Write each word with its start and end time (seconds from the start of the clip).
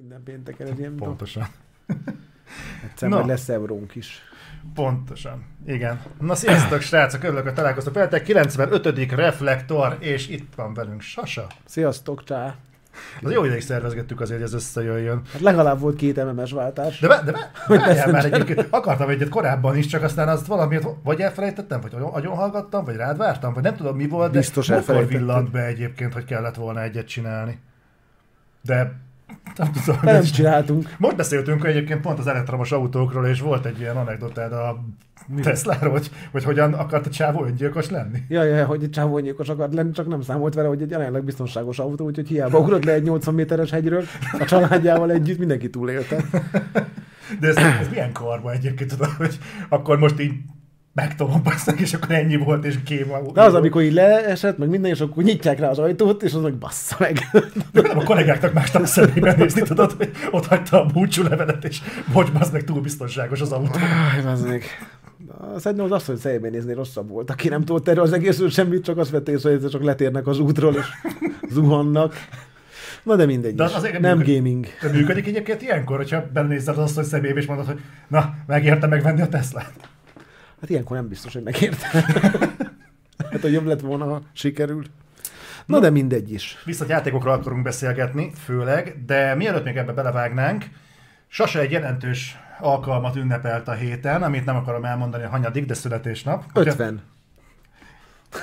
Minden 0.00 0.22
pénteken 0.22 0.66
egy 0.66 0.78
ilyen 0.78 0.96
Pontosan. 0.96 1.46
Egyszer 2.90 3.08
Na. 3.08 3.16
majd 3.16 3.28
lesz 3.28 3.48
eurónk 3.48 3.94
is. 3.94 4.22
Pontosan. 4.74 5.44
Igen. 5.66 6.02
Na 6.20 6.34
sziasztok, 6.34 6.80
srácok, 6.80 7.22
örülök, 7.22 7.42
hogy 7.42 7.54
találkoztok 7.54 7.94
veletek. 7.94 8.22
95. 8.22 9.12
reflektor, 9.12 9.96
és 9.98 10.28
itt 10.28 10.54
van 10.54 10.74
velünk 10.74 11.00
Sasa. 11.00 11.46
Sziasztok, 11.64 12.24
csá! 12.24 12.54
Az 13.22 13.30
jó 13.32 13.44
ideig 13.44 13.60
szervezgettük 13.60 14.20
azért, 14.20 14.38
hogy 14.38 14.48
ez 14.48 14.54
összejöjjön. 14.54 15.22
Hát 15.32 15.40
legalább 15.40 15.80
volt 15.80 15.96
két 15.96 16.24
MMS 16.24 16.52
váltás. 16.52 16.98
De, 16.98 17.08
be, 17.08 17.22
de 17.24 17.32
be, 17.32 17.50
várjál 17.66 18.10
már 18.10 18.24
egyébként, 18.24 18.66
akartam 18.70 19.08
egyet 19.08 19.28
korábban 19.28 19.76
is, 19.76 19.86
csak 19.86 20.02
aztán 20.02 20.28
azt 20.28 20.46
valamiért 20.46 20.86
vagy 21.02 21.20
elfelejtettem, 21.20 21.80
vagy 21.80 21.92
agyon 21.94 22.34
hallgattam, 22.36 22.84
vagy 22.84 22.96
rád 22.96 23.16
vártam, 23.16 23.52
vagy 23.52 23.62
nem 23.62 23.76
tudom 23.76 23.96
mi 23.96 24.08
volt, 24.08 24.32
de 24.32 24.38
Biztos 24.38 24.70
elfelejtetted. 24.70 25.18
villant 25.18 25.50
be 25.50 25.64
egyébként, 25.64 26.12
hogy 26.12 26.24
kellett 26.24 26.54
volna 26.54 26.82
egyet 26.82 27.06
csinálni. 27.06 27.58
De 28.62 29.08
nem 29.56 29.72
tudom. 29.72 30.00
Nem 30.02 30.14
ez- 30.14 30.30
csináltunk. 30.30 30.94
Most 30.98 31.16
beszéltünk 31.16 31.64
egyébként 31.64 32.00
pont 32.00 32.18
az 32.18 32.26
elektromos 32.26 32.72
autókról, 32.72 33.26
és 33.26 33.40
volt 33.40 33.66
egy 33.66 33.80
ilyen 33.80 33.96
anekdotád 33.96 34.52
a 34.52 34.84
Tesláról, 35.42 35.90
hogy, 35.92 36.10
hogy 36.32 36.44
hogyan 36.44 36.72
akart 36.72 37.06
a 37.06 37.10
csávó 37.10 37.44
öngyilkos 37.44 37.90
lenni. 37.90 38.18
Ja, 38.28 38.42
ja, 38.42 38.66
hogy 38.66 38.82
egy 38.82 38.90
csávónyékos 38.90 39.48
akart 39.48 39.74
lenni, 39.74 39.90
csak 39.90 40.08
nem 40.08 40.22
számolt 40.22 40.54
vele, 40.54 40.68
hogy 40.68 40.82
egy 40.82 40.90
jelenleg 40.90 41.24
biztonságos 41.24 41.78
autó, 41.78 42.04
úgyhogy 42.04 42.28
hiába 42.28 42.58
ugrott 42.60 42.84
le 42.84 42.92
egy 42.92 43.02
80 43.02 43.34
méteres 43.34 43.70
hegyről, 43.70 44.04
a 44.38 44.44
családjával 44.44 45.10
együtt 45.10 45.38
mindenki 45.38 45.70
túlélte. 45.70 46.16
De 47.40 47.48
ez, 47.48 47.56
ez 47.56 47.88
milyen 47.90 48.12
karma 48.12 48.52
egyébként, 48.52 48.90
tudod, 48.90 49.10
hogy 49.10 49.38
akkor 49.68 49.98
most 49.98 50.20
így 50.20 50.32
megtolom 50.94 51.42
basszak, 51.42 51.80
és 51.80 51.94
akkor 51.94 52.10
ennyi 52.10 52.36
volt, 52.36 52.64
és 52.64 52.74
kém. 52.84 53.06
De 53.32 53.42
az, 53.42 53.54
amikor 53.54 53.82
így 53.82 53.92
leesett, 53.92 54.58
meg 54.58 54.68
minden, 54.68 54.90
és 54.90 55.00
akkor 55.00 55.22
nyitják 55.22 55.58
rá 55.58 55.68
az 55.70 55.78
ajtót, 55.78 56.22
és 56.22 56.32
az 56.34 56.42
meg 56.42 56.54
bassza 56.54 56.96
meg. 56.98 57.18
A 57.74 58.04
kollégáknak 58.04 58.52
másnak 58.52 58.86
szemébe 58.86 59.34
nézni, 59.36 59.62
tudod, 59.62 59.92
hogy 59.92 60.10
ott 60.30 60.46
hagyta 60.46 60.82
a 60.82 60.86
búcsú 60.86 61.22
levelet, 61.22 61.64
és 61.64 61.80
bocs, 62.12 62.28
az 62.38 62.50
meg 62.50 62.64
túl 62.64 62.80
biztonságos 62.80 63.40
az 63.40 63.52
autó. 63.52 63.78
Aj, 64.14 64.32
az 64.32 64.42
még. 64.42 64.64
Szerintem 65.58 65.86
az 65.86 65.92
asszony 65.92 66.16
szemébe 66.16 66.48
nézni 66.48 66.72
rosszabb 66.74 67.08
volt, 67.08 67.30
aki 67.30 67.48
nem 67.48 67.64
tudott 67.64 67.88
erről 67.88 68.02
az 68.04 68.12
egészről 68.12 68.50
semmit, 68.50 68.84
csak 68.84 68.98
azt 68.98 69.10
vette 69.10 69.32
észre, 69.32 69.50
hogy 69.50 69.68
csak 69.70 69.82
letérnek 69.82 70.26
az 70.26 70.38
útról, 70.38 70.74
és 70.74 70.86
zuhannak. 71.50 72.14
Na 73.02 73.16
de 73.16 73.26
mindegy 73.26 73.54
De 73.54 73.64
az 73.64 73.74
azért 73.74 74.00
Nem 74.00 74.16
működik. 74.18 74.36
gaming. 74.36 74.66
De 74.82 74.88
működik 74.88 75.26
egyébként 75.26 75.62
ilyenkor, 75.62 75.96
hogyha 75.96 76.24
belenézed 76.32 76.78
az 76.78 76.82
asszony 76.84 77.04
szemébe, 77.04 77.40
és 77.40 77.46
mondod, 77.46 77.66
hogy 77.66 77.80
na, 78.08 78.34
megérte 78.46 78.86
megvenni 78.86 79.20
a 79.20 79.28
Teslát. 79.28 79.72
Hát 80.60 80.70
ilyenkor 80.70 80.96
nem 80.96 81.08
biztos, 81.08 81.32
hogy 81.32 81.42
megérte. 81.42 81.86
hát, 83.30 83.40
hogy 83.40 83.52
jobb 83.52 83.66
lett 83.66 83.80
volna, 83.80 84.04
ha 84.04 84.22
sikerül. 84.32 84.84
Na, 85.66 85.78
de 85.78 85.90
mindegy 85.90 86.32
is. 86.32 86.58
Viszont 86.64 86.90
játékokról 86.90 87.32
akarunk 87.32 87.62
beszélgetni, 87.62 88.32
főleg, 88.44 89.04
de 89.06 89.34
mielőtt 89.34 89.64
még 89.64 89.76
ebbe 89.76 89.92
belevágnánk, 89.92 90.64
Sasa 91.32 91.58
egy 91.60 91.70
jelentős 91.70 92.38
alkalmat 92.58 93.16
ünnepelt 93.16 93.68
a 93.68 93.72
héten, 93.72 94.22
amit 94.22 94.44
nem 94.44 94.56
akarom 94.56 94.84
elmondani, 94.84 95.24
a 95.24 95.28
hanyadik, 95.28 95.66
de 95.66 95.74
születésnap. 95.74 96.44
Hogyha- 96.52 96.72
50. 96.72 97.02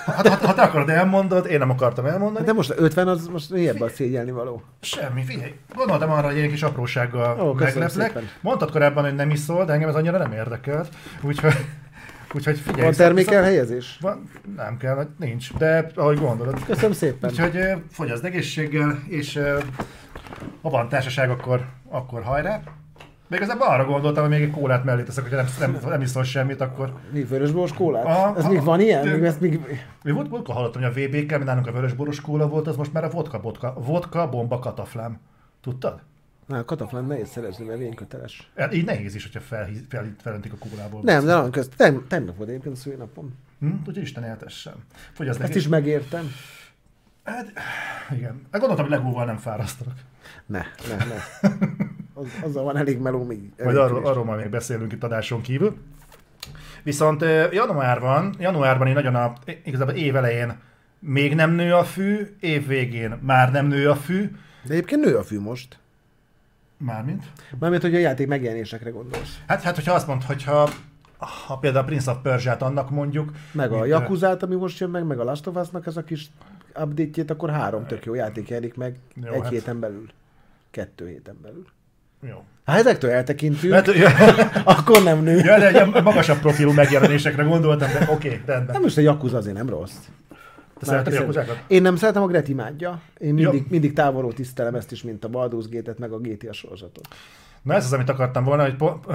Ha, 0.06 0.12
ha, 0.12 0.30
ha 0.48 0.54
te 0.54 0.62
akarod 0.62 0.90
elmondod, 0.90 1.46
én 1.46 1.60
nem 1.60 1.70
akartam 1.70 2.06
elmondani. 2.06 2.46
De 2.46 2.54
most 2.54 2.74
50 2.78 3.08
az 3.08 3.28
most 3.28 3.50
miért 3.50 3.82
a 3.82 3.90
szégyelni 3.90 4.32
való? 4.32 4.64
Semmi, 4.82 5.24
figyelj. 5.24 5.54
Gondoltam 5.76 6.12
arra, 6.12 6.28
hogy 6.28 6.38
egy 6.38 6.50
kis 6.50 6.64
aprósággal 6.64 7.42
Ó, 7.42 7.54
megleplek. 7.54 8.08
szépen. 8.08 8.30
Mondtad 8.42 8.72
korábban, 8.72 9.04
hogy 9.04 9.16
nem 9.16 9.30
iszol, 9.30 9.66
de 9.66 9.74
engem 9.74 9.90
ez 9.90 9.96
annyira 9.96 10.18
nem 10.18 10.32
érdekelt. 10.32 10.90
Úgyhogy, 11.22 11.54
úgyhogy 12.34 12.60
figyelj. 12.60 12.84
Van 12.84 12.94
termékelhelyezés? 12.94 13.98
Van, 14.02 14.30
nem 14.56 14.78
kell, 14.78 15.08
nincs, 15.20 15.54
de 15.54 15.92
ahogy 15.96 16.20
gondolod. 16.20 16.66
Köszönöm 16.66 16.92
szépen. 16.92 17.30
Úgyhogy 17.30 17.60
fogyaszd 17.92 18.26
egészséggel, 18.26 19.00
és 19.08 19.40
ha 20.62 20.70
van 20.70 20.90
társaság, 20.90 21.30
akkor, 21.30 21.66
akkor 21.90 22.24
hajrá. 22.24 22.62
Még 23.30 23.42
az 23.42 23.56
arra 23.60 23.86
gondoltam, 23.86 24.24
hogy 24.24 24.32
még 24.32 24.42
egy 24.42 24.52
kólát 24.52 24.84
mellé 24.84 25.04
teszek, 25.04 25.24
hogyha 25.24 25.38
nem, 25.38 25.48
nem, 25.60 25.90
nem 25.90 26.02
iszol 26.02 26.24
semmit, 26.24 26.62
akkor... 26.62 26.94
Mi 27.12 27.24
vörösboros 27.24 27.74
kólát? 27.74 28.06
Aha, 28.06 28.34
Ez 28.38 28.44
aha. 28.44 28.54
még 28.54 28.64
van 28.64 28.80
ilyen? 28.80 29.08
Még 29.08 29.24
ezt 29.24 29.42
még... 29.42 29.60
Mi 30.04 30.12
volt, 30.12 30.30
volt 30.30 30.48
hallottam, 30.48 30.82
hogy 30.82 30.92
a 30.92 31.08
VB-kel, 31.08 31.38
mi 31.38 31.44
nálunk 31.44 31.68
a 31.68 31.72
vörösboros 31.72 32.22
kóla 32.22 32.48
volt, 32.48 32.68
az 32.68 32.76
most 32.76 32.94
már 32.94 33.04
a 33.04 33.10
vodka, 33.10 33.40
vodka, 33.40 33.74
vodka 33.80 34.30
bomba 34.30 34.60
kataflám. 34.60 35.20
Tudtad? 35.62 36.02
Na, 36.48 36.66
kataflán 36.66 37.06
nehéz 37.06 37.30
szerezni, 37.30 37.66
mert 37.66 37.80
vényköteles. 37.80 38.52
Hát 38.56 38.74
Így 38.74 38.86
nehéz 38.86 39.16
is, 39.16 39.24
hogyha 39.24 39.40
fel, 39.40 39.70
fel, 40.22 40.40
a 40.52 40.68
kólából. 40.70 41.02
Nem, 41.04 41.26
de 41.26 41.34
nagyon 41.34 41.52
közt. 41.52 41.76
Tem, 41.76 42.06
tegnap 42.08 42.38
volt 42.38 42.50
egyébként 42.50 42.76
a 42.76 42.78
szülinapom. 42.78 43.36
Hm? 43.60 43.68
Úgyhogy 43.80 43.98
Isten 43.98 44.24
éltessen. 44.24 44.74
Fogyaszd 45.14 45.42
Ezt 45.42 45.50
egész- 45.50 45.64
is 45.64 45.70
megértem. 45.70 46.32
Hát, 47.24 47.52
igen. 48.12 48.42
Hát 48.52 48.60
gondoltam, 48.62 48.86
hogy 48.88 48.98
legóval 48.98 49.26
nem 49.26 49.38
fárasztanak. 49.38 49.98
Ne, 50.46 50.62
ne, 50.90 50.96
ne. 51.06 51.50
Az, 52.14 52.28
azzal 52.44 52.64
van 52.64 52.78
elég 52.78 52.98
meló 53.00 53.24
még. 53.24 53.52
Majd 53.64 53.78
arról, 53.78 54.06
arról 54.06 54.24
majd 54.24 54.40
még 54.40 54.50
beszélünk 54.50 54.92
itt 54.94 55.04
adáson 55.04 55.42
kívül. 55.42 55.78
Viszont 56.84 57.22
januárban, 57.52 58.34
januárban 58.40 58.88
én 58.88 58.94
nagyon 58.94 59.16
a, 59.16 59.34
igazából 59.64 59.94
év 59.94 60.16
elején 60.16 60.58
még 61.00 61.36
nem 61.36 61.52
nő 61.52 61.74
a 61.74 61.84
fű, 61.84 62.36
év 62.40 62.68
végén 62.68 63.18
már 63.22 63.52
nem 63.52 63.68
nő 63.68 63.90
a 63.90 63.96
fű. 63.96 64.36
De 64.64 64.74
egyébként 64.74 65.06
nő 65.06 65.18
a 65.18 65.24
fű 65.24 65.40
most. 65.40 65.80
Mármint? 66.78 67.24
Mármint, 67.60 67.82
hogy 67.82 67.96
a 67.96 68.00
játék 68.00 68.28
megjelenésekre 68.28 68.90
gondolsz. 68.90 69.40
Hát, 69.48 69.62
hát 69.62 69.76
hogyha 69.76 69.94
azt 69.94 70.08
mondod, 70.08 70.26
hogyha 70.26 70.70
ha 71.18 71.58
például 71.58 71.84
a 71.84 71.88
Prince 71.88 72.12
of 72.12 72.18
Persia-t 72.22 72.62
annak 72.62 72.90
mondjuk, 72.90 73.32
Meg 73.52 73.72
a 73.72 73.86
Yakuzát, 73.86 74.44
ami 74.44 74.56
most 74.56 74.80
jön 74.80 74.90
meg, 74.90 75.06
meg 75.06 75.20
a 75.20 75.24
Last 75.24 75.48
of 75.48 75.56
Us-nak 75.56 75.86
ez 75.86 75.98
a 75.98 76.04
kis 76.04 76.30
update 76.80 77.34
akkor 77.34 77.50
három 77.50 77.86
tök 77.86 78.06
jó 78.06 78.14
játék 78.14 78.50
jelenik 78.50 78.76
meg 78.76 78.96
Jó, 79.14 79.32
egy 79.32 79.42
hát- 79.42 79.52
héten 79.52 79.80
belül. 79.80 80.10
Kettő 80.72 81.08
héten 81.08 81.36
belül. 81.42 81.66
Jó. 82.22 82.44
Ha 82.66 82.74
ezektől 82.74 83.12
eltekintünk, 83.12 83.74
Mert, 83.74 83.94
ja, 83.94 84.10
akkor 84.76 85.04
nem 85.04 85.24
nő. 85.24 85.36
ja, 85.38 85.60
de 85.60 85.82
egy 85.82 86.04
magasabb 86.04 86.40
profilú 86.40 86.72
megjelenésekre 86.72 87.44
gondoltam, 87.44 87.92
de 87.92 88.02
oké, 88.02 88.12
okay, 88.12 88.42
rendben. 88.46 88.74
Nem 88.74 88.82
most 88.82 88.98
a 88.98 89.02
Yakuza 89.02 89.38
azért 89.38 89.56
nem 89.56 89.70
rossz. 89.70 89.96
Te 90.78 90.86
szereted 90.86 91.14
a 91.14 91.16
Yakuzákat? 91.16 91.64
Én 91.68 91.82
nem 91.82 91.96
szeretem, 91.96 92.22
a 92.22 92.28
Gret 92.28 92.48
imádja. 92.48 93.02
Én 93.18 93.34
mindig, 93.34 93.62
Jó. 93.62 93.68
mindig 93.70 93.94
távolról 93.94 94.34
tisztelem 94.34 94.76
ezt 94.76 94.92
is, 94.92 95.04
mint 95.04 95.24
a 95.24 95.30
Baldur's 95.30 95.66
Gate-et, 95.70 96.00
meg 96.00 96.12
a 96.12 96.18
GTA 96.18 96.54
sorozatot. 96.54 97.08
Na 97.62 97.74
ez 97.74 97.86
az, 97.86 97.94
amit 97.94 98.10
akartam 98.10 98.44
volna, 98.44 98.64
hogy 98.64 98.76
po- 98.76 99.06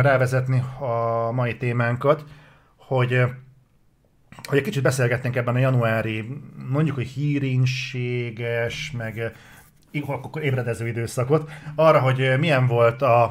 rávezetni 0.00 0.62
a 0.78 1.30
mai 1.32 1.56
témánkat, 1.56 2.24
hogy, 2.76 3.22
hogy 4.48 4.58
egy 4.58 4.64
kicsit 4.64 4.82
beszélgetnénk 4.82 5.36
ebben 5.36 5.54
a 5.54 5.58
januári, 5.58 6.42
mondjuk, 6.70 6.96
hogy 6.96 7.06
hírinséges, 7.06 8.92
meg 8.96 9.32
akkor 10.06 10.42
ébredező 10.42 10.88
időszakot, 10.88 11.50
arra, 11.74 12.00
hogy 12.00 12.34
milyen 12.38 12.66
volt 12.66 13.02
a, 13.02 13.22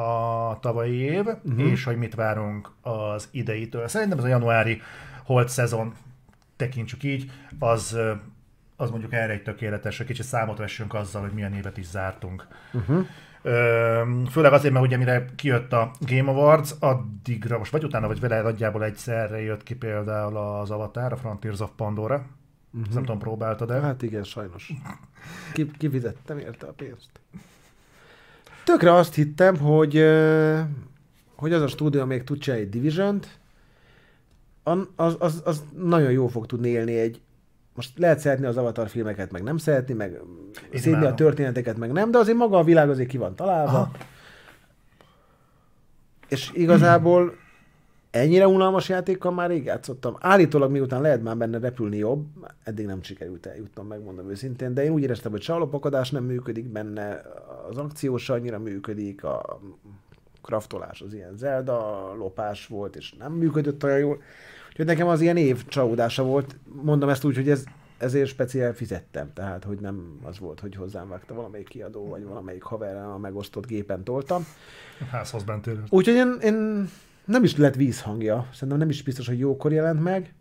a 0.00 0.58
tavalyi 0.60 0.96
év, 0.96 1.24
uh-huh. 1.26 1.70
és 1.70 1.84
hogy 1.84 1.96
mit 1.96 2.14
várunk 2.14 2.70
az 2.82 3.28
ideitől. 3.30 3.88
Szerintem 3.88 4.18
ez 4.18 4.24
a 4.24 4.28
januári 4.28 4.82
holt 5.24 5.48
szezon, 5.48 5.94
tekintsük 6.56 7.02
így, 7.02 7.30
az, 7.58 7.98
az 8.76 8.90
mondjuk 8.90 9.12
erre 9.12 9.32
egy 9.32 9.42
tökéletes, 9.42 9.96
hogy 9.96 10.06
kicsit 10.06 10.24
számot 10.24 10.58
vessünk 10.58 10.94
azzal, 10.94 11.22
hogy 11.22 11.32
milyen 11.32 11.54
évet 11.54 11.76
is 11.76 11.86
zártunk. 11.86 12.46
Uh-huh. 12.72 13.06
Főleg 14.30 14.52
azért, 14.52 14.72
mert 14.72 14.86
ugye 14.86 14.96
mire 14.96 15.24
kijött 15.36 15.72
a 15.72 15.90
Game 16.00 16.30
Awards, 16.30 16.74
addigra, 16.78 17.58
most 17.58 17.72
vagy 17.72 17.84
utána, 17.84 18.06
vagy 18.06 18.20
vele 18.20 18.42
nagyjából 18.42 18.84
egyszerre 18.84 19.40
jött 19.40 19.62
ki 19.62 19.74
például 19.74 20.36
az 20.36 20.70
Avatar, 20.70 21.12
a 21.12 21.16
Frontiers 21.16 21.60
of 21.60 21.70
Pandora. 21.76 22.14
Uh-huh. 22.14 22.94
Nem 22.94 23.02
tudom, 23.02 23.18
próbáltad 23.18 23.70
el? 23.70 23.80
Hát 23.80 24.02
igen, 24.02 24.22
sajnos. 24.22 24.72
Ki, 25.52 25.70
kifizettem 25.78 26.38
érte 26.38 26.66
a 26.66 26.72
pénzt. 26.72 27.10
Tökre 28.64 28.92
azt 28.92 29.14
hittem, 29.14 29.56
hogy, 29.56 30.04
hogy 31.34 31.52
az 31.52 31.62
a 31.62 31.68
stúdió 31.68 32.04
még 32.04 32.24
tud 32.24 32.48
egy 32.48 32.68
Division-t, 32.68 33.24
an- 33.24 33.45
az, 34.96 35.16
az, 35.18 35.42
az 35.44 35.62
nagyon 35.76 36.10
jó 36.10 36.26
fog 36.26 36.46
tudni 36.46 36.68
élni 36.68 36.98
egy 36.98 37.20
most 37.74 37.98
lehet 37.98 38.18
szeretni 38.18 38.46
az 38.46 38.56
Avatar 38.56 38.88
filmeket, 38.88 39.30
meg 39.30 39.42
nem 39.42 39.56
szeretni, 39.56 39.94
meg 39.94 40.20
szédni 40.74 41.04
a 41.04 41.14
történeteket, 41.14 41.76
meg 41.76 41.92
nem, 41.92 42.10
de 42.10 42.18
azért 42.18 42.36
maga 42.36 42.58
a 42.58 42.64
világ 42.64 42.90
azért 42.90 43.08
ki 43.08 43.16
van 43.16 43.34
találva. 43.34 43.70
Aha. 43.70 43.90
És 46.28 46.50
igazából 46.54 47.34
ennyire 48.10 48.46
unalmas 48.46 48.88
játékkal 48.88 49.32
már 49.32 49.48
rég 49.48 49.64
játszottam. 49.64 50.16
Állítólag 50.20 50.70
miután 50.70 51.00
lehet 51.00 51.22
már 51.22 51.36
benne 51.36 51.58
repülni 51.58 51.96
jobb, 51.96 52.26
eddig 52.64 52.86
nem 52.86 53.02
sikerült 53.02 53.46
eljutnom, 53.46 53.86
megmondom 53.86 54.30
őszintén, 54.30 54.74
de 54.74 54.84
én 54.84 54.90
úgy 54.90 55.02
éreztem, 55.02 55.30
hogy 55.30 55.42
se 55.42 55.52
a 55.52 55.58
lopakodás 55.58 56.10
nem 56.10 56.24
működik 56.24 56.68
benne, 56.68 57.22
az 57.68 57.76
akció 57.76 58.16
se 58.16 58.32
annyira 58.32 58.58
működik, 58.58 59.24
a 59.24 59.60
kraftolás 60.42 61.00
az 61.00 61.14
ilyen 61.14 61.36
Zelda 61.36 62.12
lopás 62.14 62.66
volt, 62.66 62.96
és 62.96 63.12
nem 63.18 63.32
működött 63.32 63.84
olyan 63.84 63.98
jól. 63.98 64.22
Úgyhogy 64.76 64.94
nekem 64.94 65.08
az 65.08 65.20
ilyen 65.20 65.36
év 65.36 65.66
csalódása 65.66 66.22
volt. 66.22 66.56
Mondom 66.82 67.08
ezt 67.08 67.24
úgy, 67.24 67.36
hogy 67.36 67.48
ez, 67.48 67.64
ezért 67.98 68.28
speciál 68.28 68.74
fizettem. 68.74 69.32
Tehát, 69.32 69.64
hogy 69.64 69.78
nem 69.78 70.18
az 70.22 70.38
volt, 70.38 70.60
hogy 70.60 70.74
hozzám 70.74 71.08
vágta 71.08 71.34
valamelyik 71.34 71.68
kiadó, 71.68 72.08
vagy 72.08 72.24
valamelyik 72.24 72.62
haverrel 72.62 73.10
a 73.10 73.18
megosztott 73.18 73.66
gépen 73.66 74.04
toltam. 74.04 74.46
Házhoz 75.10 75.42
bentél. 75.42 75.84
Úgyhogy 75.88 76.14
én, 76.14 76.36
én 76.42 76.88
nem 77.24 77.44
is 77.44 77.56
lett 77.56 77.74
vízhangja. 77.74 78.48
Szerintem 78.52 78.78
nem 78.78 78.88
is 78.88 79.02
biztos, 79.02 79.26
hogy 79.26 79.38
jókor 79.38 79.72
jelent 79.72 80.02
meg. 80.02 80.34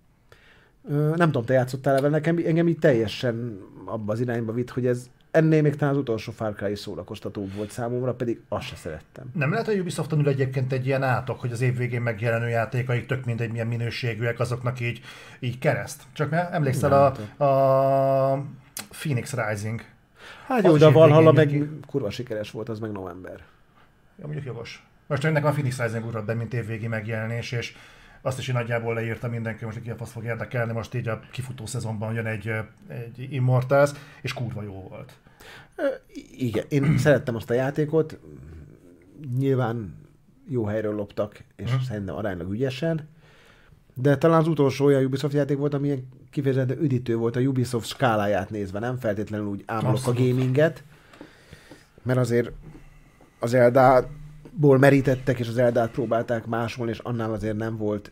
Nem 0.90 1.16
tudom, 1.16 1.46
te 1.46 1.54
játszottál 1.54 1.96
vele, 1.96 2.10
nekem 2.10 2.38
engem 2.46 2.68
így 2.68 2.80
teljesen 2.80 3.60
abba 3.86 4.14
az 4.14 4.20
irányba 4.20 4.54
vitt, 4.54 4.70
hogy 4.70 4.86
ez 4.86 5.10
ennél 5.36 5.62
még 5.62 5.76
talán 5.76 5.94
az 5.94 6.00
utolsó 6.00 6.32
Far 6.32 6.54
Cry 6.54 6.76
szórakoztatóbb 6.76 7.54
volt 7.54 7.72
számomra, 7.72 8.14
pedig 8.14 8.42
azt 8.48 8.68
se 8.68 8.76
szerettem. 8.76 9.26
Nem 9.34 9.52
lehet 9.52 9.68
a 9.68 9.72
Ubisofton 9.72 10.20
ül 10.20 10.28
egyébként 10.28 10.72
egy 10.72 10.86
ilyen 10.86 11.04
átok, 11.04 11.40
hogy 11.40 11.52
az 11.52 11.62
év 11.62 11.78
végén 11.78 12.02
megjelenő 12.02 12.48
játékaik 12.48 13.06
tök 13.06 13.26
mindegy 13.26 13.52
milyen 13.52 13.68
minőségűek, 13.68 14.40
azoknak 14.40 14.80
így, 14.80 15.02
így 15.40 15.60
kereszt. 15.60 16.04
Csak 16.14 16.30
mert 16.30 16.54
emlékszel 16.54 17.16
a, 17.38 17.44
a 17.44 18.44
Phoenix 18.90 19.34
Rising. 19.34 19.82
Hát 20.48 20.64
jó, 20.64 20.78
de 20.78 20.86
a 20.86 20.92
Valhalla 20.92 21.32
meg 21.32 21.70
kurva 21.88 22.10
sikeres 22.10 22.52
volt, 22.52 22.70
az 22.70 22.80
meg 22.80 22.92
november. 22.92 23.44
Ja, 24.20 24.26
mondjuk 24.26 24.46
jogos. 24.46 24.86
Most 25.08 25.24
nekem 25.24 25.46
a 25.46 25.52
Phoenix 25.52 25.80
Rising 25.80 26.06
ugrott 26.06 26.26
be, 26.26 26.34
mint 26.34 26.54
évvégi 26.54 26.88
megjelenés, 26.88 27.52
és 27.52 27.76
azt 28.22 28.40
is 28.40 28.48
így 28.48 28.54
nagyjából 28.56 28.94
leírta 28.94 29.28
mindenki, 29.28 29.66
most 29.66 29.82
ki 29.82 29.90
a 29.90 29.96
fasz 29.96 30.12
fog 30.12 30.24
érdekelni, 30.24 30.72
most 30.72 30.94
így 30.94 31.08
a 31.08 31.20
kifutó 31.32 31.66
szezonban 31.66 32.14
jön 32.14 32.26
egy, 32.26 32.52
egy 32.88 33.34
Immortals, 33.34 33.92
és 34.22 34.34
kurva 34.34 34.64
jó 34.64 34.88
volt. 34.90 35.14
Igen, 36.38 36.66
én 36.70 36.98
szerettem 36.98 37.36
azt 37.36 37.50
a 37.50 37.54
játékot, 37.54 38.20
nyilván 39.38 39.96
jó 40.48 40.66
helyről 40.66 40.96
loptak, 40.96 41.44
és 41.56 41.72
Mhm. 41.72 41.82
szerintem 41.82 42.16
aránylag 42.16 42.52
ügyesen, 42.52 43.08
de 43.94 44.18
talán 44.18 44.40
az 44.40 44.48
utolsó 44.48 44.86
olyan 44.86 45.04
Ubisoft 45.06 45.34
játék 45.34 45.58
volt, 45.58 45.74
ami 45.74 45.88
ilyen 45.88 46.08
kifejezetten 46.32 46.78
üdítő 46.82 47.16
volt 47.16 47.36
a 47.36 47.40
Ubisoft 47.40 47.88
skáláját 47.88 48.50
nézve, 48.50 48.80
nem 48.80 48.98
feltétlenül 48.98 49.46
úgy 49.48 49.64
ámolok 49.66 50.08
a 50.08 50.14
gaminget, 50.14 50.84
mert 52.04 52.20
azért 52.20 52.52
az 53.40 53.54
Eldából 53.54 54.78
merítettek, 54.78 55.40
és 55.40 55.48
az 55.48 55.58
Eldát 55.58 55.92
próbálták 55.92 56.46
másolni, 56.46 56.92
és 56.92 57.00
annál 57.00 57.34
azért 57.34 57.58
nem 57.58 57.78
volt 57.78 58.12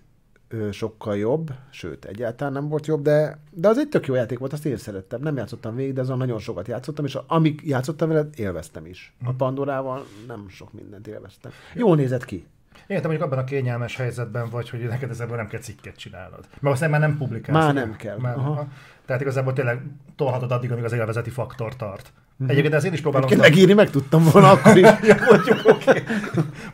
sokkal 0.71 1.17
jobb, 1.17 1.51
sőt, 1.69 2.05
egyáltalán 2.05 2.53
nem 2.53 2.67
volt 2.67 2.85
jobb, 2.85 3.01
de, 3.01 3.39
de 3.51 3.67
az 3.67 3.77
egy 3.77 3.89
tök 3.89 4.05
jó 4.07 4.13
játék 4.13 4.39
volt, 4.39 4.53
azt 4.53 4.65
én 4.65 4.77
szerettem. 4.77 5.21
Nem 5.21 5.35
játszottam 5.35 5.75
végig, 5.75 5.93
de 5.93 6.01
azon 6.01 6.17
nagyon 6.17 6.39
sokat 6.39 6.67
játszottam, 6.67 7.05
és 7.05 7.17
amíg 7.27 7.61
játszottam 7.63 8.07
vele, 8.09 8.27
élveztem 8.35 8.85
is. 8.85 9.13
A 9.25 9.31
Pandorával 9.31 10.05
nem 10.27 10.45
sok 10.49 10.73
mindent 10.73 11.07
élveztem. 11.07 11.51
Jól 11.73 11.95
nézett 11.95 12.25
ki. 12.25 12.45
Én 12.87 13.01
te 13.01 13.07
mondjuk 13.07 13.27
abban 13.27 13.43
a 13.43 13.43
kényelmes 13.43 13.95
helyzetben 13.95 14.49
vagy, 14.49 14.69
hogy 14.69 14.79
neked 14.79 15.19
ebből 15.19 15.35
nem 15.35 15.47
kell 15.47 15.59
cikket 15.59 15.95
csinálnod. 15.95 16.47
Mert 16.59 16.73
aztán 16.73 16.89
már 16.89 16.99
nem 16.99 17.17
publikálsz. 17.17 17.63
Már 17.63 17.73
nem 17.73 17.95
kell. 17.95 18.17
Már, 18.17 18.37
Aha. 18.37 18.51
aha. 18.51 18.67
Tehát 19.05 19.21
igazából 19.21 19.53
tényleg 19.53 19.81
tolhatod 20.15 20.51
addig, 20.51 20.71
amíg 20.71 20.83
az 20.83 20.93
élvezeti 20.93 21.29
faktor 21.29 21.75
tart. 21.75 22.13
Egyébként 22.47 22.73
ezt 22.73 22.85
én 22.85 22.93
is 22.93 23.01
próbálom. 23.01 23.27
Egyébként 23.27 23.49
megírni 23.49 23.73
meg 23.73 23.89
tudtam 23.89 24.23
volna 24.31 24.49
akkor 24.53 24.77
is. 24.77 24.81
ja, 24.83 25.15
mondjuk, 25.29 25.61
oké. 25.65 25.89
Okay. 25.89 26.03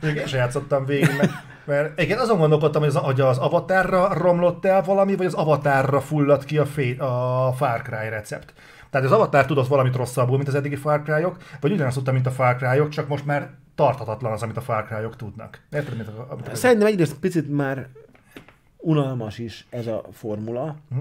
Mondjuk 0.01 0.23
én 0.23 0.27
sem 0.27 0.39
játszottam 0.39 0.85
végig, 0.85 1.15
mert, 1.17 1.31
mert 1.65 1.99
egyébként 1.99 2.19
azon 2.19 2.37
gondolkodtam, 2.37 2.81
hogy 2.81 2.95
az, 2.95 3.01
hogy 3.03 3.21
az 3.21 3.37
avatárra 3.37 4.13
romlott 4.13 4.65
el 4.65 4.81
valami, 4.81 5.15
vagy 5.15 5.25
az 5.25 5.33
avatárra 5.33 6.01
fulladt 6.01 6.45
ki 6.45 6.57
a, 6.57 6.65
fé, 6.65 6.97
a 6.97 7.53
Far 7.57 7.81
Cry 7.81 8.09
recept. 8.09 8.53
Tehát 8.89 9.07
az 9.07 9.13
avatár 9.13 9.45
tudott 9.45 9.67
valamit 9.67 9.95
rosszabbul, 9.95 10.35
mint 10.35 10.47
az 10.47 10.55
eddigi 10.55 10.75
Far 10.75 11.01
Cry-ok, 11.01 11.37
vagy 11.59 11.71
ugyanazt 11.71 11.95
tudta, 11.95 12.11
mint 12.11 12.25
a 12.25 12.31
Far 12.31 12.55
Cry-ok, 12.55 12.89
csak 12.89 13.07
most 13.07 13.25
már 13.25 13.49
tarthatatlan 13.75 14.31
az, 14.31 14.43
amit 14.43 14.57
a 14.57 14.61
Far 14.61 14.85
Cry-ok 14.85 15.15
tudnak. 15.15 15.61
Érted, 15.71 15.95
mint 15.95 16.07
a, 16.07 16.27
amit 16.29 16.47
a... 16.47 16.55
Szerintem 16.55 16.87
egyrészt 16.87 17.19
picit 17.19 17.49
már 17.49 17.87
unalmas 18.77 19.37
is 19.37 19.67
ez 19.69 19.87
a 19.87 20.03
formula. 20.11 20.75
Hm? 20.89 20.97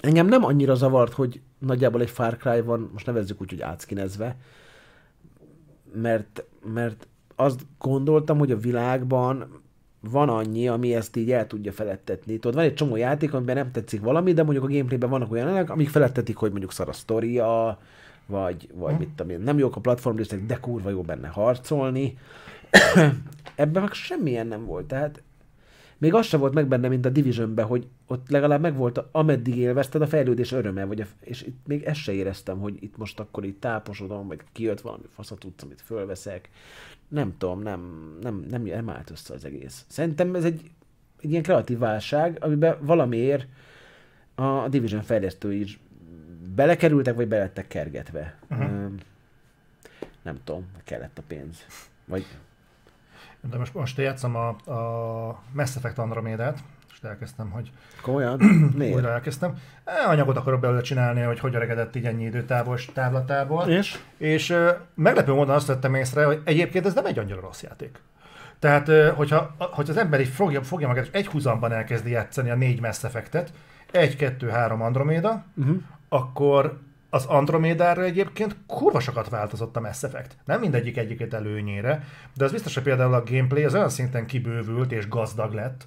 Engem 0.00 0.26
nem 0.26 0.44
annyira 0.44 0.74
zavart, 0.74 1.12
hogy 1.12 1.40
nagyjából 1.66 2.00
egy 2.00 2.10
Far 2.10 2.36
Cry 2.36 2.60
van, 2.60 2.90
most 2.92 3.06
nevezzük 3.06 3.40
úgy, 3.40 3.50
hogy 3.50 3.60
átszkinezve, 3.60 4.36
mert, 5.94 6.44
mert 6.72 7.06
azt 7.36 7.60
gondoltam, 7.78 8.38
hogy 8.38 8.50
a 8.50 8.56
világban 8.56 9.60
van 10.00 10.28
annyi, 10.28 10.68
ami 10.68 10.94
ezt 10.94 11.16
így 11.16 11.32
el 11.32 11.46
tudja 11.46 11.72
felettetni. 11.72 12.38
Tudod, 12.38 12.54
van 12.54 12.64
egy 12.64 12.74
csomó 12.74 12.96
játék, 12.96 13.34
amiben 13.34 13.56
nem 13.56 13.70
tetszik 13.70 14.00
valami, 14.00 14.32
de 14.32 14.42
mondjuk 14.42 14.64
a 14.64 14.68
gameplayben 14.68 15.10
vannak 15.10 15.32
olyan 15.32 15.46
elemek, 15.46 15.70
amik 15.70 15.88
felettetik, 15.88 16.36
hogy 16.36 16.50
mondjuk 16.50 16.72
szar 16.72 16.88
a 16.88 16.92
sztoria, 16.92 17.78
vagy, 18.26 18.68
vagy 18.74 18.98
mit 18.98 19.08
tudom 19.08 19.32
én, 19.32 19.40
nem 19.40 19.58
jók 19.58 19.76
a 19.76 19.80
platformrészek, 19.80 20.46
de 20.46 20.56
kurva 20.56 20.90
jó 20.90 21.02
benne 21.02 21.28
harcolni. 21.28 22.18
Ebben 23.54 23.82
meg 23.82 23.92
semmilyen 23.92 24.46
nem 24.46 24.64
volt, 24.64 24.86
tehát 24.86 25.22
még 26.02 26.14
az 26.14 26.26
sem 26.26 26.40
volt 26.40 26.54
meg 26.54 26.68
benne, 26.68 26.88
mint 26.88 27.06
a 27.06 27.10
Divisionben, 27.10 27.66
hogy 27.66 27.86
ott 28.06 28.28
legalább 28.28 28.60
megvolt, 28.60 28.98
a- 28.98 29.08
ameddig 29.12 29.56
élvezted 29.56 30.02
a 30.02 30.06
fejlődés 30.06 30.52
öröme, 30.52 30.84
vagy 30.84 31.00
a, 31.00 31.06
és 31.20 31.42
itt 31.42 31.66
még 31.66 31.82
ezt 31.82 32.00
se 32.00 32.12
éreztem, 32.12 32.58
hogy 32.58 32.82
itt 32.82 32.96
most 32.96 33.20
akkor 33.20 33.44
itt 33.44 33.60
táposodom, 33.60 34.26
vagy 34.26 34.40
kijött 34.52 34.80
valami 34.80 35.02
faszat 35.14 35.38
tudsz, 35.38 35.62
amit 35.62 35.80
fölveszek. 35.80 36.48
Nem 37.08 37.34
tudom, 37.38 37.62
nem, 37.62 37.80
nem, 38.20 38.44
nem, 38.50 38.62
nem 38.62 38.90
állt 38.90 39.10
össze 39.10 39.34
az 39.34 39.44
egész. 39.44 39.84
Szerintem 39.88 40.34
ez 40.34 40.44
egy, 40.44 40.70
egy 41.20 41.30
ilyen 41.30 41.42
kreatív 41.42 41.78
válság, 41.78 42.38
amiben 42.40 42.76
valamiért 42.80 43.46
a 44.34 44.68
Division 44.68 45.02
fejlesztői 45.02 45.60
is 45.60 45.78
belekerültek, 46.54 47.14
vagy 47.14 47.28
belettek 47.28 47.66
kergetve. 47.66 48.38
Uh-huh. 48.50 48.92
Nem 50.22 50.38
tudom, 50.44 50.66
kellett 50.84 51.18
a 51.18 51.22
pénz. 51.26 51.66
Vagy 52.04 52.24
De 53.50 53.58
most, 53.58 53.74
most 53.74 53.98
játszom 53.98 54.36
a, 54.36 54.48
a 54.48 55.42
Mass 55.52 55.76
Effect 55.76 55.98
Andromedát, 55.98 56.58
és 56.92 56.98
elkezdtem, 57.02 57.50
hogy 57.50 57.70
komolyan? 58.02 58.40
Miért? 58.76 58.94
újra 58.94 59.10
elkezdtem. 59.10 59.54
E, 59.84 60.08
Anyagot 60.08 60.36
akarok 60.36 60.60
belőle 60.60 60.80
csinálni, 60.80 61.20
hogy 61.20 61.38
hogy 61.40 61.54
öregedett 61.54 61.96
így 61.96 62.04
ennyi 62.04 62.24
időtából 62.24 62.78
távlatából. 62.94 63.66
És? 63.68 63.98
És 64.16 64.56
meglepő 64.94 65.32
módon 65.32 65.54
azt 65.54 65.66
vettem 65.66 65.94
észre, 65.94 66.24
hogy 66.24 66.40
egyébként 66.44 66.86
ez 66.86 66.94
nem 66.94 67.06
egy 67.06 67.18
annyira 67.18 67.40
rossz 67.40 67.62
játék. 67.62 68.00
Tehát, 68.58 69.12
hogyha, 69.14 69.54
hogy 69.58 69.90
az 69.90 69.96
ember 69.96 70.20
így 70.20 70.28
fogja, 70.28 70.62
fogja 70.62 70.86
magát, 70.86 71.04
és 71.04 71.10
egy 71.12 71.26
húzamban 71.26 71.72
elkezdi 71.72 72.10
játszani 72.10 72.50
a 72.50 72.54
négy 72.54 72.80
Mass 72.80 73.04
Effect-et, 73.04 73.52
egy, 73.90 74.16
kettő, 74.16 74.48
három 74.48 74.82
Andromeda, 74.82 75.44
Uh-huh. 75.56 75.76
akkor 76.08 76.78
az 77.14 77.24
Andromédára 77.24 78.02
egyébként 78.02 78.56
kurva 78.66 79.00
sokat 79.00 79.28
változott 79.28 79.76
a 79.76 79.80
Mass 79.80 80.02
Effect. 80.02 80.36
Nem 80.44 80.60
mindegyik 80.60 80.96
egyiket 80.96 81.34
előnyére, 81.34 82.04
de 82.34 82.44
az 82.44 82.52
biztos, 82.52 82.74
hogy 82.74 82.82
például 82.82 83.14
a 83.14 83.22
gameplay 83.22 83.64
az 83.64 83.74
olyan 83.74 83.88
szinten 83.88 84.26
kibővült 84.26 84.92
és 84.92 85.08
gazdag 85.08 85.52
lett, 85.52 85.86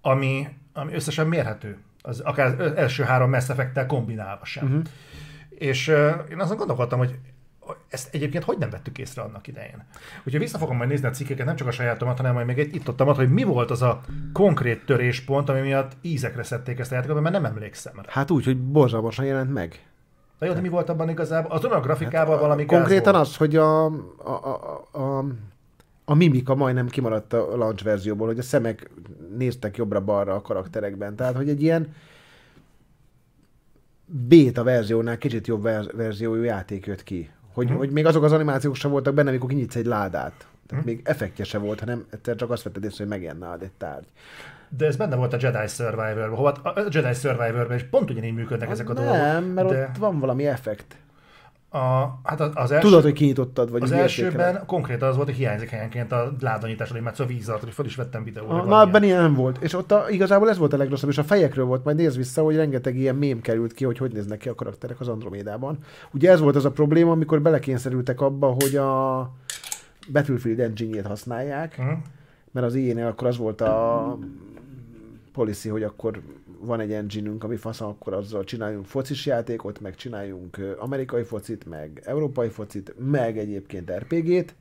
ami, 0.00 0.48
ami 0.72 0.94
összesen 0.94 1.26
mérhető. 1.26 1.78
Az, 2.02 2.20
akár 2.20 2.60
az 2.60 2.72
első 2.72 3.02
három 3.02 3.30
Mass 3.30 3.48
Effect-tel 3.48 3.86
kombinálva 3.86 4.44
sem. 4.44 4.64
Uh-huh. 4.64 4.82
És 5.48 5.88
uh, 5.88 6.12
én 6.30 6.40
azon 6.40 6.56
gondolkodtam, 6.56 6.98
hogy 6.98 7.18
ezt 7.88 8.14
egyébként 8.14 8.44
hogy 8.44 8.58
nem 8.58 8.70
vettük 8.70 8.98
észre 8.98 9.22
annak 9.22 9.46
idején. 9.46 9.84
Úgyhogy 10.24 10.40
vissza 10.40 10.58
fogom 10.58 10.76
majd 10.76 10.88
nézni 10.88 11.06
a 11.06 11.10
cikkeket, 11.10 11.46
nem 11.46 11.56
csak 11.56 11.66
a 11.68 11.70
sajátomat, 11.70 12.16
hanem 12.16 12.34
majd 12.34 12.46
még 12.46 12.58
egy 12.58 12.74
itt 12.74 12.88
ott 12.88 13.16
hogy 13.16 13.30
mi 13.30 13.42
volt 13.42 13.70
az 13.70 13.82
a 13.82 14.00
konkrét 14.32 14.84
töréspont, 14.84 15.48
ami 15.48 15.60
miatt 15.60 15.92
ízekre 16.00 16.42
szedték 16.42 16.78
ezt 16.78 16.92
a 16.92 16.94
játékot, 16.94 17.20
mert 17.20 17.34
nem 17.34 17.44
emlékszem 17.44 17.94
rá. 17.96 18.02
Hát 18.06 18.30
úgy, 18.30 18.44
hogy 18.44 18.58
borzalmasan 18.58 19.24
jelent 19.24 19.52
meg. 19.52 19.80
Na 20.42 20.48
jó, 20.48 20.54
de 20.54 20.60
mi 20.60 20.68
volt 20.68 20.88
abban 20.88 21.08
igazából? 21.08 21.50
Az 21.50 21.64
olyan 21.64 21.80
grafikával 21.80 22.38
valami 22.38 22.64
gáz 22.64 22.78
Konkrétan 22.78 23.12
volt. 23.12 23.26
az, 23.26 23.36
hogy 23.36 23.56
a, 23.56 23.84
a, 23.84 23.90
a, 24.24 24.88
a, 24.92 25.24
a 26.04 26.14
mimika 26.14 26.54
majdnem 26.54 26.86
kimaradt 26.88 27.32
a 27.32 27.56
launch 27.56 27.84
verzióból, 27.84 28.26
hogy 28.26 28.38
a 28.38 28.42
szemek 28.42 28.90
néztek 29.36 29.76
jobbra-balra 29.76 30.34
a 30.34 30.40
karakterekben. 30.40 31.16
Tehát, 31.16 31.36
hogy 31.36 31.48
egy 31.48 31.62
ilyen 31.62 31.94
beta 34.06 34.62
verziónál 34.62 35.18
kicsit 35.18 35.46
jobb 35.46 35.62
ver- 35.62 35.92
verziójú 35.92 36.42
játék 36.42 36.86
jött 36.86 37.02
ki. 37.02 37.30
Hogy, 37.52 37.66
Mhm. 37.68 37.76
hogy 37.76 37.90
még 37.90 38.06
azok 38.06 38.22
az 38.22 38.32
animációk 38.32 38.74
sem 38.74 38.90
voltak 38.90 39.14
benne, 39.14 39.28
amikor 39.28 39.48
kinyitsz 39.48 39.76
egy 39.76 39.86
ládát. 39.86 40.46
Tehát 40.66 40.84
Mhm. 40.84 40.94
még 40.94 41.00
effektje 41.04 41.44
se 41.44 41.58
volt, 41.58 41.80
hanem 41.80 42.04
egyszer 42.10 42.36
csak 42.36 42.50
azt 42.50 42.62
vetted 42.62 42.84
észre, 42.84 42.96
hogy 43.04 43.12
megjelent 43.12 43.40
nálad 43.40 43.62
egy 43.62 43.72
tárgy. 43.78 44.06
De 44.76 44.86
ez 44.86 44.96
benne 44.96 45.16
volt 45.16 45.32
a 45.32 45.36
Jedi 45.40 45.66
Survivor-ban. 45.68 46.36
Hova, 46.36 46.50
a 46.50 46.72
Jedi 46.90 47.14
Survivor-ban 47.14 47.76
is 47.76 47.82
pont 47.82 48.10
ugyanígy 48.10 48.34
működnek 48.34 48.70
ezek 48.70 48.90
a 48.90 48.92
dolgok. 48.92 49.12
Nem, 49.14 49.44
mert 49.44 49.68
de 49.68 49.88
ott 49.90 49.96
van 49.98 50.18
valami 50.18 50.46
effekt. 50.46 50.96
a, 51.70 51.78
hát 52.22 52.40
az, 52.40 52.70
első, 52.70 52.86
Tudod, 52.88 53.02
hogy 53.02 53.12
kinyitottad, 53.12 53.70
vagy 53.70 53.82
az 53.82 53.92
elsőben 53.92 54.32
értékeled. 54.32 54.66
konkrétan 54.66 55.08
az 55.08 55.14
volt, 55.16 55.28
hogy 55.28 55.36
hiányzik 55.36 55.68
helyenként 55.68 56.12
a 56.12 56.32
ládanyítás 56.40 56.90
animáció, 56.90 57.24
a 57.24 57.28
víz 57.28 57.48
alatt, 57.48 57.60
hogy 57.62 57.72
fel 57.72 57.84
is 57.84 57.96
vettem 57.96 58.24
videóra. 58.24 58.64
Na, 58.64 58.80
ebben 58.80 59.02
ilyen 59.02 59.22
nem 59.22 59.34
volt. 59.34 59.62
És 59.62 59.74
ott 59.74 59.92
a, 59.92 60.04
igazából 60.10 60.48
ez 60.48 60.58
volt 60.58 60.72
a 60.72 60.76
legrosszabb, 60.76 61.10
és 61.10 61.18
a 61.18 61.24
fejekről 61.24 61.64
volt, 61.64 61.84
majd 61.84 61.96
nézd 61.96 62.16
vissza, 62.16 62.42
hogy 62.42 62.56
rengeteg 62.56 62.96
ilyen 62.96 63.16
mém 63.16 63.40
került 63.40 63.72
ki, 63.72 63.84
hogy 63.84 63.98
hogy 63.98 64.12
néznek 64.12 64.38
ki 64.38 64.48
a 64.48 64.54
karakterek 64.54 65.00
az 65.00 65.08
Andromédában. 65.08 65.78
Ugye 66.12 66.30
ez 66.30 66.40
volt 66.40 66.56
az 66.56 66.64
a 66.64 66.70
probléma, 66.70 67.10
amikor 67.10 67.42
belekényszerültek 67.42 68.20
abba, 68.20 68.46
hogy 68.60 68.76
a 68.76 69.20
Battlefield 70.12 70.60
engine-jét 70.60 71.06
használják, 71.06 71.78
Mhm. 71.78 71.88
mert 72.52 72.66
az 72.66 72.74
ilyen 72.74 73.06
akkor 73.06 73.26
az 73.26 73.36
volt 73.36 73.60
a 73.60 74.18
policy, 75.32 75.68
hogy 75.68 75.82
akkor 75.82 76.22
van 76.60 76.80
egy 76.80 76.92
engine 76.92 77.32
ami 77.38 77.56
faszom, 77.56 77.88
akkor 77.88 78.12
azzal 78.12 78.44
csináljunk 78.44 78.86
focis 78.86 79.26
játékot, 79.26 79.80
meg 79.80 79.94
csináljunk 79.94 80.76
amerikai 80.78 81.22
focit, 81.22 81.66
meg 81.66 82.02
európai 82.04 82.48
focit, 82.48 82.94
meg 82.98 83.38
egyébként 83.38 83.92
RPG-t, 83.92 84.54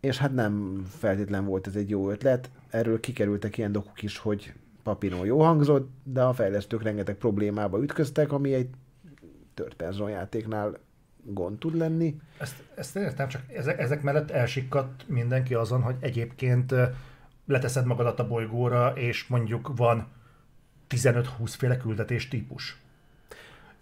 és 0.00 0.18
hát 0.18 0.34
nem 0.34 0.84
feltétlen 0.88 1.44
volt 1.44 1.66
ez 1.66 1.76
egy 1.76 1.90
jó 1.90 2.10
ötlet. 2.10 2.50
Erről 2.70 3.00
kikerültek 3.00 3.58
ilyen 3.58 3.72
dokuk 3.72 4.02
is, 4.02 4.18
hogy 4.18 4.52
papíron 4.82 5.26
jó 5.26 5.42
hangzott, 5.42 5.90
de 6.02 6.22
a 6.22 6.32
fejlesztők 6.32 6.82
rengeteg 6.82 7.14
problémába 7.14 7.82
ütköztek, 7.82 8.32
ami 8.32 8.54
egy 8.54 8.68
third 9.54 9.74
person 9.74 10.10
játéknál 10.10 10.78
gond 11.24 11.58
tud 11.58 11.76
lenni. 11.76 12.16
Ezt, 12.38 12.62
ezt 12.74 12.96
értem, 12.96 13.28
csak 13.28 13.42
ezek, 13.54 13.78
ezek 13.80 14.02
mellett 14.02 14.30
elsikkadt 14.30 15.08
mindenki 15.08 15.54
azon, 15.54 15.82
hogy 15.82 15.96
egyébként 16.00 16.74
leteszed 17.46 17.86
magadat 17.86 18.20
a 18.20 18.26
bolygóra, 18.26 18.92
és 18.94 19.26
mondjuk 19.26 19.72
van 19.76 20.06
15-20 20.90 21.24
féle 21.44 21.76
küldetés 21.76 22.28
típus. 22.28 22.76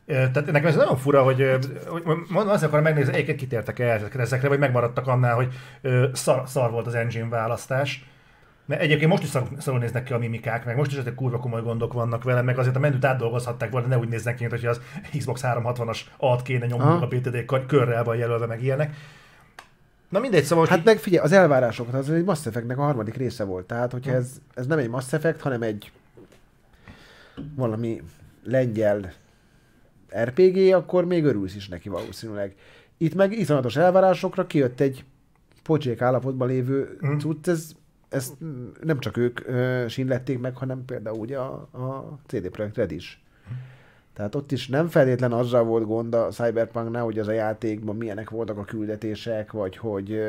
Tehát 0.06 0.46
nekem 0.46 0.66
ez 0.66 0.76
nagyon 0.76 0.96
fura, 0.96 1.22
hogy, 1.22 1.58
hogy 1.88 2.02
azt 2.32 2.62
akarom 2.62 2.82
megnézni, 2.84 3.12
egyébként 3.12 3.38
kitértek 3.38 3.78
el 3.78 4.08
ezekre, 4.16 4.48
vagy 4.48 4.58
megmaradtak 4.58 5.06
annál, 5.06 5.34
hogy 5.34 5.52
szar, 6.12 6.42
szar 6.48 6.70
volt 6.70 6.86
az 6.86 6.94
engine 6.94 7.28
választás. 7.28 8.04
Mert 8.66 8.80
egyébként 8.80 9.10
most 9.10 9.22
is 9.22 9.28
szar, 9.28 9.48
szarul 9.58 9.80
néznek 9.80 10.04
ki 10.04 10.12
a 10.12 10.18
mimikák, 10.18 10.64
meg 10.64 10.76
most 10.76 10.92
is 10.92 10.98
azért 10.98 11.14
kurva 11.14 11.38
komoly 11.38 11.62
gondok 11.62 11.92
vannak 11.92 12.24
vele, 12.24 12.42
meg 12.42 12.58
azért 12.58 12.76
a 12.76 12.78
menüt 12.78 13.04
átdolgozhatták 13.04 13.70
volna, 13.70 13.86
ne 13.86 13.98
úgy 13.98 14.08
néznek 14.08 14.34
ki, 14.34 14.40
mint 14.40 14.54
hogy 14.54 14.66
az 14.66 14.80
Xbox 15.18 15.40
360-as 15.44 16.00
alt 16.16 16.42
kéne 16.42 16.66
nyomni 16.66 17.02
a 17.02 17.06
BTD 17.06 17.66
körrel 17.66 18.04
van 18.04 18.16
jelölve, 18.16 18.46
meg 18.46 18.62
ilyenek. 18.62 18.94
Na 20.10 20.18
mindegy, 20.18 20.44
szóval... 20.44 20.66
Hát 20.66 20.84
meg 20.84 20.98
figyelj, 20.98 21.24
az 21.24 21.32
elvárásokat, 21.32 21.94
az 21.94 22.10
egy 22.10 22.24
Mass 22.24 22.46
Effect-nek 22.46 22.78
a 22.78 22.82
harmadik 22.82 23.16
része 23.16 23.44
volt. 23.44 23.66
Tehát, 23.66 23.92
hogyha 23.92 24.12
ez, 24.12 24.40
ez 24.54 24.66
nem 24.66 24.78
egy 24.78 24.88
Mass 24.88 25.12
Effect, 25.12 25.40
hanem 25.40 25.62
egy 25.62 25.92
valami 27.54 28.02
lengyel 28.44 29.12
RPG, 30.22 30.72
akkor 30.72 31.04
még 31.04 31.24
örülsz 31.24 31.54
is 31.54 31.68
neki 31.68 31.88
valószínűleg. 31.88 32.54
Itt 32.96 33.14
meg 33.14 33.32
iszonyatos 33.32 33.76
elvárásokra 33.76 34.46
kijött 34.46 34.80
egy 34.80 35.04
pocsék 35.62 36.00
állapotban 36.00 36.48
lévő 36.48 36.98
mm. 37.06 37.16
cucc, 37.16 37.48
ez, 37.48 37.72
ezt 38.08 38.34
nem 38.82 38.98
csak 38.98 39.16
ők 39.16 39.40
uh, 39.46 39.86
sínlették 39.86 40.38
meg, 40.38 40.56
hanem 40.56 40.84
például 40.84 41.18
ugye 41.18 41.38
a, 41.38 41.52
a 41.72 42.18
CD 42.26 42.48
Projekt 42.48 42.76
Red 42.76 42.90
is. 42.90 43.22
Tehát 44.12 44.34
ott 44.34 44.52
is 44.52 44.68
nem 44.68 44.88
feltétlen 44.88 45.32
azzal 45.32 45.64
volt 45.64 45.86
gond 45.86 46.14
a 46.14 46.28
Cyberpunknál, 46.28 47.04
hogy 47.04 47.18
az 47.18 47.28
a 47.28 47.32
játékban 47.32 47.96
milyenek 47.96 48.30
voltak 48.30 48.58
a 48.58 48.64
küldetések, 48.64 49.52
vagy 49.52 49.76
hogy 49.76 50.20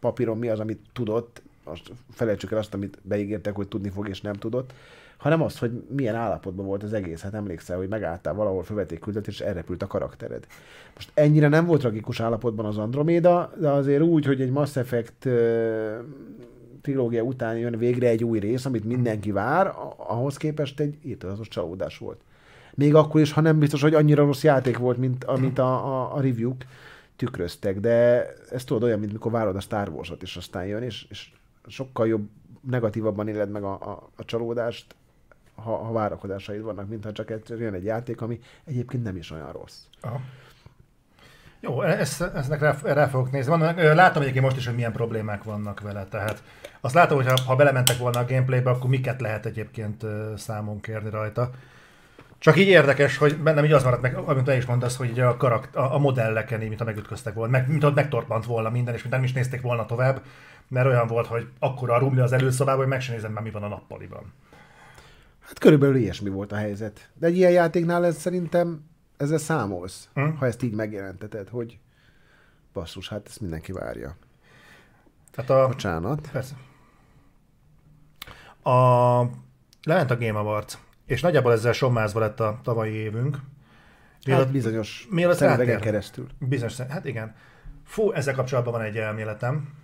papíron 0.00 0.38
mi 0.38 0.48
az, 0.48 0.60
amit 0.60 0.80
tudott, 0.92 1.42
azt 1.64 1.92
felejtsük 2.10 2.52
el 2.52 2.58
azt, 2.58 2.74
amit 2.74 2.98
beígértek, 3.02 3.54
hogy 3.54 3.68
tudni 3.68 3.88
fog, 3.88 4.08
és 4.08 4.20
nem 4.20 4.34
tudott, 4.34 4.72
hanem 5.16 5.42
azt, 5.42 5.58
hogy 5.58 5.84
milyen 5.96 6.14
állapotban 6.14 6.66
volt 6.66 6.82
az 6.82 6.92
egész. 6.92 7.20
Hát 7.20 7.34
emlékszel, 7.34 7.76
hogy 7.76 7.88
megálltál 7.88 8.34
valahol, 8.34 8.62
felvették 8.62 8.98
küldetés, 8.98 9.40
és 9.40 9.46
elrepült 9.46 9.82
a 9.82 9.86
karaktered. 9.86 10.46
Most 10.94 11.10
ennyire 11.14 11.48
nem 11.48 11.66
volt 11.66 11.80
tragikus 11.80 12.20
állapotban 12.20 12.66
az 12.66 12.78
Andromeda, 12.78 13.52
de 13.60 13.70
azért 13.70 14.02
úgy, 14.02 14.24
hogy 14.24 14.40
egy 14.40 14.50
Mass 14.50 14.76
Effect 14.76 15.24
uh, 15.24 15.32
trilógia 16.86 17.22
után 17.22 17.58
jön 17.58 17.78
végre 17.78 18.08
egy 18.08 18.24
új 18.24 18.38
rész, 18.38 18.64
amit 18.64 18.84
mindenki 18.84 19.30
vár, 19.32 19.74
ahhoz 19.96 20.36
képest 20.36 20.80
egy 20.80 20.98
írtózatos 21.02 21.48
csalódás 21.48 21.98
volt. 21.98 22.20
Még 22.74 22.94
akkor 22.94 23.20
is, 23.20 23.32
ha 23.32 23.40
nem 23.40 23.58
biztos, 23.58 23.82
hogy 23.82 23.94
annyira 23.94 24.24
rossz 24.24 24.42
játék 24.42 24.78
volt, 24.78 24.96
mint 24.96 25.24
amit 25.24 25.58
a, 25.58 25.86
a, 25.86 26.14
a 26.14 26.20
review-k 26.20 26.64
tükröztek, 27.16 27.80
de 27.80 28.26
ez 28.50 28.64
tudod 28.64 28.82
olyan, 28.82 28.98
mint 28.98 29.12
mikor 29.12 29.32
várod 29.32 29.56
a 29.56 29.60
Star 29.60 29.88
Wars-ot, 29.88 30.22
és 30.22 30.36
aztán 30.36 30.66
jön, 30.66 30.82
és, 30.82 31.06
és 31.10 31.32
sokkal 31.66 32.06
jobb, 32.06 32.28
negatívabban 32.60 33.28
éled 33.28 33.50
meg 33.50 33.62
a, 33.62 33.72
a, 33.72 34.08
a 34.16 34.24
csalódást, 34.24 34.94
ha, 35.54 35.76
ha 35.76 35.92
várakozásaid 35.92 36.62
vannak, 36.62 36.88
mintha 36.88 37.12
csak 37.12 37.32
jön 37.48 37.74
egy 37.74 37.84
játék, 37.84 38.20
ami 38.20 38.40
egyébként 38.64 39.02
nem 39.02 39.16
is 39.16 39.30
olyan 39.30 39.52
rossz. 39.52 39.78
Aha. 40.00 40.20
Jó, 41.60 41.82
ezt, 41.82 42.20
eznek 42.20 42.60
rá, 42.60 42.76
rá 42.82 43.06
fogok 43.06 43.30
nézni. 43.30 43.50
Van, 43.50 43.74
látom 43.74 44.22
egyébként 44.22 44.44
most 44.44 44.56
is, 44.56 44.66
hogy 44.66 44.74
milyen 44.74 44.92
problémák 44.92 45.42
vannak 45.42 45.80
vele. 45.80 46.04
Tehát 46.04 46.42
azt 46.80 46.94
látom, 46.94 47.16
hogy 47.16 47.26
ha, 47.26 47.34
ha 47.46 47.56
belementek 47.56 47.96
volna 47.96 48.18
a 48.18 48.24
gameplaybe, 48.24 48.70
akkor 48.70 48.90
miket 48.90 49.20
lehet 49.20 49.46
egyébként 49.46 50.04
számon 50.36 50.80
kérni 50.80 51.10
rajta. 51.10 51.50
Csak 52.38 52.56
így 52.56 52.68
érdekes, 52.68 53.16
hogy 53.16 53.36
bennem 53.36 53.64
így 53.64 53.72
az 53.72 53.84
maradt 53.84 54.02
meg, 54.02 54.16
amit 54.16 54.44
te 54.44 54.56
is 54.56 54.64
mondasz, 54.64 54.96
hogy 54.96 55.20
a, 55.20 55.36
karakt, 55.36 55.76
a, 55.76 55.94
a 55.94 55.98
modelleken, 55.98 56.58
mint 56.58 56.80
a 56.80 56.84
megütköztek 56.84 57.34
volna, 57.34 57.50
meg, 57.50 57.68
mint 57.68 57.84
ott 57.84 57.94
megtorpant 57.94 58.44
volna 58.44 58.70
minden, 58.70 58.94
és 58.94 59.00
mint 59.00 59.14
nem 59.14 59.24
is 59.24 59.32
nézték 59.32 59.60
volna 59.60 59.86
tovább, 59.86 60.22
mert 60.68 60.86
olyan 60.86 61.06
volt, 61.06 61.26
hogy 61.26 61.48
akkor 61.58 61.90
a 61.90 61.98
rumli 61.98 62.20
az 62.20 62.32
előszobában, 62.32 62.80
hogy 62.80 62.88
meg 62.88 63.00
sem 63.00 63.14
nézem 63.14 63.32
már 63.32 63.42
mi 63.42 63.50
van 63.50 63.62
a 63.62 63.68
nappaliban. 63.68 64.32
Hát 65.40 65.58
körülbelül 65.58 65.96
ilyesmi 65.96 66.30
volt 66.30 66.52
a 66.52 66.56
helyzet. 66.56 67.10
De 67.14 67.26
egy 67.26 67.36
ilyen 67.36 67.50
játéknál 67.50 68.06
ez 68.06 68.16
szerintem 68.16 68.84
ezzel 69.16 69.38
számolsz, 69.38 70.08
hm? 70.14 70.28
ha 70.28 70.46
ezt 70.46 70.62
így 70.62 70.74
megjelenteted, 70.74 71.48
hogy 71.48 71.78
basszus, 72.72 73.08
hát 73.08 73.26
ezt 73.26 73.40
mindenki 73.40 73.72
várja. 73.72 74.16
Hát 75.36 75.50
a... 75.50 75.66
Bocsánat. 75.66 76.28
Persze. 76.32 76.54
A... 78.62 79.20
Lement 79.82 80.10
a 80.10 80.16
Game 80.18 80.38
Awards, 80.38 80.78
és 81.06 81.20
nagyjából 81.20 81.52
ezzel 81.52 81.72
sommázva 81.72 82.20
lett 82.20 82.40
a 82.40 82.60
tavalyi 82.62 82.92
évünk. 82.92 83.38
Mielőtt, 84.24 84.44
hát 84.44 84.52
bizonyos 84.52 85.08
szemüvegen 85.30 85.80
keresztül. 85.80 86.26
Bizonyos, 86.38 86.76
hát 86.76 87.04
igen. 87.04 87.34
Fú, 87.84 88.12
ezzel 88.12 88.34
kapcsolatban 88.34 88.72
van 88.72 88.82
egy 88.82 88.96
elméletem. 88.96 89.74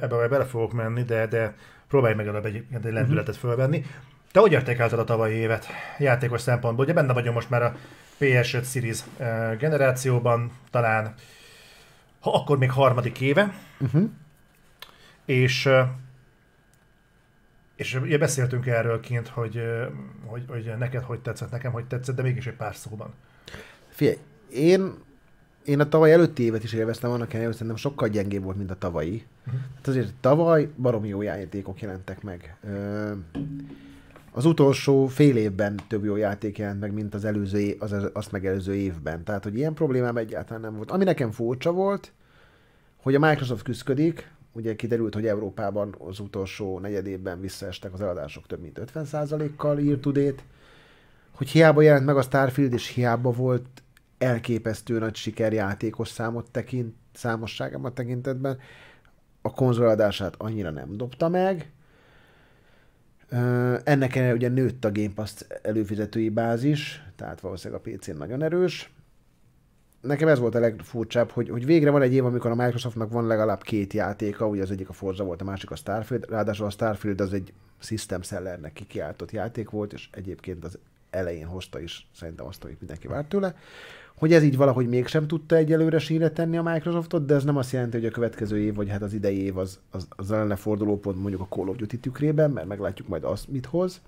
Ebbe 0.00 0.14
majd 0.14 0.30
bele 0.30 0.44
fogok 0.44 0.72
menni, 0.72 1.02
de, 1.02 1.26
de 1.26 1.54
próbálj 1.88 2.14
meg 2.14 2.26
előbb 2.26 2.46
egy, 2.46 2.56
egy 2.56 2.92
lendületet 2.92 3.34
uh-huh. 3.34 3.50
fölvenni. 3.50 3.84
Te 4.32 4.40
hogy 4.40 4.52
értékelted 4.52 4.98
a 4.98 5.04
tavalyi 5.04 5.34
évet 5.34 5.66
játékos 5.98 6.40
szempontból? 6.40 6.84
Ugye 6.84 6.94
benne 6.94 7.12
vagyunk 7.12 7.34
most 7.34 7.50
már 7.50 7.62
a 7.62 7.76
PS5 8.22 8.64
Series 8.64 9.00
eh, 9.16 9.56
generációban, 9.58 10.50
talán 10.70 11.14
ha 12.20 12.32
akkor 12.32 12.58
még 12.58 12.70
harmadik 12.70 13.20
éve, 13.20 13.54
uh-huh. 13.80 14.10
és 15.24 15.66
eh, 15.66 15.88
és 17.76 17.94
ugye 17.94 18.18
beszéltünk 18.18 18.66
erről 18.66 19.00
kint, 19.00 19.28
hogy, 19.28 19.56
eh, 19.56 19.86
hogy, 20.26 20.44
hogy 20.48 20.72
neked 20.78 21.02
hogy 21.02 21.20
tetszett, 21.20 21.50
nekem 21.50 21.72
hogy 21.72 21.84
tetszett, 21.84 22.16
de 22.16 22.22
mégis 22.22 22.46
egy 22.46 22.56
pár 22.56 22.74
szóban. 22.74 23.14
Figyelj, 23.88 24.16
én, 24.52 24.94
én 25.64 25.80
a 25.80 25.88
tavaly 25.88 26.12
előtti 26.12 26.42
évet 26.42 26.64
is 26.64 26.72
élveztem, 26.72 27.10
annak 27.10 27.32
ellenére, 27.32 27.52
szerintem 27.52 27.76
sokkal 27.76 28.08
gyengébb 28.08 28.42
volt, 28.42 28.56
mint 28.56 28.70
a 28.70 28.78
tavalyi. 28.78 29.26
Uh-huh. 29.46 29.60
Hát 29.74 29.88
azért 29.88 30.14
tavaly 30.20 30.68
baromi 30.76 31.08
jó 31.08 31.22
játékok 31.22 31.80
jelentek 31.80 32.22
meg. 32.22 32.56
Ö- 32.64 33.16
az 34.32 34.44
utolsó 34.44 35.06
fél 35.06 35.36
évben 35.36 35.80
több 35.88 36.04
jó 36.04 36.16
játék 36.16 36.58
jelent 36.58 36.80
meg, 36.80 36.92
mint 36.92 37.14
az 37.14 37.24
előző, 37.24 37.76
az, 37.78 37.94
azt 38.12 38.32
megelőző 38.32 38.74
évben. 38.74 39.24
Tehát, 39.24 39.44
hogy 39.44 39.56
ilyen 39.56 39.74
problémám 39.74 40.16
egyáltalán 40.16 40.60
nem 40.60 40.76
volt. 40.76 40.90
Ami 40.90 41.04
nekem 41.04 41.30
furcsa 41.30 41.72
volt, 41.72 42.12
hogy 42.96 43.14
a 43.14 43.18
Microsoft 43.18 43.62
küzdik, 43.62 44.30
ugye 44.52 44.76
kiderült, 44.76 45.14
hogy 45.14 45.26
Európában 45.26 45.94
az 45.98 46.18
utolsó 46.18 46.78
negyedében 46.78 47.40
visszaestek 47.40 47.92
az 47.92 48.00
eladások 48.00 48.46
több 48.46 48.60
mint 48.60 48.80
50%-kal 48.94 49.78
írtudét, 49.78 50.42
hogy 51.30 51.48
hiába 51.48 51.82
jelent 51.82 52.04
meg 52.04 52.16
a 52.16 52.22
Starfield, 52.22 52.72
és 52.72 52.88
hiába 52.88 53.30
volt 53.30 53.82
elképesztő 54.18 54.98
nagy 54.98 55.14
sikerjátékos 55.14 56.08
számot 56.08 56.50
tekint, 56.50 56.94
számosságában 57.12 57.94
tekintetben, 57.94 58.58
a 59.42 59.50
konzoladását 59.50 60.34
annyira 60.38 60.70
nem 60.70 60.96
dobta 60.96 61.28
meg, 61.28 61.70
ennek 63.84 64.14
ellenére 64.16 64.34
ugye 64.34 64.48
nőtt 64.48 64.84
a 64.84 64.92
Game 64.92 65.12
Pass 65.14 65.32
előfizetői 65.62 66.28
bázis, 66.28 67.02
tehát 67.16 67.40
valószínűleg 67.40 67.82
a 67.84 67.90
PC-n 67.90 68.16
nagyon 68.16 68.42
erős. 68.42 68.92
Nekem 70.00 70.28
ez 70.28 70.38
volt 70.38 70.54
a 70.54 70.60
legfurcsább, 70.60 71.30
hogy, 71.30 71.48
hogy 71.48 71.66
végre 71.66 71.90
van 71.90 72.02
egy 72.02 72.14
év, 72.14 72.24
amikor 72.24 72.50
a 72.50 72.54
Microsoftnak 72.54 73.12
van 73.12 73.26
legalább 73.26 73.62
két 73.62 73.92
játéka, 73.92 74.46
ugye 74.46 74.62
az 74.62 74.70
egyik 74.70 74.88
a 74.88 74.92
Forza 74.92 75.24
volt, 75.24 75.40
a 75.40 75.44
másik 75.44 75.70
a 75.70 75.76
Starfield, 75.76 76.26
ráadásul 76.28 76.66
a 76.66 76.70
Starfield 76.70 77.20
az 77.20 77.32
egy 77.32 77.52
System 77.78 78.22
Sellernek 78.22 78.72
kikiáltott 78.72 79.30
játék 79.30 79.70
volt, 79.70 79.92
és 79.92 80.08
egyébként 80.12 80.64
az 80.64 80.78
elején 81.10 81.46
hozta 81.46 81.80
is 81.80 82.08
szerintem 82.14 82.46
azt, 82.46 82.64
amit 82.64 82.78
mindenki 82.78 83.06
várt 83.06 83.28
tőle 83.28 83.54
hogy 84.16 84.32
ez 84.32 84.42
így 84.42 84.56
valahogy 84.56 84.88
mégsem 84.88 85.26
tudta 85.26 85.56
egyelőre 85.56 85.98
síre 85.98 86.30
tenni 86.30 86.56
a 86.56 86.62
Microsoftot, 86.62 87.26
de 87.26 87.34
ez 87.34 87.44
nem 87.44 87.56
azt 87.56 87.72
jelenti, 87.72 87.96
hogy 87.96 88.06
a 88.06 88.10
következő 88.10 88.58
év, 88.58 88.74
vagy 88.74 88.88
hát 88.88 89.02
az 89.02 89.12
idei 89.12 89.38
év 89.38 89.58
az, 89.58 89.78
az, 89.90 90.06
az 90.10 90.28
lenne 90.28 90.56
fordulópont 90.56 91.16
mondjuk 91.16 91.40
a 91.40 91.46
Call 91.48 91.68
of 91.68 91.76
Duty 91.76 91.98
tükrében, 91.98 92.50
mert 92.50 92.66
meglátjuk 92.66 93.08
majd 93.08 93.24
azt, 93.24 93.48
mit 93.48 93.66
hoz. 93.66 94.00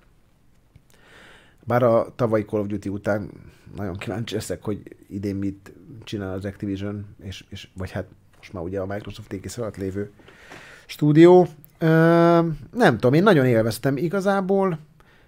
Bár 1.65 1.83
a 1.83 2.13
tavalyi 2.17 2.45
Call 2.45 2.61
of 2.61 2.67
Duty 2.67 2.89
után 2.89 3.31
nagyon 3.77 3.97
kíváncsi 3.97 4.35
leszek, 4.35 4.63
hogy 4.63 4.83
idén 5.09 5.37
mit 5.37 5.73
csinál 6.05 6.33
az 6.33 6.45
Activision, 6.45 7.07
és, 7.23 7.45
és 7.49 7.69
vagy 7.77 7.91
hát 7.91 8.07
most 8.37 8.53
már 8.53 8.63
ugye 8.63 8.81
a 8.81 8.87
Microsoft 8.87 9.33
ékész 9.33 9.59
alatt 9.59 9.77
lévő 9.77 10.11
stúdió. 10.87 11.47
Ö, 11.79 11.87
nem 12.73 12.95
tudom, 12.95 13.13
én 13.13 13.23
nagyon 13.23 13.47
élveztem 13.47 13.97
igazából. 13.97 14.79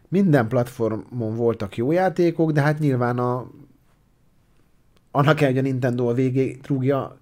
Minden 0.08 0.48
platformon 0.48 1.34
voltak 1.34 1.76
jó 1.76 1.92
játékok, 1.92 2.52
de 2.52 2.60
hát 2.60 2.78
nyilván 2.78 3.18
a 3.18 3.50
annak 5.16 5.36
kell, 5.36 5.48
hogy 5.48 5.58
a 5.58 5.62
Nintendo 5.62 6.08
a 6.08 6.14
végé 6.14 6.52
trúgja, 6.54 7.18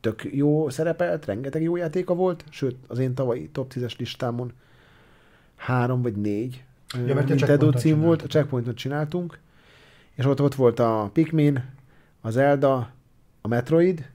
tök 0.00 0.24
jó 0.32 0.68
szerepelt, 0.68 1.24
rengeteg 1.24 1.62
jó 1.62 1.76
játéka 1.76 2.14
volt, 2.14 2.44
sőt, 2.50 2.76
az 2.86 2.98
én 2.98 3.14
tavalyi 3.14 3.48
top 3.48 3.72
10-es 3.74 3.98
listámon 3.98 4.52
három 5.56 6.02
vagy 6.02 6.16
négy 6.16 6.64
ja, 7.06 7.14
Nintendo 7.14 7.70
cím 7.70 8.00
volt, 8.00 8.22
a 8.22 8.26
Checkpointot 8.26 8.76
csináltunk, 8.76 9.38
és 10.14 10.24
ott, 10.24 10.40
ott 10.40 10.54
volt 10.54 10.78
a 10.78 11.10
Pikmin, 11.12 11.64
az 12.20 12.32
Zelda, 12.32 12.90
a 13.40 13.48
Metroid, 13.48 14.10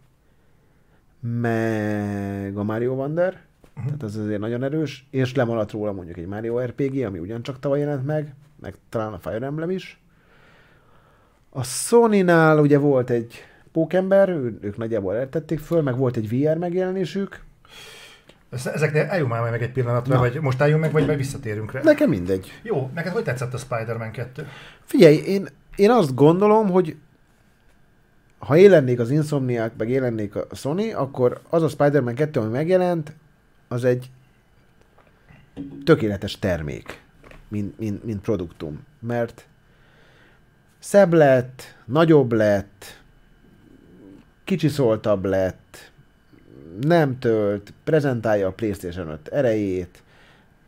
meg 1.20 2.58
a 2.58 2.64
Mario 2.64 2.94
Wonder, 2.94 3.42
uh-huh. 3.70 3.86
tehát 3.86 4.04
az 4.04 4.16
azért 4.16 4.40
nagyon 4.40 4.64
erős, 4.64 5.08
és 5.10 5.36
lemaradt 5.36 5.72
róla 5.72 5.92
mondjuk 5.92 6.18
egy 6.18 6.28
Mario 6.28 6.60
RPG, 6.60 7.04
ami 7.04 7.20
ugyancsak 7.20 7.60
tavaly 7.60 7.80
jelent 7.80 8.06
meg, 8.06 8.34
meg 8.62 8.76
talán 8.90 9.14
a 9.14 9.20
Fire 9.20 9.46
Emblem 9.46 9.70
is, 9.70 10.00
a 11.56 11.64
Sony-nál 11.64 12.60
ugye 12.60 12.78
volt 12.78 13.10
egy 13.10 13.34
pókember, 13.72 14.30
ők 14.62 14.78
nagyjából 14.78 15.16
eltették 15.16 15.60
föl, 15.60 15.82
meg 15.82 15.98
volt 15.98 16.18
egy 16.18 16.30
VR 16.30 16.58
megjelenésük. 16.58 17.44
Ezeknél 18.50 19.08
álljunk 19.10 19.32
már 19.32 19.52
meg 19.52 19.62
egy 19.62 19.72
pillanatra, 19.72 20.14
Na. 20.14 20.20
vagy 20.20 20.40
most 20.40 20.62
álljunk 20.62 20.82
meg, 20.82 20.92
vagy 20.92 21.06
meg 21.06 21.18
visszatérünk 21.18 21.72
rá. 21.72 21.82
Nekem 21.84 22.10
mindegy. 22.10 22.52
Jó, 22.64 22.90
neked 22.94 23.14
hogy 23.14 23.24
tetszett 23.24 23.54
a 23.54 23.58
Spider-Man 23.58 24.12
2? 24.12 24.48
Figyelj, 24.84 25.16
én, 25.16 25.48
én 25.76 25.92
azt 25.92 26.16
gondolom, 26.16 26.70
hogy 26.70 26.96
ha 28.38 28.58
én 28.58 28.70
lennék 28.70 29.00
az 29.00 29.10
Insomniac, 29.10 29.72
meg 29.78 29.90
én 29.90 30.02
lennék 30.02 30.36
a 30.36 30.48
Sony, 30.52 30.94
akkor 30.94 31.42
az 31.50 31.64
a 31.64 31.68
Spider-Man 31.68 32.16
2, 32.16 32.40
ami 32.40 32.52
megjelent, 32.52 33.14
az 33.68 33.84
egy 33.84 34.12
tökéletes 35.84 36.40
termék, 36.40 37.02
mint, 37.48 37.80
mint, 37.80 38.04
mint 38.04 38.22
produktum. 38.22 38.84
Mert 39.00 39.48
szebb 40.86 41.14
lett, 41.14 41.62
nagyobb 41.86 42.32
lett, 42.32 43.02
kicsiszoltabb 44.44 45.26
lett, 45.26 45.92
nem 46.82 47.20
tölt, 47.20 47.74
prezentálja 47.84 48.48
a 48.48 48.52
PlayStation 48.52 49.10
5 49.10 49.28
erejét, 49.28 50.04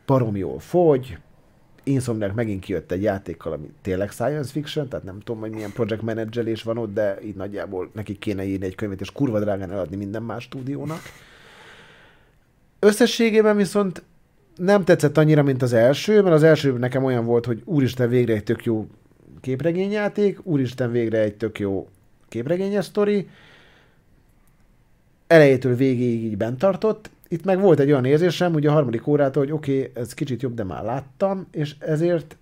parom 0.04 0.36
jól 0.36 0.58
fogy, 0.58 1.18
Insomniac 1.82 2.34
megint 2.34 2.64
kijött 2.64 2.92
egy 2.92 3.02
játékkal, 3.02 3.52
ami 3.52 3.70
tényleg 3.82 4.10
science 4.10 4.50
fiction, 4.50 4.88
tehát 4.88 5.04
nem 5.04 5.20
tudom, 5.20 5.40
hogy 5.40 5.50
milyen 5.50 5.72
project 5.72 6.02
managelés 6.02 6.62
van 6.62 6.78
ott, 6.78 6.94
de 6.94 7.18
így 7.22 7.36
nagyjából 7.36 7.90
nekik 7.92 8.18
kéne 8.18 8.44
írni 8.44 8.66
egy 8.66 8.74
könyvet, 8.74 9.00
és 9.00 9.12
kurva 9.12 9.40
drágán 9.40 9.72
eladni 9.72 9.96
minden 9.96 10.22
más 10.22 10.42
stúdiónak. 10.42 11.00
Összességében 12.78 13.56
viszont 13.56 14.02
nem 14.56 14.84
tetszett 14.84 15.18
annyira, 15.18 15.42
mint 15.42 15.62
az 15.62 15.72
első, 15.72 16.22
mert 16.22 16.34
az 16.34 16.42
első 16.42 16.72
nekem 16.72 17.04
olyan 17.04 17.24
volt, 17.24 17.46
hogy 17.46 17.62
úristen 17.64 18.08
végre 18.08 18.34
egy 18.34 18.44
tök 18.44 18.64
jó 18.64 18.88
képregényjáték, 19.40 20.46
úristen 20.46 20.90
végre 20.90 21.18
egy 21.18 21.34
tök 21.34 21.58
jó 21.58 21.88
képregényes 22.28 22.84
sztori, 22.84 23.28
elejétől 25.26 25.74
végéig 25.74 26.24
így 26.24 26.36
bent 26.36 26.58
tartott, 26.58 27.10
itt 27.28 27.44
meg 27.44 27.60
volt 27.60 27.80
egy 27.80 27.90
olyan 27.90 28.04
érzésem, 28.04 28.54
ugye 28.54 28.68
a 28.68 28.72
harmadik 28.72 29.06
órától, 29.06 29.42
hogy 29.42 29.52
oké, 29.52 29.78
okay, 29.78 30.02
ez 30.02 30.14
kicsit 30.14 30.42
jobb, 30.42 30.54
de 30.54 30.64
már 30.64 30.84
láttam, 30.84 31.46
és 31.50 31.74
ezért 31.78 32.36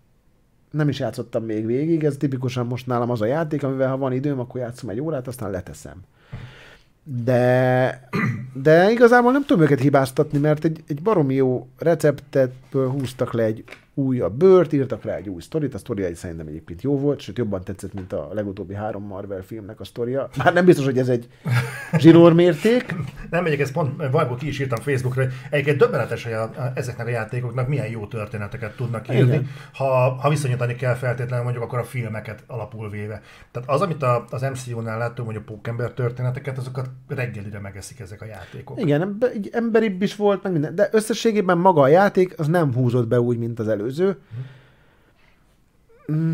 nem 0.71 0.89
is 0.89 0.99
játszottam 0.99 1.45
még 1.45 1.67
végig, 1.67 2.05
ez 2.05 2.17
tipikusan 2.17 2.67
most 2.67 2.87
nálam 2.87 3.11
az 3.11 3.21
a 3.21 3.27
játék, 3.27 3.63
amivel 3.63 3.89
ha 3.89 3.97
van 3.97 4.13
időm, 4.13 4.39
akkor 4.39 4.61
játszom 4.61 4.91
egy 4.91 5.01
órát, 5.01 5.27
aztán 5.27 5.51
leteszem. 5.51 6.03
De, 7.25 8.09
de 8.53 8.91
igazából 8.91 9.33
nem 9.33 9.45
tudom 9.45 9.63
őket 9.63 9.81
hibáztatni, 9.81 10.39
mert 10.39 10.65
egy, 10.65 10.83
egy 10.87 11.03
baromi 11.03 11.35
jó 11.35 11.69
receptet 11.79 12.53
húztak 12.71 13.33
le 13.33 13.43
egy 13.43 13.65
újabb 13.99 14.35
bőrt, 14.35 14.73
írtak 14.73 15.05
rá 15.05 15.15
egy 15.15 15.29
új 15.29 15.41
sztorit, 15.41 15.75
a 15.75 15.79
sztoria 15.79 16.07
egy 16.07 16.15
szerintem 16.15 16.47
egyébként 16.47 16.83
jó 16.83 16.99
volt, 16.99 17.21
sőt 17.21 17.39
jobban 17.39 17.65
tetszett, 17.65 17.95
mint 17.95 18.13
a 18.13 18.31
legutóbbi 18.33 18.75
három 18.75 19.07
Marvel 19.07 19.43
filmnek 19.43 19.81
a 19.81 19.85
sztoria. 19.85 20.29
Már 20.37 20.53
nem 20.53 20.65
biztos, 20.65 20.85
hogy 20.85 20.99
ez 20.99 21.09
egy 21.09 21.29
zsinór 21.99 22.33
mérték. 22.33 22.95
nem 23.31 23.43
megyek, 23.43 23.61
ezt 23.61 23.73
pont 23.73 24.11
Vajból 24.11 24.37
ki 24.37 24.47
is 24.47 24.61
írtam 24.61 24.81
Facebookra, 24.83 25.23
hogy 25.23 25.33
egyébként 25.51 25.77
döbbenetes, 25.79 26.25
hogy 26.25 26.33
a, 26.33 26.43
a, 26.43 26.73
ezeknek 26.75 27.07
a 27.07 27.11
játékoknak 27.11 27.69
milyen 27.69 27.89
jó 27.89 28.07
történeteket 28.07 28.77
tudnak 28.77 29.09
írni, 29.09 29.35
Igen. 29.35 29.49
ha, 29.73 30.11
ha 30.21 30.29
viszonyítani 30.29 30.75
kell 30.75 30.95
feltétlenül 30.95 31.45
mondjuk 31.45 31.65
akkor 31.65 31.79
a 31.79 31.85
filmeket 31.85 32.45
alapul 32.47 32.91
véve. 32.91 33.23
Tehát 33.51 33.69
az, 33.69 33.81
amit 33.81 34.03
a, 34.03 34.25
az 34.31 34.43
MCU-nál 34.43 34.99
láttunk, 34.99 35.29
hogy 35.29 35.37
a 35.37 35.43
pókember 35.47 35.91
történeteket, 35.91 36.59
azokat 36.59 36.91
reggelire 37.09 37.59
megeszik 37.59 38.01
ezek 38.01 38.23
a 38.23 38.25
játékok. 38.25 38.81
Igen, 38.81 39.19
emberibb 39.51 40.03
is 40.03 40.17
volt, 40.17 40.43
meg 40.43 40.53
minden, 40.53 40.75
de 40.75 40.89
összességében 40.93 41.59
maga 41.59 41.81
a 41.81 41.89
játék 41.89 42.39
az 42.39 42.47
nem 42.47 42.75
húzott 42.75 43.09
be 43.09 43.21
úgy, 43.21 43.39
mint 43.39 43.59
az 43.59 43.69
elő 43.69 43.86
előző. 43.87 44.17
Mm, 46.13 46.33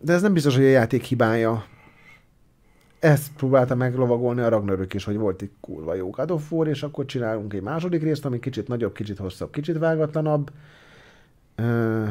de 0.00 0.12
ez 0.12 0.22
nem 0.22 0.32
biztos, 0.32 0.56
hogy 0.56 0.64
a 0.64 0.68
játék 0.68 1.04
hibája. 1.04 1.64
Ezt 2.98 3.32
próbálta 3.36 3.74
meglovagolni 3.74 4.40
a 4.40 4.48
Ragnarök 4.48 4.94
is, 4.94 5.04
hogy 5.04 5.16
volt 5.16 5.42
egy 5.42 5.50
kurva 5.60 5.94
jó 5.94 6.10
God 6.10 6.30
of 6.30 6.52
War, 6.52 6.68
és 6.68 6.82
akkor 6.82 7.04
csinálunk 7.04 7.54
egy 7.54 7.62
második 7.62 8.02
részt, 8.02 8.24
ami 8.24 8.38
kicsit 8.38 8.68
nagyobb, 8.68 8.92
kicsit 8.92 9.18
hosszabb, 9.18 9.50
kicsit 9.50 9.78
vágatlanabb. 9.78 10.50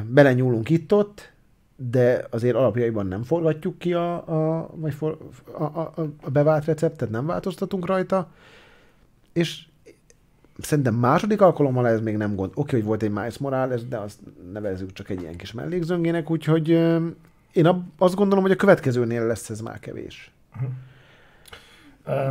Belenyúlunk 0.07 0.69
itt-ott, 0.69 1.31
de 1.75 2.27
azért 2.29 2.55
alapjaiban 2.55 3.07
nem 3.07 3.23
forgatjuk 3.23 3.77
ki 3.77 3.93
a, 3.93 4.13
a, 4.15 4.69
vagy 4.75 4.93
for, 4.93 5.17
a, 5.51 5.63
a, 5.63 5.93
a 6.21 6.29
bevált 6.29 6.65
receptet, 6.65 7.09
nem 7.09 7.25
változtatunk 7.25 7.85
rajta, 7.85 8.31
és 9.33 9.67
szerintem 10.61 10.95
második 10.95 11.41
alkalommal 11.41 11.87
ez 11.87 12.01
még 12.01 12.17
nem 12.17 12.35
gond. 12.35 12.51
Oké, 12.55 12.75
hogy 12.75 12.85
volt 12.85 13.03
egy 13.03 13.11
Miles 13.11 13.37
Morales, 13.37 13.87
de 13.87 13.97
azt 13.97 14.19
nevezzük 14.53 14.93
csak 14.93 15.09
egy 15.09 15.21
ilyen 15.21 15.35
kis 15.35 15.51
mellékzöngének, 15.51 16.29
úgyhogy 16.29 16.69
én 17.51 17.85
azt 17.97 18.15
gondolom, 18.15 18.43
hogy 18.43 18.53
a 18.53 18.55
következőnél 18.55 19.25
lesz 19.25 19.49
ez 19.49 19.61
már 19.61 19.79
kevés. 19.79 20.31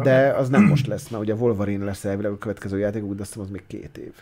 De 0.03 0.35
az 0.37 0.49
nem 0.49 0.62
most 0.62 0.87
lesz, 0.87 1.09
mert 1.09 1.23
ugye 1.23 1.35
Wolverine 1.35 1.85
lesz 1.85 2.05
elvileg 2.05 2.33
a 2.33 2.38
következő 2.38 2.79
játék, 2.79 3.03
úgy 3.03 3.21
azt 3.21 3.37
az 3.37 3.51
még 3.51 3.62
két 3.67 3.99
év. 3.99 4.12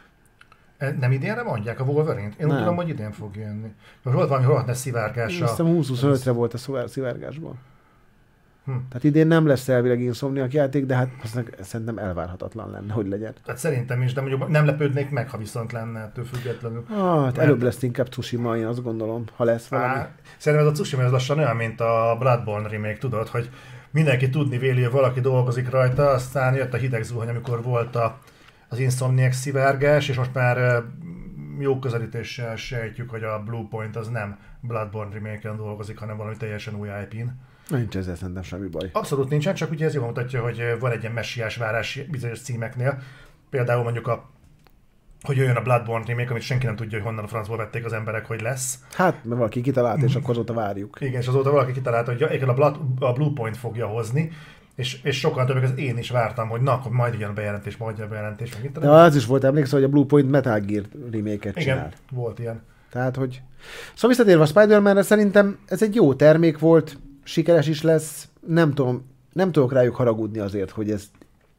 E, 0.78 0.96
nem 1.00 1.12
idénre 1.12 1.42
mondják 1.42 1.80
a 1.80 1.84
Wolverine-t? 1.84 2.40
Én 2.40 2.50
úgy 2.50 2.56
tudom, 2.56 2.76
hogy 2.76 2.88
idén 2.88 3.12
fog 3.12 3.36
jönni. 3.36 3.72
Volt 4.02 4.28
valami 4.28 4.46
rohadt 4.46 4.74
szivárgása. 4.74 5.44
Azt 5.44 5.56
hiszem 5.56 5.78
20-25-re 5.78 6.30
volt 6.30 6.54
a 6.54 6.86
szivárgásban. 6.86 7.58
Hm. 8.66 8.72
Tehát 8.88 9.04
idén 9.04 9.26
nem 9.26 9.46
lesz 9.46 9.68
elvileg 9.68 10.00
Insomniac 10.00 10.52
játék, 10.52 10.86
de 10.86 10.94
hát 10.94 11.08
szerintem 11.60 11.98
elvárhatatlan 11.98 12.70
lenne, 12.70 12.92
hogy 12.92 13.08
legyen. 13.08 13.34
Hát 13.46 13.58
szerintem 13.58 14.02
is, 14.02 14.12
de 14.12 14.20
mondjuk 14.20 14.48
nem 14.48 14.66
lepődnék 14.66 15.10
meg, 15.10 15.30
ha 15.30 15.38
viszont 15.38 15.72
lenne 15.72 16.00
ettől 16.00 16.24
függetlenül. 16.24 16.84
Ah, 16.90 16.96
hát 16.96 17.22
Mert... 17.22 17.38
előbb 17.38 17.62
lesz 17.62 17.82
inkább 17.82 18.08
Tsushima, 18.08 18.56
én 18.56 18.66
azt 18.66 18.82
gondolom, 18.82 19.24
ha 19.36 19.44
lesz 19.44 19.66
valami. 19.66 19.94
Á, 19.94 20.10
szerintem 20.38 20.68
ez 20.68 20.72
a 20.72 20.74
Tsushima 20.74 21.02
ez 21.02 21.10
lassan 21.10 21.38
olyan, 21.38 21.56
mint 21.56 21.80
a 21.80 22.16
Bloodborne 22.18 22.68
remake, 22.68 22.98
tudod, 22.98 23.28
hogy 23.28 23.50
mindenki 23.90 24.30
tudni 24.30 24.58
véli, 24.58 24.82
hogy 24.82 24.92
valaki 24.92 25.20
dolgozik 25.20 25.70
rajta, 25.70 26.08
aztán 26.10 26.54
jött 26.54 26.74
a 26.74 26.76
hideg 26.76 27.02
zuhany, 27.02 27.28
amikor 27.28 27.62
volt 27.62 27.96
a, 27.96 28.18
az 28.68 28.78
Insomniac 28.78 29.36
szivárgás, 29.36 30.08
és 30.08 30.16
most 30.16 30.34
már 30.34 30.84
jó 31.58 31.78
közelítéssel 31.78 32.56
sejtjük, 32.56 33.10
hogy 33.10 33.22
a 33.22 33.42
Bluepoint 33.44 33.96
az 33.96 34.08
nem 34.08 34.38
Bloodborne 34.60 35.14
remake-en 35.14 35.56
dolgozik, 35.56 35.98
hanem 35.98 36.16
valami 36.16 36.36
teljesen 36.36 36.74
új 36.74 36.88
IP-n. 36.88 37.28
Nincs 37.68 37.96
ezzel 37.96 38.16
szerintem 38.16 38.42
semmi 38.42 38.68
baj. 38.68 38.90
Abszolút 38.92 39.28
nincsen, 39.28 39.54
csak 39.54 39.70
ugye 39.70 39.86
ez 39.86 39.94
jól 39.94 40.06
mutatja, 40.06 40.42
hogy 40.42 40.76
van 40.80 40.90
egy 40.90 41.00
ilyen 41.00 41.12
messiás 41.12 41.56
várás 41.56 42.00
bizonyos 42.10 42.40
címeknél. 42.40 42.98
Például 43.50 43.82
mondjuk 43.82 44.06
a 44.06 44.30
hogy 45.22 45.36
jöjjön 45.36 45.56
a 45.56 45.62
Bloodborne 45.62 46.04
remake, 46.06 46.30
amit 46.30 46.42
senki 46.42 46.66
nem 46.66 46.76
tudja, 46.76 46.98
hogy 46.98 47.06
honnan 47.06 47.24
a 47.24 47.28
francból 47.28 47.56
vették 47.56 47.84
az 47.84 47.92
emberek, 47.92 48.26
hogy 48.26 48.40
lesz. 48.40 48.78
Hát, 48.92 49.24
mert 49.24 49.36
valaki 49.36 49.60
kitalált, 49.60 50.02
és 50.02 50.14
akkor 50.14 50.30
azóta 50.30 50.52
várjuk. 50.52 50.96
Igen, 51.00 51.20
és 51.20 51.26
azóta 51.26 51.50
valaki 51.50 51.72
kitalálta, 51.72 52.10
hogy 52.10 52.20
ja, 52.20 52.48
a, 52.48 52.54
Blood, 52.54 52.76
a 52.98 53.12
Bluepoint 53.12 53.56
fogja 53.56 53.86
hozni, 53.86 54.30
és, 54.74 55.02
és 55.02 55.18
sokan 55.18 55.46
többek, 55.46 55.62
az 55.62 55.72
én 55.76 55.98
is 55.98 56.10
vártam, 56.10 56.48
hogy 56.48 56.60
na, 56.60 56.72
akkor 56.72 56.92
majd 56.92 57.18
jön 57.18 57.30
a 57.30 57.32
bejelentés, 57.32 57.76
majd 57.76 57.98
jön 57.98 58.06
a 58.06 58.10
bejelentés. 58.10 58.52
Meg 58.62 58.72
De 58.72 58.88
az 58.88 59.16
is 59.16 59.26
volt, 59.26 59.44
emlékszel, 59.44 59.78
hogy 59.78 59.88
a 59.88 59.90
Bluepoint 59.90 60.30
Metal 60.30 60.60
Gear 60.60 60.84
csinál. 61.30 61.52
Igen, 61.54 61.92
volt 62.10 62.38
ilyen. 62.38 62.62
Tehát, 62.90 63.16
hogy... 63.16 63.42
Szóval 63.94 64.10
visszatérve 64.10 64.42
a 64.42 64.46
spider 64.46 65.04
szerintem 65.04 65.58
ez 65.66 65.82
egy 65.82 65.94
jó 65.94 66.14
termék 66.14 66.58
volt, 66.58 66.98
sikeres 67.26 67.66
is 67.66 67.82
lesz, 67.82 68.28
nem 68.46 68.74
tudom, 68.74 69.04
nem 69.32 69.52
tudok 69.52 69.72
rájuk 69.72 69.94
haragudni 69.94 70.38
azért, 70.38 70.70
hogy 70.70 70.90
ez, 70.90 71.10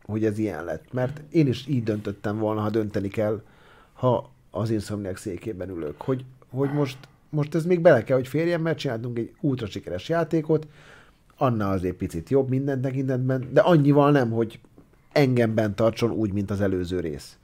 hogy 0.05 0.25
ez 0.25 0.37
ilyen 0.37 0.63
lett. 0.63 0.93
Mert 0.93 1.21
én 1.29 1.47
is 1.47 1.67
így 1.67 1.83
döntöttem 1.83 2.37
volna, 2.37 2.61
ha 2.61 2.69
dönteni 2.69 3.07
kell, 3.07 3.41
ha 3.93 4.29
az 4.51 4.69
Insomniac 4.69 5.19
székében 5.19 5.69
ülök. 5.69 6.01
Hogy, 6.01 6.25
hogy 6.49 6.73
most, 6.73 6.97
most 7.29 7.55
ez 7.55 7.65
még 7.65 7.81
bele 7.81 8.03
kell, 8.03 8.17
hogy 8.17 8.27
férjen, 8.27 8.61
mert 8.61 8.77
csináltunk 8.77 9.17
egy 9.17 9.33
ultra 9.41 9.67
sikeres 9.67 10.09
játékot, 10.09 10.67
annál 11.37 11.71
azért 11.71 11.95
picit 11.95 12.29
jobb 12.29 12.49
minden 12.49 12.81
tekintetben, 12.81 13.47
de 13.51 13.61
annyival 13.61 14.11
nem, 14.11 14.31
hogy 14.31 14.59
engemben 15.11 15.75
tartson 15.75 16.11
úgy, 16.11 16.33
mint 16.33 16.51
az 16.51 16.61
előző 16.61 16.99
rész. 16.99 17.37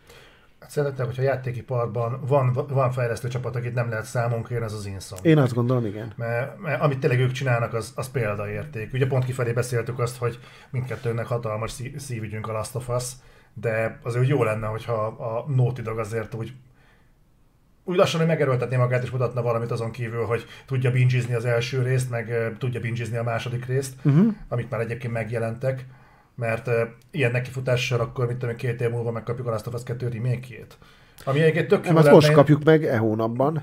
Szeretném, 0.67 1.06
hogyha 1.06 1.21
a 1.21 1.26
játékiparban 1.26 2.19
van, 2.28 2.54
van 2.67 2.91
fejlesztő 2.91 3.28
csapat, 3.28 3.56
akit 3.56 3.73
nem 3.73 3.89
lehet 3.89 4.06
számon 4.06 4.43
kérni, 4.43 4.65
az 4.65 4.73
az 4.73 4.86
Insom. 4.86 5.19
Én 5.21 5.38
azt 5.38 5.54
gondolom, 5.54 5.86
igen. 5.86 6.13
Mert, 6.15 6.60
mert 6.60 6.82
amit 6.82 6.99
tényleg 6.99 7.19
ők 7.19 7.32
csinálnak, 7.32 7.73
az, 7.73 7.91
az 7.95 8.12
példaérték. 8.12 8.93
Ugye 8.93 9.08
pont 9.08 9.26
kifelé 9.26 9.52
beszéltük 9.52 9.99
azt, 9.99 10.17
hogy 10.17 10.39
mindkettőnek 10.69 11.26
hatalmas 11.26 11.71
szívügyünk 11.97 12.47
a 12.47 12.52
Last 12.52 12.76
of 12.76 12.89
Us, 12.89 13.12
de 13.54 13.99
azért 14.04 14.28
jó 14.28 14.43
lenne, 14.43 14.67
hogyha 14.67 14.93
a 15.06 15.45
Naughty 15.52 15.82
Dog 15.82 15.99
azért 15.99 16.34
úgy 16.34 16.54
úgy 17.86 17.95
lassan, 17.95 18.19
hogy 18.19 18.30
megerőltetné 18.30 18.76
magát 18.76 19.04
és 19.04 19.10
mutatna 19.10 19.41
valamit 19.41 19.71
azon 19.71 19.91
kívül, 19.91 20.26
hogy 20.26 20.45
tudja 20.65 20.91
bingizni 20.91 21.34
az 21.34 21.45
első 21.45 21.82
részt, 21.82 22.10
meg 22.10 22.56
tudja 22.58 22.80
bingizni 22.80 23.17
a 23.17 23.23
második 23.23 23.65
részt, 23.65 23.93
uh-huh. 24.04 24.34
amik 24.47 24.69
már 24.69 24.82
egyébként 24.82 25.13
megjelentek 25.13 25.86
mert 26.36 26.67
uh, 26.67 26.74
ilyen 27.12 27.32
nekifutással 27.32 28.00
akkor, 28.00 28.28
mit 28.28 28.38
tudom, 28.38 28.56
két 28.56 28.82
év 28.82 28.89
múlva 28.89 29.12
megkapjuk 29.12 29.48
a 29.48 29.50
Last 29.50 29.67
of 29.67 29.74
Us 29.74 29.84
2 29.84 30.08
remake-jét. 30.08 30.78
Ami 31.26 31.39
egyébként 31.39 31.67
tök 31.67 31.88
jó 31.88 31.91
most 31.91 32.32
kapjuk 32.32 32.63
meg 32.63 32.86
e 32.86 32.98
hónapban. 32.98 33.62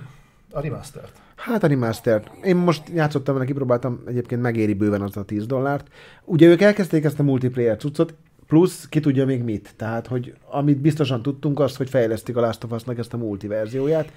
A 0.52 0.61
remastert. 0.61 1.20
Hát 1.37 1.62
a 1.62 1.66
remastert. 1.66 2.30
Én 2.42 2.56
most 2.56 2.83
játszottam 2.94 3.35
vele, 3.35 3.46
kipróbáltam, 3.46 4.02
egyébként 4.06 4.42
megéri 4.42 4.74
bőven 4.74 5.02
az 5.02 5.16
a 5.16 5.24
10 5.24 5.46
dollárt. 5.46 5.88
Ugye 6.24 6.46
ők 6.46 6.61
elkezdték 6.61 7.04
ezt 7.04 7.18
a 7.18 7.22
multiplayer 7.22 7.76
cuccot, 7.76 8.14
plusz 8.46 8.88
ki 8.88 9.00
tudja 9.00 9.24
még 9.24 9.42
mit. 9.42 9.72
Tehát, 9.76 10.06
hogy 10.06 10.35
amit 10.50 10.78
biztosan 10.78 11.22
tudtunk, 11.22 11.61
az, 11.61 11.76
hogy 11.76 11.90
fejlesztik 11.90 12.37
a 12.37 12.40
Last 12.40 12.64
of 12.64 12.70
Us-nak 12.70 12.98
ezt 12.98 13.12
a 13.12 13.16
multiverzióját. 13.16 14.12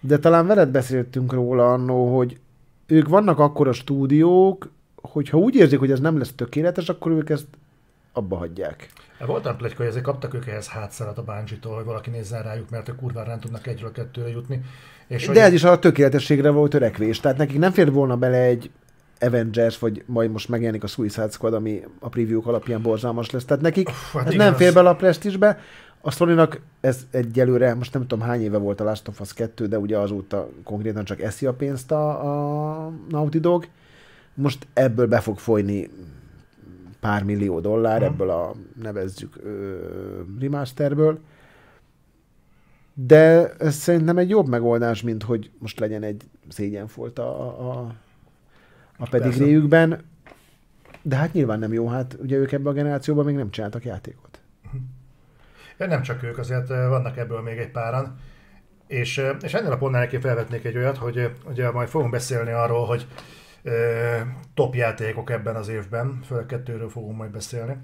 De 0.00 0.18
talán 0.18 0.46
veled 0.46 0.68
beszéltünk 0.68 1.32
róla 1.32 1.72
annó, 1.72 2.16
hogy 2.16 2.38
ők 2.86 3.08
vannak 3.08 3.38
akkor 3.38 3.68
a 3.68 3.72
stúdiók, 3.72 4.70
hogyha 5.10 5.38
úgy 5.38 5.54
érzik, 5.54 5.78
hogy 5.78 5.90
ez 5.90 6.00
nem 6.00 6.18
lesz 6.18 6.32
tökéletes, 6.36 6.88
akkor 6.88 7.12
ők 7.12 7.30
ezt 7.30 7.46
abba 8.12 8.36
hagyják. 8.36 8.88
Volt 9.26 9.46
a 9.46 9.54
plegyka, 9.54 9.76
hogy 9.76 9.86
ezért 9.86 10.04
kaptak 10.04 10.34
ők 10.34 10.46
ehhez 10.46 10.68
hátszárat 10.68 11.18
a 11.18 11.22
bungie 11.22 11.74
hogy 11.74 11.84
valaki 11.84 12.10
nézzen 12.10 12.42
rájuk, 12.42 12.70
mert 12.70 12.88
ők 12.88 12.96
kurvára 12.96 13.38
tudnak 13.38 13.66
egyről 13.66 13.92
kettőre 13.92 14.28
jutni. 14.28 14.60
És 15.06 15.26
De 15.26 15.42
ez 15.42 15.52
is 15.52 15.64
a 15.64 15.78
tökéletességre 15.78 16.50
volt 16.50 16.70
törekvés. 16.70 17.20
Tehát 17.20 17.36
nekik 17.36 17.58
nem 17.58 17.72
fér 17.72 17.92
volna 17.92 18.16
bele 18.16 18.38
egy 18.38 18.70
Avengers, 19.20 19.78
vagy 19.78 20.02
majd 20.06 20.30
most 20.30 20.48
megjelenik 20.48 20.82
a 20.82 20.86
Suicide 20.86 21.28
Squad, 21.28 21.54
ami 21.54 21.82
a 22.00 22.08
preview 22.08 22.48
alapján 22.48 22.82
borzalmas 22.82 23.30
lesz. 23.30 23.44
Tehát 23.44 23.62
nekik 23.62 23.88
Uf, 23.88 24.12
hát 24.12 24.26
ez 24.26 24.34
nem 24.34 24.54
fér 24.54 24.72
bele 24.72 24.88
a 24.88 24.96
Prestige-be. 24.96 25.58
A 26.00 26.10
sony 26.10 26.48
ez 26.80 27.06
egyelőre, 27.10 27.74
most 27.74 27.92
nem 27.92 28.06
tudom 28.06 28.26
hány 28.26 28.42
éve 28.42 28.58
volt 28.58 28.80
a 28.80 28.84
Last 28.84 29.08
of 29.08 29.20
Us 29.20 29.32
2, 29.32 29.66
de 29.66 29.78
ugye 29.78 29.98
azóta 29.98 30.48
konkrétan 30.64 31.04
csak 31.04 31.20
eszi 31.20 31.46
a 31.46 31.52
pénzt 31.52 31.92
a, 31.92 32.08
a 32.84 32.92
Naughty 33.08 33.38
Dog. 33.38 33.66
Most 34.34 34.66
ebből 34.72 35.06
be 35.06 35.20
fog 35.20 35.38
folyni 35.38 35.90
pár 37.00 37.22
millió 37.24 37.60
dollár, 37.60 37.98
hmm. 37.98 38.12
ebből 38.12 38.30
a 38.30 38.54
nevezzük 38.82 39.36
ö, 39.42 39.76
remasterből. 40.40 41.18
De 42.94 43.52
ez 43.58 43.74
szerintem 43.74 44.18
egy 44.18 44.28
jobb 44.28 44.48
megoldás, 44.48 45.02
mint 45.02 45.22
hogy 45.22 45.50
most 45.58 45.80
legyen 45.80 46.02
egy 46.02 46.22
szégyenfolt 46.48 47.18
a, 47.18 47.70
a, 47.70 47.94
a 48.96 49.08
pedigréjükben. 49.08 50.04
De 51.02 51.16
hát 51.16 51.32
nyilván 51.32 51.58
nem 51.58 51.72
jó, 51.72 51.88
hát 51.88 52.16
ugye 52.20 52.36
ők 52.36 52.52
ebben 52.52 52.72
a 52.72 52.74
generációban 52.74 53.24
még 53.24 53.34
nem 53.34 53.50
csináltak 53.50 53.84
játékot. 53.84 54.40
Ja, 55.78 55.86
nem 55.86 56.02
csak 56.02 56.22
ők, 56.22 56.38
azért 56.38 56.68
vannak 56.68 57.16
ebből 57.16 57.40
még 57.40 57.58
egy 57.58 57.70
páran. 57.70 58.18
És, 58.86 59.22
és 59.42 59.54
ennél 59.54 59.72
a 59.72 59.76
pontnál 59.76 60.00
neki 60.00 60.18
felvetnék 60.18 60.64
egy 60.64 60.76
olyat, 60.76 60.96
hogy 60.96 61.30
ugye 61.48 61.70
majd 61.70 61.88
fogunk 61.88 62.10
beszélni 62.10 62.50
arról, 62.50 62.86
hogy 62.86 63.06
top 64.54 64.74
játékok 64.74 65.30
ebben 65.30 65.56
az 65.56 65.68
évben, 65.68 66.20
főleg 66.26 66.46
kettőről 66.46 66.88
fogunk 66.88 67.16
majd 67.16 67.30
beszélni. 67.30 67.76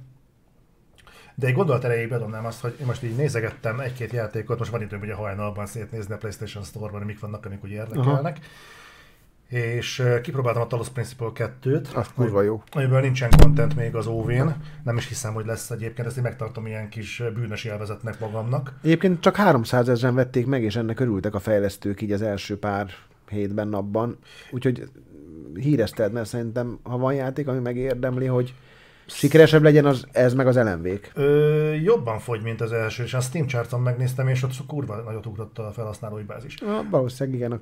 De 1.34 1.46
egy 1.46 1.54
gondolat 1.54 1.84
erejéig 1.84 2.08
bedobnám 2.08 2.46
azt, 2.46 2.60
hogy 2.60 2.76
én 2.80 2.86
most 2.86 3.02
így 3.02 3.16
nézegettem 3.16 3.80
egy-két 3.80 4.12
játékot, 4.12 4.58
most 4.58 4.70
van 4.70 4.82
időm 4.82 5.00
ugye 5.00 5.14
hajnalban 5.14 5.66
szétnézni 5.66 6.14
a 6.14 6.16
PlayStation 6.16 6.64
Store-ban, 6.64 7.02
mik 7.02 7.20
vannak, 7.20 7.46
amik 7.46 7.64
úgy 7.64 7.70
érdekelnek. 7.70 8.36
Aha 8.36 8.48
és 9.50 10.02
kipróbáltam 10.22 10.62
a 10.62 10.66
Talos 10.66 10.88
Principle 10.88 11.30
2-t. 11.34 11.94
Az 11.94 12.08
kurva 12.14 12.42
jó. 12.42 12.62
Amiből 12.70 13.00
nincsen 13.00 13.30
content 13.38 13.76
még 13.76 13.94
az 13.94 14.06
óvén. 14.06 14.54
Nem 14.84 14.96
is 14.96 15.08
hiszem, 15.08 15.34
hogy 15.34 15.46
lesz 15.46 15.70
egyébként, 15.70 16.06
ezt 16.06 16.16
én 16.16 16.22
megtartom 16.22 16.66
ilyen 16.66 16.88
kis 16.88 17.22
bűnös 17.34 17.64
élvezetnek 17.64 18.20
magamnak. 18.20 18.74
Egyébként 18.82 19.20
csak 19.20 19.36
300 19.36 19.88
ezeren 19.88 20.14
vették 20.14 20.46
meg, 20.46 20.62
és 20.62 20.76
ennek 20.76 21.00
örültek 21.00 21.34
a 21.34 21.38
fejlesztők 21.38 22.00
így 22.00 22.12
az 22.12 22.22
első 22.22 22.58
pár 22.58 22.90
hétben, 23.28 23.68
napban. 23.68 24.18
Úgyhogy 24.50 24.90
hírezted, 25.54 26.12
mert 26.12 26.26
szerintem, 26.26 26.78
ha 26.82 26.98
van 26.98 27.14
játék, 27.14 27.48
ami 27.48 27.58
megérdemli, 27.58 28.26
hogy 28.26 28.54
sikeresebb 29.06 29.62
legyen 29.62 29.84
az, 29.84 30.06
ez 30.12 30.34
meg 30.34 30.46
az 30.46 30.56
elemvék. 30.56 31.10
Ö, 31.14 31.72
jobban 31.74 32.18
fogy, 32.18 32.42
mint 32.42 32.60
az 32.60 32.72
első, 32.72 33.02
és 33.02 33.14
a 33.14 33.20
Steam 33.20 33.46
charton 33.46 33.80
megnéztem, 33.80 34.28
és 34.28 34.42
ott 34.42 34.52
kurva 34.66 34.96
nagyot 34.96 35.26
ugrott 35.26 35.58
a 35.58 35.72
felhasználói 35.72 36.22
bázis. 36.22 36.58
Na, 36.58 36.86
valószínűleg 36.90 37.38
igen, 37.38 37.58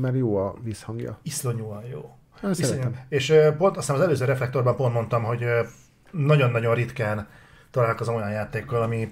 mert 0.00 0.16
jó 0.16 0.36
a 0.36 0.54
visszhangja. 0.62 1.18
Iszonyúan 1.22 1.84
jó. 1.84 2.16
Iszonyúan. 2.50 2.96
És 3.08 3.34
pont 3.58 3.76
azt 3.76 3.90
az 3.90 4.00
előző 4.00 4.24
reflektorban 4.24 4.76
pont 4.76 4.94
mondtam, 4.94 5.22
hogy 5.22 5.44
nagyon-nagyon 6.10 6.74
ritkán 6.74 7.28
találkozom 7.70 8.14
olyan 8.14 8.30
játékkal, 8.30 8.82
ami 8.82 9.08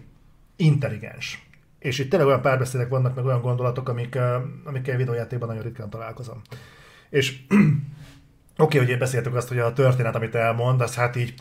intelligens. 0.56 1.48
És 1.78 1.98
itt 1.98 2.10
tényleg 2.10 2.28
olyan 2.28 2.42
párbeszédek 2.42 2.88
vannak, 2.88 3.14
meg 3.14 3.24
olyan 3.24 3.40
gondolatok, 3.40 3.88
amik, 3.88 4.18
amikkel 4.64 4.96
videójátékban 4.96 5.48
nagyon 5.48 5.62
ritkán 5.62 5.90
találkozom. 5.90 6.40
És 7.10 7.38
oké, 8.58 8.78
okay, 8.78 8.90
hogy 8.90 8.98
beszéltük 8.98 9.34
azt, 9.34 9.48
hogy 9.48 9.58
a 9.58 9.72
történet, 9.72 10.14
amit 10.14 10.34
elmond, 10.34 10.80
az 10.80 10.94
hát 10.94 11.16
így 11.16 11.34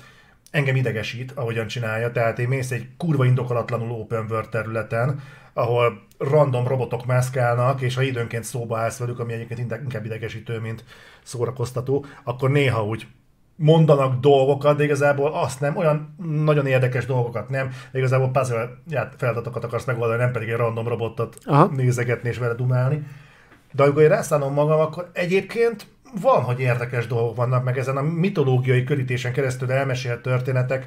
engem 0.51 0.75
idegesít, 0.75 1.31
ahogyan 1.31 1.67
csinálja, 1.67 2.11
tehát 2.11 2.39
én 2.39 2.47
mész 2.47 2.71
egy 2.71 2.87
kurva 2.97 3.25
indokolatlanul 3.25 3.91
open 3.91 4.25
world 4.29 4.49
területen, 4.49 5.19
ahol 5.53 6.03
random 6.17 6.67
robotok 6.67 7.05
mászkálnak, 7.05 7.81
és 7.81 7.95
ha 7.95 8.01
időnként 8.01 8.43
szóba 8.43 8.77
állsz 8.77 8.97
velük, 8.97 9.19
ami 9.19 9.33
egyébként 9.33 9.59
inkább 9.59 10.05
idegesítő, 10.05 10.59
mint 10.59 10.83
szórakoztató, 11.23 12.05
akkor 12.23 12.49
néha 12.49 12.85
úgy 12.85 13.07
mondanak 13.55 14.19
dolgokat, 14.19 14.77
de 14.77 14.83
igazából 14.83 15.33
azt 15.33 15.59
nem, 15.59 15.77
olyan 15.77 16.15
nagyon 16.43 16.65
érdekes 16.65 17.05
dolgokat 17.05 17.49
nem, 17.49 17.71
de 17.91 17.97
igazából 17.97 18.29
puzzle 18.29 18.69
feladatokat 19.17 19.63
akarsz 19.63 19.85
megoldani, 19.85 20.21
nem 20.21 20.31
pedig 20.31 20.49
egy 20.49 20.55
random 20.55 20.87
robotot 20.87 21.37
Aha. 21.45 21.65
nézegetni 21.65 22.29
és 22.29 22.37
vele 22.37 22.53
dumálni. 22.53 23.07
De 23.71 23.83
amikor 23.83 24.01
én 24.01 24.09
rászállom 24.09 24.53
magam, 24.53 24.79
akkor 24.79 25.09
egyébként 25.13 25.87
van, 26.21 26.41
hogy 26.41 26.59
érdekes 26.59 27.07
dolgok 27.07 27.35
vannak, 27.35 27.63
meg 27.63 27.77
ezen 27.77 27.97
a 27.97 28.01
mitológiai 28.01 28.83
körítésen 28.83 29.33
keresztül 29.33 29.71
elmesélt 29.71 30.21
történetek 30.21 30.85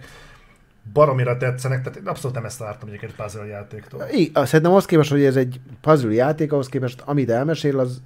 baromira 0.92 1.36
tetszenek, 1.36 1.82
tehát 1.82 1.98
én 1.98 2.06
abszolút 2.06 2.36
nem 2.36 2.44
ezt 2.44 2.58
vártam 2.58 2.88
egyébként 2.88 3.14
puzzle 3.14 3.46
játéktól. 3.46 4.02
I, 4.12 4.30
szerintem 4.34 4.70
ahhoz 4.70 4.84
képest, 4.84 5.10
hogy 5.10 5.24
ez 5.24 5.36
egy 5.36 5.60
puzzle 5.80 6.12
játék, 6.12 6.52
ahhoz 6.52 6.68
képest, 6.68 7.02
amit 7.04 7.30
elmesél, 7.30 7.78
az 7.78 8.00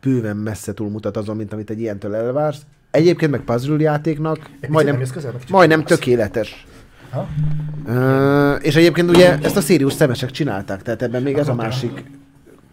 bőven 0.00 0.36
messze 0.36 0.74
túlmutat 0.74 1.16
azon, 1.16 1.36
mint 1.36 1.52
amit 1.52 1.70
egy 1.70 1.80
ilyentől 1.80 2.14
elvársz. 2.14 2.60
Egyébként 2.90 3.30
meg 3.30 3.40
puzzle 3.40 3.76
játéknak 3.78 4.38
egy 4.60 4.70
majdnem, 4.70 5.02
közel, 5.12 5.34
majdnem 5.48 5.84
tökéletes. 5.84 6.66
Ha? 7.10 7.28
Uh, 7.86 8.64
és 8.66 8.76
egyébként 8.76 9.10
ugye 9.10 9.38
ezt 9.38 9.56
a 9.56 9.60
Sirius 9.60 9.92
szemesek 9.92 10.30
csinálták, 10.30 10.82
tehát 10.82 11.02
ebben 11.02 11.22
még 11.22 11.36
ez 11.36 11.48
a 11.48 11.54
másik 11.54 12.04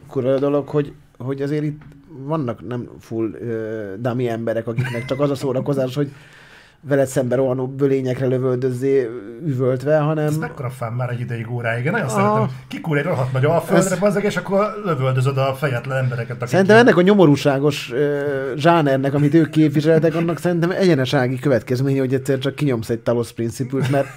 kurva 0.08 0.38
dolog, 0.38 0.67
hogy, 0.67 0.93
hogy 1.17 1.41
azért 1.41 1.63
itt 1.63 1.82
vannak 2.17 2.67
nem 2.67 2.89
full 2.99 3.25
uh, 3.25 3.93
dummy 3.99 4.28
emberek, 4.30 4.67
akiknek 4.67 5.06
csak 5.06 5.19
az 5.19 5.30
a 5.30 5.36
szórakozás, 5.36 5.95
hogy 5.95 6.12
veled 6.88 7.08
szemben 7.08 7.38
rohanó 7.38 7.67
bölényekre 7.67 8.25
lövöldözzé 8.25 9.10
üvöltve, 9.45 9.97
hanem... 9.97 10.25
Ez 10.25 10.38
mekkora 10.38 10.69
fán 10.69 10.93
már 10.93 11.10
egy 11.10 11.19
ideig 11.19 11.51
óráig. 11.51 11.86
Én 11.86 11.91
nagyon 11.91 12.08
a... 12.08 12.10
szeretem. 12.10 12.49
Kikúr 12.67 12.97
egy 12.97 13.04
rohadt 13.04 13.34
nagy 13.34 13.45
alföldre, 13.45 13.91
Ez... 13.91 13.99
bazzeg, 13.99 14.23
és 14.23 14.38
akkor 14.38 14.82
lövöldözöd 14.84 15.38
a 15.38 15.54
fejetlen 15.54 15.97
embereket. 15.97 16.36
Akik 16.36 16.47
szerintem 16.47 16.78
ennek 16.78 16.97
a 16.97 17.01
nyomorúságos 17.01 17.91
uh, 17.91 17.99
zsánernek, 18.56 19.13
amit 19.13 19.34
ők 19.34 19.49
képviseltek, 19.49 20.15
annak 20.15 20.39
szerintem 20.39 20.71
egyenesági 20.71 21.39
következménye, 21.39 21.99
hogy 21.99 22.13
egyszer 22.13 22.38
csak 22.38 22.56
kinyomsz 22.56 22.89
egy 22.89 22.99
Talos 22.99 23.32
Principle-t, 23.32 23.89
mert, 23.89 24.08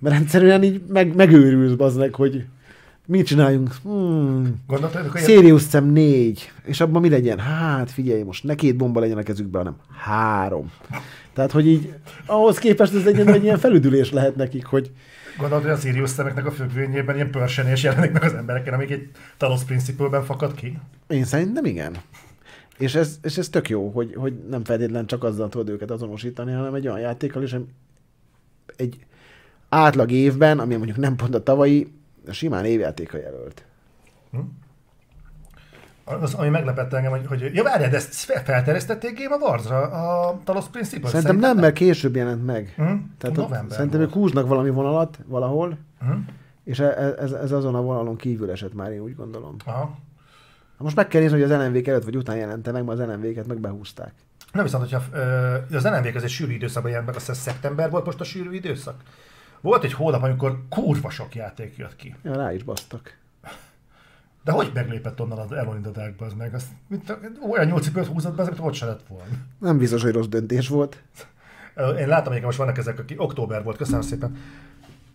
mert 0.00 0.20
egyszerűen 0.20 0.62
így 0.62 0.82
meg, 0.88 1.14
megőrülsz, 1.14 1.72
bazdnek, 1.72 2.14
hogy 2.14 2.44
Mit 3.06 3.26
csináljunk? 3.26 3.74
Hmm. 3.82 4.62
Gondoltad, 4.66 5.18
Sirius 5.18 5.62
szem 5.62 5.84
négy. 5.84 6.52
És 6.64 6.80
abban 6.80 7.00
mi 7.00 7.08
legyen? 7.08 7.38
Hát 7.38 7.90
figyelj, 7.90 8.22
most 8.22 8.44
ne 8.44 8.54
két 8.54 8.76
bomba 8.76 9.00
legyen 9.00 9.18
a 9.18 9.22
kezükben, 9.22 9.62
hanem 9.62 9.78
három. 9.98 10.72
Tehát, 11.32 11.50
hogy 11.52 11.66
így 11.66 11.94
ahhoz 12.26 12.58
képest 12.58 12.94
ez 12.94 13.06
egy, 13.06 13.20
egy 13.20 13.42
ilyen 13.42 13.58
felüdülés 13.58 14.12
lehet 14.12 14.36
nekik, 14.36 14.64
hogy 14.64 14.90
Gondolod, 15.38 15.62
hogy 15.62 15.72
a 15.72 15.76
Sirius 15.76 16.10
szemeknek 16.10 16.46
a 16.46 16.50
függvényében 16.50 17.14
ilyen 17.14 17.30
pörsenés 17.30 17.82
jelenik 17.82 18.12
meg 18.12 18.22
az 18.24 18.34
embereken, 18.34 18.74
amik 18.74 18.90
egy 18.90 19.10
Talos 19.36 19.64
Principle-ben 19.64 20.24
fakad 20.24 20.54
ki? 20.54 20.78
Én 21.08 21.24
szerintem 21.24 21.64
igen. 21.64 21.96
És 22.78 22.94
ez, 22.94 23.18
és 23.22 23.38
ez 23.38 23.48
tök 23.48 23.68
jó, 23.68 23.88
hogy, 23.88 24.14
hogy 24.14 24.34
nem 24.50 24.64
feltétlenül 24.64 25.06
csak 25.06 25.24
azzal 25.24 25.48
tudod 25.48 25.68
őket 25.68 25.90
azonosítani, 25.90 26.52
hanem 26.52 26.74
egy 26.74 26.86
olyan 26.86 27.00
játékkal 27.00 27.42
is, 27.42 27.56
egy 28.76 28.98
átlag 29.68 30.10
évben, 30.10 30.58
ami 30.58 30.76
mondjuk 30.76 30.96
nem 30.96 31.16
pont 31.16 31.34
a 31.34 31.42
tavalyi, 31.42 31.92
simán 32.32 32.64
évjátéka 32.64 33.18
jelölt. 33.18 33.64
Hm? 34.30 34.38
Az, 36.04 36.34
ami 36.34 36.48
meglepett 36.48 36.92
engem, 36.92 37.10
hogy, 37.10 37.26
hogy 37.26 37.54
ja 37.54 37.62
de 37.62 37.90
ezt 37.90 38.14
felterjesztették 38.14 39.18
Game 39.18 39.34
Awards-ra, 39.34 39.80
a 39.80 40.38
Talos 40.44 40.64
Principle? 40.64 41.08
Szerintem, 41.08 41.20
szerintem 41.20 41.50
nem, 41.50 41.64
mert 41.64 41.74
később 41.74 42.16
jelent 42.16 42.46
meg. 42.46 42.72
Hm? 42.76 42.94
Tehát 43.18 43.38
ott, 43.38 43.70
szerintem 43.70 44.00
ők 44.00 44.12
húznak 44.12 44.48
valami 44.48 44.70
vonalat 44.70 45.18
valahol, 45.26 45.78
hm? 46.00 46.12
és 46.64 46.78
e- 46.78 46.84
e- 46.84 47.14
ez, 47.18 47.32
ez 47.32 47.52
azon 47.52 47.74
a 47.74 47.80
vonalon 47.80 48.16
kívül 48.16 48.50
esett 48.50 48.74
már, 48.74 48.90
én 48.90 49.00
úgy 49.00 49.16
gondolom. 49.16 49.56
Aha. 49.64 49.98
Most 50.78 50.96
meg 50.96 51.08
kell 51.08 51.20
nézni, 51.20 51.40
hogy 51.40 51.52
az 51.52 51.58
LNV 51.58 51.88
előtt 51.88 52.04
vagy 52.04 52.16
után 52.16 52.36
jelente 52.36 52.72
meg, 52.72 52.84
mert 52.84 52.98
az 52.98 53.06
LNV-ket 53.06 53.46
meg 53.46 53.60
behúzták. 53.60 54.12
Na 54.52 54.62
viszont, 54.62 54.82
hogyha 54.82 55.02
ö, 55.12 55.76
az 55.76 55.84
LNV 55.84 56.16
az 56.16 56.22
egy 56.22 56.30
sűrű 56.30 56.52
időszakban 56.52 56.90
jelent 56.90 57.06
meg, 57.06 57.16
azt 57.16 57.26
hiszem 57.26 57.42
szeptember 57.42 57.90
volt 57.90 58.04
most 58.04 58.20
a 58.20 58.24
sűrű 58.24 58.52
időszak. 58.52 58.94
Volt 59.66 59.84
egy 59.84 59.92
hónap, 59.92 60.22
amikor 60.22 60.62
kurva 60.68 61.10
sok 61.10 61.34
játék 61.34 61.76
jött 61.76 61.96
ki. 61.96 62.14
Ja, 62.22 62.36
rá 62.36 62.52
is 62.52 62.62
basztak. 62.62 63.16
De 64.44 64.52
hogy 64.52 64.70
meglépett 64.74 65.20
onnan 65.20 65.38
az 65.38 65.52
Elon 65.52 65.76
in 65.76 65.92
the 65.92 66.14
az 66.18 66.32
meg? 66.32 66.54
Azt, 66.54 66.66
mint, 66.86 67.18
olyan 67.50 67.66
nyolc 67.66 67.84
cipőt 67.84 68.06
húzott 68.06 68.36
be, 68.36 68.42
amit 68.42 68.58
ott 68.58 68.74
se 68.74 68.86
lett 68.86 69.06
volna. 69.08 69.34
Nem 69.58 69.78
biztos, 69.78 70.02
hogy 70.02 70.12
rossz 70.12 70.26
döntés 70.26 70.68
volt. 70.68 71.02
Én 71.98 72.08
látom, 72.08 72.32
hogy 72.32 72.42
most 72.42 72.58
vannak 72.58 72.78
ezek, 72.78 72.98
aki 72.98 73.14
október 73.18 73.62
volt, 73.62 73.76
köszönöm 73.76 74.00
szépen. 74.00 74.36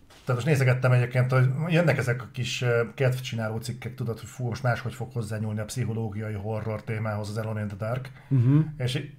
Tehát 0.08 0.34
most 0.34 0.46
nézegettem 0.46 0.92
egyébként, 0.92 1.32
hogy 1.32 1.48
jönnek 1.68 1.98
ezek 1.98 2.22
a 2.22 2.28
kis 2.32 2.64
kedvcsináló 2.94 3.58
cikkek, 3.58 3.94
tudod, 3.94 4.18
hogy 4.18 4.28
fú, 4.28 4.46
most 4.46 4.62
máshogy 4.62 4.94
fog 4.94 5.12
hozzányúlni 5.12 5.60
a 5.60 5.64
pszichológiai 5.64 6.34
horror 6.34 6.82
témához 6.82 7.28
az 7.28 7.38
Elon 7.38 7.58
in 7.58 7.66
the 7.66 7.76
Dark. 7.76 8.10
Uh-huh. 8.28 8.64
És 8.78 9.10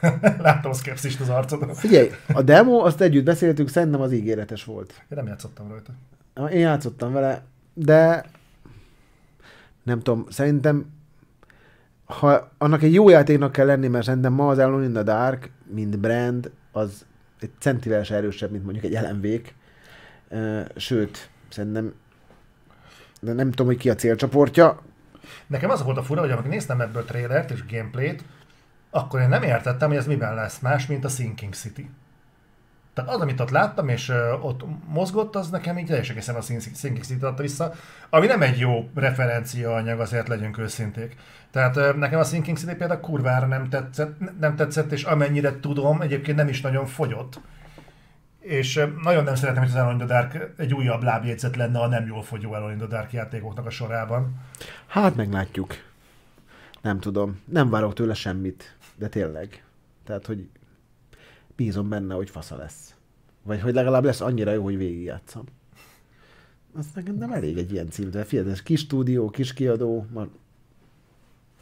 Láttam 0.38 0.70
a 0.70 0.74
szkepszist 0.74 1.20
az 1.20 1.28
arcodon. 1.28 1.74
Figyelj, 1.74 2.10
a 2.32 2.42
demo, 2.42 2.84
azt 2.84 3.00
együtt 3.00 3.24
beszéltünk, 3.24 3.68
szerintem 3.68 4.00
az 4.00 4.12
ígéretes 4.12 4.64
volt. 4.64 4.92
Én 4.92 5.06
nem 5.08 5.26
játszottam 5.26 5.68
rajta. 5.68 5.92
Én 6.52 6.60
játszottam 6.60 7.12
vele, 7.12 7.44
de 7.74 8.24
nem 9.82 9.98
tudom, 9.98 10.26
szerintem 10.28 10.96
ha 12.04 12.50
annak 12.58 12.82
egy 12.82 12.94
jó 12.94 13.08
játéknak 13.08 13.52
kell 13.52 13.66
lenni, 13.66 13.88
mert 13.88 14.04
szerintem 14.04 14.32
ma 14.32 14.48
az 14.48 14.58
Alone 14.58 14.84
in 14.84 14.92
the 14.92 15.02
Dark, 15.02 15.50
mint 15.74 15.98
brand, 15.98 16.50
az 16.72 17.04
egy 17.40 17.50
centivel 17.58 18.02
se 18.02 18.14
erősebb, 18.14 18.50
mint 18.50 18.64
mondjuk 18.64 18.84
egy 18.84 18.98
Ö, 20.28 20.60
Sőt, 20.76 21.30
szerintem 21.48 21.94
de 23.20 23.32
nem 23.32 23.50
tudom, 23.50 23.66
hogy 23.66 23.76
ki 23.76 23.90
a 23.90 23.94
célcsoportja. 23.94 24.82
Nekem 25.46 25.70
az 25.70 25.82
volt 25.82 25.96
a 25.96 26.02
fura, 26.02 26.20
hogy 26.20 26.30
amikor 26.30 26.50
néztem 26.50 26.80
ebből 26.80 27.04
trailert 27.04 27.50
és 27.50 27.66
gameplayt, 27.70 28.24
akkor 28.90 29.20
én 29.20 29.28
nem 29.28 29.42
értettem, 29.42 29.88
hogy 29.88 29.96
ez 29.96 30.06
miben 30.06 30.34
lesz 30.34 30.58
más, 30.58 30.86
mint 30.86 31.04
a 31.04 31.08
Sinking 31.08 31.54
City. 31.54 31.90
Tehát 32.94 33.10
az, 33.10 33.20
amit 33.20 33.40
ott 33.40 33.50
láttam, 33.50 33.88
és 33.88 34.12
ott 34.42 34.64
mozgott, 34.86 35.36
az 35.36 35.50
nekem 35.50 35.78
így 35.78 35.86
teljesen 35.86 36.16
egészen 36.16 36.34
a 36.34 36.40
Sinking 36.40 37.04
City 37.04 37.24
adta 37.24 37.42
vissza, 37.42 37.72
ami 38.10 38.26
nem 38.26 38.42
egy 38.42 38.58
jó 38.58 38.90
referencia 38.94 39.74
anyag, 39.74 40.00
azért 40.00 40.28
legyünk 40.28 40.58
őszinték. 40.58 41.16
Tehát 41.50 41.96
nekem 41.96 42.18
a 42.18 42.24
Sinking 42.24 42.56
City 42.56 42.74
például 42.74 43.00
kurvára 43.00 43.46
nem 43.46 43.68
tetszett, 43.68 44.38
nem 44.40 44.56
tetszett, 44.56 44.92
és 44.92 45.02
amennyire 45.02 45.60
tudom, 45.60 46.00
egyébként 46.00 46.36
nem 46.36 46.48
is 46.48 46.60
nagyon 46.60 46.86
fogyott. 46.86 47.40
És 48.40 48.86
nagyon 49.02 49.24
nem 49.24 49.34
szeretném, 49.34 49.62
hogy 49.62 49.72
az 49.72 49.78
Alone 49.78 49.92
in 49.92 50.06
the 50.06 50.06
Dark 50.06 50.52
egy 50.56 50.74
újabb 50.74 51.02
lábjegyzet 51.02 51.56
lenne 51.56 51.78
a 51.78 51.86
nem 51.86 52.06
jól 52.06 52.22
fogyó 52.22 52.52
Alone 52.52 52.72
in 52.72 52.78
the 52.78 52.86
Dark 52.86 53.12
játékoknak 53.12 53.66
a 53.66 53.70
sorában. 53.70 54.40
Hát 54.86 55.16
meglátjuk. 55.16 55.74
Nem 56.80 57.00
tudom. 57.00 57.40
Nem 57.44 57.70
várok 57.70 57.94
tőle 57.94 58.14
semmit. 58.14 58.76
De 58.98 59.08
tényleg. 59.08 59.64
Tehát, 60.04 60.26
hogy 60.26 60.48
bízom 61.56 61.88
benne, 61.88 62.14
hogy 62.14 62.30
fasza 62.30 62.56
lesz. 62.56 62.94
Vagy 63.42 63.60
hogy 63.60 63.74
legalább 63.74 64.04
lesz 64.04 64.20
annyira 64.20 64.52
jó, 64.52 64.62
hogy 64.62 64.76
végigjátszom. 64.76 65.44
Azt 66.76 66.94
nekem 66.94 67.14
nem 67.14 67.32
elég 67.32 67.58
egy 67.58 67.72
ilyen 67.72 67.90
cím, 67.90 68.10
de 68.10 68.24
figyelj, 68.24 68.50
ez 68.50 68.62
kis 68.62 68.80
stúdió, 68.80 69.30
kis 69.30 69.52
kiadó, 69.52 70.06
ma... 70.12 70.26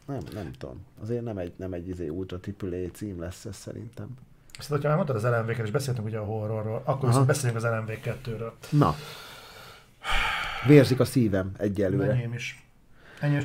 nem, 0.07 0.21
nem 0.33 0.53
tudom. 0.59 0.85
Azért 1.01 1.25
nem 1.25 1.39
egy, 1.39 1.53
nem 1.57 1.73
egy 1.73 1.89
izé 1.89 2.09
ultra 2.09 2.39
AAA 2.61 2.91
cím 2.93 3.21
lesz 3.21 3.45
ez 3.45 3.57
szerintem. 3.57 4.09
Ezt, 4.59 4.69
hogyha 4.69 4.89
már 4.89 4.97
mondtad 4.97 5.17
az 5.17 5.25
lmv 5.25 5.61
és 5.61 5.71
beszéltünk 5.71 6.07
ugye 6.07 6.19
a 6.19 6.25
horrorról, 6.25 6.83
akkor 6.85 7.09
viszont 7.09 7.27
beszéljünk 7.27 7.65
az 7.65 7.71
LMV 7.71 7.91
2-ről. 8.05 8.53
Na. 8.71 8.95
Vérzik 10.67 11.01
a 11.01 11.05
szívem 11.05 11.53
egyelőre. 11.57 12.11
Enyém 12.11 12.33
is. 12.33 12.69
Ennyi 13.21 13.37
is. 13.37 13.45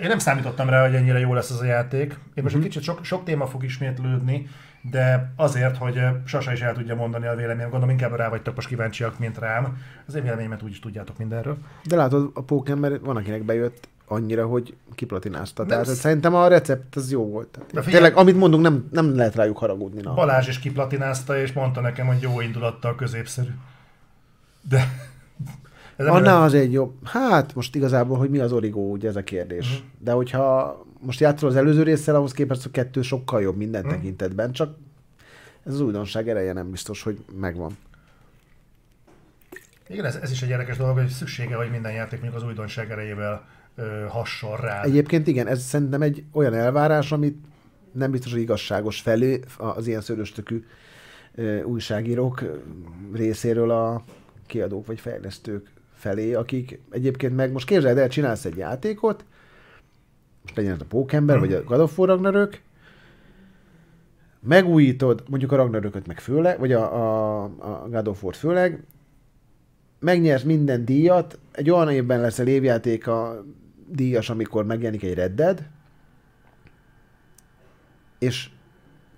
Én 0.00 0.08
nem 0.08 0.18
számítottam 0.18 0.68
rá, 0.68 0.82
hogy 0.86 0.94
ennyire 0.94 1.18
jó 1.18 1.34
lesz 1.34 1.50
az 1.50 1.60
a 1.60 1.64
játék. 1.64 2.18
Én 2.34 2.42
most 2.42 2.54
mm-hmm. 2.54 2.64
egy 2.64 2.70
kicsit 2.70 2.82
sok, 2.82 3.04
sok 3.04 3.24
téma 3.24 3.46
fog 3.46 3.64
ismétlődni, 3.64 4.48
de 4.90 5.32
azért, 5.36 5.76
hogy 5.76 6.00
Sasa 6.24 6.52
is 6.52 6.60
el 6.60 6.74
tudja 6.74 6.94
mondani 6.94 7.26
a 7.26 7.34
véleményem, 7.34 7.70
gondolom 7.70 7.90
inkább 7.90 8.12
rá 8.12 8.28
vagytok 8.28 8.54
most 8.54 8.68
kíváncsiak, 8.68 9.18
mint 9.18 9.38
rám. 9.38 9.82
Az 10.06 10.14
én 10.14 10.22
véleményemet 10.22 10.62
úgy 10.62 10.70
is 10.70 10.80
tudjátok 10.80 11.18
mindenről. 11.18 11.56
De 11.84 11.96
látod, 11.96 12.30
a 12.34 12.42
Pokémon 12.42 12.98
van, 13.02 13.16
akinek 13.16 13.42
bejött 13.42 13.88
annyira, 14.06 14.46
hogy 14.46 14.76
kiplatinázta. 14.94 15.66
Tehát 15.66 15.86
sz... 15.86 15.94
szerintem 15.94 16.34
a 16.34 16.48
recept 16.48 16.96
az 16.96 17.10
jó 17.10 17.28
volt. 17.28 17.48
Tehát 17.48 17.66
figyelj, 17.68 17.92
tényleg, 17.92 18.16
amit 18.16 18.36
mondunk, 18.36 18.62
nem, 18.62 18.88
nem 18.90 19.16
lehet 19.16 19.34
rájuk 19.34 19.58
haragudni. 19.58 20.00
Na. 20.00 20.14
Balázs 20.14 20.48
is 20.48 20.58
kiplatinázta, 20.58 21.38
és 21.38 21.52
mondta 21.52 21.80
nekem, 21.80 22.06
hogy 22.06 22.20
jó 22.20 22.40
indulattal 22.40 22.94
középszerű. 22.94 23.50
De 24.68 25.08
Annál 26.08 26.42
az 26.42 26.54
egy 26.54 26.72
jobb. 26.72 26.94
Hát 27.04 27.54
most 27.54 27.74
igazából, 27.74 28.18
hogy 28.18 28.30
mi 28.30 28.38
az 28.38 28.52
origó, 28.52 28.90
ugye 28.90 29.08
ez 29.08 29.16
a 29.16 29.24
kérdés. 29.24 29.68
Uh-huh. 29.68 29.84
De 29.98 30.12
hogyha 30.12 30.84
most 31.00 31.20
játszol 31.20 31.48
az 31.48 31.56
előző 31.56 31.82
résszel, 31.82 32.14
ahhoz 32.14 32.32
képest 32.32 32.66
a 32.66 32.70
kettő 32.70 33.02
sokkal 33.02 33.42
jobb 33.42 33.56
minden 33.56 33.84
uh-huh. 33.84 33.96
tekintetben, 33.96 34.52
csak 34.52 34.76
ez 35.64 35.72
az 35.72 35.80
újdonság 35.80 36.28
ereje 36.28 36.52
nem 36.52 36.70
biztos, 36.70 37.02
hogy 37.02 37.24
megvan. 37.40 37.76
Igen, 39.88 40.04
ez, 40.04 40.14
ez 40.14 40.30
is 40.30 40.42
egy 40.42 40.48
érdekes 40.48 40.76
dolog, 40.76 40.98
hogy 40.98 41.08
szüksége, 41.08 41.54
hogy 41.54 41.70
minden 41.70 41.92
játék 41.92 42.20
mondjuk 42.20 42.42
az 42.42 42.48
újdonság 42.48 42.90
erejével 42.90 43.46
ö, 43.74 44.04
hasson 44.08 44.56
rá. 44.56 44.82
Egyébként 44.82 45.26
igen, 45.26 45.46
ez 45.46 45.62
szerintem 45.62 46.02
egy 46.02 46.24
olyan 46.32 46.54
elvárás, 46.54 47.12
amit 47.12 47.38
nem 47.92 48.10
biztos, 48.10 48.32
hogy 48.32 48.40
igazságos 48.40 49.00
felé 49.00 49.40
az 49.58 49.86
ilyen 49.86 50.00
szöröstökű 50.00 50.64
újságírók 51.64 52.44
részéről 53.12 53.70
a 53.70 54.04
kiadók 54.46 54.86
vagy 54.86 55.00
fejlesztők 55.00 55.70
felé, 56.00 56.34
akik 56.34 56.80
egyébként 56.90 57.36
meg 57.36 57.52
most 57.52 57.66
képzeld 57.66 57.98
el, 57.98 58.08
csinálsz 58.08 58.44
egy 58.44 58.56
játékot, 58.56 59.24
most 60.42 60.56
legyen 60.56 60.72
ez 60.72 60.80
a 60.80 60.84
Pókember, 60.84 61.36
hmm. 61.36 61.46
vagy 61.46 61.54
a 61.54 61.64
God 61.64 61.80
of 61.80 61.98
War 61.98 62.08
Ragnarök, 62.08 62.60
megújítod, 64.40 65.22
mondjuk 65.28 65.52
a 65.52 65.56
Ragnarököt 65.56 66.06
meg 66.06 66.20
főleg, 66.20 66.58
vagy 66.58 66.72
a, 66.72 66.94
a, 66.94 67.42
a 67.42 67.88
God 67.88 68.08
of 68.08 68.22
War 68.22 68.34
főleg, 68.34 68.82
megnyersz 69.98 70.42
minden 70.42 70.84
díjat, 70.84 71.38
egy 71.52 71.70
olyan 71.70 71.90
évben 71.90 72.20
lesz 72.20 72.38
a 72.38 72.44
évjáték 72.44 73.06
a 73.06 73.44
díjas, 73.86 74.30
amikor 74.30 74.64
megjelenik 74.64 75.02
egy 75.02 75.14
Red 75.14 75.34
Dead, 75.34 75.62
és 78.18 78.50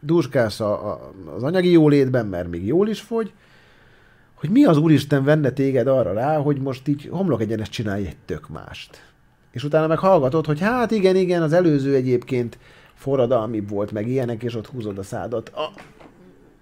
dúskálsz 0.01 0.61
a, 0.61 0.93
a, 0.93 1.13
az 1.35 1.43
anyagi 1.43 1.71
jólétben, 1.71 2.27
mert 2.27 2.49
még 2.49 2.67
jól 2.67 2.89
is 2.89 3.01
fogy, 3.01 3.33
hogy 4.43 4.51
mi 4.51 4.65
az 4.65 4.77
Úristen 4.77 5.25
venne 5.25 5.51
téged 5.51 5.87
arra 5.87 6.13
rá, 6.13 6.37
hogy 6.37 6.61
most 6.61 6.89
így 6.89 7.09
homlok 7.11 7.41
egyenes 7.41 7.69
csinálj 7.69 8.07
egy 8.07 8.17
tök 8.25 8.49
mást. 8.49 9.11
És 9.51 9.65
utána 9.65 9.87
meg 9.87 9.99
hallgatod, 9.99 10.47
hogy 10.47 10.61
hát 10.61 10.91
igen, 10.91 11.17
igen, 11.17 11.43
az 11.43 11.53
előző 11.53 11.95
egyébként 11.95 12.59
forradalmi 12.95 13.61
volt, 13.61 13.93
meg 13.93 14.09
ilyenek, 14.09 14.43
és 14.43 14.55
ott 14.55 14.67
húzod 14.67 14.99
a 14.99 15.03
szádat. 15.03 15.49
A, 15.49 15.71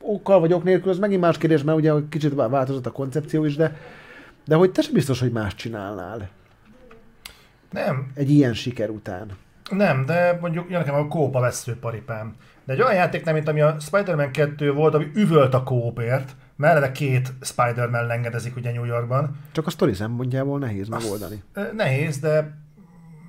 okkal 0.01 0.41
vagy 0.41 0.53
ok 0.53 0.65
nélkül, 0.65 0.91
az 0.91 0.99
megint 0.99 1.21
más 1.21 1.39
kérdés, 1.39 1.63
mert 1.63 1.79
ugye 1.79 1.93
kicsit 2.09 2.35
változott 2.35 2.87
a 2.87 2.91
koncepció 2.91 3.45
is, 3.45 3.57
de, 3.57 3.77
de 4.45 4.55
hogy 4.55 4.73
te 4.73 4.83
sem 4.83 4.93
biztos, 4.93 5.21
hogy 5.21 5.33
más 5.33 5.55
csinálnál. 5.55 6.29
Nem. 7.71 8.11
Egy 8.15 8.31
ilyen 8.31 8.55
siker 8.55 8.91
után. 8.91 9.29
Nem, 9.71 10.05
de 10.07 10.39
mondjuk 10.41 10.69
nekem 10.69 10.95
a 10.95 11.09
kópa 11.09 11.41
vesző 11.41 11.77
paripám. 11.81 12.35
De 12.65 12.73
egy 12.73 12.81
olyan 12.81 12.95
játék 12.95 13.25
nem, 13.25 13.35
mint 13.35 13.49
ami 13.49 13.61
a 13.61 13.77
Spider-Man 13.79 14.31
2 14.31 14.73
volt, 14.73 14.95
ami 14.95 15.11
üvölt 15.15 15.55
a 15.55 15.63
kópért, 15.63 16.37
mellette 16.61 16.93
két 16.93 17.33
Spider-Man 17.41 18.07
lengedezik 18.07 18.57
ugye 18.57 18.73
New 18.73 18.85
Yorkban. 18.85 19.39
Csak 19.53 19.67
a 19.67 19.71
sztori 19.71 19.95
szempontjából 19.95 20.59
nehéz 20.59 20.89
Azt 20.91 21.03
megoldani. 21.03 21.43
Nehéz, 21.73 22.19
de 22.19 22.59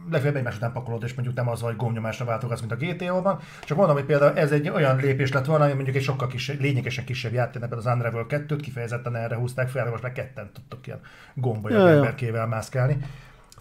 legfeljebb 0.09 0.37
egymás 0.37 0.55
után 0.55 0.71
pakolod, 0.71 1.03
és 1.03 1.13
mondjuk 1.13 1.35
nem 1.35 1.49
az, 1.49 1.61
hogy 1.61 1.75
gomnyomásra 1.75 2.25
váltogatsz, 2.25 2.59
mint 2.59 2.71
a 2.71 2.75
GTA-ban. 2.75 3.39
Csak 3.65 3.77
mondom, 3.77 3.95
hogy 3.95 4.05
például 4.05 4.37
ez 4.37 4.51
egy 4.51 4.69
olyan 4.69 4.97
lépés 4.97 5.31
lett 5.31 5.45
volna, 5.45 5.63
ami 5.63 5.73
mondjuk 5.73 5.95
egy 5.95 6.03
sokkal 6.03 6.27
kisebb, 6.27 6.59
lényegesen 6.59 7.05
kisebb 7.05 7.33
játék, 7.33 7.71
az 7.71 7.85
Unravel 7.85 8.25
2-t 8.29 8.59
kifejezetten 8.61 9.15
erre 9.15 9.35
húzták 9.35 9.69
fel, 9.69 9.89
most 9.89 10.03
meg 10.03 10.11
ketten 10.11 10.49
tudtok 10.53 10.87
ilyen 10.87 10.99
gombolya 11.33 11.77
ja, 11.77 11.95
emberkével 11.95 12.47
mászkálni. 12.47 12.97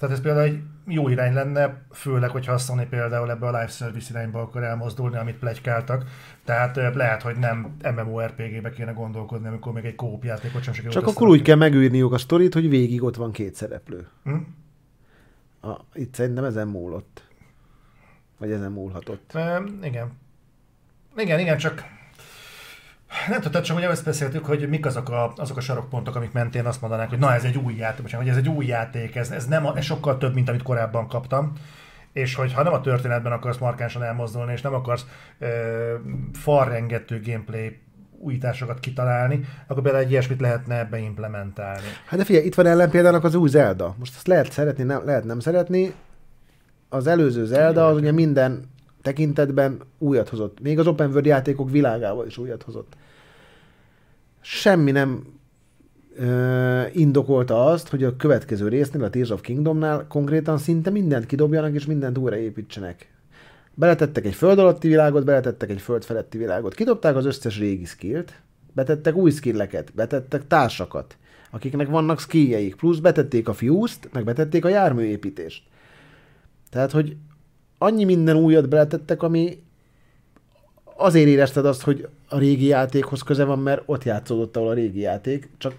Tehát 0.00 0.16
ez 0.16 0.22
például 0.22 0.44
egy 0.46 0.62
jó 0.86 1.08
irány 1.08 1.32
lenne, 1.32 1.82
főleg, 1.92 2.30
hogyha 2.30 2.52
a 2.52 2.58
Sony 2.58 2.88
például 2.88 3.30
ebbe 3.30 3.46
a 3.46 3.50
live 3.50 3.66
service 3.66 4.10
irányba 4.10 4.40
akar 4.40 4.62
elmozdulni, 4.62 5.16
amit 5.16 5.36
plegykáltak. 5.36 6.04
Tehát 6.44 6.94
lehet, 6.94 7.22
hogy 7.22 7.36
nem 7.36 7.76
MMORPG-be 7.96 8.70
kéne 8.70 8.92
gondolkodni, 8.92 9.48
amikor 9.48 9.72
még 9.72 9.84
egy 9.84 9.94
kóp 9.94 10.24
játékot 10.24 10.62
sem 10.62 10.72
sikerült. 10.72 11.04
Csak 11.04 11.14
akkor 11.14 11.28
úgy 11.28 11.42
kell 11.42 11.56
megűrniuk 11.56 12.12
a 12.12 12.18
sztorit, 12.18 12.54
hogy 12.54 12.68
végig 12.68 13.02
ott 13.02 13.16
van 13.16 13.32
két 13.32 13.54
szereplő. 13.54 14.08
Hm? 14.24 14.36
A, 15.68 15.80
itt 15.94 16.14
szerintem 16.14 16.44
ezen 16.44 16.68
múlott. 16.68 17.28
Vagy 18.38 18.50
ezen 18.50 18.72
múlhatott. 18.72 19.34
E, 19.34 19.62
igen. 19.82 20.12
Igen, 21.16 21.38
igen, 21.38 21.56
csak 21.56 21.84
nem 23.28 23.40
tudtad, 23.40 23.62
csak 23.62 23.76
ugye 23.76 23.90
ezt 23.90 24.04
beszéltük, 24.04 24.44
hogy 24.44 24.68
mik 24.68 24.86
azok 24.86 25.08
a, 25.08 25.32
azok 25.36 25.56
a 25.56 25.60
sarokpontok, 25.60 26.16
amik 26.16 26.32
mentén 26.32 26.66
azt 26.66 26.80
mondanák, 26.80 27.08
hogy 27.08 27.18
na 27.18 27.34
ez 27.34 27.44
egy 27.44 27.56
új 27.56 27.74
játék, 27.74 28.02
bocsánat, 28.02 28.26
hogy 28.26 28.36
ez 28.36 28.44
egy 28.44 28.52
új 28.52 28.66
játék, 28.66 29.16
ez, 29.16 29.30
ez, 29.30 29.46
nem, 29.46 29.66
ez 29.66 29.84
sokkal 29.84 30.18
több, 30.18 30.34
mint 30.34 30.48
amit 30.48 30.62
korábban 30.62 31.08
kaptam 31.08 31.52
és 32.12 32.34
hogy 32.34 32.52
ha 32.52 32.62
nem 32.62 32.72
a 32.72 32.80
történetben 32.80 33.32
akarsz 33.32 33.58
markánsan 33.58 34.02
elmozdulni, 34.02 34.52
és 34.52 34.60
nem 34.60 34.74
akarsz 34.74 35.04
ö, 35.38 35.46
falrengető 36.32 37.20
gameplay 37.24 37.80
újításokat 38.18 38.80
kitalálni, 38.80 39.40
akkor 39.66 39.82
például 39.82 40.04
egy 40.04 40.10
ilyesmit 40.10 40.40
lehetne 40.40 40.78
ebbe 40.78 40.98
implementálni. 40.98 41.86
Hát 42.06 42.18
de 42.18 42.24
figyelj, 42.24 42.44
itt 42.44 42.54
van 42.54 42.66
ellenpéldának 42.66 43.24
az 43.24 43.34
új 43.34 43.48
Zelda. 43.48 43.94
Most 43.98 44.14
azt 44.16 44.26
lehet 44.26 44.52
szeretni, 44.52 44.84
nem, 44.84 45.04
lehet 45.04 45.24
nem 45.24 45.40
szeretni. 45.40 45.94
Az 46.88 47.06
előző 47.06 47.44
Zelda 47.44 47.86
az 47.86 47.96
ugye 47.96 48.12
minden 48.12 48.70
tekintetben 49.02 49.80
újat 49.98 50.28
hozott. 50.28 50.60
Még 50.60 50.78
az 50.78 50.86
open 50.86 51.08
world 51.08 51.26
játékok 51.26 51.70
világával 51.70 52.26
is 52.26 52.38
újat 52.38 52.62
hozott. 52.62 52.96
Semmi 54.40 54.90
nem 54.90 55.24
ö, 56.16 56.82
indokolta 56.92 57.64
azt, 57.64 57.88
hogy 57.88 58.04
a 58.04 58.16
következő 58.16 58.68
résznél, 58.68 59.04
a 59.04 59.10
Tears 59.10 59.30
of 59.30 59.40
Kingdomnál 59.40 60.06
konkrétan 60.08 60.58
szinte 60.58 60.90
mindent 60.90 61.26
kidobjanak 61.26 61.74
és 61.74 61.86
mindent 61.86 62.18
újraépítsenek. 62.18 63.10
Beletettek 63.74 64.24
egy 64.24 64.34
föld 64.34 64.58
alatti 64.58 64.88
világot, 64.88 65.24
beletettek 65.24 65.70
egy 65.70 65.80
föld 65.80 66.04
feletti 66.04 66.38
világot. 66.38 66.74
Kidobták 66.74 67.16
az 67.16 67.24
összes 67.24 67.58
régi 67.58 67.84
skillt, 67.84 68.40
betettek 68.72 69.14
új 69.14 69.30
skilleket, 69.30 69.94
betettek 69.94 70.46
társakat, 70.46 71.16
akiknek 71.50 71.88
vannak 71.88 72.20
skilljeik, 72.20 72.74
plusz 72.74 72.98
betették 72.98 73.48
a 73.48 73.52
fiúzt, 73.52 74.08
meg 74.12 74.24
betették 74.24 74.64
a 74.64 74.68
járműépítést. 74.68 75.62
Tehát, 76.70 76.90
hogy 76.90 77.16
annyi 77.82 78.04
minden 78.04 78.36
újat 78.36 78.68
beletettek, 78.68 79.22
ami 79.22 79.62
azért 80.96 81.28
érezted 81.28 81.66
azt, 81.66 81.82
hogy 81.82 82.08
a 82.28 82.38
régi 82.38 82.66
játékhoz 82.66 83.22
köze 83.22 83.44
van, 83.44 83.58
mert 83.58 83.82
ott 83.86 84.04
játszódott, 84.04 84.56
ahol 84.56 84.68
a 84.68 84.74
régi 84.74 85.00
játék, 85.00 85.48
csak 85.58 85.74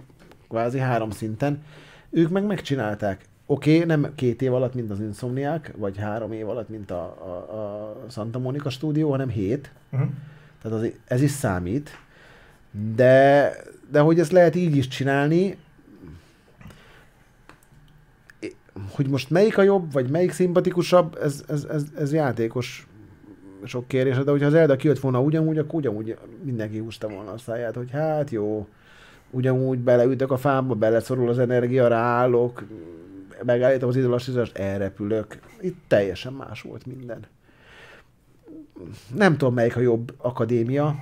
kvázi 0.49 0.79
három 0.79 1.11
szinten. 1.11 1.63
Ők 2.09 2.29
meg 2.29 2.45
megcsinálták. 2.45 3.25
Oké, 3.45 3.75
okay, 3.75 3.85
nem 3.85 4.11
két 4.15 4.41
év 4.41 4.53
alatt, 4.53 4.73
mint 4.73 4.91
az 4.91 4.99
Insomniák, 4.99 5.73
vagy 5.77 5.97
három 5.97 6.31
év 6.31 6.49
alatt, 6.49 6.69
mint 6.69 6.91
a, 6.91 7.01
a, 7.01 7.55
a 7.57 7.95
Santa 8.09 8.39
Monica 8.39 8.69
stúdió, 8.69 9.09
hanem 9.09 9.29
hét. 9.29 9.71
Uh-huh. 9.91 10.09
Tehát 10.61 10.77
az, 10.77 10.91
ez 11.05 11.21
is 11.21 11.31
számít. 11.31 11.89
De, 12.95 13.51
de 13.91 13.99
hogy 13.99 14.19
ezt 14.19 14.31
lehet 14.31 14.55
így 14.55 14.75
is 14.75 14.87
csinálni, 14.87 15.57
hogy 18.89 19.09
most 19.09 19.29
melyik 19.29 19.57
a 19.57 19.61
jobb, 19.61 19.91
vagy 19.91 20.09
melyik 20.09 20.31
szimpatikusabb, 20.31 21.17
ez, 21.21 21.43
ez, 21.47 21.63
ez, 21.69 21.83
ez 21.97 22.13
játékos 22.13 22.87
sok 23.63 23.87
kérdés, 23.87 24.17
de 24.17 24.31
hogyha 24.31 24.47
az 24.47 24.53
Elda 24.53 24.75
kijött 24.75 24.99
volna 24.99 25.21
ugyanúgy, 25.21 25.57
akkor 25.57 25.79
ugyanúgy 25.79 26.17
mindenki 26.43 26.77
húzta 26.77 27.07
volna 27.07 27.31
a 27.31 27.37
száját, 27.37 27.75
hogy 27.75 27.91
hát 27.91 28.29
jó, 28.29 28.67
ugyanúgy 29.29 29.79
beleütök 29.79 30.31
a 30.31 30.37
fámba, 30.37 30.73
beleszorul 30.73 31.29
az 31.29 31.39
energia, 31.39 31.87
ráállok, 31.87 32.63
megállítom 33.43 33.89
az 33.89 33.95
időlassítást, 33.95 34.57
elrepülök. 34.57 35.39
Itt 35.61 35.77
teljesen 35.87 36.33
más 36.33 36.61
volt 36.61 36.85
minden. 36.85 37.19
Nem 39.15 39.37
tudom, 39.37 39.53
melyik 39.53 39.75
a 39.75 39.79
jobb 39.79 40.13
akadémia. 40.17 40.95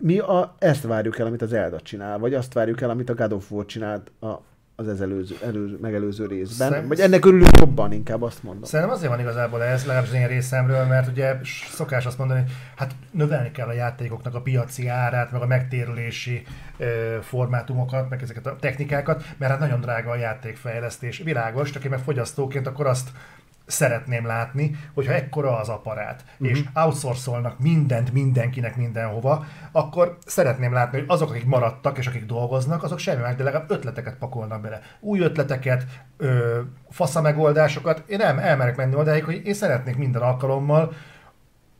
Mi 0.00 0.18
a, 0.18 0.54
ezt 0.58 0.82
várjuk 0.82 1.18
el, 1.18 1.26
amit 1.26 1.42
az 1.42 1.52
Elda 1.52 1.80
csinál, 1.80 2.18
vagy 2.18 2.34
azt 2.34 2.52
várjuk 2.52 2.80
el, 2.80 2.90
amit 2.90 3.10
a 3.10 3.14
God 3.14 3.32
of 3.32 3.50
War 3.50 3.66
csinált 3.66 4.10
a 4.20 4.40
az 4.78 4.88
ez 4.88 5.00
előző, 5.00 5.36
előző, 5.44 5.78
megelőző 5.80 6.26
részben. 6.26 6.70
Szerint... 6.70 6.88
Vagy 6.88 7.00
ennek 7.00 7.24
örülünk 7.24 7.58
jobban, 7.58 7.92
inkább 7.92 8.22
azt 8.22 8.42
mondom. 8.42 8.62
Szerintem 8.64 8.94
azért 8.94 9.10
van 9.10 9.20
igazából 9.20 9.62
ez, 9.62 9.84
legalábbis 9.86 10.12
én 10.12 10.26
részemről, 10.26 10.84
mert 10.84 11.08
ugye 11.08 11.36
szokás 11.70 12.06
azt 12.06 12.18
mondani, 12.18 12.40
hogy 12.40 12.50
hát 12.76 12.94
növelni 13.10 13.50
kell 13.50 13.68
a 13.68 13.72
játékoknak 13.72 14.34
a 14.34 14.40
piaci 14.40 14.88
árát, 14.88 15.32
meg 15.32 15.42
a 15.42 15.46
megtérülési 15.46 16.42
ö, 16.76 17.16
formátumokat, 17.20 18.10
meg 18.10 18.22
ezeket 18.22 18.46
a 18.46 18.56
technikákat, 18.60 19.24
mert 19.36 19.50
hát 19.52 19.60
nagyon 19.60 19.80
drága 19.80 20.10
a 20.10 20.16
játékfejlesztés. 20.16 21.18
Világos, 21.18 21.70
én 21.84 21.90
meg 21.90 21.98
fogyasztóként 21.98 22.66
akkor 22.66 22.86
azt 22.86 23.08
szeretném 23.66 24.26
látni, 24.26 24.76
hogyha 24.94 25.12
ekkora 25.12 25.58
az 25.58 25.68
aparát, 25.68 26.24
uh-huh. 26.32 26.48
és 26.48 26.64
outsourcolnak 26.74 27.58
mindent 27.58 28.12
mindenkinek 28.12 28.76
mindenhova, 28.76 29.44
akkor 29.72 30.18
szeretném 30.26 30.72
látni, 30.72 30.98
hogy 30.98 31.06
azok, 31.08 31.30
akik 31.30 31.44
maradtak 31.44 31.98
és 31.98 32.06
akik 32.06 32.26
dolgoznak, 32.26 32.82
azok 32.82 32.98
semmi 32.98 33.22
más, 33.22 33.34
de 33.34 33.44
legalább 33.44 33.70
ötleteket 33.70 34.16
pakolnak 34.16 34.60
bele. 34.60 34.80
Új 35.00 35.20
ötleteket, 35.20 35.84
ö, 36.16 36.60
fasza 36.90 37.20
megoldásokat. 37.20 38.02
Én 38.06 38.20
el, 38.20 38.40
elmerek 38.40 38.76
menni 38.76 38.94
odáig, 38.94 39.24
hogy 39.24 39.46
én 39.46 39.54
szeretnék 39.54 39.96
minden 39.96 40.22
alkalommal 40.22 40.92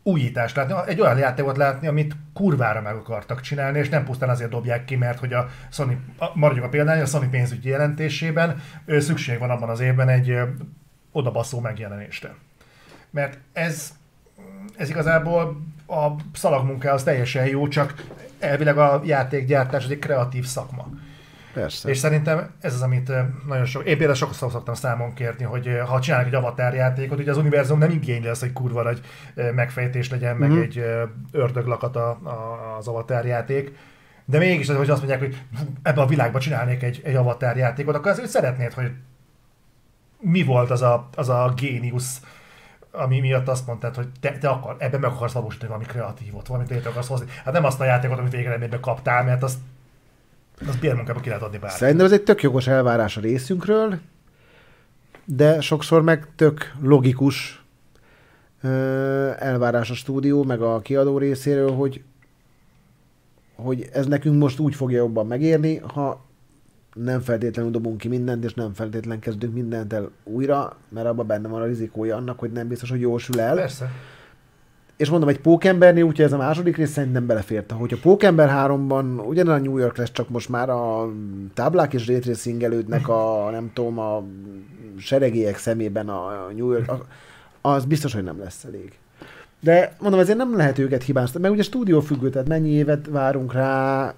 újítást 0.02 0.56
látni, 0.56 0.74
egy 0.86 1.00
olyan 1.00 1.18
játékot 1.18 1.56
látni, 1.56 1.86
amit 1.86 2.16
kurvára 2.32 2.80
meg 2.80 2.94
akartak 2.94 3.40
csinálni, 3.40 3.78
és 3.78 3.88
nem 3.88 4.04
pusztán 4.04 4.28
azért 4.28 4.50
dobják 4.50 4.84
ki, 4.84 4.96
mert 4.96 5.18
hogy 5.18 5.32
a 5.32 5.46
Sony, 5.70 5.98
maradjunk 6.34 6.66
a 6.66 6.70
példány, 6.70 7.00
a 7.00 7.06
Sony 7.06 7.30
pénzügyi 7.30 7.68
jelentésében 7.68 8.60
szükség 8.86 9.38
van 9.38 9.50
abban 9.50 9.68
az 9.68 9.80
évben 9.80 10.08
egy 10.08 10.38
odabaszó 11.16 11.60
megjelenésre. 11.60 12.34
Mert 13.10 13.38
ez, 13.52 13.92
ez 14.76 14.88
igazából 14.88 15.60
a 15.86 16.08
szalagmunká 16.32 16.92
az 16.92 17.02
teljesen 17.02 17.46
jó, 17.46 17.68
csak 17.68 18.04
elvileg 18.38 18.78
a 18.78 19.00
játékgyártás 19.04 19.86
egy 19.86 19.98
kreatív 19.98 20.44
szakma. 20.44 20.88
Persze. 21.52 21.88
És 21.88 21.98
szerintem 21.98 22.50
ez 22.60 22.74
az, 22.74 22.82
amit 22.82 23.12
nagyon 23.46 23.64
sok, 23.64 23.84
én 23.84 23.96
például 23.96 24.14
sokszor 24.14 24.50
szoktam 24.50 24.74
számon 24.74 25.14
kérni, 25.14 25.44
hogy 25.44 25.78
ha 25.86 26.00
csinálnak 26.00 26.28
egy 26.28 26.34
avatar 26.34 26.74
játékot, 26.74 27.18
ugye 27.18 27.30
az 27.30 27.36
univerzum 27.36 27.78
nem 27.78 27.90
igényli 27.90 28.26
az, 28.26 28.40
hogy 28.40 28.52
kurva 28.52 28.82
nagy 28.82 29.00
megfejtés 29.54 30.10
legyen, 30.10 30.36
meg 30.36 30.50
mm-hmm. 30.50 30.60
egy 30.60 30.84
ördöglakat 31.30 31.96
a, 31.96 32.08
a, 32.08 32.76
az 32.78 32.88
avatar 32.88 33.26
játék, 33.26 33.76
de 34.24 34.38
mégis, 34.38 34.68
hogy 34.68 34.90
azt 34.90 34.98
mondják, 34.98 35.20
hogy 35.20 35.42
ebbe 35.82 36.00
a 36.00 36.06
világba 36.06 36.38
csinálnék 36.38 36.82
egy, 36.82 37.00
egy 37.04 37.14
avatar 37.14 37.56
játékot, 37.56 37.94
akkor 37.94 38.10
azért 38.10 38.28
szeretnéd, 38.28 38.72
hogy 38.72 38.90
mi 40.30 40.42
volt 40.42 40.70
az 40.70 40.82
a, 40.82 41.08
az 41.14 41.28
a 41.28 41.52
géniusz, 41.56 42.20
ami 42.90 43.20
miatt 43.20 43.48
azt 43.48 43.66
mondtad, 43.66 43.94
hogy 43.94 44.08
te, 44.20 44.38
te 44.38 44.48
akar, 44.48 44.76
ebben 44.78 45.00
meg 45.00 45.10
akarsz 45.10 45.32
valósítani 45.32 45.68
valami 45.68 45.86
kreatívot, 45.86 46.46
valamit 46.46 46.70
létre 46.70 46.90
akarsz 46.90 47.08
hozni. 47.08 47.26
Hát 47.44 47.54
nem 47.54 47.64
azt 47.64 47.80
a 47.80 47.84
játékot, 47.84 48.18
amit 48.18 48.32
végeredményben 48.32 48.80
kaptál, 48.80 49.24
mert 49.24 49.42
azt, 49.42 49.58
azt 50.66 50.80
bérmunkába 50.80 51.20
ki 51.20 51.28
lehet 51.28 51.44
adni 51.44 51.58
bárki. 51.58 51.78
Szerintem 51.78 52.06
ez 52.06 52.12
egy 52.12 52.22
tök 52.22 52.42
jogos 52.42 52.66
elvárás 52.66 53.16
a 53.16 53.20
részünkről, 53.20 53.98
de 55.24 55.60
sokszor 55.60 56.02
meg 56.02 56.26
tök 56.36 56.74
logikus 56.80 57.64
elvárás 59.38 59.90
a 59.90 59.94
stúdió, 59.94 60.44
meg 60.44 60.60
a 60.60 60.80
kiadó 60.80 61.18
részéről, 61.18 61.72
hogy, 61.72 62.02
hogy 63.54 63.88
ez 63.92 64.06
nekünk 64.06 64.38
most 64.38 64.58
úgy 64.58 64.74
fogja 64.74 64.96
jobban 64.96 65.26
megérni, 65.26 65.76
ha 65.76 66.25
nem 67.04 67.20
feltétlenül 67.20 67.70
dobunk 67.70 67.98
ki 67.98 68.08
mindent, 68.08 68.44
és 68.44 68.54
nem 68.54 68.74
feltétlenül 68.74 69.22
kezdünk 69.22 69.54
mindent 69.54 69.92
el 69.92 70.10
újra, 70.24 70.76
mert 70.88 71.06
abban 71.06 71.26
benne 71.26 71.48
van 71.48 71.62
a 71.62 71.66
rizikója 71.66 72.16
annak, 72.16 72.38
hogy 72.38 72.52
nem 72.52 72.68
biztos, 72.68 72.90
hogy 72.90 73.00
jósul 73.00 73.40
el. 73.40 73.54
Persze. 73.54 73.90
És 74.96 75.10
mondom, 75.10 75.28
egy 75.28 75.40
pókembernél, 75.40 76.02
úgyhogy 76.04 76.24
ez 76.24 76.32
a 76.32 76.36
második 76.36 76.76
rész 76.76 76.90
szerintem 76.90 77.26
beleférte. 77.26 77.74
Hogyha 77.74 77.96
Pókember 78.02 78.50
3-ban 78.52 79.26
ugyanaz 79.26 79.58
a 79.58 79.62
New 79.62 79.78
York 79.78 79.96
lesz, 79.96 80.10
csak 80.12 80.28
most 80.28 80.48
már 80.48 80.70
a 80.70 81.12
táblák 81.54 81.94
és 81.94 82.06
rétrészíngelődnek 82.06 83.08
a, 83.08 83.48
nem 83.50 83.70
tudom, 83.74 83.98
a 83.98 84.24
seregélyek 84.98 85.58
szemében 85.58 86.08
a 86.08 86.50
New 86.56 86.70
York, 86.72 86.92
az 87.60 87.84
biztos, 87.84 88.14
hogy 88.14 88.22
nem 88.22 88.38
lesz 88.38 88.64
elég. 88.64 88.98
De 89.60 89.96
mondom, 90.00 90.20
ezért 90.20 90.38
nem 90.38 90.56
lehet 90.56 90.78
őket 90.78 91.02
hibáztatni, 91.02 91.40
mert 91.40 91.54
ugye 91.54 91.62
stúdió 91.62 92.00
függő, 92.00 92.30
tehát 92.30 92.48
mennyi 92.48 92.70
évet 92.70 93.06
várunk 93.10 93.52
rá, 93.52 94.14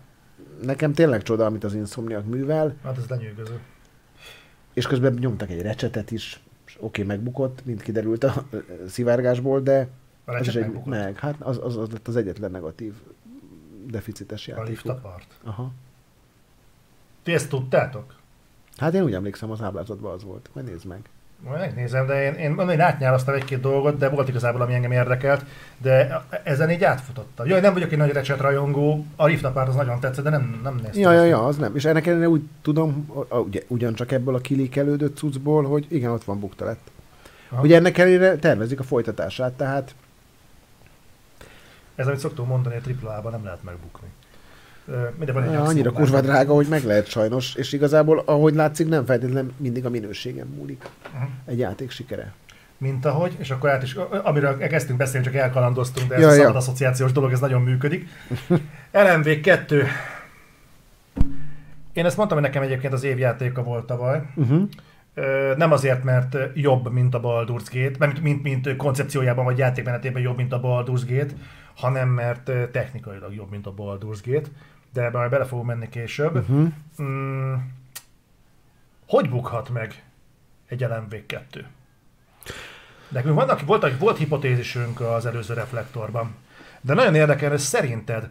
nekem 0.62 0.92
tényleg 0.92 1.22
csoda, 1.22 1.46
amit 1.46 1.64
az 1.64 1.74
Insomniac 1.74 2.24
művel. 2.26 2.74
Hát 2.82 2.96
ez 2.96 3.06
lenyűgöző. 3.06 3.60
És 4.72 4.86
közben 4.86 5.12
nyomtak 5.12 5.50
egy 5.50 5.62
recsetet 5.62 6.10
is, 6.10 6.40
és 6.66 6.76
oké, 6.80 7.02
okay, 7.02 7.16
megbukott, 7.16 7.64
mint 7.64 7.82
kiderült 7.82 8.24
a 8.24 8.44
szivárgásból, 8.88 9.60
de 9.60 9.88
a 10.24 10.32
az 10.32 10.46
is 10.46 10.54
egy, 10.54 10.84
meg, 10.84 11.18
hát 11.18 11.36
az, 11.38 11.58
az, 11.62 11.76
az 11.76 11.90
lett 11.90 12.08
az 12.08 12.16
egyetlen 12.16 12.50
negatív 12.50 12.94
deficites 13.86 14.46
játék. 14.46 14.84
A 14.84 14.90
apart? 14.90 15.34
Aha. 15.42 15.72
Ti 17.22 17.32
ezt 17.32 17.48
tudtátok? 17.48 18.14
Hát 18.76 18.94
én 18.94 19.02
úgy 19.02 19.14
emlékszem, 19.14 19.50
az 19.50 19.62
ábrázatban 19.62 20.12
az 20.12 20.22
volt. 20.22 20.50
Majd 20.52 20.66
nézd 20.66 20.86
meg. 20.86 21.08
Majd 21.44 21.60
megnézem, 21.60 22.06
de 22.06 22.24
én, 22.24 22.34
én, 22.34 22.68
én 22.70 22.80
átnyálasztam 22.80 23.34
egy-két 23.34 23.60
dolgot, 23.60 23.98
de 23.98 24.08
volt 24.08 24.28
igazából, 24.28 24.60
ami 24.60 24.74
engem 24.74 24.92
érdekelt, 24.92 25.44
de 25.78 26.22
ezen 26.44 26.70
így 26.70 26.84
átfutottam. 26.84 27.46
Jaj, 27.46 27.60
nem 27.60 27.72
vagyok 27.72 27.92
egy 27.92 27.98
nagy 27.98 28.12
recset 28.12 28.40
rajongó, 28.40 29.06
a 29.16 29.26
Rift 29.26 29.44
az 29.44 29.74
nagyon 29.74 30.00
tetszett, 30.00 30.24
de 30.24 30.30
nem, 30.30 30.60
nem 30.62 30.74
néztem. 30.74 31.02
Ja, 31.02 31.12
ja, 31.12 31.24
ja, 31.24 31.44
az 31.44 31.56
nem. 31.56 31.76
És 31.76 31.84
ennek 31.84 32.06
ellenére 32.06 32.28
úgy 32.28 32.42
tudom, 32.62 33.06
ugye, 33.28 33.62
ugyancsak 33.66 34.12
ebből 34.12 34.34
a 34.34 34.38
kilikelődött 34.38 35.16
cuccból, 35.16 35.64
hogy 35.64 35.86
igen, 35.88 36.10
ott 36.10 36.24
van 36.24 36.40
bukta 36.40 36.64
lett. 36.64 36.90
Aha. 37.48 37.62
Ugye 37.62 37.76
ennek 37.76 37.98
ellenére 37.98 38.36
tervezik 38.36 38.80
a 38.80 38.82
folytatását, 38.82 39.52
tehát... 39.52 39.94
Ez, 41.94 42.06
amit 42.06 42.18
szoktunk 42.18 42.48
mondani, 42.48 42.76
a 42.76 43.06
AAA-ban 43.06 43.32
nem 43.32 43.44
lehet 43.44 43.62
megbukni. 43.62 44.08
Minden 45.18 45.52
ja, 45.52 45.62
annyira 45.62 45.92
kurva 45.92 46.20
drága, 46.20 46.54
hogy 46.54 46.66
meg 46.68 46.84
lehet 46.84 47.06
sajnos, 47.06 47.54
és 47.54 47.72
igazából, 47.72 48.22
ahogy 48.24 48.54
látszik, 48.54 48.88
nem 48.88 49.04
feltétlenül 49.04 49.52
mindig 49.56 49.84
a 49.84 49.90
minőségen 49.90 50.46
múlik 50.46 50.84
uh-huh. 51.14 51.28
egy 51.46 51.58
játék 51.58 51.90
sikere. 51.90 52.32
Mint 52.78 53.04
ahogy, 53.04 53.36
és 53.38 53.50
akkor 53.50 53.70
át 53.70 53.82
is, 53.82 53.94
amiről 54.22 54.58
kezdtünk 54.58 54.98
beszélni, 54.98 55.26
csak 55.26 55.34
elkalandoztunk, 55.34 56.08
de 56.08 56.14
ez 56.14 56.20
ja, 56.20 56.28
a 56.28 56.32
szabad 56.32 56.52
ja. 56.52 56.56
asszociációs 56.56 57.12
dolog, 57.12 57.32
ez 57.32 57.40
nagyon 57.40 57.62
működik. 57.62 58.08
LMV 58.92 59.40
2. 59.42 59.84
Én 61.92 62.04
ezt 62.04 62.16
mondtam, 62.16 62.38
hogy 62.38 62.46
nekem 62.46 62.62
egyébként 62.62 62.92
az 62.92 63.04
évjátéka 63.04 63.62
volt 63.62 63.86
tavaly. 63.86 64.22
Uh-huh. 64.34 64.68
Nem 65.56 65.72
azért, 65.72 66.04
mert 66.04 66.36
jobb, 66.54 66.92
mint 66.92 67.14
a 67.14 67.20
Baldur's 67.20 67.66
Gate, 67.72 68.06
mint, 68.06 68.22
mint, 68.22 68.42
mint 68.42 68.76
koncepciójában 68.76 69.44
vagy 69.44 69.58
játékmenetében 69.58 70.22
jobb, 70.22 70.36
mint 70.36 70.52
a 70.52 70.60
Baldur's 70.60 71.02
Gate, 71.08 71.34
hanem 71.74 72.08
mert 72.08 72.50
technikailag 72.72 73.34
jobb, 73.34 73.50
mint 73.50 73.66
a 73.66 73.74
Baldur's 73.74 74.18
Gate 74.24 74.48
de 74.92 75.10
majd 75.10 75.30
bele 75.30 75.44
fogunk 75.44 75.66
menni 75.66 75.88
később. 75.88 76.34
Uh-huh. 76.36 76.68
Mm, 77.02 77.54
hogy 79.06 79.28
bukhat 79.30 79.70
meg 79.70 80.04
egy 80.66 80.86
LMV2? 80.88 81.64
Nekünk 83.08 83.34
vannak, 83.34 83.60
volt, 83.60 83.98
volt 83.98 84.18
hipotézisünk 84.18 85.00
az 85.00 85.26
előző 85.26 85.54
reflektorban, 85.54 86.34
de 86.80 86.94
nagyon 86.94 87.14
érdekel, 87.14 87.50
hogy 87.50 87.58
szerinted 87.58 88.30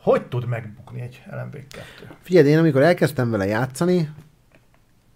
hogy 0.00 0.26
tud 0.26 0.46
megbukni 0.46 1.00
egy 1.00 1.22
LMV2? 1.30 1.76
Figyelj, 2.22 2.48
én 2.48 2.58
amikor 2.58 2.82
elkezdtem 2.82 3.30
vele 3.30 3.46
játszani, 3.46 4.10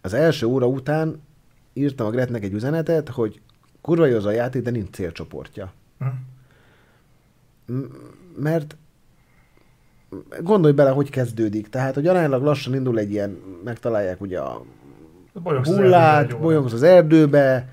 az 0.01 0.13
első 0.13 0.47
óra 0.47 0.67
után 0.67 1.23
írtam 1.73 2.07
a 2.07 2.11
Gretnek 2.11 2.43
egy 2.43 2.53
üzenetet, 2.53 3.09
hogy 3.09 3.41
kurva 3.81 4.07
jó 4.07 4.17
az 4.17 4.25
a 4.25 4.31
játék, 4.31 4.63
de 4.63 4.71
nincs 4.71 4.91
célcsoportja. 4.91 5.73
Uh-huh. 6.01 6.17
Mert 8.37 8.77
gondolj 10.43 10.73
bele, 10.73 10.91
hogy 10.91 11.11
kezdődik. 11.11 11.69
Tehát, 11.69 11.95
hogy 11.95 12.07
aránylag 12.07 12.43
lassan 12.43 12.75
indul 12.75 12.99
egy 12.99 13.11
ilyen, 13.11 13.39
megtalálják 13.65 14.21
ugye 14.21 14.39
a 14.39 14.65
bolyogsz 15.43 15.69
hullát, 15.69 16.39
bolyogsz 16.39 16.73
az 16.73 16.83
erdőbe, 16.83 17.69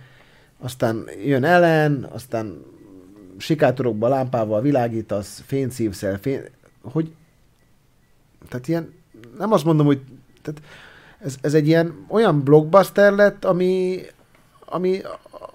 aztán 0.60 1.04
jön 1.26 1.44
ellen, 1.44 2.08
aztán 2.12 2.64
sikátorokba 3.38 4.08
lámpával 4.08 4.62
világítasz, 4.62 5.44
fényt 5.46 5.72
szívsz 5.72 6.04
el, 6.04 6.18
fény, 6.18 6.42
hogy 6.82 7.12
tehát 8.50 8.68
ilyen, 8.68 8.94
nem 9.38 9.52
azt 9.52 9.66
mondom, 9.66 9.86
hogy 9.86 10.02
tehát 10.42 10.62
ez, 11.20 11.36
ez 11.42 11.54
egy 11.54 11.68
ilyen 11.68 12.06
olyan 12.08 12.44
blockbuster 12.44 13.14
lett, 13.14 13.46
ami, 13.46 14.00
ami 14.66 15.02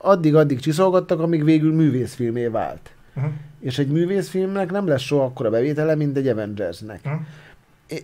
addig-addig 0.01 0.61
csiszolgattak, 0.61 1.21
amíg 1.21 1.45
végül 1.45 1.75
művészfilmé 1.75 2.47
vált. 2.47 2.91
Uh-huh 3.17 3.33
és 3.67 3.79
egy 3.79 3.89
művészfilmnek 3.89 4.71
nem 4.71 4.87
lesz 4.87 5.01
soha 5.01 5.25
akkora 5.25 5.51
bevétele, 5.51 5.95
mint 5.95 6.17
egy 6.17 6.29
Avengersnek. 6.29 7.01
Hm. 7.03 7.09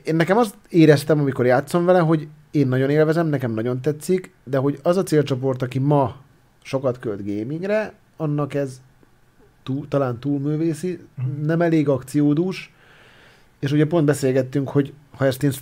én- 0.04 0.16
nekem 0.16 0.36
azt 0.36 0.54
éreztem, 0.68 1.20
amikor 1.20 1.46
játszom 1.46 1.84
vele, 1.84 1.98
hogy 1.98 2.28
én 2.50 2.68
nagyon 2.68 2.90
élvezem, 2.90 3.26
nekem 3.26 3.52
nagyon 3.52 3.80
tetszik, 3.80 4.32
de 4.44 4.58
hogy 4.58 4.78
az 4.82 4.96
a 4.96 5.02
célcsoport, 5.02 5.62
aki 5.62 5.78
ma 5.78 6.16
sokat 6.62 6.98
költ 6.98 7.24
gamingre, 7.26 7.92
annak 8.16 8.54
ez 8.54 8.80
túl, 9.62 9.88
talán 9.88 10.18
túlművészi, 10.18 10.98
nem 11.42 11.60
elég 11.60 11.88
akciódús, 11.88 12.72
és 13.58 13.72
ugye 13.72 13.86
pont 13.86 14.04
beszélgettünk, 14.06 14.68
hogy 14.68 14.92
ha 15.10 15.24
ezt 15.26 15.42
én 15.42 15.52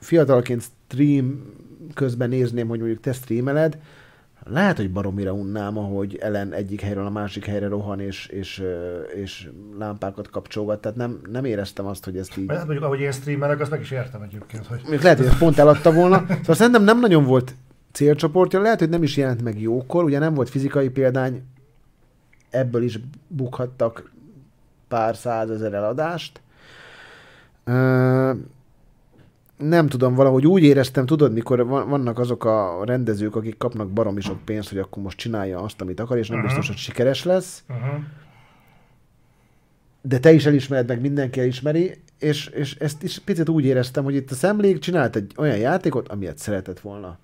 fiatalként 0.00 0.62
stream 0.62 1.52
közben 1.94 2.28
nézném, 2.28 2.68
hogy 2.68 2.78
mondjuk 2.78 3.00
te 3.00 3.12
streameled, 3.12 3.78
lehet, 4.48 4.76
hogy 4.76 4.90
baromira 4.90 5.32
unnám, 5.32 5.78
ahogy 5.78 6.16
Ellen 6.20 6.52
egyik 6.52 6.80
helyről 6.80 7.06
a 7.06 7.10
másik 7.10 7.44
helyre 7.44 7.68
rohan, 7.68 8.00
és, 8.00 8.26
és, 8.26 8.62
és 9.14 9.48
lámpákat 9.78 10.30
kapcsolgat, 10.30 10.80
tehát 10.80 10.96
nem, 10.96 11.20
nem 11.30 11.44
éreztem 11.44 11.86
azt, 11.86 12.04
hogy 12.04 12.16
ezt 12.16 12.36
így... 12.36 12.46
Vagy 12.46 12.56
hát 12.56 12.64
mondjuk, 12.64 12.86
ahogy 12.86 13.00
én 13.00 13.12
streamelek, 13.12 13.60
azt 13.60 13.70
meg 13.70 13.80
is 13.80 13.90
értem 13.90 14.22
egyébként, 14.22 14.66
hogy 14.66 14.80
Még 14.88 15.00
lehet, 15.00 15.18
hogy 15.18 15.26
ezt 15.26 15.38
pont 15.38 15.58
eladta 15.58 15.92
volna. 15.92 16.24
Szóval 16.28 16.54
szerintem 16.54 16.84
nem 16.84 17.00
nagyon 17.00 17.24
volt 17.24 17.54
célcsoportja, 17.92 18.60
lehet, 18.60 18.78
hogy 18.78 18.88
nem 18.88 19.02
is 19.02 19.16
jelent 19.16 19.42
meg 19.42 19.60
jókor, 19.60 20.04
ugye 20.04 20.18
nem 20.18 20.34
volt 20.34 20.50
fizikai 20.50 20.88
példány, 20.88 21.44
ebből 22.50 22.82
is 22.82 22.98
bukhattak 23.28 24.10
pár 24.88 25.16
százezer 25.16 25.72
eladást. 25.72 26.40
Nem 29.56 29.86
tudom, 29.86 30.14
valahogy 30.14 30.46
úgy 30.46 30.62
éreztem, 30.62 31.06
tudod, 31.06 31.32
mikor 31.32 31.66
van- 31.66 31.88
vannak 31.88 32.18
azok 32.18 32.44
a 32.44 32.82
rendezők, 32.84 33.36
akik 33.36 33.56
kapnak 33.56 33.90
baromi 33.90 34.20
sok 34.20 34.44
pénzt, 34.44 34.68
hogy 34.68 34.78
akkor 34.78 35.02
most 35.02 35.18
csinálja 35.18 35.60
azt, 35.60 35.80
amit 35.80 36.00
akar, 36.00 36.18
és 36.18 36.28
nem 36.28 36.38
Aha. 36.38 36.46
biztos, 36.46 36.66
hogy 36.66 36.76
sikeres 36.76 37.24
lesz 37.24 37.64
uh-huh. 37.68 38.04
de 40.02 40.18
te 40.18 40.32
is 40.32 40.46
elismered, 40.46 40.88
meg 40.88 41.00
mindenki 41.00 41.40
elismeri, 41.40 41.94
és, 42.18 42.46
és 42.46 42.74
ezt 42.74 43.02
is 43.02 43.18
picit 43.18 43.48
úgy 43.48 43.64
éreztem, 43.64 44.04
hogy 44.04 44.14
itt 44.14 44.30
a 44.30 44.34
szemlék 44.34 44.78
csinált 44.78 45.16
egy 45.16 45.32
olyan 45.36 45.56
játékot, 45.56 46.08
amilyet 46.08 46.38
szeretett 46.38 46.80
volna. 46.80 47.18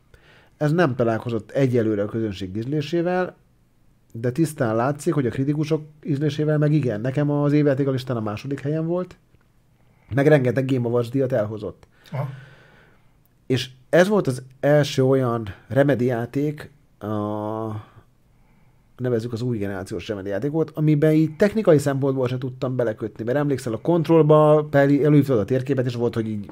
Ez 0.56 0.72
nem 0.72 0.94
találkozott 0.94 1.50
egyelőre 1.50 2.02
a 2.02 2.06
közönség 2.06 2.56
ízlésével, 2.56 3.36
de 4.12 4.30
tisztán 4.30 4.76
látszik, 4.76 5.14
hogy 5.14 5.26
a 5.26 5.30
kritikusok 5.30 5.82
ízlésével 6.04 6.58
meg 6.58 6.72
igen. 6.72 7.00
Nekem 7.00 7.30
az 7.30 7.52
évjáték 7.52 7.86
a 7.86 7.90
listán 7.90 8.16
a 8.16 8.20
második 8.20 8.60
helyen 8.60 8.86
volt, 8.86 9.16
meg 10.14 10.26
rengeteg 10.26 10.70
Game 10.72 10.88
Awards 10.88 11.08
díjat 11.08 11.32
elhozott. 11.32 11.86
Aha. 12.12 12.28
És 13.46 13.70
ez 13.90 14.08
volt 14.08 14.26
az 14.26 14.42
első 14.60 15.04
olyan 15.04 15.54
Remedy 15.68 16.04
játék, 16.04 16.70
a, 16.98 17.06
nevezzük 18.96 19.32
az 19.32 19.42
új 19.42 19.58
generációs 19.58 20.08
Remedy 20.08 20.28
játékot, 20.28 20.70
amiben 20.74 21.12
így 21.12 21.36
technikai 21.36 21.78
szempontból 21.78 22.28
se 22.28 22.38
tudtam 22.38 22.76
belekötni, 22.76 23.24
mert 23.24 23.38
emlékszel 23.38 23.72
a 23.72 23.80
kontrollba, 23.80 24.68
előhívtad 24.72 25.38
a 25.38 25.44
térképet, 25.44 25.86
és 25.86 25.94
volt, 25.94 26.14
hogy 26.14 26.28
így 26.28 26.50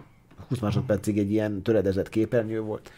20 0.49 0.59
másodpercig 0.59 1.19
egy 1.19 1.31
ilyen 1.31 1.63
töredezett 1.63 2.09
képernyő 2.09 2.61
volt. 2.61 2.91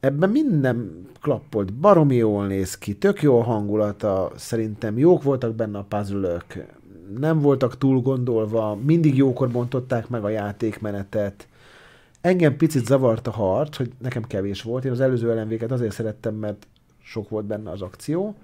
Ebben 0.00 0.30
minden 0.30 1.06
klappolt, 1.20 1.72
baromi 1.72 2.14
jól 2.14 2.46
néz 2.46 2.78
ki, 2.78 2.94
tök 2.94 3.22
jó 3.22 3.38
a 3.38 3.42
hangulata, 3.42 4.32
szerintem 4.36 4.98
jók 4.98 5.22
voltak 5.22 5.54
benne 5.54 5.78
a 5.78 5.86
puzzle 5.88 6.42
nem 7.18 7.40
voltak 7.40 7.78
túl 7.78 8.00
gondolva, 8.00 8.78
mindig 8.84 9.16
jókor 9.16 9.50
bontották 9.50 10.08
meg 10.08 10.24
a 10.24 10.28
játékmenetet, 10.28 11.46
Engem 12.22 12.56
picit 12.56 12.86
zavart 12.86 13.26
a 13.26 13.30
harc, 13.30 13.76
hogy 13.76 13.92
nekem 13.98 14.22
kevés 14.22 14.62
volt. 14.62 14.84
Én 14.84 14.90
az 14.90 15.00
előző 15.00 15.34
lmv 15.34 15.72
azért 15.72 15.92
szerettem, 15.92 16.34
mert 16.34 16.66
sok 17.02 17.28
volt 17.28 17.44
benne 17.44 17.70
az 17.70 17.82
akció. 17.82 18.34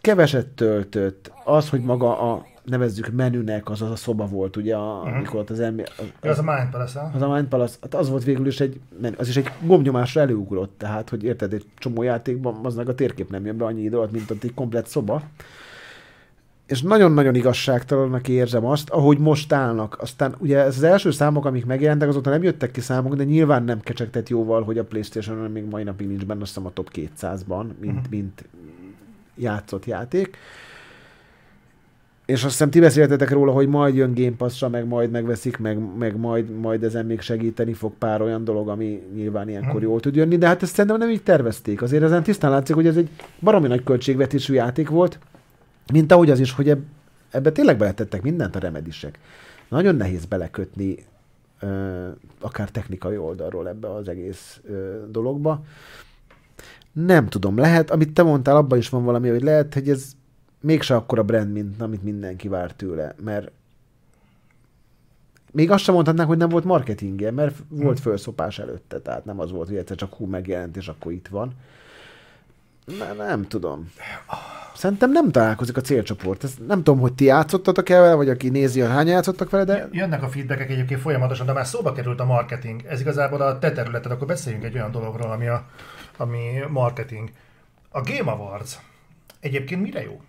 Keveset 0.00 0.46
töltött. 0.46 1.32
Az, 1.44 1.68
hogy 1.68 1.80
maga 1.80 2.32
a 2.32 2.46
nevezzük 2.64 3.10
menünek, 3.12 3.70
az 3.70 3.82
az 3.82 3.90
a 3.90 3.96
szoba 3.96 4.26
volt, 4.26 4.56
ugye, 4.56 4.76
Mhm. 4.76 5.14
amikor 5.14 5.40
ott 5.40 5.50
az 5.50 5.60
ember... 5.60 5.88
Ja, 6.22 6.30
az 6.30 6.38
a 6.38 6.42
Mind 6.42 6.70
Palace, 6.70 7.00
ha? 7.00 7.10
Az 7.14 7.22
a 7.22 7.28
Mind 7.34 7.46
Palace, 7.46 7.76
hát 7.82 7.94
az 7.94 8.10
volt 8.10 8.24
végül 8.24 8.46
is 8.46 8.60
egy, 8.60 8.80
az 9.16 9.28
is 9.28 9.36
egy 9.36 9.50
gombnyomásra 9.62 10.20
előugrott, 10.20 10.74
tehát, 10.78 11.08
hogy 11.08 11.24
érted, 11.24 11.52
egy 11.52 11.64
csomó 11.78 12.02
játékban 12.02 12.64
aznak 12.64 12.88
a 12.88 12.94
térkép 12.94 13.30
nem 13.30 13.46
jön 13.46 13.56
be 13.56 13.64
annyi 13.64 13.82
idő 13.82 13.96
alatt, 13.96 14.12
mint 14.12 14.30
ott 14.30 14.42
egy 14.44 14.54
komplet 14.54 14.86
szoba. 14.86 15.22
És 16.70 16.82
nagyon-nagyon 16.82 17.34
igazságtalannak 17.34 18.28
érzem 18.28 18.64
azt, 18.64 18.90
ahogy 18.90 19.18
most 19.18 19.52
állnak. 19.52 19.96
Aztán 20.00 20.34
ugye 20.38 20.58
ez 20.58 20.76
az 20.76 20.82
első 20.82 21.10
számok, 21.10 21.44
amik 21.44 21.66
megjelentek, 21.66 22.08
azóta 22.08 22.30
nem 22.30 22.42
jöttek 22.42 22.70
ki 22.70 22.80
számok, 22.80 23.14
de 23.14 23.24
nyilván 23.24 23.64
nem 23.64 23.80
kecsegtet 23.80 24.28
jóval, 24.28 24.62
hogy 24.62 24.78
a 24.78 24.84
Playstation-on 24.84 25.50
még 25.50 25.64
mai 25.64 25.82
napig 25.82 26.08
nincs 26.08 26.24
benne, 26.26 26.40
azt 26.42 26.54
hiszem 26.54 26.66
a 26.66 26.72
top 26.72 26.90
200-ban, 26.94 27.64
mint, 27.80 27.94
Mhm. 27.94 28.04
mint 28.10 28.44
játszott 29.36 29.86
játék. 29.86 30.36
És 32.26 32.42
azt 32.42 32.50
hiszem 32.52 32.70
ti 32.70 32.80
beszéltetek 32.80 33.30
róla, 33.30 33.52
hogy 33.52 33.68
majd 33.68 33.94
jön 33.94 34.14
Game 34.14 34.36
Pass-ra, 34.36 34.68
meg 34.68 34.86
majd 34.86 35.10
megveszik, 35.10 35.58
meg, 35.58 35.78
meg 35.98 36.16
majd, 36.16 36.50
majd 36.60 36.82
ezen 36.82 37.06
még 37.06 37.20
segíteni 37.20 37.72
fog 37.72 37.92
pár 37.98 38.22
olyan 38.22 38.44
dolog, 38.44 38.68
ami 38.68 39.02
nyilván 39.14 39.48
ilyenkor 39.48 39.74
Mhm. 39.80 39.82
jól 39.82 40.00
tud 40.00 40.14
jönni, 40.14 40.36
de 40.38 40.46
hát 40.46 40.62
ezt 40.62 40.74
szerintem 40.74 40.98
nem 41.00 41.10
így 41.10 41.22
tervezték. 41.22 41.82
Azért 41.82 42.02
ezen 42.02 42.22
tisztán 42.22 42.50
látszik, 42.50 42.74
hogy 42.74 42.86
ez 42.86 42.96
egy 42.96 43.08
baromi 43.40 43.68
nagy 43.68 43.84
költségvetésű 43.84 44.54
játék 44.54 44.88
volt, 44.88 45.18
mint 45.92 46.12
ahogy 46.12 46.30
az 46.30 46.40
is, 46.40 46.52
hogy 46.52 46.68
eb- 46.68 46.86
ebbe 47.30 47.52
tényleg 47.52 47.76
beletettek 47.76 48.22
mindent 48.22 48.56
a 48.56 48.58
remedisek. 48.58 49.18
Nagyon 49.68 49.94
nehéz 49.94 50.24
belekötni 50.24 50.96
ö, 51.60 52.08
akár 52.40 52.70
technikai 52.70 53.16
oldalról 53.16 53.68
ebbe 53.68 53.92
az 53.94 54.08
egész 54.08 54.60
ö, 54.64 55.04
dologba. 55.10 55.64
Nem 56.92 57.28
tudom, 57.28 57.56
lehet, 57.56 57.90
amit 57.90 58.12
te 58.12 58.22
mondtál, 58.22 58.56
abban 58.56 58.78
is 58.78 58.88
van 58.88 59.04
valami, 59.04 59.28
hogy 59.28 59.42
lehet, 59.42 59.74
hogy 59.74 59.88
ez 59.88 60.12
mégse 60.60 60.94
akkora 60.94 61.22
brand, 61.22 61.52
mint 61.52 61.80
amit 61.80 62.02
mindenki 62.02 62.48
vár 62.48 62.72
tőle, 62.72 63.14
mert 63.24 63.50
még 65.52 65.70
azt 65.70 65.84
sem 65.84 65.94
mondhatnánk, 65.94 66.28
hogy 66.28 66.38
nem 66.38 66.48
volt 66.48 66.64
marketingje, 66.64 67.30
mert 67.30 67.56
volt 67.68 67.96
Hm. 67.98 68.02
felszopás 68.02 68.58
előtte, 68.58 68.98
tehát 69.00 69.24
nem 69.24 69.40
az 69.40 69.50
volt, 69.50 69.68
hogy 69.68 69.76
egyszer 69.76 69.96
csak 69.96 70.14
hú 70.14 70.26
megjelent, 70.26 70.76
és 70.76 70.88
akkor 70.88 71.12
itt 71.12 71.28
van. 71.28 71.52
Nem, 72.98 73.16
nem 73.16 73.48
tudom. 73.48 73.92
Szerintem 74.74 75.12
nem 75.12 75.30
találkozik 75.30 75.76
a 75.76 75.80
célcsoport. 75.80 76.44
Ez 76.44 76.54
nem 76.66 76.82
tudom, 76.82 77.00
hogy 77.00 77.12
ti 77.12 77.24
játszottatok 77.24 77.88
el 77.88 78.00
vele, 78.00 78.14
vagy 78.14 78.28
aki 78.28 78.48
nézi, 78.48 78.80
hány 78.80 79.06
játszottak 79.06 79.50
vele, 79.50 79.64
de 79.64 79.88
Jönnek 79.92 80.22
a 80.22 80.28
feedbackek 80.28 80.70
egyébként 80.70 81.00
folyamatosan, 81.00 81.46
de 81.46 81.52
már 81.52 81.66
szóba 81.66 81.92
került 81.92 82.20
a 82.20 82.24
marketing. 82.24 82.82
Ez 82.88 83.00
igazából 83.00 83.40
a 83.40 83.58
te 83.58 83.72
területed, 83.72 84.10
akkor 84.10 84.26
beszéljünk 84.26 84.64
egy 84.64 84.74
olyan 84.74 84.90
dologról, 84.90 85.30
ami, 85.30 85.46
a, 85.46 85.64
ami 86.16 86.38
marketing. 86.68 87.30
A 87.90 88.00
Game 88.00 88.30
Awards 88.30 88.78
egyébként 89.40 89.82
mire 89.82 90.02
jó? 90.02 90.20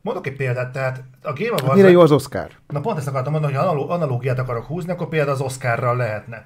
Mondok 0.00 0.26
egy 0.26 0.36
példát, 0.36 0.72
tehát 0.72 1.02
a 1.22 1.32
Game 1.32 1.56
Awards... 1.56 1.74
mire 1.74 1.90
jó 1.90 2.00
az 2.00 2.12
Oscar? 2.12 2.50
Na 2.68 2.80
pont 2.80 2.98
ezt 2.98 3.08
akartam 3.08 3.32
mondani, 3.32 3.54
hogy 3.54 3.62
analó- 3.62 3.90
analógiát 3.90 4.38
akarok 4.38 4.64
húzni, 4.64 4.90
akkor 4.90 5.08
például 5.08 5.32
az 5.32 5.40
Oscarral 5.40 5.96
lehetne. 5.96 6.42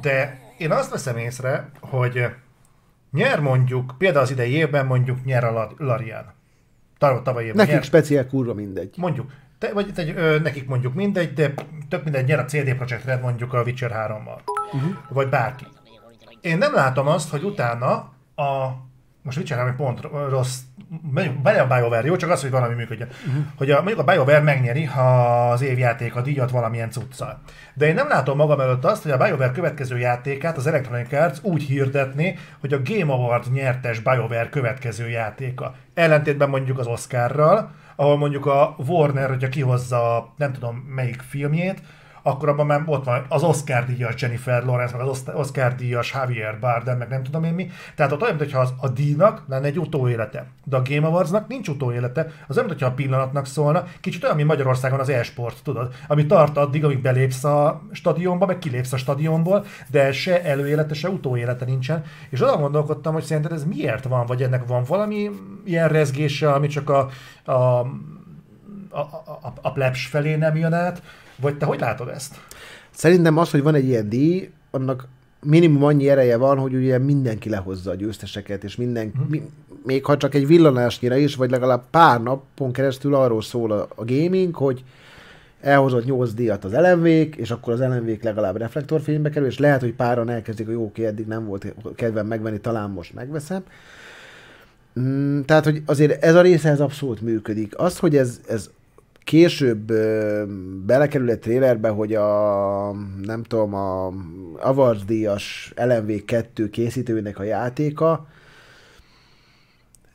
De 0.00 0.40
én 0.58 0.70
azt 0.70 0.90
veszem 0.90 1.16
észre, 1.16 1.70
hogy 1.80 2.24
nyer 3.14 3.40
mondjuk, 3.40 3.94
például 3.98 4.24
az 4.24 4.30
idei 4.30 4.52
évben 4.52 4.86
mondjuk 4.86 5.24
nyer 5.24 5.44
a 5.44 5.52
La- 5.52 5.70
Larian. 5.76 6.24
Tavaly, 6.98 7.22
tavaly 7.22 7.42
évben 7.42 7.56
Nekik 7.56 7.72
nyer. 7.74 7.84
speciál 7.84 8.26
kurva 8.26 8.54
mindegy. 8.54 8.94
Mondjuk, 8.96 9.30
te, 9.58 9.72
vagy 9.72 9.92
te, 9.94 10.14
ö, 10.14 10.38
nekik 10.38 10.68
mondjuk 10.68 10.94
mindegy, 10.94 11.32
de 11.32 11.54
tök 11.88 12.02
mindegy, 12.04 12.26
nyer 12.26 12.38
a 12.38 12.44
CD 12.44 12.74
Projekt 12.74 13.04
Red 13.04 13.20
mondjuk 13.20 13.52
a 13.52 13.62
Witcher 13.62 13.90
3-mal. 13.90 14.38
Uh-huh. 14.72 14.94
Vagy 15.08 15.28
bárki. 15.28 15.66
Én 16.40 16.58
nem 16.58 16.74
látom 16.74 17.06
azt, 17.06 17.30
hogy 17.30 17.42
utána 17.42 17.92
a 18.36 18.70
most 19.24 19.36
Witcher 19.36 19.58
3 19.58 19.72
egy 19.72 19.76
pont 19.76 20.00
rossz, 20.28 20.58
a 21.44 21.66
BioWare, 21.66 22.06
jó, 22.06 22.16
csak 22.16 22.30
az, 22.30 22.40
hogy 22.40 22.50
valami 22.50 22.74
működjön. 22.74 23.08
Uh-huh. 23.26 23.44
Hogy 23.56 23.70
a, 23.70 23.76
mondjuk 23.76 23.98
a 23.98 24.04
BioWare 24.04 24.40
megnyeri 24.40 24.84
ha 24.84 25.50
az 25.50 25.62
évjáték 25.62 26.16
a 26.16 26.20
díjat 26.20 26.50
valamilyen 26.50 26.90
cuccal. 26.90 27.40
De 27.74 27.86
én 27.86 27.94
nem 27.94 28.08
látom 28.08 28.36
magam 28.36 28.60
előtt 28.60 28.84
azt, 28.84 29.02
hogy 29.02 29.12
a 29.12 29.16
BioWare 29.16 29.50
következő 29.50 29.98
játékát 29.98 30.56
az 30.56 30.66
Electronic 30.66 31.12
Arts 31.12 31.38
úgy 31.42 31.62
hirdetné, 31.62 32.38
hogy 32.60 32.72
a 32.72 32.82
Game 32.84 33.12
Award 33.12 33.52
nyertes 33.52 34.00
BioWare 34.00 34.48
következő 34.48 35.08
játéka. 35.08 35.74
Ellentétben 35.94 36.48
mondjuk 36.48 36.78
az 36.78 36.86
Oscarral, 36.86 37.70
ahol 37.96 38.16
mondjuk 38.16 38.46
a 38.46 38.76
Warner, 38.86 39.28
hogyha 39.28 39.48
kihozza 39.48 40.32
nem 40.36 40.52
tudom 40.52 40.76
melyik 40.76 41.22
filmjét, 41.28 41.82
akkor 42.26 42.48
abban 42.48 42.66
már 42.66 42.82
ott 42.86 43.04
van 43.04 43.24
az 43.28 43.42
Oscar 43.42 43.84
díjas 43.84 44.22
Jennifer 44.22 44.64
Lawrence, 44.64 44.96
meg 44.96 45.06
az 45.06 45.10
Os- 45.10 45.34
Oscar 45.34 45.74
díjas 45.74 46.12
Javier 46.14 46.58
Bardem, 46.58 46.98
meg 46.98 47.08
nem 47.08 47.22
tudom 47.22 47.44
én 47.44 47.52
mi. 47.52 47.70
Tehát 47.94 48.12
ott 48.12 48.22
olyan, 48.22 48.36
mintha 48.36 48.68
a 48.80 48.88
díjnak 48.88 49.42
lenne 49.48 49.66
egy 49.66 49.78
utóélete. 49.78 50.46
De 50.64 50.76
a 50.76 50.82
Game 50.82 51.06
Awardsnak 51.06 51.48
nincs 51.48 51.68
utóélete. 51.68 52.26
Az 52.46 52.56
olyan, 52.56 52.68
mintha 52.68 52.86
a 52.86 52.92
pillanatnak 52.92 53.46
szólna. 53.46 53.84
Kicsit 54.00 54.24
olyan, 54.24 54.36
mint 54.36 54.48
Magyarországon 54.48 55.00
az 55.00 55.08
e-sport, 55.08 55.62
tudod? 55.62 55.94
Ami 56.08 56.26
tart 56.26 56.56
addig, 56.56 56.84
amíg 56.84 57.02
belépsz 57.02 57.44
a 57.44 57.82
stadionba, 57.92 58.46
meg 58.46 58.58
kilépsz 58.58 58.92
a 58.92 58.96
stadionból, 58.96 59.64
de 59.90 60.12
se 60.12 60.42
előélete, 60.44 60.94
se 60.94 61.08
utóélete 61.08 61.64
nincsen. 61.64 62.04
És 62.30 62.42
oda 62.42 62.56
gondolkodtam, 62.56 63.12
hogy 63.12 63.22
szerinted 63.22 63.52
ez 63.52 63.64
miért 63.64 64.04
van, 64.04 64.26
vagy 64.26 64.42
ennek 64.42 64.66
van 64.66 64.84
valami 64.84 65.30
ilyen 65.64 65.88
rezgése, 65.88 66.52
ami 66.52 66.66
csak 66.66 66.90
a, 66.90 67.08
a 67.52 67.86
a, 68.94 69.00
a, 69.42 69.52
a 69.62 69.72
plebs 69.72 70.06
felé 70.06 70.34
nem 70.34 70.56
jön 70.56 70.72
át, 70.72 71.02
vagy 71.36 71.58
te 71.58 71.66
hogy 71.66 71.80
látod 71.80 72.08
ezt? 72.08 72.40
Szerintem 72.90 73.38
az, 73.38 73.50
hogy 73.50 73.62
van 73.62 73.74
egy 73.74 73.86
ilyen 73.86 74.08
díj, 74.08 74.50
annak 74.70 75.08
minimum 75.44 75.84
annyi 75.84 76.08
ereje 76.08 76.36
van, 76.36 76.58
hogy 76.58 76.74
ugye 76.74 76.98
mindenki 76.98 77.48
lehozza 77.48 77.90
a 77.90 77.94
győzteseket, 77.94 78.64
és 78.64 78.76
minden, 78.76 79.12
mi, 79.28 79.42
még 79.84 80.04
ha 80.04 80.16
csak 80.16 80.34
egy 80.34 80.46
villanásnyira 80.46 81.16
is, 81.16 81.34
vagy 81.34 81.50
legalább 81.50 81.82
pár 81.90 82.22
napon 82.22 82.72
keresztül 82.72 83.14
arról 83.14 83.42
szól 83.42 83.72
a, 83.72 83.88
a 83.94 84.04
gaming, 84.04 84.54
hogy 84.54 84.84
elhozott 85.60 86.04
8 86.04 86.32
díjat 86.32 86.64
az 86.64 86.72
elemvék, 86.72 87.36
és 87.36 87.50
akkor 87.50 87.72
az 87.72 87.80
elemvék 87.80 88.22
legalább 88.22 88.56
reflektorfénybe 88.56 89.30
kerül, 89.30 89.48
és 89.48 89.58
lehet, 89.58 89.80
hogy 89.80 89.94
páran 89.94 90.30
elkezdik, 90.30 90.66
hogy 90.66 90.74
jó, 90.74 90.84
oké, 90.84 91.06
eddig 91.06 91.26
nem 91.26 91.46
volt 91.46 91.74
kedvem 91.94 92.26
megvenni, 92.26 92.60
talán 92.60 92.90
most 92.90 93.14
megveszem. 93.14 93.62
Mm, 95.00 95.40
tehát, 95.40 95.64
hogy 95.64 95.82
azért 95.86 96.24
ez 96.24 96.34
a 96.34 96.40
része 96.40 96.68
ez 96.68 96.80
abszolút 96.80 97.20
működik. 97.20 97.78
Az, 97.78 97.98
hogy 97.98 98.16
ez, 98.16 98.40
ez 98.48 98.70
később 99.24 99.90
ö, 99.90 100.44
belekerül 100.86 101.30
egy 101.30 101.38
trailerbe, 101.38 101.88
hogy 101.88 102.14
a, 102.14 102.92
nem 103.22 103.42
tudom, 103.42 103.74
a 103.74 104.12
Awards 104.60 105.04
díjas 105.04 105.72
LMV2 105.76 106.68
készítőnek 106.70 107.38
a 107.38 107.42
játéka, 107.42 108.26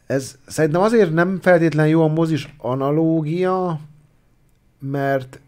ez 0.05 0.37
szerintem 0.47 0.81
azért 0.81 1.13
nem 1.13 1.39
feltétlen 1.41 1.87
jó 1.87 2.03
a 2.03 2.07
mozis 2.07 2.55
analógia, 2.57 3.79
mert 4.79 5.39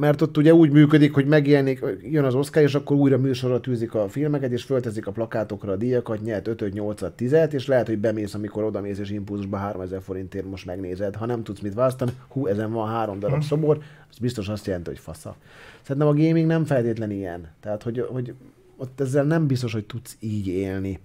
mert 0.00 0.20
ott 0.20 0.36
ugye 0.36 0.54
úgy 0.54 0.70
működik, 0.70 1.14
hogy 1.14 1.26
megjelenik, 1.26 1.84
jön 2.02 2.24
az 2.24 2.34
Oscar, 2.34 2.62
és 2.62 2.74
akkor 2.74 2.96
újra 2.96 3.18
műsorra 3.18 3.60
tűzik 3.60 3.94
a 3.94 4.08
filmeket, 4.08 4.50
és 4.50 4.62
föltezik 4.62 5.06
a 5.06 5.10
plakátokra 5.10 5.72
a 5.72 5.76
díjakat, 5.76 6.22
nyert 6.22 6.48
5 6.48 6.72
8 6.72 7.02
10 7.14 7.36
és 7.50 7.66
lehet, 7.66 7.86
hogy 7.86 7.98
bemész, 7.98 8.34
amikor 8.34 8.64
oda 8.64 8.80
mész, 8.80 8.98
és 8.98 9.10
impulzusba 9.10 9.56
3000 9.56 10.02
forintért 10.02 10.50
most 10.50 10.66
megnézed. 10.66 11.14
Ha 11.14 11.26
nem 11.26 11.42
tudsz 11.42 11.60
mit 11.60 11.74
választani, 11.74 12.10
hú, 12.28 12.46
ezen 12.46 12.72
van 12.72 12.88
három 12.88 13.18
darab 13.18 13.38
hmm. 13.38 13.46
szobor, 13.46 13.78
az 14.10 14.18
biztos 14.18 14.48
azt 14.48 14.66
jelenti, 14.66 14.88
hogy 14.88 14.98
fasza. 14.98 15.36
Szerintem 15.82 16.10
a 16.10 16.14
gaming 16.14 16.46
nem 16.46 16.64
feltétlen 16.64 17.10
ilyen. 17.10 17.48
Tehát, 17.60 17.82
hogy, 17.82 18.06
hogy 18.10 18.34
ott 18.76 19.00
ezzel 19.00 19.24
nem 19.24 19.46
biztos, 19.46 19.72
hogy 19.72 19.84
tudsz 19.84 20.16
így 20.20 20.46
élni. 20.46 21.00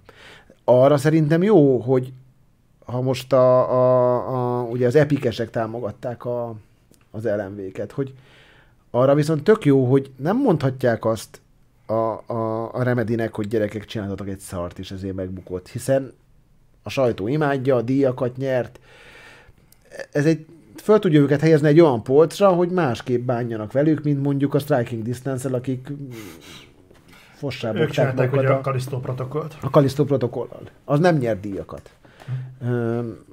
Arra 0.64 0.96
szerintem 0.96 1.42
jó, 1.42 1.78
hogy 1.78 2.12
ha 2.84 3.00
most 3.00 3.32
a, 3.32 3.70
a, 3.70 4.60
a 4.60 4.62
ugye 4.62 4.86
az 4.86 4.94
epikesek 4.94 5.50
támogatták 5.50 6.24
a, 6.24 6.54
az 7.10 7.24
LMV-ket, 7.24 7.92
hogy 7.92 8.14
arra 9.00 9.14
viszont 9.14 9.44
tök 9.44 9.64
jó, 9.64 9.84
hogy 9.84 10.10
nem 10.16 10.36
mondhatják 10.36 11.04
azt 11.04 11.40
a, 11.86 12.32
a, 12.32 12.74
a 12.74 12.82
Remedinek, 12.82 13.34
hogy 13.34 13.48
gyerekek 13.48 13.84
csináltatok 13.84 14.28
egy 14.28 14.38
szart, 14.38 14.78
és 14.78 14.90
ezért 14.90 15.14
megbukott, 15.14 15.68
hiszen 15.68 16.12
a 16.82 16.88
sajtó 16.88 17.28
imádja, 17.28 17.76
a 17.76 17.82
díjakat 17.82 18.36
nyert. 18.36 18.80
Ez 20.12 20.26
egy, 20.26 20.46
föl 20.82 20.98
tudja 20.98 21.20
őket 21.20 21.40
helyezni 21.40 21.68
egy 21.68 21.80
olyan 21.80 22.02
polcra, 22.02 22.48
hogy 22.48 22.68
másképp 22.68 23.26
bánjanak 23.26 23.72
velük, 23.72 24.02
mint 24.02 24.22
mondjuk 24.22 24.54
a 24.54 24.58
Striking 24.58 25.02
Distance-el, 25.02 25.54
akik 25.54 25.92
fossába. 27.34 27.78
Ők 27.78 27.90
csinálták 27.90 28.30
hogy 28.30 28.44
a 28.44 28.60
Kalisztó 28.60 28.98
protokollt. 28.98 29.56
A 29.60 29.70
Kalisztó 29.70 30.04
protokollal. 30.04 30.62
Az 30.84 31.00
nem 31.00 31.16
nyert 31.16 31.40
díjakat. 31.40 31.90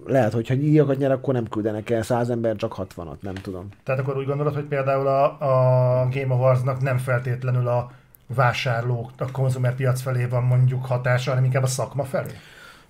Lehet, 0.06 0.34
hogy 0.34 0.48
ha 0.48 0.56
díjakat 0.56 0.98
nyer, 0.98 1.12
akkor 1.12 1.34
nem 1.34 1.48
küldenek 1.48 1.90
el 1.90 2.02
száz 2.02 2.30
ember, 2.30 2.56
csak 2.56 2.76
60-at, 2.78 3.20
nem 3.20 3.34
tudom. 3.34 3.70
Tehát 3.84 4.02
akkor 4.02 4.18
úgy 4.18 4.26
gondolod, 4.26 4.54
hogy 4.54 4.64
például 4.64 5.08
a, 5.08 5.24
a 5.24 6.08
Game 6.10 6.34
Awards-nak 6.34 6.82
nem 6.82 6.98
feltétlenül 6.98 7.68
a 7.68 7.92
vásárlók, 8.28 9.12
a 9.18 9.32
konzumer 9.32 9.76
piac 9.76 10.02
felé 10.02 10.26
van 10.26 10.44
mondjuk 10.44 10.86
hatása, 10.86 11.30
hanem 11.30 11.46
inkább 11.46 11.64
a 11.64 11.68
szakma 11.68 12.04
felé? 12.04 12.32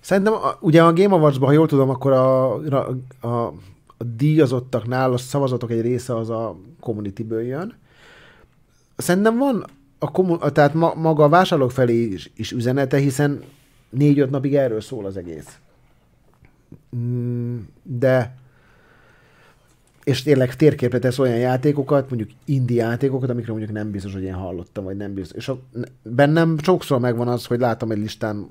Szerintem 0.00 0.32
a, 0.32 0.56
ugye 0.60 0.82
a 0.82 0.92
Game 0.92 1.14
Awards-ban, 1.14 1.48
ha 1.48 1.54
jól 1.54 1.66
tudom, 1.66 1.90
akkor 1.90 2.12
a, 2.12 2.54
a, 2.54 2.96
a, 3.20 3.46
a 3.96 4.04
díjazottaknál 4.04 5.12
a 5.12 5.16
szavazatok 5.16 5.70
egy 5.70 5.80
része 5.80 6.16
az 6.16 6.30
a 6.30 6.56
community-ből 6.80 7.42
jön. 7.42 7.74
Szerintem 8.96 9.38
van 9.38 9.64
a, 9.98 10.10
kommun, 10.10 10.38
tehát 10.52 10.74
ma, 10.74 10.94
maga 10.94 11.24
a 11.24 11.28
vásárlók 11.28 11.70
felé 11.70 12.02
is, 12.02 12.30
is 12.36 12.52
üzenete, 12.52 12.96
hiszen 12.96 13.42
négy-öt 13.90 14.30
napig 14.30 14.54
erről 14.54 14.80
szól 14.80 15.04
az 15.04 15.16
egész. 15.16 15.58
Mm, 16.96 17.58
de 17.82 18.34
és 20.04 20.22
tényleg 20.22 20.56
térképre 20.56 20.98
tesz 20.98 21.18
olyan 21.18 21.36
játékokat, 21.36 22.10
mondjuk 22.10 22.30
indi 22.44 22.74
játékokat, 22.74 23.30
amikre 23.30 23.52
mondjuk 23.52 23.72
nem 23.72 23.90
biztos, 23.90 24.12
hogy 24.12 24.22
én 24.22 24.34
hallottam, 24.34 24.84
vagy 24.84 24.96
nem 24.96 25.14
biztos. 25.14 25.36
És 25.36 25.48
a, 25.48 25.58
bennem 26.02 26.58
sokszor 26.62 27.00
megvan 27.00 27.28
az, 27.28 27.46
hogy 27.46 27.60
látom 27.60 27.90
egy 27.90 27.98
listán 27.98 28.48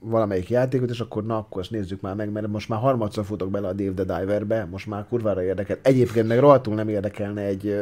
valamelyik 0.00 0.50
játékot, 0.50 0.90
és 0.90 1.00
akkor 1.00 1.24
na, 1.24 1.36
akkor 1.36 1.62
ezt 1.62 1.70
nézzük 1.70 2.00
már 2.00 2.14
meg, 2.14 2.32
mert 2.32 2.46
most 2.46 2.68
már 2.68 2.80
harmadszor 2.80 3.24
futok 3.24 3.50
bele 3.50 3.68
a 3.68 3.72
Dave 3.72 4.04
the 4.04 4.18
Diverbe, 4.18 4.64
most 4.70 4.86
már 4.86 5.06
kurvára 5.08 5.42
érdekel. 5.42 5.78
Egyébként 5.82 6.28
meg 6.28 6.38
rohadtul 6.38 6.74
nem 6.74 6.88
érdekelne 6.88 7.42
egy 7.42 7.66
uh, 7.66 7.76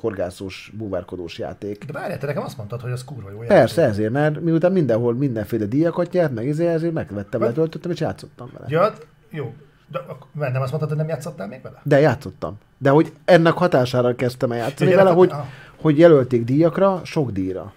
horgászós, 0.00 0.72
búvárkodós 0.76 1.38
játék. 1.38 1.84
De 1.84 1.92
várjál, 1.92 2.18
te 2.18 2.26
nekem 2.26 2.42
azt 2.42 2.56
mondtad, 2.56 2.80
hogy 2.80 2.90
az 2.90 3.04
kurva 3.04 3.30
jó 3.30 3.42
játék. 3.42 3.56
Persze, 3.56 3.82
ezért, 3.82 4.12
mert 4.12 4.40
miután 4.40 4.72
mindenhol 4.72 5.14
mindenféle 5.14 5.64
díjakat 5.64 6.12
nyert, 6.12 6.34
meg 6.34 6.48
ezért, 6.48 6.74
ezért 6.74 6.92
megvettem, 6.92 7.40
letöltöttem, 7.40 7.90
és 7.90 8.00
játszottam 8.00 8.50
vele. 8.52 8.66
Ja, 8.68 8.92
jó, 9.30 9.54
de 9.90 10.00
nem 10.32 10.62
azt 10.62 10.70
mondtad, 10.70 10.88
hogy 10.88 10.98
nem 10.98 11.08
játszottál 11.08 11.48
még 11.48 11.62
vele? 11.62 11.80
De 11.82 12.00
játszottam. 12.00 12.58
De 12.78 12.90
hogy 12.90 13.12
ennek 13.24 13.52
hatására 13.52 14.14
kezdtem 14.14 14.52
el 14.52 14.58
játszani 14.58 14.94
vele, 14.94 15.10
hogy, 15.10 15.32
hogy 15.80 15.98
jelölték 15.98 16.44
díjakra, 16.44 17.00
sok 17.04 17.30
díjra. 17.30 17.72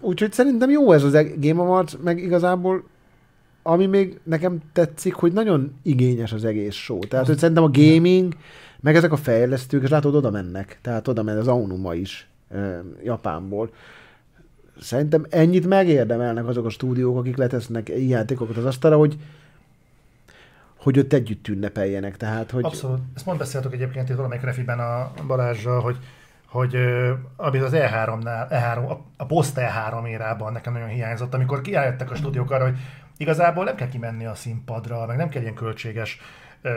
Úgyhogy 0.00 0.32
szerintem 0.32 0.70
jó 0.70 0.92
ez 0.92 1.02
az 1.02 1.14
e- 1.14 1.34
Game 1.36 1.62
Awards, 1.62 1.96
meg 2.02 2.18
igazából 2.18 2.84
ami 3.66 3.86
még 3.86 4.20
nekem 4.22 4.58
tetszik, 4.72 5.14
hogy 5.14 5.32
nagyon 5.32 5.74
igényes 5.82 6.32
az 6.32 6.44
egész 6.44 6.74
show. 6.74 6.98
Tehát, 6.98 7.26
hogy 7.26 7.38
szerintem 7.38 7.64
a 7.64 7.70
gaming, 7.72 8.36
meg 8.80 8.96
ezek 8.96 9.12
a 9.12 9.16
fejlesztők, 9.16 9.82
és 9.82 9.88
látod, 9.88 10.14
oda 10.14 10.30
mennek. 10.30 10.78
Tehát 10.82 11.08
oda 11.08 11.22
mennek 11.22 11.40
az 11.40 11.48
Aonuma 11.48 11.94
is 11.94 12.28
Japánból. 13.04 13.70
Szerintem 14.80 15.26
ennyit 15.30 15.66
megérdemelnek 15.66 16.46
azok 16.46 16.64
a 16.64 16.70
stúdiók, 16.70 17.18
akik 17.18 17.36
letesznek 17.36 17.92
játékokat 18.08 18.56
az 18.56 18.64
asztalra, 18.64 18.96
hogy 18.96 19.16
hogy 20.86 20.98
ott 20.98 21.12
együtt 21.12 21.48
ünnepeljenek. 21.48 22.16
Tehát, 22.16 22.50
hogy... 22.50 22.64
Abszolút. 22.64 23.00
Ezt 23.14 23.26
mond 23.26 23.38
beszéltük 23.38 23.72
egyébként 23.72 24.08
itt 24.08 24.16
valamelyik 24.16 24.44
refiben 24.44 24.78
a 24.78 25.12
Balázsral, 25.26 25.80
hogy 25.80 25.96
hogy 26.46 26.76
amit 27.36 27.62
az 27.62 27.72
E3-nál, 27.74 28.46
E3, 28.50 28.88
a, 28.88 29.00
a 29.16 29.26
post 29.26 29.52
E3 29.56 30.06
érában 30.06 30.52
nekem 30.52 30.72
nagyon 30.72 30.88
hiányzott, 30.88 31.34
amikor 31.34 31.60
kiálltak 31.60 32.10
a 32.10 32.14
stúdiók 32.14 32.50
arra, 32.50 32.64
hogy 32.64 32.76
igazából 33.16 33.64
nem 33.64 33.74
kell 33.74 33.88
kimenni 33.88 34.26
a 34.26 34.34
színpadra, 34.34 35.06
meg 35.06 35.16
nem 35.16 35.28
kell 35.28 35.42
ilyen 35.42 35.54
költséges 35.54 36.20
ö, 36.62 36.70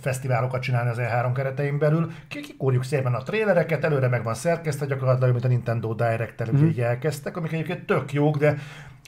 fesztiválokat 0.00 0.62
csinálni 0.62 0.90
az 0.90 0.98
E3 1.00 1.30
keretein 1.34 1.78
belül. 1.78 2.10
Kikúrjuk 2.28 2.84
szépen 2.84 3.14
a 3.14 3.22
trélereket, 3.22 3.84
előre 3.84 4.08
meg 4.08 4.22
van 4.22 4.34
szerkesztve, 4.34 4.86
gyakorlatilag, 4.86 5.32
mint 5.32 5.44
a 5.44 5.48
Nintendo 5.48 5.94
Direct-tel 5.94 6.48
mm. 6.56 6.66
így 6.66 6.80
elkezdtek, 6.80 7.36
amik 7.36 7.52
egyébként 7.52 7.86
tök 7.86 8.12
jók, 8.12 8.36
de 8.36 8.58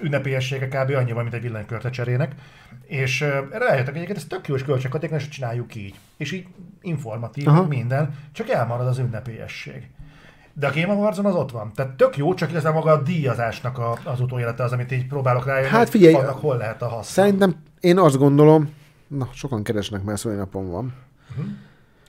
ünnepélyessége 0.03 0.69
kb. 0.69 0.91
annyi 0.91 1.13
van, 1.13 1.23
mint 1.23 1.35
egy 1.35 1.43
villanykörte 1.43 1.91
cserének. 1.91 2.35
És 2.87 3.21
uh, 3.21 3.29
rájöttek 3.51 3.95
egyébként, 3.95 4.19
ez 4.19 4.25
tök 4.25 4.49
jó 4.49 4.55
és 4.55 4.63
költséghatékony, 4.63 5.19
és 5.19 5.29
csináljuk 5.29 5.75
így. 5.75 5.95
És 6.17 6.33
így 6.33 6.47
informatív, 6.81 7.49
Aha. 7.49 7.67
minden, 7.67 8.15
csak 8.33 8.49
elmarad 8.49 8.87
az 8.87 8.99
ünnepélyesség. 8.99 9.89
De 10.53 10.67
a 10.67 10.73
Game 10.75 10.93
awards 10.93 11.19
az 11.19 11.35
ott 11.35 11.51
van. 11.51 11.73
Tehát 11.75 11.93
tök 11.93 12.17
jó, 12.17 12.35
csak 12.35 12.65
a 12.65 12.73
maga 12.73 12.91
a 12.91 13.03
díjazásnak 13.03 13.79
a, 13.79 13.99
az 14.05 14.21
utólélete 14.21 14.63
az, 14.63 14.73
amit 14.73 14.93
így 14.93 15.07
próbálok 15.07 15.47
rájönni, 15.47 15.69
hát 15.69 15.89
figyelj, 15.89 16.15
annak 16.15 16.39
hol 16.41 16.57
lehet 16.57 16.83
a 16.83 16.89
haszna. 16.89 17.23
Szerintem 17.23 17.55
én 17.81 17.99
azt 17.99 18.17
gondolom, 18.17 18.73
na, 19.07 19.29
sokan 19.33 19.63
keresnek, 19.63 20.03
mert 20.03 20.25
napon 20.25 20.71
van. 20.71 20.95
Uh-huh. 21.31 21.47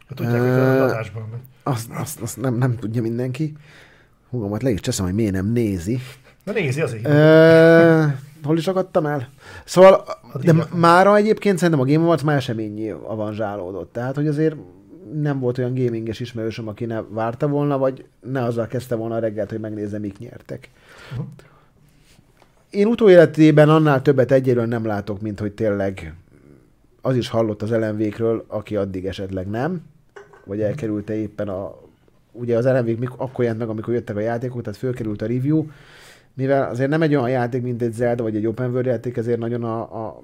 Hát 0.07 0.17
tudják, 0.17 0.41
uh, 0.41 0.47
hogy 0.47 0.77
adásban 0.77 1.41
Azt, 1.63 1.89
azt, 1.91 2.21
azt 2.21 2.41
nem, 2.41 2.55
nem 2.55 2.75
tudja 2.75 3.01
mindenki. 3.01 3.57
Húgomat 4.29 4.63
le 4.63 4.69
is 4.69 4.79
cseszem, 4.79 5.05
hogy 5.05 5.13
miért 5.13 5.33
nem 5.33 5.45
nézi. 5.45 5.99
Na 6.45 6.51
nézi 6.51 6.81
azért. 6.81 7.07
Uh, 7.07 8.13
hol 8.43 8.57
is 8.57 8.67
akadtam 8.67 9.05
el? 9.05 9.29
Szóval, 9.65 10.03
de 10.41 10.53
mára 10.73 11.15
egyébként 11.15 11.57
szerintem 11.57 11.83
a 11.87 11.91
Game 11.91 12.03
Awards 12.03 12.23
már 12.23 12.35
eseményé 12.35 12.89
avanzsálódott. 12.89 13.93
Tehát, 13.93 14.15
hogy 14.15 14.27
azért 14.27 14.55
nem 15.13 15.39
volt 15.39 15.57
olyan 15.57 15.73
gaminges 15.73 16.19
ismerősöm, 16.19 16.67
aki 16.67 16.85
ne 16.85 17.01
várta 17.01 17.47
volna, 17.47 17.77
vagy 17.77 18.05
ne 18.19 18.43
azzal 18.43 18.67
kezdte 18.67 18.95
volna 18.95 19.15
a 19.15 19.19
reggelt, 19.19 19.49
hogy 19.49 19.59
megnézze, 19.59 19.99
mik 19.99 20.17
nyertek. 20.17 20.69
Uh-huh. 21.11 21.25
Én 22.69 22.87
utóéletében 22.87 23.69
annál 23.69 24.01
többet 24.01 24.31
egyéről 24.31 24.65
nem 24.65 24.85
látok, 24.85 25.21
mint 25.21 25.39
hogy 25.39 25.51
tényleg 25.51 26.15
az 27.01 27.15
is 27.15 27.29
hallott 27.29 27.61
az 27.61 27.69
LMV-kről, 27.71 28.45
aki 28.47 28.75
addig 28.75 29.05
esetleg 29.05 29.47
nem, 29.47 29.81
vagy 30.45 30.57
mhm. 30.57 30.67
elkerülte 30.67 31.15
éppen 31.15 31.47
a... 31.47 31.75
Ugye 32.31 32.57
az 32.57 32.65
LMV 32.65 33.13
akkor 33.17 33.43
jelent 33.43 33.59
meg, 33.59 33.69
amikor 33.69 33.93
jöttek 33.93 34.15
a 34.15 34.19
játékok, 34.19 34.61
tehát 34.61 34.79
fölkerült 34.79 35.21
a 35.21 35.25
review, 35.25 35.65
mivel 36.35 36.69
azért 36.69 36.89
nem 36.89 37.01
egy 37.01 37.15
olyan 37.15 37.29
játék, 37.29 37.61
mint 37.61 37.81
egy 37.81 37.93
Zelda 37.93 38.23
vagy 38.23 38.35
egy 38.35 38.45
open 38.45 38.69
world 38.69 38.85
játék, 38.85 39.17
ezért 39.17 39.39
nagyon 39.39 39.63
a, 39.63 40.05
a, 40.05 40.21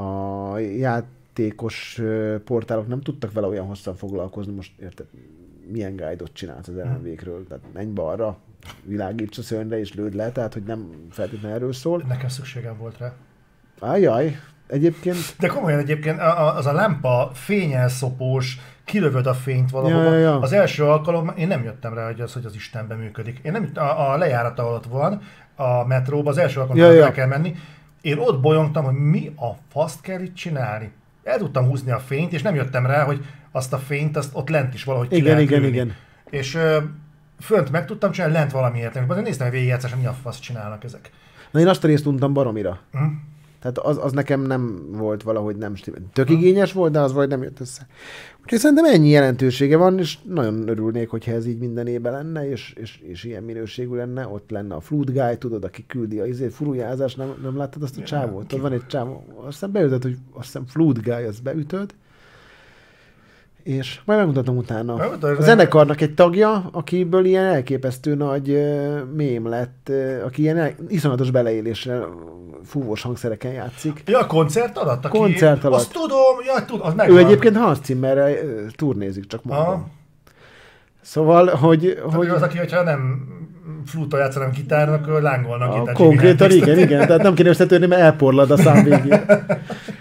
a 0.00 0.58
ját, 0.58 1.04
játékos 1.36 2.02
portálok 2.44 2.88
nem 2.88 3.00
tudtak 3.00 3.32
vele 3.32 3.46
olyan 3.46 3.66
hosszan 3.66 3.94
foglalkozni, 3.94 4.52
most 4.52 4.80
érted, 4.80 5.06
milyen 5.70 5.96
guide-ot 5.96 6.32
csinálsz 6.32 6.68
az 6.68 6.74
LMV-kről, 6.74 7.46
tehát 7.46 7.64
menj 7.72 7.90
balra, 7.90 8.38
világíts 8.82 9.38
a 9.38 9.42
szörnyre 9.42 9.78
és 9.78 9.94
lőd 9.94 10.14
le, 10.14 10.32
tehát 10.32 10.52
hogy 10.52 10.62
nem 10.62 10.90
feltétlenül 11.10 11.56
erről 11.56 11.72
szól. 11.72 12.04
Nekem 12.08 12.28
szükségem 12.28 12.78
volt 12.78 12.98
rá. 12.98 13.14
Ajaj, 13.78 14.36
egyébként... 14.66 15.16
De 15.38 15.46
komolyan 15.46 15.78
egyébként 15.78 16.20
az 16.56 16.66
a 16.66 16.72
lámpa 16.72 17.30
fényelszopós, 17.34 18.58
kilövöd 18.84 19.26
a 19.26 19.34
fényt 19.34 19.70
valahova. 19.70 20.02
Ja, 20.02 20.12
ja, 20.12 20.18
ja. 20.18 20.40
Az 20.40 20.52
első 20.52 20.84
alkalom, 20.84 21.32
én 21.36 21.46
nem 21.46 21.64
jöttem 21.64 21.94
rá, 21.94 22.06
hogy 22.06 22.20
az, 22.20 22.32
hogy 22.32 22.44
az 22.44 22.54
Istenben 22.54 22.98
működik. 22.98 23.38
Én 23.42 23.52
nem, 23.52 23.70
a, 23.74 24.12
a 24.12 24.16
lejárata 24.16 24.68
alatt 24.68 24.86
van, 24.86 25.20
a 25.56 25.86
metróban, 25.86 26.32
az 26.32 26.38
első 26.38 26.60
alkalommal 26.60 26.92
ja, 26.92 27.04
ja. 27.04 27.12
kell 27.12 27.26
menni. 27.26 27.54
Én 28.00 28.18
ott 28.18 28.40
bolyongtam, 28.40 28.84
hogy 28.84 28.94
mi 28.94 29.32
a 29.36 29.50
faszt 29.72 30.00
kell 30.00 30.20
itt 30.20 30.34
csinálni 30.34 30.92
el 31.26 31.38
tudtam 31.38 31.66
húzni 31.66 31.90
a 31.90 31.98
fényt, 31.98 32.32
és 32.32 32.42
nem 32.42 32.54
jöttem 32.54 32.86
rá, 32.86 33.04
hogy 33.04 33.24
azt 33.52 33.72
a 33.72 33.78
fényt, 33.78 34.16
azt 34.16 34.30
ott 34.32 34.48
lent 34.48 34.74
is 34.74 34.84
valahogy 34.84 35.08
ki 35.08 35.16
Igen, 35.16 35.26
lehet 35.26 35.42
igen, 35.42 35.64
igen. 35.64 35.94
És 36.30 36.54
ö, 36.54 36.78
fönt 37.40 37.70
meg 37.70 37.86
tudtam 37.86 38.10
csinálni, 38.10 38.34
lent 38.34 38.52
valamiért. 38.52 38.96
Azért 39.08 39.24
néztem 39.24 39.46
a 39.46 39.50
végigjátszáson, 39.50 39.98
mi 39.98 40.06
a 40.06 40.16
fasz 40.22 40.38
csinálnak 40.38 40.84
ezek. 40.84 41.10
Na 41.50 41.60
én 41.60 41.68
azt 41.68 41.84
a 41.84 41.86
részt 41.86 42.06
untam 42.06 42.32
baromira. 42.32 42.78
Hm? 42.92 43.04
Tehát 43.72 43.78
az, 43.78 44.04
az 44.04 44.12
nekem 44.12 44.40
nem 44.40 44.88
volt 44.92 45.22
valahogy 45.22 45.56
nem 45.56 45.74
stimmel. 45.74 46.00
Tök 46.12 46.30
igényes 46.30 46.72
volt, 46.72 46.92
de 46.92 47.00
az 47.00 47.12
vagy 47.12 47.28
nem 47.28 47.42
jött 47.42 47.60
össze. 47.60 47.86
Úgyhogy 48.42 48.58
szerintem 48.58 48.84
ennyi 48.84 49.08
jelentősége 49.08 49.76
van, 49.76 49.98
és 49.98 50.18
nagyon 50.22 50.68
örülnék, 50.68 51.08
hogyha 51.08 51.32
ez 51.32 51.46
így 51.46 51.58
minden 51.58 51.86
évben 51.86 52.12
lenne, 52.12 52.50
és, 52.50 52.72
és, 52.76 53.00
és 53.02 53.24
ilyen 53.24 53.42
minőségű 53.42 53.94
lenne. 53.94 54.28
Ott 54.28 54.50
lenne 54.50 54.74
a 54.74 54.80
Flood 54.80 55.10
Guy, 55.10 55.38
tudod, 55.38 55.64
aki 55.64 55.84
küldi 55.86 56.18
a 56.18 56.26
izét, 56.26 56.52
furujázás, 56.52 57.14
nem, 57.14 57.34
nem 57.42 57.56
láttad 57.56 57.82
azt 57.82 57.98
a 57.98 58.02
csávót? 58.02 58.52
Ott 58.52 58.60
van 58.60 58.72
egy 58.72 58.86
csávó, 58.86 59.24
azt 59.36 59.52
hiszem 59.52 59.72
beütött, 59.72 60.02
hogy 60.02 60.16
azt 60.32 60.44
hiszem 60.44 60.66
Flood 60.66 60.98
Guy, 60.98 61.24
azt 61.24 61.42
beütöd, 61.42 61.94
és 63.66 64.00
majd 64.04 64.18
megmutatom 64.18 64.56
utána. 64.56 64.96
Megmutatod, 64.96 65.38
A 65.38 65.42
zenekarnak 65.42 66.00
egy 66.00 66.14
tagja, 66.14 66.68
akiből 66.72 67.24
ilyen 67.24 67.44
elképesztő 67.44 68.14
nagy 68.14 68.50
uh, 68.50 68.98
mém 69.14 69.48
lett, 69.48 69.86
uh, 69.90 70.20
aki 70.24 70.42
ilyen 70.42 70.58
el, 70.58 70.72
iszonyatos 70.88 71.30
beleéléssel 71.30 72.08
fúvós 72.64 73.02
hangszereken 73.02 73.52
játszik. 73.52 74.02
Ja, 74.06 74.18
a 74.18 74.26
koncert 74.26 74.78
alatt? 74.78 75.04
Aki, 75.04 75.18
Koncert 75.18 75.64
alatt. 75.64 75.78
Azt 75.78 75.92
tudom, 75.92 76.36
ja, 76.46 76.64
tudom, 76.64 76.86
az 76.86 76.92
Ő 76.92 76.96
megvan. 76.96 77.18
egyébként 77.18 77.56
Hans 77.56 77.78
Zimmerrel 77.84 78.32
uh, 78.32 78.66
turnézik, 78.76 79.26
csak 79.26 79.44
mondom. 79.44 79.66
Aha. 79.66 79.86
Szóval, 81.00 81.46
hogy, 81.46 81.98
Hogy 82.02 82.14
hogy 82.14 82.28
az, 82.28 82.42
aki, 82.42 82.58
hogyha 82.58 82.82
nem 82.82 83.28
flúta 83.86 84.18
játsz, 84.18 84.34
hanem 84.34 84.50
gitárnak, 84.50 85.22
lángolnak 85.22 85.72
a, 85.72 85.78
gitár. 85.78 85.94
konkrétan 85.94 86.50
igen, 86.50 86.78
igen, 86.78 87.06
tehát 87.06 87.22
nem 87.22 87.34
kéne 87.34 87.48
összetörni, 87.48 87.86
mert 87.86 88.00
elporlad 88.02 88.50
a 88.50 88.56
szám 88.56 88.84
végén. 88.84 89.24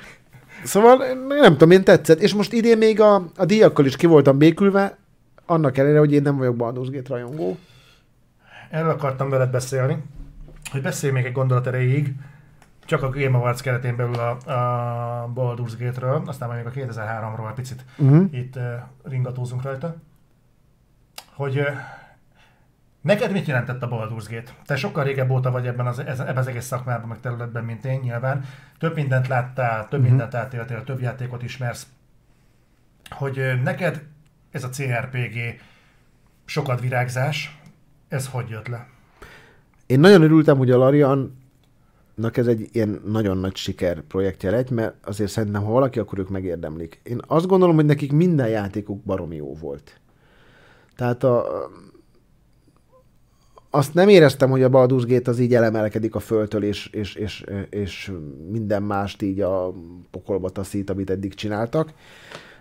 Szóval 0.66 0.98
nem 1.28 1.52
tudom, 1.52 1.72
én 1.72 1.84
tetszett. 1.84 2.20
És 2.20 2.34
most 2.34 2.54
idén 2.54 2.78
még 2.78 3.02
a, 3.02 3.16
a 3.36 3.46
díjakkal 3.46 3.86
is 3.86 3.96
ki 3.96 4.06
voltam 4.06 4.38
békülve, 4.38 4.98
annak 5.46 5.78
ellenére, 5.78 6.00
hogy 6.00 6.14
én 6.14 6.22
nem 6.22 6.38
vagyok 6.38 6.56
Baldur's 6.58 6.88
Gate 6.92 7.10
rajongó. 7.10 7.58
Erről 8.70 8.90
akartam 8.90 9.30
veled 9.30 9.50
beszélni, 9.50 9.98
hogy 10.72 10.82
beszélj 10.82 11.14
még 11.14 11.26
egy 11.26 11.32
gondolat 11.32 11.68
erejéig, 11.68 12.14
csak 12.86 13.04
a 13.04 13.10
Game 13.10 13.38
Awards 13.38 13.62
keretén 13.62 13.96
belül 13.96 14.14
a, 14.14 14.30
a 14.52 15.32
Baldur's 15.36 15.74
Gate-ről, 15.80 16.22
aztán 16.26 16.50
majd 16.50 16.64
még 16.64 16.86
a 16.86 16.94
2003-ról 16.94 17.50
egy 17.50 17.56
picit 17.56 17.86
Uh-huh. 17.98 18.28
itt 18.32 18.56
uh, 18.56 18.64
ringatózunk 19.04 19.62
rajta, 19.62 19.96
hogy 21.34 21.58
uh, 21.58 21.66
neked 23.06 23.32
mit 23.32 23.46
jelentett 23.48 23.82
a 23.84 23.88
Baldur's 23.88 24.26
Gate? 24.30 24.52
Te 24.66 24.76
sokkal 24.76 25.04
régebb 25.04 25.30
óta 25.30 25.52
vagy 25.52 25.68
ebben 25.68 25.88
az, 25.88 26.00
ebben 26.00 26.38
az 26.38 26.48
egész 26.48 26.66
szakmában, 26.66 27.08
meg 27.08 27.20
területben, 27.20 27.64
mint 27.64 27.86
én 27.86 28.00
nyilván. 28.00 28.46
Több 28.80 28.96
mindent 28.96 29.28
láttál, 29.28 29.88
több 29.88 30.00
Mhm. 30.00 30.10
mindent 30.10 30.34
átéltél, 30.36 30.84
több 30.84 31.02
játékot 31.02 31.44
ismersz. 31.44 31.88
Hogy 33.10 33.42
neked 33.64 34.04
ez 34.52 34.64
a 34.64 34.70
CRPG 34.70 35.60
sokat 36.46 36.82
virágzás, 36.82 37.60
ez 38.08 38.28
hogy 38.28 38.50
jött 38.50 38.68
le? 38.68 38.88
Én 39.86 40.00
nagyon 40.00 40.22
örültem, 40.22 40.58
hogy 40.58 40.72
a 40.72 40.78
Lariannak 40.78 42.38
ez 42.38 42.48
egy 42.48 42.70
ilyen 42.72 43.02
nagyon 43.06 43.38
nagy 43.38 43.56
siker 43.56 44.02
projektje 44.02 44.52
lett, 44.52 44.70
mert 44.70 44.96
azért 45.08 45.32
szerintem, 45.32 45.64
ha 45.64 45.72
valaki, 45.72 46.00
akkor 46.00 46.20
ők 46.20 46.30
megérdemlik. 46.30 47.00
Én 47.04 47.20
azt 47.28 47.48
gondolom, 47.48 47.76
hogy 47.76 47.86
nekik 47.86 48.12
minden 48.12 48.48
játékuk 48.48 49.04
baromi 49.04 49.36
jó 49.36 49.54
volt. 49.54 50.00
Tehát 50.96 51.24
a, 51.24 51.46
azt 53.76 53.94
nem 53.94 54.10
éreztem, 54.10 54.50
hogy 54.50 54.64
a 54.64 54.70
Baldur's 54.70 55.04
Gate 55.08 55.32
az 55.32 55.40
így 55.40 55.56
elemelkedik 55.56 56.16
a 56.16 56.20
földtől, 56.20 56.64
és, 56.64 56.90
és, 56.92 57.16
és, 57.16 57.44
és 57.70 58.12
minden 58.52 58.84
mást 58.84 59.22
így 59.22 59.42
a 59.42 59.74
pokolba 60.12 60.50
taszít, 60.50 60.90
amit 60.90 61.10
eddig 61.10 61.34
csináltak. 61.34 61.94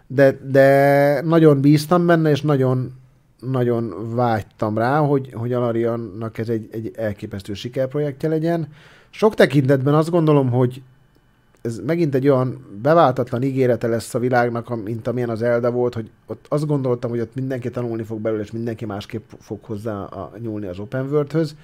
De, 0.07 0.39
de 0.51 1.21
nagyon 1.21 1.61
bíztam 1.61 2.07
benne, 2.07 2.31
és 2.31 2.43
nagyon, 2.43 2.93
nagyon 3.41 4.15
vágytam 4.15 4.79
rá, 4.79 4.99
hogy, 4.99 5.33
hogy 5.33 5.53
a 5.53 5.61
Lariannak 5.61 6.39
ez 6.39 6.49
egy, 6.49 6.69
egy 6.71 6.91
elképesztő 6.97 7.55
sikerprojektje 7.55 8.29
legyen. 8.29 8.69
Sok 9.11 9.35
tekintetben 9.35 9.95
azt 9.95 10.11
gondolom, 10.11 10.51
hogy 10.51 10.83
ez 11.65 11.81
megint 11.87 12.15
egy 12.15 12.29
olyan 12.29 12.79
beváltatlan 12.83 13.43
ígérete 13.43 13.87
lesz 13.87 14.15
a 14.15 14.19
világnak, 14.19 14.85
mint 14.85 15.07
amilyen 15.07 15.29
az 15.29 15.43
Elda 15.43 15.71
volt, 15.71 15.95
hogy 15.95 16.11
ott 16.27 16.47
azt 16.49 16.67
gondoltam, 16.67 17.11
hogy 17.11 17.21
ott 17.21 17.35
mindenki 17.35 17.71
tanulni 17.71 18.03
fog 18.03 18.21
belőle, 18.21 18.43
és 18.43 18.51
mindenki 18.51 18.85
másképp 18.87 19.31
fog 19.41 19.59
hozzá 19.63 19.93
a, 19.93 20.33
nyúlni 20.39 20.67
az 20.67 20.79
open 20.79 21.09
world-höz. 21.11 21.57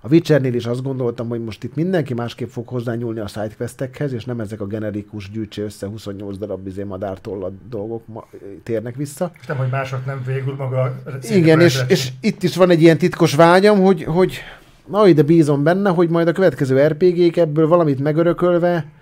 A 0.00 0.08
Witchernél 0.08 0.54
is 0.54 0.66
azt 0.66 0.82
gondoltam, 0.82 1.28
hogy 1.28 1.44
most 1.44 1.64
itt 1.64 1.74
mindenki 1.74 2.14
másképp 2.14 2.48
fog 2.48 2.68
hozzá 2.68 2.94
nyúlni 2.94 3.20
a 3.20 3.26
sidequestekhez, 3.26 4.12
és 4.12 4.24
nem 4.24 4.40
ezek 4.40 4.60
a 4.60 4.66
generikus 4.66 5.30
gyűjtse 5.30 5.62
össze 5.62 5.86
28 5.86 6.38
darab 6.38 6.60
bizé 6.60 6.82
madártollad 6.82 7.52
dolgok 7.68 8.06
ma, 8.06 8.24
térnek 8.62 8.96
vissza. 8.96 9.30
És 9.40 9.46
nem, 9.46 9.56
hogy 9.56 9.70
mások 9.70 10.06
nem 10.06 10.22
végül 10.26 10.54
maga 10.54 10.94
Igen, 11.30 11.60
és, 11.60 11.80
és 11.88 12.12
itt 12.20 12.42
is 12.42 12.56
van 12.56 12.70
egy 12.70 12.82
ilyen 12.82 12.98
titkos 12.98 13.34
vágyam, 13.34 13.80
hogy, 13.80 14.04
hogy 14.04 14.38
na, 14.86 15.08
ide 15.08 15.22
bízom 15.22 15.62
benne, 15.62 15.90
hogy 15.90 16.08
majd 16.08 16.28
a 16.28 16.32
következő 16.32 16.86
RPG-k 16.86 17.36
ebből 17.36 17.68
valamit 17.68 18.00
megörökölve, 18.00 18.94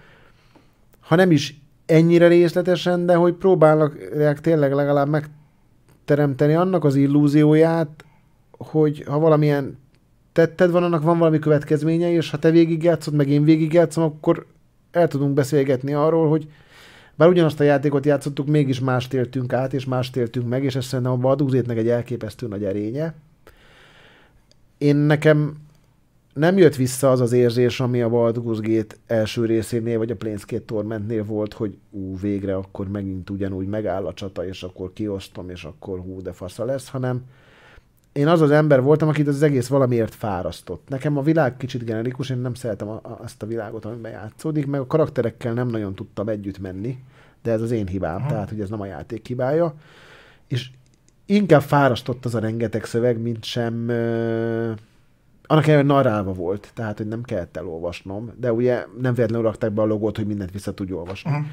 ha 1.06 1.14
nem 1.14 1.30
is 1.30 1.60
ennyire 1.86 2.28
részletesen, 2.28 3.06
de 3.06 3.14
hogy 3.14 3.34
próbálnak 3.34 3.96
tényleg 4.40 4.72
legalább 4.72 5.08
megteremteni 5.08 6.54
annak 6.54 6.84
az 6.84 6.94
illúzióját, 6.94 8.04
hogy 8.50 9.04
ha 9.06 9.18
valamilyen 9.18 9.78
tetted 10.32 10.70
van, 10.70 10.82
annak 10.82 11.02
van 11.02 11.18
valami 11.18 11.38
következménye, 11.38 12.12
és 12.12 12.30
ha 12.30 12.38
te 12.38 12.50
végigjátszod, 12.50 13.14
meg 13.14 13.28
én 13.28 13.44
végigjátszom, 13.44 14.04
akkor 14.04 14.46
el 14.90 15.08
tudunk 15.08 15.34
beszélgetni 15.34 15.92
arról, 15.92 16.28
hogy 16.28 16.48
bár 17.14 17.28
ugyanazt 17.28 17.60
a 17.60 17.64
játékot 17.64 18.06
játszottuk, 18.06 18.46
mégis 18.46 18.80
mást 18.80 19.14
éltünk 19.14 19.52
át, 19.52 19.72
és 19.72 19.84
mást 19.84 20.16
éltünk 20.16 20.48
meg, 20.48 20.64
és 20.64 20.76
ez 20.76 20.84
szerintem 20.84 21.24
a 21.24 21.34
Baldur's 21.34 21.68
egy 21.68 21.88
elképesztő 21.88 22.46
nagy 22.46 22.64
erénye. 22.64 23.14
Én 24.78 24.96
nekem 24.96 25.56
nem 26.34 26.58
jött 26.58 26.76
vissza 26.76 27.10
az 27.10 27.20
az 27.20 27.32
érzés, 27.32 27.80
ami 27.80 28.02
a 28.02 28.08
Baldur's 28.08 28.58
Gate 28.60 28.96
első 29.06 29.44
részénél, 29.44 29.98
vagy 29.98 30.10
a 30.10 30.16
Planescape 30.16 30.64
Tormentnél 30.64 31.24
volt, 31.24 31.52
hogy 31.52 31.78
ú, 31.90 32.18
végre 32.18 32.56
akkor 32.56 32.88
megint 32.88 33.30
ugyanúgy 33.30 33.66
megáll 33.66 34.06
a 34.06 34.14
csata, 34.14 34.46
és 34.46 34.62
akkor 34.62 34.92
kiosztom, 34.92 35.50
és 35.50 35.64
akkor 35.64 35.98
hú, 35.98 36.22
de 36.22 36.32
fasza 36.32 36.64
lesz, 36.64 36.88
hanem 36.88 37.22
én 38.12 38.28
az 38.28 38.40
az 38.40 38.50
ember 38.50 38.82
voltam, 38.82 39.08
akit 39.08 39.28
az 39.28 39.42
egész 39.42 39.66
valamiért 39.66 40.14
fárasztott. 40.14 40.88
Nekem 40.88 41.16
a 41.16 41.22
világ 41.22 41.56
kicsit 41.56 41.84
generikus, 41.84 42.30
én 42.30 42.38
nem 42.38 42.54
szeretem 42.54 42.88
a, 42.88 43.00
a, 43.02 43.18
azt 43.22 43.42
a 43.42 43.46
világot, 43.46 43.84
amiben 43.84 44.12
játszódik, 44.12 44.66
meg 44.66 44.80
a 44.80 44.86
karakterekkel 44.86 45.52
nem 45.52 45.68
nagyon 45.68 45.94
tudtam 45.94 46.28
együtt 46.28 46.58
menni, 46.58 46.98
de 47.42 47.52
ez 47.52 47.60
az 47.60 47.70
én 47.70 47.86
hibám, 47.86 48.16
Aha. 48.16 48.28
tehát 48.28 48.48
hogy 48.48 48.60
ez 48.60 48.68
nem 48.68 48.80
a 48.80 48.86
játék 48.86 49.26
hibája. 49.26 49.74
És 50.46 50.70
inkább 51.26 51.62
fárasztott 51.62 52.24
az 52.24 52.34
a 52.34 52.38
rengeteg 52.38 52.84
szöveg, 52.84 53.18
mint 53.18 53.44
sem... 53.44 53.88
Ö, 53.88 54.72
annak 55.46 55.66
ellenére 55.66 55.94
narrálva 55.94 56.32
volt, 56.32 56.70
tehát 56.74 56.96
hogy 56.96 57.06
nem 57.08 57.22
kellett 57.22 57.56
elolvasnom, 57.56 58.32
de 58.36 58.52
ugye 58.52 58.86
nem 59.00 59.14
véletlenül 59.14 59.46
rakták 59.46 59.70
be 59.72 59.82
a 59.82 59.86
logót, 59.86 60.16
hogy 60.16 60.26
mindent 60.26 60.50
vissza 60.52 60.74
tudj 60.74 60.92
olvasni. 60.92 61.30
Uh-huh. 61.30 61.46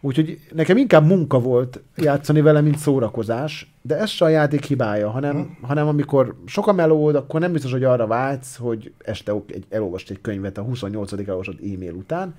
Úgyhogy 0.00 0.40
nekem 0.52 0.76
inkább 0.76 1.06
munka 1.06 1.40
volt 1.40 1.82
játszani 1.96 2.40
vele, 2.40 2.60
mint 2.60 2.78
szórakozás, 2.78 3.74
de 3.82 3.96
ez 3.98 4.10
se 4.10 4.24
a 4.24 4.28
játék 4.28 4.64
hibája, 4.64 5.10
hanem, 5.10 5.36
Mhm. 5.36 5.46
hanem 5.62 5.86
amikor 5.88 6.34
sok 6.46 6.66
a 6.66 6.72
melód, 6.72 7.14
akkor 7.14 7.40
nem 7.40 7.52
biztos, 7.52 7.72
hogy 7.72 7.84
arra 7.84 8.06
vágysz, 8.06 8.56
hogy 8.56 8.92
este 8.98 9.32
egy, 9.46 9.66
elolvast 9.70 10.10
egy 10.10 10.20
könyvet 10.20 10.58
a 10.58 10.62
28. 10.62 11.26
elolvasott 11.28 11.60
e-mail 11.60 11.92
után, 11.94 12.34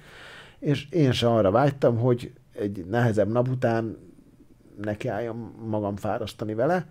és 0.59 0.87
én 0.89 1.11
se 1.11 1.27
arra 1.29 1.51
vágytam, 1.51 1.97
hogy 1.97 2.31
egy 2.59 2.85
nehezebb 2.89 3.31
nap 3.31 3.47
után 3.47 3.97
nekiálljam 4.81 5.53
magam 5.69 5.95
fárasztani 5.95 6.53
vele. 6.53 6.85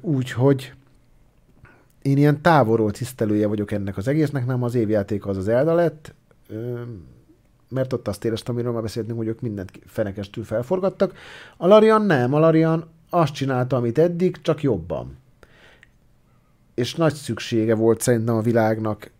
Úgyhogy 0.00 0.72
én 2.02 2.16
ilyen 2.16 2.42
távolról 2.42 2.90
tisztelője 2.90 3.46
vagyok 3.46 3.70
ennek 3.70 3.96
az 3.96 4.08
egésznek, 4.08 4.46
nem 4.46 4.62
az 4.62 4.74
évjáték 4.74 5.26
az 5.26 5.36
az 5.36 5.48
Elda 5.48 5.74
lett, 5.74 6.14
mert 7.68 7.92
ott 7.92 8.08
azt 8.08 8.24
éreztem, 8.24 8.54
amiről 8.54 8.72
már 8.72 8.82
beszéltünk, 8.82 9.18
hogy 9.18 9.26
ők 9.26 9.40
mindent 9.40 9.70
fenekestül 9.86 10.44
felforgattak. 10.44 11.14
A 11.56 11.66
Larian 11.66 12.02
nem, 12.02 12.34
a 12.34 12.38
Larian 12.38 12.88
azt 13.10 13.34
csinálta, 13.34 13.76
amit 13.76 13.98
eddig, 13.98 14.40
csak 14.40 14.62
jobban. 14.62 15.16
És 16.74 16.94
nagy 16.94 17.14
szüksége 17.14 17.74
volt 17.74 18.00
szerintem 18.00 18.36
a 18.36 18.40
világnak 18.40 19.10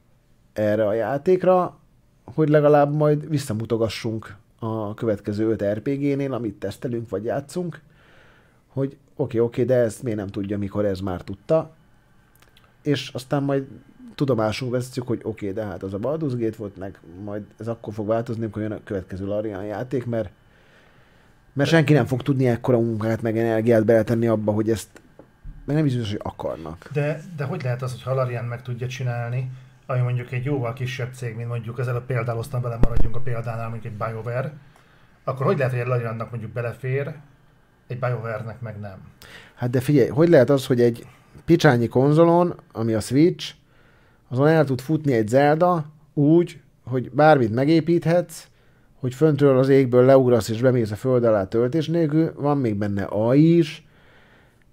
erre 0.53 0.87
a 0.87 0.93
játékra, 0.93 1.78
hogy 2.24 2.49
legalább 2.49 2.95
majd 2.95 3.28
visszamutogassunk 3.28 4.37
a 4.59 4.95
következő 4.95 5.51
5 5.51 5.64
RPG-nél, 5.64 6.33
amit 6.33 6.55
tesztelünk 6.55 7.09
vagy 7.09 7.24
játszunk, 7.24 7.81
hogy 8.66 8.87
oké, 8.87 8.97
okay, 9.16 9.41
oké, 9.41 9.62
okay, 9.62 9.64
de 9.64 9.83
ezt 9.83 10.03
miért 10.03 10.18
nem 10.18 10.26
tudja, 10.26 10.59
mikor 10.59 10.85
ez 10.85 11.01
már 11.01 11.22
tudta, 11.22 11.74
és 12.83 13.09
aztán 13.09 13.43
majd 13.43 13.66
tudomásul 14.14 14.70
veszük, 14.70 15.07
hogy 15.07 15.20
oké, 15.22 15.49
okay, 15.49 15.62
de 15.62 15.70
hát 15.70 15.83
az 15.83 15.95
a 15.95 15.99
Baldur's 15.99 16.35
Gate 16.37 16.57
volt, 16.57 16.76
meg 16.76 17.01
majd 17.24 17.43
ez 17.59 17.68
akkor 17.68 17.93
fog 17.93 18.07
változni, 18.07 18.43
amikor 18.43 18.62
jön 18.62 18.72
a 18.72 18.81
következő 18.85 19.26
Larian 19.26 19.64
játék, 19.64 20.07
mert, 20.07 20.31
mert 21.53 21.70
senki 21.70 21.93
nem 21.93 22.07
fog 22.07 22.22
tudni 22.22 22.49
ekkora 22.49 22.78
munkát, 22.78 23.22
meg 23.22 23.39
energiát 23.39 23.85
beletenni 23.85 24.26
abba, 24.26 24.53
hogy 24.53 24.70
ezt 24.70 24.89
meg 25.64 25.76
nem 25.76 25.87
is 25.87 25.93
biztos, 25.95 26.11
hogy 26.11 26.20
akarnak. 26.22 26.89
De, 26.93 27.22
de 27.37 27.45
hogy 27.45 27.62
lehet 27.62 27.83
az, 27.83 27.93
hogy 27.93 28.03
Halarian 28.03 28.45
meg 28.45 28.62
tudja 28.62 28.87
csinálni, 28.87 29.51
ami 29.87 30.01
mondjuk 30.01 30.33
egy 30.33 30.45
jóval 30.45 30.72
kisebb 30.72 31.12
cég, 31.12 31.37
mint 31.37 31.49
mondjuk 31.49 31.78
ezzel 31.78 31.97
a 31.97 32.01
példáloztam 32.01 32.62
vele, 32.62 32.78
maradjunk 32.81 33.16
a 33.16 33.20
példánál, 33.20 33.68
mondjuk 33.68 33.93
egy 33.93 33.99
BioWare, 33.99 34.53
akkor 35.24 35.47
hogy 35.47 35.57
lehet, 35.57 35.72
hogy 35.72 35.81
egy 35.81 35.87
Lariannak 35.87 36.31
mondjuk 36.31 36.53
belefér, 36.53 37.14
egy 37.87 37.99
BioWare-nek 37.99 38.61
meg 38.61 38.81
nem. 38.81 38.99
Hát 39.55 39.70
de 39.70 39.81
figyelj, 39.81 40.09
hogy 40.09 40.28
lehet 40.28 40.51
az, 40.51 40.66
hogy 40.66 40.81
egy 40.81 41.07
picsányi 41.45 41.89
konzolon, 41.89 42.55
ami 42.72 42.93
a 42.93 43.01
Switch, 43.01 43.55
azon 44.28 44.47
el 44.47 44.64
tud 44.64 44.81
futni 44.81 45.12
egy 45.12 45.28
Zelda 45.28 45.87
úgy, 46.14 46.61
hogy 46.85 47.11
bármit 47.11 47.55
megépíthetsz, 47.55 48.47
hogy 49.01 49.14
föntről 49.14 49.59
az 49.59 49.68
égből 49.68 50.05
leugrasz 50.05 50.49
és 50.49 50.61
bemész 50.61 50.91
a 50.91 50.97
föld 50.97 51.24
alá 51.24 51.49
töltés 51.49 51.89
nélkül, 51.89 52.33
van 52.37 52.59
még 52.59 52.74
benne 52.74 53.03
AI 53.03 53.57
is, 53.57 53.87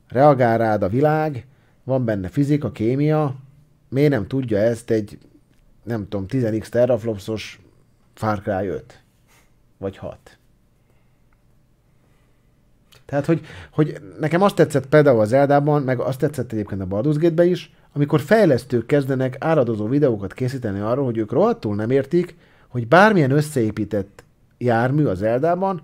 reagál 0.08 0.58
rád 0.58 0.84
a 0.84 0.90
világ, 0.90 1.46
van 1.84 2.06
benne 2.06 2.28
fizika, 2.28 2.72
kémia, 2.72 3.36
miért 3.90 4.12
nem 4.12 4.28
tudja 4.28 4.58
ezt 4.58 4.92
egy, 4.92 5.18
nem 5.84 6.08
tudom, 6.08 6.26
10x 6.30 6.68
teraflopsos 6.68 7.62
Far 8.14 8.42
Cry 8.42 8.68
5? 8.68 9.02
Vagy 9.78 9.98
6? 9.98 10.37
Tehát, 13.08 13.26
hogy, 13.26 13.42
hogy 13.72 14.02
nekem 14.20 14.42
azt 14.42 14.56
tetszett 14.56 14.86
például 14.86 15.20
az 15.20 15.34
Eldában, 15.34 15.82
meg 15.82 16.00
azt 16.00 16.20
tetszett 16.20 16.52
egyébként 16.52 16.82
a 16.82 16.88
Baldur's 16.88 17.16
Gate-be 17.20 17.46
is, 17.46 17.74
amikor 17.94 18.20
fejlesztők 18.20 18.86
kezdenek 18.86 19.36
áradozó 19.40 19.88
videókat 19.88 20.34
készíteni 20.34 20.80
arról, 20.80 21.06
hogy 21.06 21.18
ők 21.18 21.32
rohadtul 21.32 21.76
nem 21.76 21.90
értik, 21.90 22.36
hogy 22.68 22.88
bármilyen 22.88 23.32
összeépített 23.32 24.24
jármű 24.58 25.06
az 25.06 25.22
Eldában, 25.22 25.82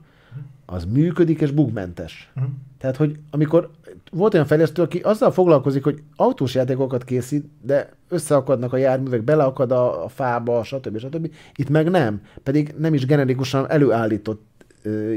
az 0.65 0.85
működik 0.85 1.41
és 1.41 1.51
bugmentes. 1.51 2.31
Uh-huh. 2.35 2.51
Tehát, 2.77 2.97
hogy 2.97 3.19
amikor 3.31 3.69
volt 4.11 4.33
olyan 4.33 4.45
fejlesztő, 4.45 4.81
aki 4.81 4.99
azzal 4.99 5.31
foglalkozik, 5.31 5.83
hogy 5.83 6.01
autós 6.15 6.55
játékokat 6.55 7.03
készít, 7.03 7.45
de 7.61 7.89
összeakadnak 8.09 8.73
a 8.73 8.77
járművek, 8.77 9.23
beleakad 9.23 9.71
a, 9.71 10.03
a 10.03 10.07
fába, 10.07 10.63
stb. 10.63 10.97
stb. 10.97 11.33
Itt 11.55 11.69
meg 11.69 11.89
nem. 11.89 12.21
Pedig 12.43 12.73
nem 12.77 12.93
is 12.93 13.05
generikusan 13.05 13.69
előállított 13.69 14.41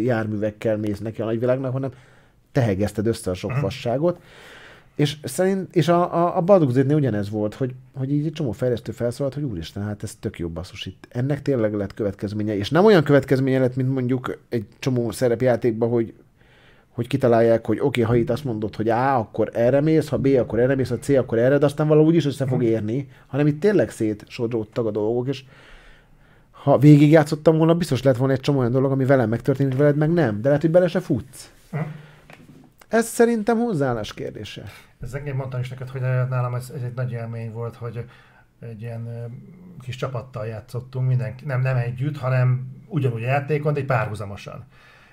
járművekkel 0.03 0.77
mész 0.77 0.99
neki 0.99 1.21
a 1.21 1.25
nagyvilágnak, 1.25 1.73
hanem 1.73 1.91
tehegezted 2.53 3.07
össze 3.07 3.31
a 3.31 3.35
sok 3.35 3.51
uh-huh. 3.51 3.65
fasságot. 3.65 4.21
És, 4.95 5.17
szerint, 5.23 5.77
és 5.77 5.89
a, 5.89 6.15
a, 6.15 6.37
a 6.37 6.45
Baldur's 6.45 6.95
ugyanez 6.95 7.31
volt, 7.31 7.55
hogy, 7.55 7.75
hogy 7.95 8.13
így 8.13 8.27
egy 8.27 8.33
csomó 8.33 8.53
fejlesztő 8.53 8.93
felszólalt, 8.93 9.35
hogy 9.35 9.43
úristen, 9.43 9.83
hát 9.83 10.03
ez 10.03 10.15
tök 10.21 10.39
jó 10.39 10.49
basszus 10.49 10.87
itt. 10.87 11.07
Ennek 11.09 11.43
tényleg 11.43 11.75
lett 11.75 11.95
következménye, 11.95 12.57
és 12.57 12.71
nem 12.71 12.85
olyan 12.85 13.03
következménye 13.03 13.59
lett, 13.59 13.77
mint 13.77 13.93
mondjuk 13.93 14.39
egy 14.49 14.65
csomó 14.79 15.11
szerepjátékban, 15.11 15.89
hogy 15.89 16.15
hogy 16.97 17.07
kitalálják, 17.07 17.67
hogy 17.67 17.79
oké, 17.81 18.03
okay, 18.03 18.03
ha 18.03 18.23
itt 18.23 18.31
azt 18.31 18.45
mondod, 18.45 18.77
hogy 18.77 18.89
A, 18.89 19.17
akkor 19.17 19.51
erre 19.53 19.81
mész, 19.81 20.09
ha 20.09 20.19
B, 20.19 20.27
akkor 20.39 20.59
erre 20.59 20.75
mész, 20.75 20.89
ha 20.89 20.99
C, 20.99 21.09
akkor 21.09 21.39
erre, 21.39 21.59
de 21.59 21.65
aztán 21.65 21.89
valahogy 21.89 22.15
is 22.15 22.27
össze 22.27 22.47
fog 22.47 22.59
mhm. 22.59 22.67
érni, 22.67 23.09
hanem 23.27 23.47
itt 23.47 23.61
tényleg 23.61 23.91
szétsodródtak 23.91 24.87
a 24.87 24.91
dolgok, 24.91 25.29
és 25.29 25.45
ha 26.67 26.79
végigjátszottam 26.79 27.57
volna, 27.57 27.75
biztos 27.75 28.03
lett 28.03 28.17
volna 28.17 28.33
egy 28.33 28.41
csomó 28.41 28.59
olyan 28.59 28.71
dolog, 28.71 28.93
ami 28.93 29.05
velem 29.05 29.29
megtörténik, 29.29 29.77
veled 29.77 29.97
meg 29.97 30.13
nem, 30.13 30.41
de 30.41 30.47
lehet, 30.47 30.63
hogy 30.63 30.71
bele 30.71 30.89
se 30.89 31.01
futsz. 31.01 31.51
Mhm. 31.71 31.83
Ez 32.89 33.07
szerintem 33.07 33.59
hozzáállás 33.59 34.15
kérdése. 34.15 34.63
Ez 35.01 35.15
engem 35.15 35.37
mondtam 35.37 35.61
is 35.61 35.69
neked, 35.69 35.89
hogy 35.89 36.01
nálam 36.01 36.55
ez, 36.55 36.73
ez 36.77 36.83
egy 36.83 36.95
nagy 36.95 37.13
élmény 37.13 37.53
volt, 37.53 37.77
hogy 37.77 38.05
egy 38.61 38.81
ilyen 38.81 39.09
kis 39.81 39.97
csapattal 39.97 40.47
játszottunk, 40.47 41.09
mindenki, 41.09 41.45
nem, 41.45 41.61
nem 41.61 41.77
együtt, 41.77 42.17
hanem 42.17 42.69
ugyanúgy 42.87 43.23
a 43.23 43.27
játékon, 43.27 43.73
de 43.73 43.81
egy 43.81 43.87
párhuzamosan. 43.87 44.65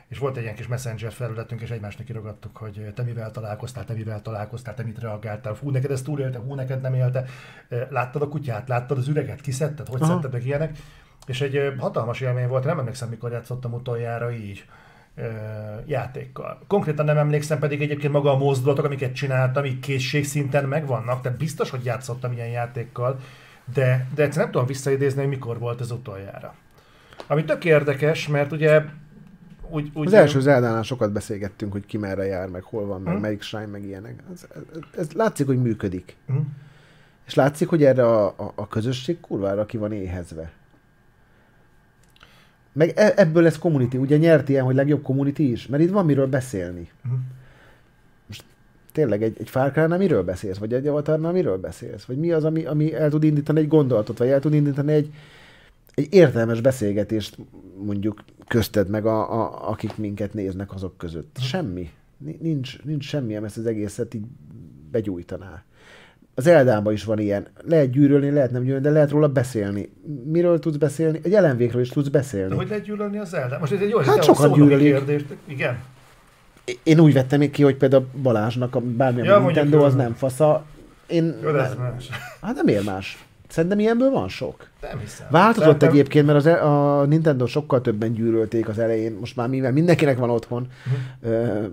És 0.07 0.17
volt 0.17 0.37
egy 0.37 0.43
ilyen 0.43 0.55
kis 0.55 0.67
messenger 0.67 1.11
felületünk, 1.11 1.61
és 1.61 1.69
egymásnak 1.69 2.05
kirogattuk, 2.05 2.57
hogy 2.57 2.91
te 2.95 3.03
mivel 3.03 3.31
találkoztál, 3.31 3.85
te 3.85 3.93
mivel 3.93 4.21
találkoztál, 4.21 4.73
te 4.73 4.83
mit 4.83 4.99
reagáltál, 4.99 5.57
hú, 5.61 5.69
neked 5.69 5.91
ez 5.91 6.01
túlélte, 6.01 6.37
hú, 6.37 6.53
neked 6.53 6.81
nem 6.81 6.93
élte, 6.93 7.25
láttad 7.89 8.21
a 8.21 8.27
kutyát, 8.27 8.67
láttad 8.67 8.97
az 8.97 9.07
üreget, 9.07 9.41
kiszedted, 9.41 9.87
hogy 9.87 10.03
szedted 10.03 10.31
meg 10.31 10.45
ilyenek, 10.45 10.77
és 11.27 11.41
egy 11.41 11.73
hatalmas 11.77 12.21
élmény 12.21 12.47
volt, 12.47 12.63
nem 12.63 12.79
emlékszem, 12.79 13.09
mikor 13.09 13.31
játszottam 13.31 13.73
utoljára 13.73 14.31
így 14.31 14.65
játékkal. 15.85 16.59
Konkrétan 16.67 17.05
nem 17.05 17.17
emlékszem, 17.17 17.59
pedig 17.59 17.81
egyébként 17.81 18.13
maga 18.13 18.31
a 18.31 18.37
mozdulatok, 18.37 18.85
amiket 18.85 19.13
csináltam, 19.13 19.63
amik 19.63 19.79
készségszinten 19.79 20.65
megvannak, 20.65 21.21
tehát 21.21 21.37
biztos, 21.37 21.69
hogy 21.69 21.85
játszottam 21.85 22.31
ilyen 22.31 22.47
játékkal, 22.47 23.19
de, 23.73 24.07
de 24.15 24.23
egyszerűen 24.23 24.33
nem 24.35 24.51
tudom 24.51 24.65
visszaidézni, 24.67 25.19
hogy 25.19 25.29
mikor 25.29 25.59
volt 25.59 25.81
ez 25.81 25.91
utoljára. 25.91 26.55
Ami 27.27 27.43
tök 27.43 27.65
érdekes, 27.65 28.27
mert 28.27 28.51
ugye 28.51 28.81
úgy, 29.69 29.91
úgy 29.93 30.07
az 30.07 30.13
első 30.13 30.39
Zeldánál 30.39 30.83
sokat 30.83 31.11
beszélgettünk, 31.11 31.71
hogy 31.71 31.85
ki 31.85 31.97
merre 31.97 32.25
jár, 32.25 32.47
meg 32.47 32.63
hol 32.63 32.85
van, 32.85 33.01
meg 33.01 33.13
hmm. 33.13 33.21
melyik 33.21 33.41
shrine, 33.41 33.65
meg 33.65 33.83
ilyenek. 33.83 34.23
Ez, 34.33 34.45
ez, 34.55 34.61
ez 34.97 35.11
látszik, 35.11 35.45
hogy 35.45 35.61
működik. 35.61 36.15
Hmm. 36.27 36.55
És 37.25 37.33
látszik, 37.33 37.67
hogy 37.67 37.83
erre 37.83 38.05
a, 38.05 38.25
a, 38.25 38.51
a 38.55 38.67
közösség 38.67 39.19
kurvára 39.19 39.65
ki 39.65 39.77
van 39.77 39.91
éhezve. 39.91 40.51
Meg 42.73 42.91
e, 42.95 43.13
ebből 43.15 43.43
lesz 43.43 43.57
community. 43.57 43.95
Ugye 43.95 44.17
nyert 44.17 44.49
ilyen, 44.49 44.63
hogy 44.63 44.75
legjobb 44.75 45.01
community 45.01 45.39
is, 45.39 45.67
mert 45.67 45.83
itt 45.83 45.91
van 45.91 46.05
miről 46.05 46.27
beszélni. 46.27 46.89
Hmm. 47.03 47.27
Most 48.27 48.43
tényleg 48.91 49.23
egy, 49.23 49.35
egy 49.39 49.49
Far 49.49 49.71
Cry-nál 49.71 49.97
miről 49.97 50.23
beszélsz? 50.23 50.57
Vagy 50.57 50.73
egy 50.73 50.87
Avatarnál 50.87 51.31
miről 51.31 51.57
beszélsz? 51.57 52.03
Vagy 52.03 52.17
mi 52.17 52.31
az, 52.31 52.43
ami, 52.43 52.65
ami 52.65 52.93
el 52.93 53.09
tud 53.09 53.23
indítani 53.23 53.59
egy 53.59 53.67
gondolatot? 53.67 54.17
Vagy 54.17 54.27
el 54.27 54.39
tud 54.39 54.53
indítani 54.53 54.93
egy, 54.93 55.13
egy 55.93 56.07
értelmes 56.09 56.61
beszélgetést 56.61 57.37
mondjuk 57.83 58.23
közted 58.47 58.89
meg, 58.89 59.05
a, 59.05 59.41
a, 59.41 59.69
akik 59.69 59.97
minket 59.97 60.33
néznek 60.33 60.73
azok 60.73 60.97
között. 60.97 61.37
Semmi. 61.39 61.89
Nincs, 62.39 62.83
nincs 62.83 63.05
semmi, 63.05 63.35
ezt 63.35 63.57
az 63.57 63.65
egészet 63.65 64.13
így 64.13 64.25
begyújtaná. 64.91 65.63
Az 66.35 66.47
Eldában 66.47 66.93
is 66.93 67.03
van 67.03 67.19
ilyen. 67.19 67.47
Lehet 67.61 67.91
gyűrölni, 67.91 68.29
lehet 68.29 68.51
nem 68.51 68.61
gyűrölni, 68.61 68.83
de 68.83 68.91
lehet 68.91 69.11
róla 69.11 69.27
beszélni. 69.27 69.89
Miről 70.25 70.59
tudsz 70.59 70.75
beszélni? 70.75 71.19
Egy 71.23 71.31
jelenvégről 71.31 71.81
is 71.81 71.89
tudsz 71.89 72.07
beszélni. 72.07 72.49
De 72.49 72.55
hogy 72.55 72.67
lehet 72.67 72.83
gyűlölni 72.83 73.17
az 73.17 73.33
Eldán? 73.33 73.59
Most 73.59 73.71
ez 73.71 73.79
egy 73.79 73.89
jó, 73.89 73.97
hát 73.97 74.23
sokan 74.23 74.51
gyűlölik. 74.51 74.93
Kérdést. 74.93 75.25
Igen. 75.47 75.77
Én 76.83 76.99
úgy 76.99 77.13
vettem 77.13 77.39
még 77.39 77.51
ki, 77.51 77.63
hogy 77.63 77.75
például 77.75 78.07
Balázsnak 78.21 78.75
a 78.75 78.79
bármilyen 78.79 79.27
ja, 79.27 79.39
Nintendo 79.39 79.83
az 79.83 79.95
nem 79.95 80.13
fasza. 80.13 80.65
Én, 81.07 81.35
Jó, 81.43 81.55
ez 81.55 81.75
más. 81.75 82.09
Hát 82.41 82.55
nem 82.55 82.65
miért 82.65 82.83
más? 82.83 83.25
Szerintem 83.53 83.79
ilyenből 83.79 84.09
van 84.09 84.27
sok. 84.27 84.67
Nem 84.81 84.99
hiszem. 84.99 85.27
Változott 85.29 85.63
Szerintem... 85.63 85.89
egyébként, 85.89 86.25
mert 86.25 86.37
az, 86.37 86.45
e- 86.45 86.65
a 86.65 87.05
Nintendo 87.05 87.45
sokkal 87.45 87.81
többen 87.81 88.13
gyűrölték 88.13 88.67
az 88.67 88.79
elején. 88.79 89.17
Most 89.19 89.35
már 89.35 89.49
mivel 89.49 89.71
mindenkinek 89.71 90.17
van 90.17 90.29
otthon, 90.29 90.67
uh-huh. 91.23 91.71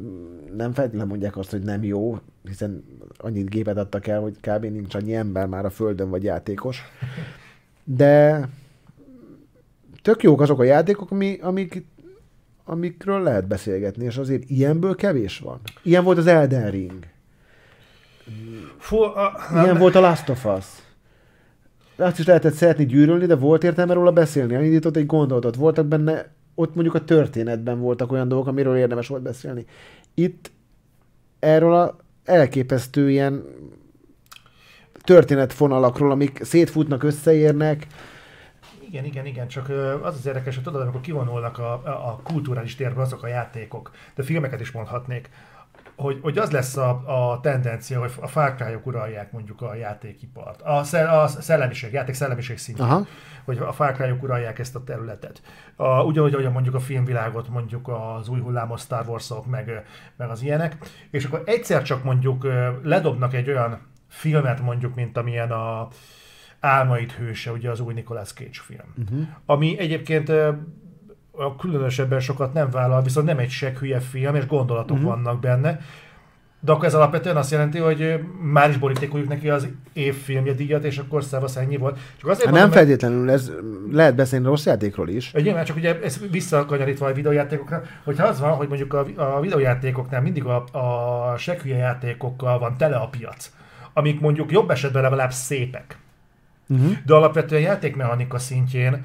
nem 0.57 0.73
feltétlenül 0.73 1.09
mondják 1.09 1.37
azt, 1.37 1.51
hogy 1.51 1.63
nem 1.63 1.85
jó, 1.85 2.19
hiszen 2.49 2.85
annyit 3.17 3.51
gépet 3.51 3.77
adtak 3.77 4.07
el, 4.07 4.21
hogy 4.21 4.37
kb. 4.41 4.65
nincs 4.65 4.95
annyi 4.95 5.15
ember 5.15 5.47
már 5.47 5.65
a 5.65 5.71
földön 5.71 6.11
vagy 6.11 6.23
játékos. 6.23 6.83
De 7.85 8.49
tök 10.03 10.23
jók 10.23 10.41
azok 10.41 10.61
a 10.61 10.65
játékok, 10.65 11.11
ami, 11.11 11.39
amik, 11.43 11.85
amikről 12.65 13.23
lehet 13.23 13.47
beszélgetni, 13.47 14.05
és 14.05 14.17
azért 14.17 14.51
ilyenből 14.51 14.95
kevés 14.95 15.39
van. 15.39 15.61
Ilyen 15.83 16.05
volt 16.05 16.19
az 16.19 16.27
Elden 16.27 16.71
Ring. 16.71 17.07
Fú, 18.79 19.01
a, 19.01 19.33
Ilyen 19.63 19.79
volt 19.79 19.95
a 19.95 20.01
Last 20.01 20.29
of 20.29 20.45
Us 20.45 20.89
azt 22.01 22.19
is 22.19 22.27
lehetett 22.27 22.53
szeretni 22.53 22.87
gyűrölni, 22.87 23.27
de 23.27 23.37
volt 23.37 23.65
értelme 23.65 23.93
róla 23.93 24.13
beszélni. 24.13 24.55
Elindított 24.55 24.97
egy 24.97 25.07
gondolatot. 25.07 25.57
Voltak 25.57 25.87
benne, 25.87 26.33
ott 26.55 26.75
mondjuk 26.75 26.95
a 26.95 27.05
történetben 27.05 27.81
voltak 27.81 28.13
olyan 28.13 28.29
dolgok, 28.29 28.47
amiről 28.47 28.77
érdemes 28.77 29.09
volt 29.09 29.23
beszélni. 29.23 29.65
Itt 30.15 30.51
erről 31.39 31.75
a 31.75 31.97
elképesztő 32.25 33.11
ilyen 33.11 33.45
történetfonalakról, 35.05 36.11
amik 36.11 36.41
szétfutnak, 36.43 37.03
összeérnek. 37.03 37.87
Igen, 38.89 39.05
igen, 39.05 39.27
igen, 39.27 39.49
csak 39.49 39.69
az 40.03 40.15
az 40.15 40.27
érdekes, 40.27 40.55
hogy 40.55 40.65
tudod, 40.65 40.81
amikor 40.81 41.01
kivonulnak 41.01 41.59
a, 41.59 41.73
a 42.09 42.21
kulturális 42.23 42.75
térből 42.75 43.03
azok 43.03 43.23
a 43.23 43.27
játékok, 43.27 43.91
de 44.15 44.23
filmeket 44.23 44.61
is 44.61 44.71
mondhatnék, 44.71 45.31
hogy, 46.01 46.19
hogy 46.23 46.39
az 46.39 46.51
lesz 46.51 46.77
a, 46.77 47.03
a 47.33 47.41
tendencia, 47.41 48.01
hogy 48.01 48.13
a 48.21 48.27
Far 48.27 48.55
Cry-ok 48.55 48.87
uralják 48.87 49.33
mondjuk 49.33 49.63
a 49.63 49.75
játékipart. 49.75 50.63
A, 50.63 50.79
a 51.23 51.27
szellemiség, 51.27 51.93
játék 51.93 52.15
szellemiség 52.15 52.59
szintjén. 52.59 52.87
Aha. 52.87 53.07
Hogy 53.45 53.59
a 53.59 53.73
Far 53.73 53.93
Cry-ok 53.93 54.23
uralják 54.23 54.59
ezt 54.59 54.77
a 54.77 54.85
területet. 54.85 55.43
A, 55.77 56.03
ugyanúgy, 56.03 56.35
ahogy 56.35 56.53
mondjuk 56.53 56.75
a 56.75 56.81
filmvilágot, 56.81 57.49
mondjuk 57.49 57.89
az 57.89 58.29
új 58.29 58.41
hullámos 58.41 58.81
Star 58.81 59.09
Wars-ok, 59.09 59.47
meg, 59.47 59.85
meg 60.17 60.31
az 60.31 60.43
ilyenek. 60.43 60.77
És 61.11 61.25
akkor 61.25 61.43
egyszer 61.47 61.83
csak 61.83 62.05
mondjuk 62.05 62.47
ledobnak 62.83 63.35
egy 63.35 63.49
olyan 63.49 63.89
filmet 64.09 64.61
mondjuk, 64.61 64.95
mint 64.95 65.17
amilyen 65.17 65.51
a 65.51 65.89
Álmaid 66.61 67.13
hőse, 67.13 67.53
ugye 67.53 67.71
az 67.71 67.81
új 67.81 67.95
Nicolas 67.95 68.33
Cage 68.33 68.51
film. 68.53 68.95
Uh-huh. 68.99 69.27
Ami 69.47 69.79
egyébként 69.79 70.33
a 71.41 71.57
különösebben 71.57 72.21
sokat 72.21 72.53
nem 72.53 72.71
vállal, 72.71 73.03
viszont 73.03 73.27
nem 73.27 73.39
egy 73.39 73.51
seg 73.51 73.79
hülye 73.79 74.01
film, 74.01 74.35
és 74.35 74.47
gondolatok 74.47 74.97
uh-huh. 74.97 75.13
vannak 75.13 75.41
benne. 75.41 75.81
De 76.63 76.73
akkor 76.73 76.85
ez 76.85 76.95
alapvetően 76.95 77.37
azt 77.37 77.51
jelenti, 77.51 77.79
hogy 77.79 78.21
már 78.43 78.69
is 78.69 78.77
borítékoljuk 78.77 79.29
neki 79.29 79.51
az 79.51 79.69
évfilmje 79.93 80.53
díjat, 80.53 80.85
és 80.85 80.99
akkor 80.99 81.25
szevasz 81.25 81.57
ennyi 81.57 81.77
volt. 81.77 81.99
Csak 82.17 82.31
azért 82.31 82.45
hát 82.45 82.55
mondom, 82.55 82.71
nem 82.71 82.79
feltétlenül, 82.79 83.31
ez 83.31 83.53
lehet 83.93 84.15
beszélni 84.15 84.47
rossz 84.47 84.67
játékról 84.67 85.09
is. 85.09 85.33
Nyilván 85.33 85.65
csak 85.65 85.77
ugye 85.77 86.01
ez 86.03 86.21
visszakanyarítva 86.31 87.07
a 87.07 87.13
videójátékokra, 87.13 87.83
hogyha 88.05 88.27
az 88.27 88.41
van, 88.41 88.51
hogy 88.51 88.69
mondjuk 88.69 88.95
a, 88.95 89.07
a 89.17 89.41
videójátékoknál 89.41 90.21
mindig 90.21 90.45
a, 90.45 90.65
a 90.73 91.37
seghülye 91.37 91.77
játékokkal 91.77 92.59
van 92.59 92.77
tele 92.77 92.97
a 92.97 93.09
piac, 93.09 93.51
amik 93.93 94.21
mondjuk 94.21 94.53
jobb 94.53 94.71
esetben 94.71 95.03
legalább 95.03 95.33
szépek. 95.33 95.99
Uh-huh. 96.69 96.93
De 97.07 97.15
alapvetően 97.15 97.63
játékmechanika 97.63 98.39
szintjén 98.39 99.05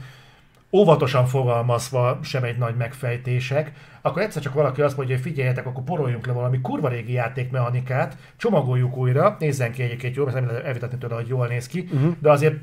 óvatosan 0.76 1.26
fogalmazva 1.26 2.20
sem 2.22 2.44
egy 2.44 2.58
nagy 2.58 2.76
megfejtések, 2.76 3.72
akkor 4.02 4.22
egyszer 4.22 4.42
csak 4.42 4.54
valaki 4.54 4.82
azt 4.82 4.98
mondja, 4.98 5.16
hogy 5.16 5.24
figyeljetek, 5.24 5.66
akkor 5.66 5.84
poroljunk 5.84 6.26
le 6.26 6.34
valami 6.34 6.62
kurva 6.62 6.88
régi 6.88 7.14
játékmechanikát, 7.14 8.18
csomagoljuk 8.38 8.98
újra, 8.98 9.36
nézzen 9.40 9.72
ki 9.72 9.84
egyébként 9.84 10.16
jól, 10.16 10.26
mert 10.26 10.38
nem 10.38 10.48
lehet 10.48 10.66
elvitatni 10.66 10.98
tőle, 10.98 11.16
hogy 11.16 11.28
jól 11.28 11.48
néz 11.48 11.68
ki, 11.68 11.80
uh-huh. 11.80 12.16
de 12.20 12.32
azért 12.32 12.56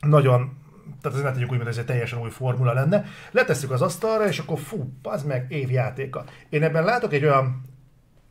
nagyon 0.00 0.64
tehát 1.00 1.18
ez 1.18 1.24
ne 1.24 1.32
tegyük 1.32 1.50
úgy, 1.50 1.56
mint 1.56 1.68
ez 1.68 1.78
egy 1.78 1.84
teljesen 1.84 2.20
új 2.20 2.30
formula 2.30 2.72
lenne. 2.72 3.04
Letesszük 3.30 3.70
az 3.70 3.82
asztalra, 3.82 4.26
és 4.26 4.38
akkor 4.38 4.58
fú, 4.58 4.92
az 5.02 5.22
meg 5.22 5.46
évjátéka. 5.48 6.24
Én 6.48 6.62
ebben 6.62 6.84
látok 6.84 7.12
egy 7.12 7.24
olyan 7.24 7.62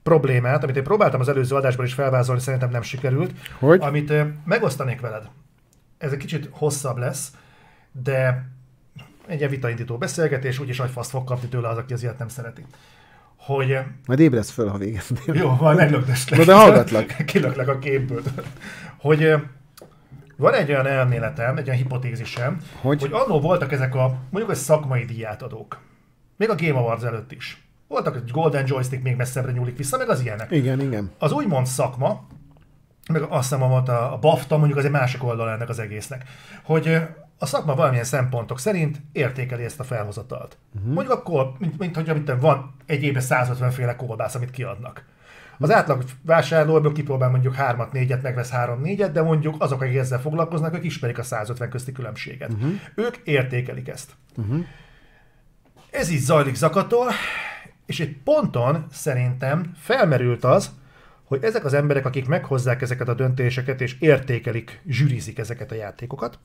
problémát, 0.03 0.63
amit 0.63 0.75
én 0.75 0.83
próbáltam 0.83 1.19
az 1.19 1.29
előző 1.29 1.55
adásban 1.55 1.85
is 1.85 1.93
felvázolni, 1.93 2.41
szerintem 2.41 2.69
nem 2.69 2.81
sikerült, 2.81 3.31
Hogy? 3.59 3.81
amit 3.81 4.13
megosztanék 4.45 5.01
veled. 5.01 5.29
Ez 5.97 6.11
egy 6.11 6.17
kicsit 6.17 6.49
hosszabb 6.51 6.97
lesz, 6.97 7.31
de 7.91 8.49
egy 9.27 9.37
ilyen 9.37 9.49
vitaindító 9.49 9.97
beszélgetés, 9.97 10.59
úgyis 10.59 10.77
nagy 10.77 10.89
faszt 10.89 11.09
fog 11.09 11.23
kapni 11.23 11.47
tőle 11.47 11.67
az, 11.67 11.77
aki 11.77 11.93
az 11.93 12.01
ilyet 12.03 12.17
nem 12.17 12.27
szereti. 12.27 12.65
Hogy 13.37 13.77
Majd 14.05 14.19
ébredsz 14.19 14.49
föl, 14.49 14.67
ha 14.69 14.77
végeznél. 14.77 15.35
jó, 15.35 15.51
majd 15.59 15.77
meglökdöslek. 15.77 16.39
Na 16.39 16.45
de 16.45 16.53
hallgatlak. 16.53 17.15
Kilöklek 17.25 17.67
a 17.67 17.79
képből. 17.79 18.21
Hogy 18.97 19.23
ö, 19.23 19.37
van 20.37 20.53
egy 20.53 20.69
olyan 20.69 20.85
elméletem, 20.87 21.57
egy 21.57 21.67
olyan 21.67 21.79
hipotézisem, 21.79 22.57
Hogy? 22.81 23.01
hogy 23.01 23.13
annól 23.13 23.39
voltak 23.41 23.71
ezek 23.71 23.95
a, 23.95 24.17
mondjuk 24.29 24.53
a 24.53 24.55
szakmai 24.55 25.05
díjátadók. 25.05 25.79
Még 26.37 26.49
a 26.49 26.55
Game 26.55 26.77
Awards 26.79 27.03
előtt 27.03 27.31
is. 27.31 27.63
Voltak, 27.87 28.15
egy 28.15 28.31
Golden 28.31 28.63
Joystick 28.67 29.03
még 29.03 29.15
messzebbre 29.15 29.51
nyúlik 29.51 29.77
vissza, 29.77 29.97
meg 29.97 30.09
az 30.09 30.21
ilyenek. 30.21 30.51
Igen, 30.51 30.81
igen. 30.81 31.11
Az 31.17 31.31
úgymond 31.31 31.65
szakma, 31.65 32.27
meg 33.11 33.21
azt 33.21 33.49
hiszem 33.49 33.61
a, 33.61 34.11
a 34.13 34.17
BAFTA, 34.17 34.57
mondjuk 34.57 34.77
az 34.77 34.85
egy 34.85 34.91
másik 34.91 35.23
oldal 35.23 35.49
ennek 35.49 35.69
az 35.69 35.79
egésznek, 35.79 36.23
hogy 36.63 36.87
ö, 36.87 36.97
a 37.45 37.47
szakma 37.47 37.75
valamilyen 37.75 38.03
szempontok 38.03 38.59
szerint 38.59 39.01
értékeli 39.11 39.63
ezt 39.63 39.79
a 39.79 39.83
felhozatalt. 39.83 40.57
Uh-huh. 40.75 40.93
Mondjuk 40.93 41.17
akkor, 41.17 41.51
mint, 41.57 41.77
mint 41.77 41.95
hogy 41.95 42.09
amit 42.09 42.33
van 42.39 42.75
egy 42.85 43.03
évben 43.03 43.21
150 43.21 43.71
féle 43.71 43.95
kolbász, 43.95 44.35
amit 44.35 44.51
kiadnak. 44.51 45.05
Az 45.57 45.71
átlag 45.71 46.03
vásárló 46.21 46.77
ebből 46.77 46.91
kipróbál 46.91 47.29
mondjuk 47.29 47.55
3 47.55 47.87
négyet, 47.91 48.21
megvesz 48.21 48.49
3 48.49 48.81
négyet, 48.81 49.11
de 49.11 49.21
mondjuk 49.21 49.55
azok, 49.57 49.81
akik 49.81 49.95
ezzel 49.95 50.19
foglalkoznak, 50.19 50.75
ők 50.75 50.83
ismerik 50.83 51.17
a 51.17 51.23
150 51.23 51.69
közti 51.69 51.91
különbséget. 51.91 52.53
Uh-huh. 52.53 52.71
Ők 52.95 53.17
értékelik 53.23 53.87
ezt. 53.87 54.11
Uh-huh. 54.37 54.65
Ez 55.91 56.09
így 56.09 56.19
zajlik 56.19 56.55
zakatol, 56.55 57.07
és 57.85 57.99
egy 57.99 58.17
ponton 58.23 58.85
szerintem 58.91 59.71
felmerült 59.77 60.43
az, 60.43 60.71
hogy 61.23 61.43
ezek 61.43 61.65
az 61.65 61.73
emberek, 61.73 62.05
akik 62.05 62.27
meghozzák 62.27 62.81
ezeket 62.81 63.07
a 63.07 63.13
döntéseket 63.13 63.81
és 63.81 63.95
értékelik, 63.99 64.81
zsűrizik 64.87 65.39
ezeket 65.39 65.71
a 65.71 65.75
játékokat, 65.75 66.39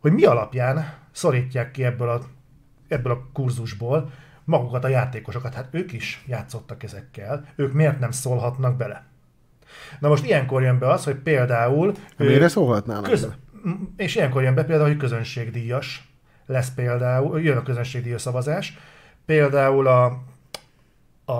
hogy 0.00 0.12
mi 0.12 0.24
alapján 0.24 0.94
szorítják 1.12 1.70
ki 1.70 1.84
ebből 1.84 2.08
a, 2.08 2.20
ebből 2.88 3.12
a 3.12 3.28
kurzusból 3.32 4.12
magukat 4.44 4.84
a 4.84 4.88
játékosokat. 4.88 5.54
Hát 5.54 5.68
ők 5.70 5.92
is 5.92 6.24
játszottak 6.26 6.82
ezekkel, 6.82 7.44
ők 7.56 7.72
miért 7.72 7.98
nem 7.98 8.10
szólhatnak 8.10 8.76
bele? 8.76 9.04
Na 9.98 10.08
most 10.08 10.24
ilyenkor 10.24 10.62
jön 10.62 10.78
be 10.78 10.90
az, 10.90 11.04
hogy 11.04 11.14
például... 11.14 11.94
Miért 12.16 12.48
szólhatnának? 12.48 13.02
Köz... 13.02 13.28
És 13.96 14.14
ilyenkor 14.14 14.42
jön 14.42 14.54
be 14.54 14.64
például, 14.64 14.88
hogy 14.88 14.98
közönségdíjas 14.98 16.12
lesz 16.46 16.74
például, 16.74 17.40
jön 17.40 17.56
a 17.56 17.62
közönségdíjas 17.62 18.20
szavazás, 18.20 18.78
például 19.26 19.86
a, 19.86 20.04
a 21.32 21.38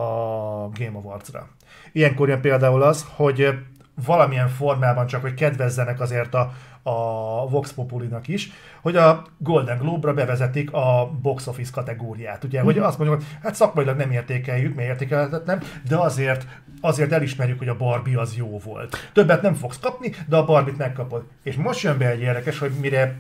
Game 0.69 0.99
Awards-ra. 0.99 1.49
Ilyenkor 1.93 2.29
jön 2.29 2.41
például 2.41 2.83
az, 2.83 3.07
hogy 3.15 3.59
valamilyen 4.05 4.49
formában 4.49 5.07
csak, 5.07 5.21
hogy 5.21 5.35
kedvezzenek 5.35 6.01
azért 6.01 6.35
a, 6.35 6.53
a 6.83 7.49
Vox 7.49 7.73
Populinak 7.73 8.29
is, 8.29 8.53
hogy 8.81 8.97
a 8.97 9.25
Golden 9.39 9.79
Globe-ra 9.79 10.15
bevezetik 10.15 10.73
a 10.73 11.11
box 11.23 11.47
office 11.47 11.71
kategóriát. 11.75 12.45
Ugye, 12.45 12.61
hogy 12.61 12.79
azt 12.79 12.99
mondjuk, 12.99 13.21
hogy 13.21 13.29
hát 13.43 13.55
szakmailag 13.55 13.97
nem 13.97 14.11
értékeljük, 14.11 14.75
mert 14.75 14.89
értékelhetetlen, 14.89 15.63
de 15.89 15.97
azért, 15.97 16.47
azért 16.81 17.13
elismerjük, 17.13 17.59
hogy 17.59 17.69
a 17.69 17.77
Barbie 17.77 18.21
az 18.21 18.37
jó 18.37 18.61
volt. 18.65 18.97
Többet 19.13 19.43
nem 19.43 19.55
fogsz 19.55 19.79
kapni, 19.79 20.13
de 20.29 20.37
a 20.37 20.45
Barbie-t 20.45 20.79
megkapod. 20.79 21.23
És 21.43 21.57
most 21.57 21.83
jön 21.83 21.99
be 21.99 22.11
egy 22.11 22.21
érdekes, 22.21 22.59
hogy 22.59 22.73
mire 22.81 23.15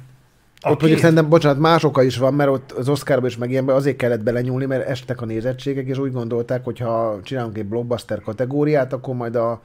a 0.62 0.70
Ott 0.70 0.80
mondjuk 0.80 1.00
szerintem, 1.00 1.28
bocsánat, 1.28 1.58
más 1.58 1.84
oka 1.84 2.02
is 2.02 2.16
van, 2.16 2.34
mert 2.34 2.50
ott 2.50 2.72
az 2.72 2.88
Oscarban 2.88 3.28
is 3.28 3.36
meg 3.36 3.50
ilyenben 3.50 3.76
azért 3.76 3.96
kellett 3.96 4.22
belenyúlni, 4.22 4.64
mert 4.64 4.88
estek 4.88 5.20
a 5.20 5.24
nézettségek, 5.24 5.86
és 5.86 5.98
úgy 5.98 6.12
gondolták, 6.12 6.64
hogy 6.64 6.78
ha 6.78 7.18
csinálunk 7.22 7.58
egy 7.58 7.64
blockbuster 7.64 8.20
kategóriát, 8.20 8.92
akkor 8.92 9.14
majd 9.14 9.36
a 9.36 9.62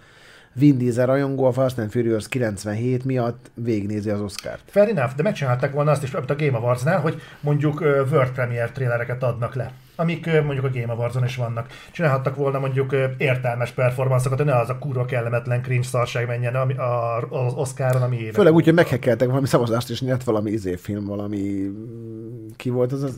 Vin 0.58 0.78
Diesel 0.78 1.06
rajongó 1.06 1.46
a 1.46 1.52
Fast 1.52 1.78
and 1.78 1.90
Furious 1.90 2.28
97 2.28 3.04
miatt 3.04 3.52
végignézi 3.54 4.10
az 4.10 4.22
Oscárt. 4.22 4.62
Fair 4.66 4.90
enough, 4.90 5.16
de 5.16 5.24
megcsinálták 5.24 5.74
volna 5.74 5.92
azt 5.92 6.04
is, 6.04 6.12
mint 6.12 6.30
a 6.30 6.36
Game 6.36 6.58
Awards-nál, 6.58 7.00
hogy 7.00 7.22
mondjuk 7.40 7.82
World 7.82 8.32
Premiere 8.32 8.70
trailereket 8.70 9.24
adnak 9.24 9.56
le 9.56 9.72
amik 9.96 10.26
mondjuk 10.44 10.66
a 10.66 10.70
Game 10.74 10.94
Awards-on 10.94 11.24
is 11.24 11.36
vannak. 11.36 11.68
Csinálhattak 11.92 12.36
volna 12.36 12.60
mondjuk 12.60 12.96
értelmes 13.18 13.72
performanszokat, 13.72 14.38
hogy 14.38 14.48
ne 14.48 14.56
az 14.60 14.70
a 14.70 14.78
kurva 14.78 15.06
kellemetlen 15.06 15.62
cringe 15.62 15.88
szarság 15.88 16.28
menjen 16.28 16.56
ami, 16.56 16.74
a, 16.74 17.18
az 17.18 17.54
Oscaron, 17.54 18.02
ami 18.02 18.18
évek. 18.18 18.34
Főleg 18.34 18.54
úgy, 18.54 18.64
hogy 18.64 18.74
meghekeltek 18.74 19.28
valami 19.28 19.48
szavazást, 19.48 19.90
és 19.90 20.02
nyert 20.02 20.24
valami 20.24 20.52
izéfilm, 20.52 21.06
valami... 21.06 21.40
mm, 21.40 22.48
Ki 22.56 22.70
volt 22.70 22.92
az 22.92 23.04
a 23.04 23.10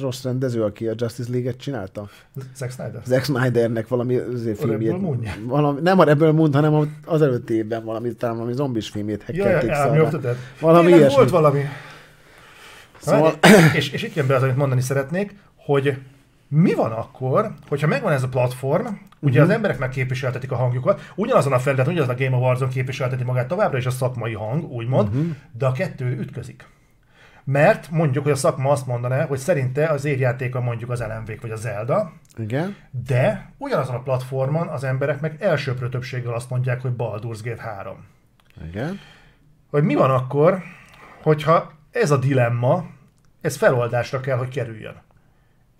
rossz 0.00 0.24
rendező, 0.24 0.62
aki 0.62 0.88
a 0.88 0.92
Justice 0.96 1.30
League-et 1.30 1.56
csinálta? 1.56 2.08
Zack 2.56 2.72
Snyder. 2.72 3.00
Zack 3.04 3.24
Snydernek 3.24 3.88
valami 3.88 4.18
izé 4.32 4.52
filmjét. 4.54 4.96
Valami, 5.46 5.80
nem 5.80 5.98
a 5.98 6.04
Rebel 6.04 6.32
Moon, 6.32 6.52
hanem 6.52 6.94
az 7.06 7.22
előtti 7.22 7.54
évben 7.54 7.84
valami, 7.84 8.14
talán 8.14 8.36
valami 8.36 8.54
zombis 8.54 8.88
filmjét 8.88 9.22
hekkelték 9.22 9.70
ja, 9.70 9.94
ja. 9.94 10.08
Valami 10.60 10.82
Tényleg 10.84 11.00
ilyesmi. 11.00 11.16
volt 11.16 11.30
valami. 11.30 11.60
Szóval- 13.00 13.34
Szóval... 13.42 13.74
és, 13.74 13.90
és 13.92 14.02
itt 14.02 14.14
jön 14.14 14.26
be 14.26 14.34
az, 14.34 14.42
amit 14.42 14.56
mondani 14.56 14.80
szeretnék, 14.80 15.34
hogy 15.64 15.98
mi 16.48 16.74
van 16.74 16.92
akkor, 16.92 17.52
hogyha 17.68 17.86
megvan 17.86 18.12
ez 18.12 18.22
a 18.22 18.28
platform, 18.28 18.86
ugye 19.20 19.38
uh-huh. 19.38 19.42
az 19.42 19.50
emberek 19.50 19.78
megképviseltetik 19.78 20.52
a 20.52 20.56
hangjukat, 20.56 21.12
ugyanazon 21.14 21.52
a 21.52 21.58
felületen, 21.58 21.92
ugyanazon 21.92 22.14
a 22.14 22.18
Game 22.18 22.36
Awards-on 22.36 22.68
képviselteti 22.68 23.24
magát 23.24 23.48
továbbra 23.48 23.78
is 23.78 23.86
a 23.86 23.90
szakmai 23.90 24.32
hang, 24.32 24.70
úgymond, 24.70 25.08
uh-huh. 25.08 25.36
de 25.58 25.66
a 25.66 25.72
kettő 25.72 26.18
ütközik. 26.18 26.66
Mert 27.44 27.90
mondjuk, 27.90 28.24
hogy 28.24 28.32
a 28.32 28.36
szakma 28.36 28.70
azt 28.70 28.86
mondaná, 28.86 29.26
hogy 29.26 29.38
szerinte 29.38 29.86
az 29.86 30.04
évjátéka 30.04 30.60
mondjuk 30.60 30.90
az 30.90 31.00
lmv 31.00 31.40
vagy 31.40 31.50
a 31.50 31.56
Zelda, 31.56 32.12
Igen. 32.36 32.76
de 33.06 33.52
ugyanazon 33.58 33.94
a 33.94 34.02
platformon 34.02 34.68
az 34.68 34.84
emberek 34.84 35.20
meg 35.20 35.36
elsőprő 35.40 35.88
többséggel 35.88 36.34
azt 36.34 36.50
mondják, 36.50 36.80
hogy 36.80 36.92
Baldur's 36.98 37.38
Gate 37.44 37.62
3 37.62 38.04
Igen. 38.68 39.00
hogy 39.70 39.84
mi 39.84 39.94
van 39.94 40.10
akkor, 40.10 40.62
hogyha 41.22 41.72
ez 41.90 42.10
a 42.10 42.16
dilemma, 42.16 42.86
ez 43.40 43.56
feloldásra 43.56 44.20
kell, 44.20 44.36
hogy 44.36 44.48
kerüljön. 44.48 45.02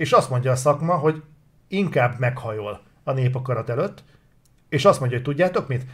És 0.03 0.13
azt 0.13 0.31
mondja 0.31 0.51
a 0.51 0.57
szakma, 0.57 0.95
hogy 0.95 1.23
inkább 1.69 2.19
meghajol 2.19 2.81
a 3.05 3.13
népakarat 3.13 3.69
előtt, 3.71 4.05
és 4.69 4.85
azt 4.85 5.01
mondja, 5.01 5.19
hogy 5.19 5.27
tudjátok 5.27 5.69
mit? 5.69 5.87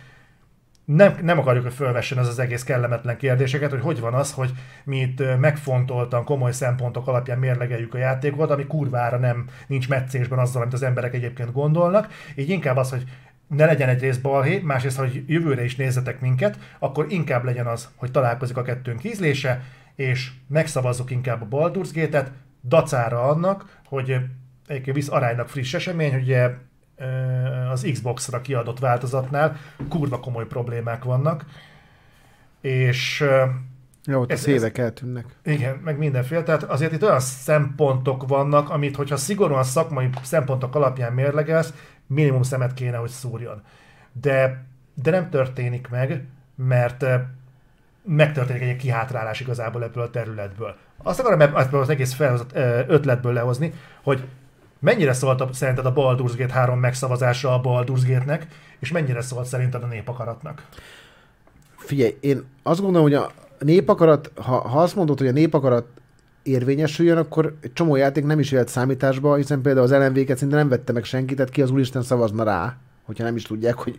Nem, 0.85 1.19
nem 1.23 1.39
akarjuk, 1.39 1.65
hogy 1.65 1.73
fölvessen 1.73 2.19
ez 2.19 2.29
az 2.29 2.39
egész 2.39 2.63
kellemetlen 2.63 3.17
kérdéseket, 3.17 3.71
hogy 3.71 3.81
hogy 3.81 4.01
van 4.01 4.15
az, 4.15 4.33
hogy 4.33 4.53
mi 4.85 4.97
itt 4.97 5.23
megfontoltan, 5.39 6.25
komoly 6.25 6.53
szempontok 6.53 7.09
alapján 7.09 7.39
mérlegeljük 7.39 7.95
a 7.95 7.99
játékot, 7.99 8.51
ami 8.51 8.67
kurvára 8.67 9.19
nem 9.19 9.45
nincs 9.67 9.89
meccésben 9.89 10.39
azzal, 10.39 10.63
amit 10.63 10.75
az 10.75 10.83
emberek 10.83 11.15
egyébként 11.15 11.53
gondolnak. 11.53 12.09
Így 12.37 12.51
inkább 12.51 12.77
az, 12.77 12.91
hogy 12.91 13.05
ne 13.47 13.65
legyen 13.65 13.89
egyrészt 13.89 14.23
balhé, 14.23 14.59
másrészt, 14.59 14.99
hogy 14.99 15.25
jövőre 15.27 15.65
is 15.65 15.77
nézzetek 15.77 16.21
minket, 16.21 16.59
akkor 16.79 17.07
inkább 17.09 17.45
legyen 17.45 17.67
az, 17.67 17.89
hogy 17.97 18.11
találkozik 18.11 18.57
a 18.57 18.63
kettőnk 18.63 19.05
ízlése, 19.05 19.63
és 19.95 20.31
megszavazzuk 20.47 21.11
inkább 21.11 21.43
a 21.43 21.57
Baldur's 21.57 21.91
Gate-et, 21.93 22.33
dacára 22.69 23.23
annak, 23.23 23.78
hogy 23.89 24.11
ö, 24.11 24.17
egyébként 24.67 24.97
visz 24.97 25.11
aránylag 25.11 25.49
friss 25.49 25.75
esemény, 25.75 26.13
hogy 26.13 26.23
ugye 26.23 26.51
ö, 26.97 27.05
az 27.71 27.89
Xbox-ra 27.93 28.41
kiadott 28.41 28.79
változatnál 28.79 29.57
kurva 29.89 30.21
komoly 30.21 30.47
problémák 30.47 31.05
vannak, 31.05 31.45
és 32.61 33.21
ö, 33.21 33.45
Jó, 34.05 34.21
ott 34.21 34.31
Ez- 34.33 34.41
szévek 34.41 34.79
eltűnnek. 34.79 35.25
igen, 35.45 35.75
meg 35.77 35.99
mindenféle. 35.99 36.43
Tehát 36.43 36.63
azért 36.63 36.93
itt 36.93 37.03
olyan 37.03 37.21
szempontok 37.21 38.29
vannak, 38.29 38.71
amit, 38.71 38.97
hogyha 38.97 39.17
szigorúan 39.17 39.63
szakmai 39.65 40.09
szempontok 40.23 40.75
alapján 40.75 41.13
mérlegelsz, 41.13 41.73
minimum 42.07 42.43
szemet 42.43 42.75
kéne, 42.75 42.97
hogy 42.97 43.09
szúrjon. 43.11 43.63
De, 44.13 44.65
de 44.95 45.11
nem 45.11 45.31
történik 45.31 45.89
meg, 45.89 46.25
mert 46.55 47.03
eh, 47.03 47.21
megtörténik 48.09 48.63
egy 48.63 48.77
kihátrálás 48.77 49.41
igazából 49.41 49.83
ebből 49.83 50.03
a 50.03 50.11
területből. 50.11 50.75
Azt 51.03 51.21
akarom 51.21 51.41
ebb- 51.41 51.57
ebből 51.57 51.81
az 51.81 51.89
egész 51.89 52.13
felhozott 52.13 52.51
ötletből 52.87 53.33
lehozni, 53.33 53.73
hogy 54.03 54.25
mennyire 54.79 55.13
szólt 55.13 55.41
a, 55.41 55.49
szerinted 55.53 55.87
a 55.87 55.93
Baldur's 55.93 56.33
Gate 56.37 56.53
3 56.53 56.79
megszavazása 56.79 57.55
a 57.55 57.61
Baldur's 57.61 58.03
Gate-nek, 58.07 58.47
és 58.79 58.93
mennyire 58.93 59.21
szólt 59.21 59.47
szerinted 59.47 59.83
a 59.83 59.87
népakaratnak? 59.87 60.67
Figyelj, 61.77 62.17
én 62.21 62.45
azt 62.63 62.81
gondolom, 62.81 63.03
hogy 63.03 63.15
a 63.15 63.31
népakarat, 63.59 64.33
ha, 64.37 64.69
ha 64.69 64.83
azt 64.83 64.97
mondod, 64.97 65.19
hogy 65.19 65.29
a 65.29 65.33
népakarat 65.33 65.87
érvényesüljön, 66.43 67.17
akkor 67.17 67.57
egy 67.61 67.73
csomó 67.73 67.97
játék 67.97 68.25
nem 68.25 68.39
is 68.39 68.51
jöhet 68.51 68.69
számításba, 68.69 69.35
hiszen 69.35 69.61
például 69.61 69.93
az 69.93 69.93
LMV-ket 69.93 70.39
szinte 70.39 70.57
nem 70.57 70.69
vette 70.69 70.93
meg 70.93 71.05
senki, 71.05 71.35
tehát 71.35 71.51
ki 71.51 71.63
az 71.63 71.71
úristen 71.71 72.03
szavazna 72.03 72.45
rá, 72.45 72.77
hogyha 73.05 73.25
nem 73.25 73.37
is 73.37 73.43
tudják, 73.43 73.75
hogy 73.75 73.99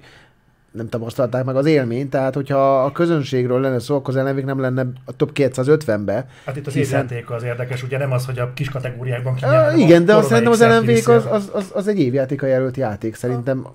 nem 0.72 0.90
tapasztalták 0.90 1.46
meg 1.46 1.56
az 1.56 1.66
élményt, 1.66 2.10
tehát 2.10 2.34
hogyha 2.34 2.84
a 2.84 2.92
közönségről 2.92 3.60
lenne 3.60 3.80
szó, 3.80 3.96
akkor 3.96 4.14
az 4.14 4.20
ellenvég 4.20 4.46
nem 4.46 4.60
lenne 4.60 4.86
a 5.06 5.16
top 5.16 5.32
250-be. 5.34 6.26
Hát 6.46 6.56
itt 6.56 6.68
az 6.68 6.74
Hiszen- 6.74 7.04
évjáték 7.04 7.30
az 7.30 7.44
érdekes, 7.44 7.84
ugye 7.84 7.98
nem 7.98 8.12
az, 8.12 8.26
hogy 8.26 8.40
a 8.40 8.54
kis 8.54 8.70
kategóriákban 8.70 9.36
ki 9.36 9.44
hanem 9.44 9.78
igen, 9.78 10.06
de 10.06 10.16
azt 10.16 10.28
szerintem 10.28 10.52
az 10.52 10.62
ellenvég 10.62 11.10
az, 11.10 11.26
az, 11.32 11.50
az, 11.54 11.72
az 11.74 11.88
egy 11.88 12.00
évjátéka 12.00 12.46
jelölt 12.46 12.78
játék, 12.78 13.16
szerintem. 13.16 13.68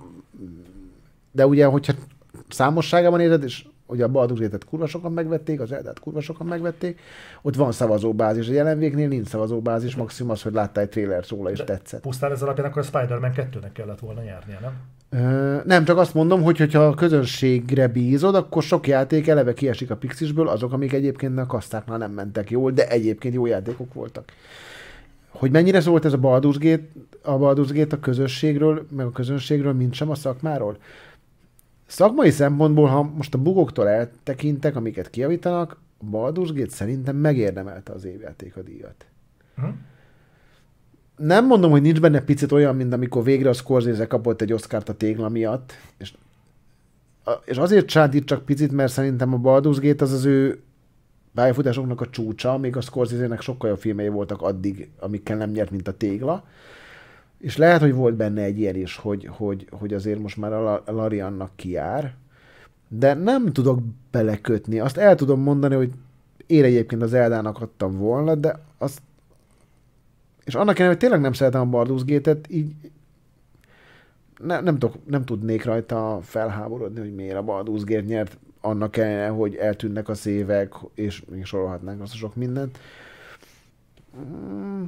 De 1.31 1.47
ugye, 1.47 1.65
hogyha 1.65 1.93
számosságában 2.49 3.19
érzed, 3.19 3.43
és 3.43 3.65
ugye 3.87 4.03
a 4.03 4.11
Baldur's 4.11 4.37
Gate-et 4.39 4.65
kurva 4.65 4.87
sokan 4.87 5.11
megvették, 5.11 5.59
az 5.59 5.71
Eldát 5.71 5.99
kurva 5.99 6.21
sokan 6.21 6.47
megvették, 6.47 6.99
ott 7.41 7.55
van 7.55 7.71
szavazóbázis, 7.71 8.49
a 8.49 8.53
jelenvégnél 8.53 9.07
nincs 9.07 9.27
szavazóbázis, 9.27 9.95
maximum 9.95 10.31
az, 10.31 10.41
hogy 10.41 10.53
láttál 10.53 10.83
egy 10.83 10.89
trailer 10.89 11.23
róla 11.29 11.51
és 11.51 11.57
De 11.57 11.63
tetszett. 11.63 12.01
Pusztán 12.01 12.31
ez 12.31 12.41
alapján 12.41 12.67
akkor 12.67 12.81
a 12.81 12.85
Spider-Man 12.85 13.31
2-nek 13.35 13.69
kellett 13.73 13.99
volna 13.99 14.21
nyernie, 14.21 14.59
nem? 14.61 14.73
Ö, 15.09 15.57
nem, 15.65 15.85
csak 15.85 15.97
azt 15.97 16.13
mondom, 16.13 16.43
hogy 16.43 16.57
hogyha 16.57 16.85
a 16.85 16.93
közönségre 16.93 17.87
bízod, 17.87 18.35
akkor 18.35 18.63
sok 18.63 18.87
játék 18.87 19.27
eleve 19.27 19.53
kiesik 19.53 19.91
a 19.91 19.95
Pixisből, 19.95 20.47
azok, 20.47 20.73
amik 20.73 20.93
egyébként 20.93 21.37
a 21.37 21.45
kasztáknál 21.45 21.97
nem 21.97 22.11
mentek 22.11 22.49
jól, 22.49 22.71
de 22.71 22.87
egyébként 22.87 23.33
jó 23.33 23.45
játékok 23.45 23.93
voltak. 23.93 24.31
Hogy 25.29 25.51
mennyire 25.51 25.81
szólt 25.81 26.05
ez 26.05 26.13
a 26.13 26.19
Baldur's 26.19 26.57
Gate, 26.59 26.83
a 27.21 27.37
Baldur's 27.37 27.69
Gate 27.73 27.95
a 27.95 27.99
közösségről, 27.99 28.85
meg 28.89 29.05
a 29.05 29.11
közönségről, 29.11 29.73
mint 29.73 29.93
sem 29.93 30.09
a 30.09 30.15
szakmáról? 30.15 30.77
Szakmai 31.85 32.29
szempontból, 32.29 32.87
ha 32.87 33.03
most 33.03 33.33
a 33.33 33.37
bugoktól 33.37 33.87
eltekintek, 33.87 34.75
amiket 34.75 35.09
kijavítanak, 35.09 35.77
a 35.97 36.05
Baldur's 36.11 36.51
Gate 36.53 36.69
szerintem 36.69 37.15
megérdemelte 37.15 37.93
az 37.93 38.05
évjáték 38.05 38.57
a 38.57 38.61
díjat 38.61 39.05
Hm? 39.55 39.65
nem 41.17 41.45
mondom, 41.45 41.71
hogy 41.71 41.81
nincs 41.81 41.99
benne 41.99 42.21
picit 42.21 42.51
olyan, 42.51 42.75
mint 42.75 42.93
amikor 42.93 43.23
végre 43.23 43.49
a 43.49 43.53
Scorsese 43.53 44.07
kapott 44.07 44.41
egy 44.41 44.53
Oscárt 44.53 44.89
a 44.89 44.93
tégla 44.93 45.29
miatt, 45.29 45.73
és, 45.97 46.13
és 47.45 47.57
azért 47.57 47.89
sántít 47.89 48.25
csak 48.25 48.45
picit, 48.45 48.71
mert 48.71 48.91
szerintem 48.91 49.33
a 49.33 49.39
Baldur's 49.39 49.77
Gate 49.81 50.03
az 50.03 50.11
az 50.11 50.25
ő 50.25 50.61
pályafutásoknak 51.33 52.01
a 52.01 52.09
csúcsa, 52.09 52.57
még 52.57 52.75
a 52.75 52.81
Scorsese-nek 52.81 53.41
sokkal 53.41 53.69
jobb 53.69 53.79
filmei 53.79 54.07
voltak 54.07 54.41
addig, 54.41 54.89
amikkel 54.99 55.37
nem 55.37 55.49
nyert, 55.49 55.71
mint 55.71 55.87
a 55.87 55.97
tégla. 55.97 56.47
És 57.45 57.57
lehet, 57.57 57.81
hogy 57.81 57.93
volt 57.93 58.15
benne 58.15 58.41
egy 58.41 58.59
ilyen 58.59 58.75
is, 58.75 58.95
hogy, 58.95 59.29
hogy, 59.31 59.67
hogy 59.71 59.93
azért 59.93 60.19
most 60.19 60.37
már 60.37 60.53
a 60.53 60.61
La- 60.61 60.83
a 60.85 60.91
Lariannak 60.91 61.51
kijár, 61.55 62.15
de 62.87 63.13
nem 63.13 63.53
tudok 63.53 63.79
belekötni. 64.11 64.79
Azt 64.79 64.97
el 64.97 65.15
tudom 65.15 65.39
mondani, 65.41 65.75
hogy 65.75 65.91
én 66.47 66.63
egyébként 66.63 67.01
az 67.01 67.13
Eldának 67.13 67.61
adtam 67.61 67.97
volna, 67.97 68.35
de 68.35 68.59
azt 68.77 69.01
és 70.43 70.55
annak 70.55 70.79
ellenére, 70.79 70.87
hogy 70.87 70.97
tényleg 70.97 71.21
nem 71.21 71.33
szeretem 71.33 71.73
a 71.73 71.77
Baldur's 71.77 72.01
Gate-et, 72.05 72.45
így 72.49 72.73
ne, 74.37 74.59
nem, 74.59 74.77
tudok, 74.77 74.95
nem 75.09 75.25
tudnék 75.25 75.63
rajta 75.63 76.19
felháborodni, 76.23 76.99
hogy 76.99 77.15
miért 77.15 77.37
a 77.37 77.43
Baldur's 77.43 77.81
Gate 77.85 78.05
nyert, 78.05 78.37
annak 78.61 78.97
ellenére, 78.97 79.27
hogy 79.27 79.55
eltűnnek 79.55 80.09
a 80.09 80.15
szévek, 80.15 80.73
és 80.95 81.23
még 81.29 81.45
sorolhatnánk 81.45 82.01
azt 82.01 82.13
a 82.13 82.17
sok 82.17 82.35
mindent. 82.35 82.77
Mm, 84.17 84.83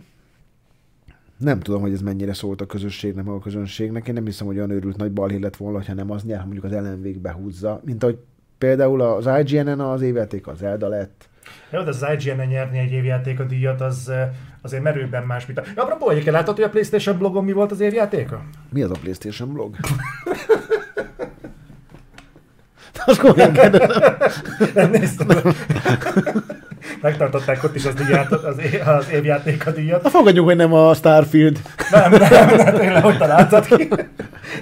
Nem 1.38 1.60
tudom, 1.60 1.82
hogy 1.82 1.94
ez 1.94 2.02
mennyire 2.02 2.34
szólt 2.34 2.62
a 2.62 2.66
közösségnek, 2.66 3.26
meg 3.26 3.34
a 3.34 3.40
közönségnek. 3.40 4.08
Én 4.08 4.14
nem 4.14 4.26
hiszem, 4.26 4.48
hogy 4.48 4.58
olyan 4.58 4.70
őrült 4.70 4.98
nagy 4.98 5.12
balhé 5.12 5.38
lett 5.38 5.56
volna, 5.56 5.84
ha 5.84 5.94
nem 5.94 6.12
az 6.12 6.24
nyer, 6.24 6.38
ha 6.38 6.44
mondjuk 6.44 6.66
az 6.66 6.72
ellenvég 6.72 7.20
behúzza. 7.20 7.82
Mint 7.86 8.04
ahogy 8.04 8.18
például 8.58 9.02
az 9.02 9.30
IGN-en 9.40 9.80
az 9.80 10.02
évjáték 10.02 10.48
az 10.48 10.58
Zelda 10.58 10.88
lett. 10.88 11.30
Jó, 11.72 11.82
de 11.82 11.90
az 11.90 12.06
IGN-en 12.18 12.48
nyerni 12.48 12.78
egy 12.78 12.92
évjáték 12.92 13.40
a 13.40 13.44
díjat, 13.44 13.82
az 13.82 14.10
eh, 14.10 14.30
azért 14.62 14.84
merőben 14.84 15.24
más, 15.24 15.46
mint 15.46 15.60
a... 15.60 15.64
Ja, 15.76 15.84
apropó, 15.84 16.10
egyébként 16.10 16.36
látod, 16.36 16.56
hogy 16.56 16.64
a 16.64 16.70
PlayStation 16.70 17.18
blogon 17.18 17.44
mi 17.44 17.52
volt 17.52 17.72
az 17.72 17.80
évjátéka? 17.80 18.44
Mi 18.70 18.82
az 18.82 18.92
a 18.92 18.98
PlayStation 19.02 19.54
blog? 19.54 19.76
Azt 23.06 23.20
komolyan 23.20 23.54
kérdezem. 23.54 24.18
Nem 24.74 24.90
néztem. 24.90 25.28
Megtartották 27.02 27.64
ott 27.64 27.76
is 27.76 27.86
az, 27.86 27.94
díját, 27.94 28.32
az, 28.32 28.58
é- 28.60 28.82
az 28.82 29.10
évjáték 29.10 29.68
a 29.68 29.72
díjat. 29.72 30.04
Na 30.04 30.10
fogadjuk, 30.10 30.46
hogy 30.46 30.56
nem 30.56 30.74
a 30.74 30.94
Starfield. 30.94 31.62
Nem, 31.92 32.12
nem, 32.12 32.56
nem, 32.56 32.76
tényleg, 32.76 33.04
hogy 33.04 33.18
találtad 33.18 33.66
ki. 33.66 33.88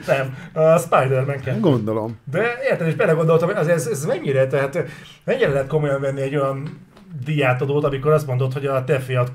Nem, 0.07 0.37
a 0.53 0.77
Spider-Man 0.77 1.39
2. 1.39 1.59
Gondolom. 1.59 2.17
De 2.31 2.43
érted, 2.69 2.87
és 2.87 2.95
belegondoltam, 2.95 3.47
hogy 3.47 3.57
az, 3.57 3.67
ez, 3.67 3.87
ez 3.87 4.05
mennyire, 4.05 4.47
tehát 4.47 4.83
mennyire 5.23 5.49
lehet 5.49 5.67
komolyan 5.67 6.01
venni 6.01 6.21
egy 6.21 6.35
olyan 6.35 6.79
díjátadót, 7.25 7.83
amikor 7.83 8.11
azt 8.11 8.27
mondod, 8.27 8.53
hogy 8.53 8.65
a 8.65 8.83
te 8.83 8.99
fiat 8.99 9.31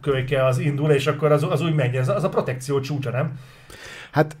kölyke 0.00 0.46
az 0.46 0.58
indul, 0.58 0.90
és 0.90 1.06
akkor 1.06 1.32
az, 1.32 1.46
az 1.50 1.60
úgy 1.60 1.74
megy. 1.74 1.94
Ez, 1.94 2.08
az 2.08 2.24
a 2.24 2.28
protekció 2.28 2.80
csúcsa, 2.80 3.10
nem? 3.10 3.38
Hát 4.10 4.36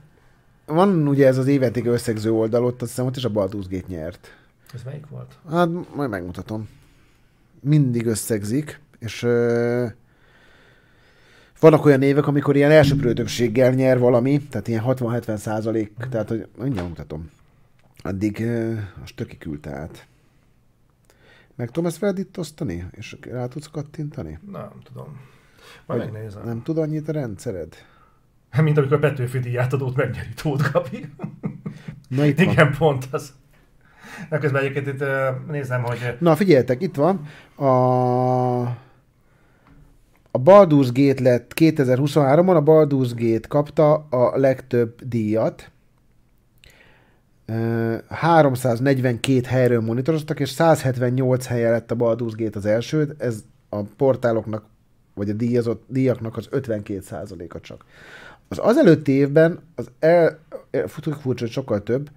van 0.66 1.08
ugye 1.08 1.26
ez 1.26 1.38
az 1.38 1.46
évjáték 1.46 1.86
összegző 1.86 2.32
oldal, 2.32 2.64
ott 2.64 2.82
azt 2.82 2.90
hiszem 2.90 3.06
ott 3.06 3.16
is 3.16 3.24
a 3.24 3.30
Baldur's 3.30 3.66
Gate 3.70 3.86
nyert. 3.88 4.34
Ez 4.74 4.80
melyik 4.84 5.06
volt? 5.10 5.32
Hát 5.50 5.68
majd 5.94 6.10
megmutatom. 6.10 6.68
Mindig 7.60 8.06
összegzik, 8.06 8.80
és 8.98 9.22
ö, 9.22 9.86
vannak 11.60 11.84
olyan 11.84 12.02
évek, 12.02 12.26
amikor 12.26 12.56
ilyen 12.56 12.70
elsőprő 12.70 13.12
többséggel 13.12 13.72
nyer 13.72 13.98
valami, 13.98 14.40
tehát 14.40 14.68
ilyen 14.68 14.82
60-70 14.86 15.36
százalék, 15.36 15.92
tehát 16.10 16.28
hogy 16.28 16.48
mindjárt 16.58 16.88
mutatom. 16.88 17.30
Addig 18.02 18.40
ö, 18.40 18.74
most 19.00 19.16
töki 19.16 19.38
küldte 19.38 19.70
át. 19.70 20.06
Meg 21.54 21.70
tudom 21.70 21.86
ezt 21.86 22.26
osztani? 22.36 22.86
És 22.90 23.16
rá 23.20 23.46
tudsz 23.46 23.66
kattintani? 23.66 24.38
Nem 24.50 24.72
tudom. 24.84 25.20
Majd 25.86 26.00
Vagy 26.00 26.12
megnézem. 26.12 26.44
Nem 26.44 26.62
tud 26.62 26.78
annyit 26.78 27.08
a 27.08 27.12
rendszered? 27.12 27.74
Mint 28.62 28.78
amikor 28.78 28.96
a 28.96 28.98
Petőfi 28.98 29.38
díjátadót 29.38 29.96
megnyeri 29.96 30.28
Tóth 30.42 30.72
Gabi. 30.72 31.12
Na 32.08 32.24
itt 32.24 32.36
van. 32.44 32.48
Igen, 32.48 32.74
pont 32.78 33.08
az. 33.10 33.32
Na 34.30 34.38
közben 34.38 34.62
egyébként 34.62 34.86
itt 34.86 35.04
nézem, 35.50 35.82
hogy 35.82 36.16
Na 36.18 36.36
figyeljetek, 36.36 36.82
itt 36.82 36.94
van. 36.94 37.20
A, 37.54 38.60
a 40.30 40.38
Baldur's 40.44 40.88
Gate 40.92 41.22
lett 41.22 41.52
2023-ban, 41.56 42.56
a 42.56 42.62
Baldur's 42.62 43.12
Gate 43.16 43.48
kapta 43.48 43.94
a 43.94 44.38
legtöbb 44.38 44.94
díjat. 45.04 45.70
Ö, 47.46 47.96
342 48.08 49.40
helyről 49.46 49.80
monitoroztak, 49.80 50.40
és 50.40 50.50
178 50.50 51.46
helye 51.46 51.70
lett 51.70 51.90
a 51.90 51.96
Baldur's 51.96 52.32
Gate 52.36 52.58
az 52.58 52.66
első. 52.66 53.14
Ez 53.18 53.44
a 53.68 53.82
portáloknak, 53.82 54.64
vagy 55.14 55.30
a 55.30 55.32
díjazott 55.32 55.84
díjaknak 55.86 56.36
az 56.36 56.48
52%-a 56.52 57.60
csak. 57.60 57.84
Az 58.48 58.58
azelőtti 58.58 59.12
évben 59.12 59.58
az 59.74 59.90
el, 59.98 60.38
el- 60.70 60.88
furcsa, 61.20 61.46
sokkal 61.46 61.82
több, 61.82 62.10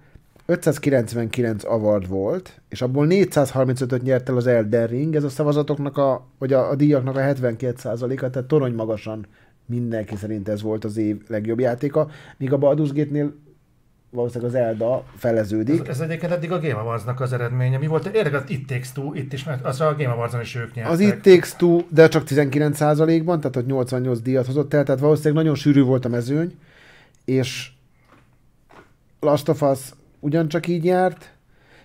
599 0.46 1.64
award 1.64 2.08
volt, 2.08 2.60
és 2.68 2.82
abból 2.82 3.06
435-öt 3.08 4.02
nyert 4.02 4.28
el 4.28 4.36
az 4.36 4.46
Elden 4.46 4.86
Ring, 4.86 5.14
ez 5.14 5.24
a 5.24 5.28
szavazatoknak, 5.28 5.96
a, 5.96 6.26
vagy 6.38 6.52
a, 6.52 6.70
a 6.70 6.74
díjaknak 6.74 7.16
a 7.16 7.20
72%-a, 7.20 8.30
tehát 8.30 8.48
torony 8.48 8.74
magasan 8.74 9.26
mindenki 9.66 10.16
szerint 10.16 10.48
ez 10.48 10.62
volt 10.62 10.84
az 10.84 10.96
év 10.96 11.22
legjobb 11.28 11.60
játéka, 11.60 12.08
míg 12.36 12.52
a 12.52 12.58
Baldur's 12.58 12.90
Gate-nél 12.92 13.34
valószínűleg 14.10 14.54
az 14.54 14.60
Elda 14.60 15.04
feleződik. 15.16 15.80
ez, 15.80 15.88
ez 15.88 16.00
egyébként 16.00 16.32
eddig 16.32 16.52
a 16.52 16.60
Game 16.60 16.74
Awards-nak 16.74 17.20
az 17.20 17.32
eredménye. 17.32 17.78
Mi 17.78 17.86
volt? 17.86 18.06
Érdekes, 18.06 18.42
az 18.42 18.50
It 18.50 18.66
Takes 18.66 18.92
Two, 18.92 19.14
itt 19.14 19.32
is, 19.32 19.44
mert 19.44 19.64
azra 19.64 19.86
a 19.86 19.94
Game 19.96 20.12
Awards-on 20.12 20.40
is 20.40 20.54
ők 20.54 20.74
nyertek. 20.74 20.92
Az 20.92 21.00
It 21.00 21.22
Takes 21.22 21.54
Two, 21.56 21.80
de 21.88 22.08
csak 22.08 22.22
19%-ban, 22.26 23.40
tehát 23.40 23.56
ott 23.56 23.66
88 23.66 24.20
díjat 24.20 24.46
hozott 24.46 24.74
el, 24.74 24.84
tehát 24.84 25.00
valószínűleg 25.00 25.34
nagyon 25.34 25.54
sűrű 25.54 25.82
volt 25.82 26.04
a 26.04 26.08
mezőny, 26.08 26.58
és 27.24 27.70
Last 29.20 29.48
of 29.48 29.62
Us 29.62 29.80
ugyancsak 30.24 30.66
így 30.66 30.84
járt, 30.84 31.32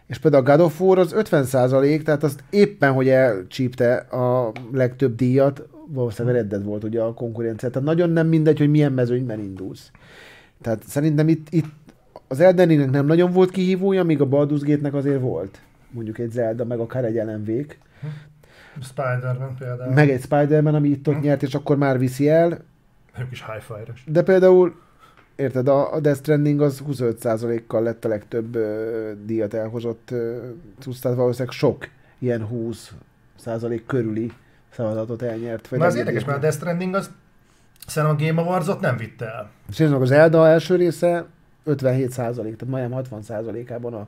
és 0.08 0.18
például 0.18 0.46
a 0.46 0.52
God 0.52 0.66
of 0.66 0.82
War 0.82 0.98
az 0.98 1.14
50%, 1.18 2.02
tehát 2.02 2.24
azt 2.24 2.44
éppen, 2.50 2.92
hogy 2.92 3.10
elcsípte 3.10 3.96
a 3.96 4.52
legtöbb 4.72 5.16
díjat, 5.16 5.68
valószínűleg 5.88 6.38
Red 6.38 6.48
Dead 6.48 6.64
volt 6.64 6.84
ugye 6.84 7.02
a 7.02 7.14
konkurencia, 7.14 7.70
tehát 7.70 7.88
nagyon 7.88 8.10
nem 8.10 8.28
mindegy, 8.28 8.58
hogy 8.58 8.70
milyen 8.70 8.92
mezőnyben 8.92 9.40
indulsz. 9.40 9.92
Tehát 10.62 10.84
szerintem 10.84 11.28
itt, 11.28 11.48
itt 11.50 11.66
az 12.28 12.40
Elden 12.40 12.68
Ringnek 12.68 12.90
nem 12.90 13.06
nagyon 13.06 13.32
volt 13.32 13.52
kihívója, 13.52 14.04
míg 14.04 14.22
a 14.22 14.28
Baldur's 14.28 14.62
Gate-nek 14.62 14.94
azért 14.94 15.22
volt. 15.22 15.62
Mondjuk 15.92 16.20
egy 16.20 16.32
Zelda, 16.32 16.66
meg 16.66 16.80
akár 16.80 17.06
egy 17.06 17.16
LMV-k. 17.16 17.78
Spider-Man 18.82 19.56
például. 19.60 19.94
Meg 19.94 20.10
egy 20.10 20.22
Spider-Man, 20.22 20.76
ami 20.76 20.90
itt 20.90 21.08
ott 21.08 21.22
nyert, 21.22 21.44
és 21.44 21.56
akkor 21.56 21.78
már 21.78 22.00
viszi 22.00 22.30
el. 22.30 22.60
Ők 23.20 23.32
is 23.32 23.46
high 23.46 23.62
fire-es. 23.62 24.04
De 24.08 24.24
például, 24.24 24.76
érted, 25.40 25.68
a 25.68 25.94
a 25.94 26.00
Death 26.00 26.20
Stranding 26.20 26.62
az 26.62 26.84
25%-kal 26.88 27.84
lett 27.84 28.06
a 28.06 28.08
legtöbb 28.08 28.56
ö, 28.56 29.12
díjat 29.26 29.54
elhozott 29.54 30.14
cucc, 30.80 31.00
tehát 31.02 31.18
valószínűleg 31.18 31.54
sok 31.54 31.88
ilyen 32.20 32.48
20% 33.46 33.82
körüli 33.86 34.32
szavazatot 34.70 35.22
elnyert. 35.22 35.68
vagy 35.68 35.80
Na 35.80 35.86
az 35.86 35.94
nem 35.94 36.02
érdekes, 36.02 36.26
mert 36.26 36.38
a 36.38 36.42
Death 36.42 36.56
Stranding 36.56 36.96
az 36.96 37.12
szerintem 37.88 38.18
a 38.18 38.28
Game 38.28 38.42
Awards-ot 38.42 38.80
nem 38.80 38.98
vitte 38.98 39.26
el. 39.26 39.50
És 39.70 39.80
az 39.80 40.12
Elda 40.12 40.48
első 40.48 40.76
része 40.76 41.26
57 41.64 42.12
százalék, 42.12 42.56
tehát 42.56 42.74
majdnem 42.74 42.94
60 42.94 43.22
százalékában 43.22 43.94
a, 43.94 44.08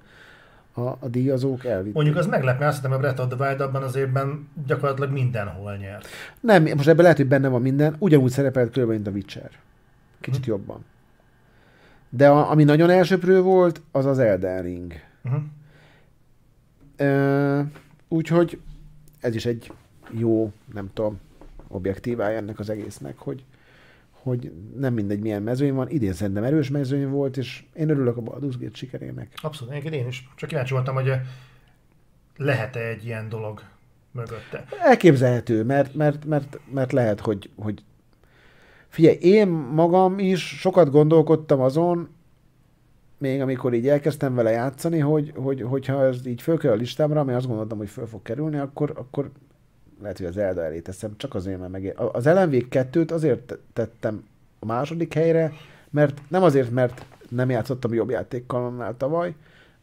a, 0.82 0.98
a 1.00 1.08
díjazók 1.08 1.66
elvitték. 1.66 1.94
Mondjuk 1.94 2.16
az 2.16 2.26
meglepne, 2.26 2.68
azt 2.68 2.76
hiszem, 2.76 2.92
a 2.92 2.98
Breath 2.98 3.22
of 3.22 3.28
the 3.28 3.48
Wild 3.48 3.62
abban 3.62 3.84
az 3.84 3.96
évben 3.96 4.50
gyakorlatilag 4.68 5.12
mindenhol 5.12 5.76
nyert. 5.76 6.08
Nem, 6.40 6.64
most 6.64 6.88
ebben 6.88 7.02
lehet, 7.02 7.18
hogy 7.18 7.28
benne 7.28 7.48
van 7.48 7.62
minden, 7.62 7.96
ugyanúgy 8.00 8.32
szerepelt 8.32 8.72
körülbelül, 8.72 9.02
mint 9.02 9.16
a 9.16 9.18
Witcher. 9.18 9.50
Kicsit 10.20 10.46
jobban. 10.46 10.86
De 12.14 12.30
a, 12.30 12.50
ami 12.50 12.64
nagyon 12.64 12.90
elsőprő 12.90 13.42
volt, 13.42 13.82
az 13.92 14.06
az 14.06 14.20
Elden 14.20 14.62
Ring. 14.62 14.94
Uh-huh. 15.24 15.42
Úgyhogy 18.08 18.60
ez 19.20 19.36
is 19.36 19.46
egy 19.46 19.72
jó, 20.12 20.52
nem 20.74 20.90
tudom, 20.94 21.20
objektívája 21.68 22.38
ennek 22.38 22.60
az 22.60 22.70
egésznek, 22.70 23.18
hogy, 23.18 23.44
hogy 24.12 24.52
nem 24.78 24.94
mindegy 24.94 25.20
milyen 25.20 25.42
mezőny 25.42 25.74
van, 25.74 25.90
idén 25.90 26.14
szerintem 26.14 26.44
erős 26.44 26.70
mezőny 26.70 27.08
volt, 27.08 27.38
és 27.38 27.64
én 27.74 27.90
örülök 27.90 28.18
a 28.18 28.22
Baldur's 28.22 28.56
Gate 28.60 28.76
sikerének. 28.76 29.34
Abszolút, 29.42 29.74
egyébként 29.74 29.96
én 29.96 30.08
is. 30.08 30.30
Csak 30.36 30.50
kíváncsi 30.50 30.74
voltam, 30.74 30.96
hogy 30.96 31.14
lehet-e 32.38 32.80
egy 32.80 33.06
ilyen 33.06 33.30
dolog 33.30 33.62
mögötte. 34.12 34.66
Elképzelhető, 34.82 35.64
mert, 35.64 35.94
mert, 35.94 36.26
mert, 36.26 36.60
mert 36.74 36.92
lehet, 36.92 37.20
hogy, 37.20 37.50
hogy 37.56 37.84
figyelj, 38.92 39.18
én 39.22 39.48
magam 39.48 40.20
is 40.20 40.60
sokat 40.60 40.90
gondolkodtam 40.90 41.62
azon, 41.62 42.10
még 43.18 43.42
amikor 43.42 43.74
így 43.74 43.88
elkezdtem 43.88 44.36
vele 44.36 44.52
játszani, 44.52 45.00
hogy, 45.00 45.34
hogy, 45.36 45.62
hogyha 45.62 46.06
ez 46.06 46.26
így 46.26 46.42
fölkerül 46.42 46.76
a 46.76 46.80
listámra, 46.80 47.20
ami 47.20 47.34
azt 47.34 47.48
gondoltam, 47.48 47.78
hogy 47.78 47.90
föl 47.90 48.06
fog 48.06 48.22
kerülni, 48.22 48.58
akkor, 48.58 48.94
akkor 48.96 49.32
lehet, 50.02 50.18
hogy 50.18 50.26
az 50.26 50.34
Zelda 50.34 50.64
elé 50.64 50.80
teszem, 50.80 51.14
csak 51.18 51.36
azért, 51.36 51.60
mert 51.60 51.72
meg... 51.72 51.96
Az 52.12 52.26
LMV 52.26 52.54
2-t 52.70 53.12
azért 53.12 53.58
tettem 53.74 54.24
a 54.60 54.66
második 54.66 55.14
helyre, 55.14 55.52
mert 55.90 56.22
nem 56.28 56.44
azért, 56.44 56.72
mert 56.72 57.06
nem 57.30 57.50
játszottam 57.50 57.94
jobb 57.94 58.10
játékkal 58.10 58.66
annál 58.66 58.98
tavaly, 58.98 59.36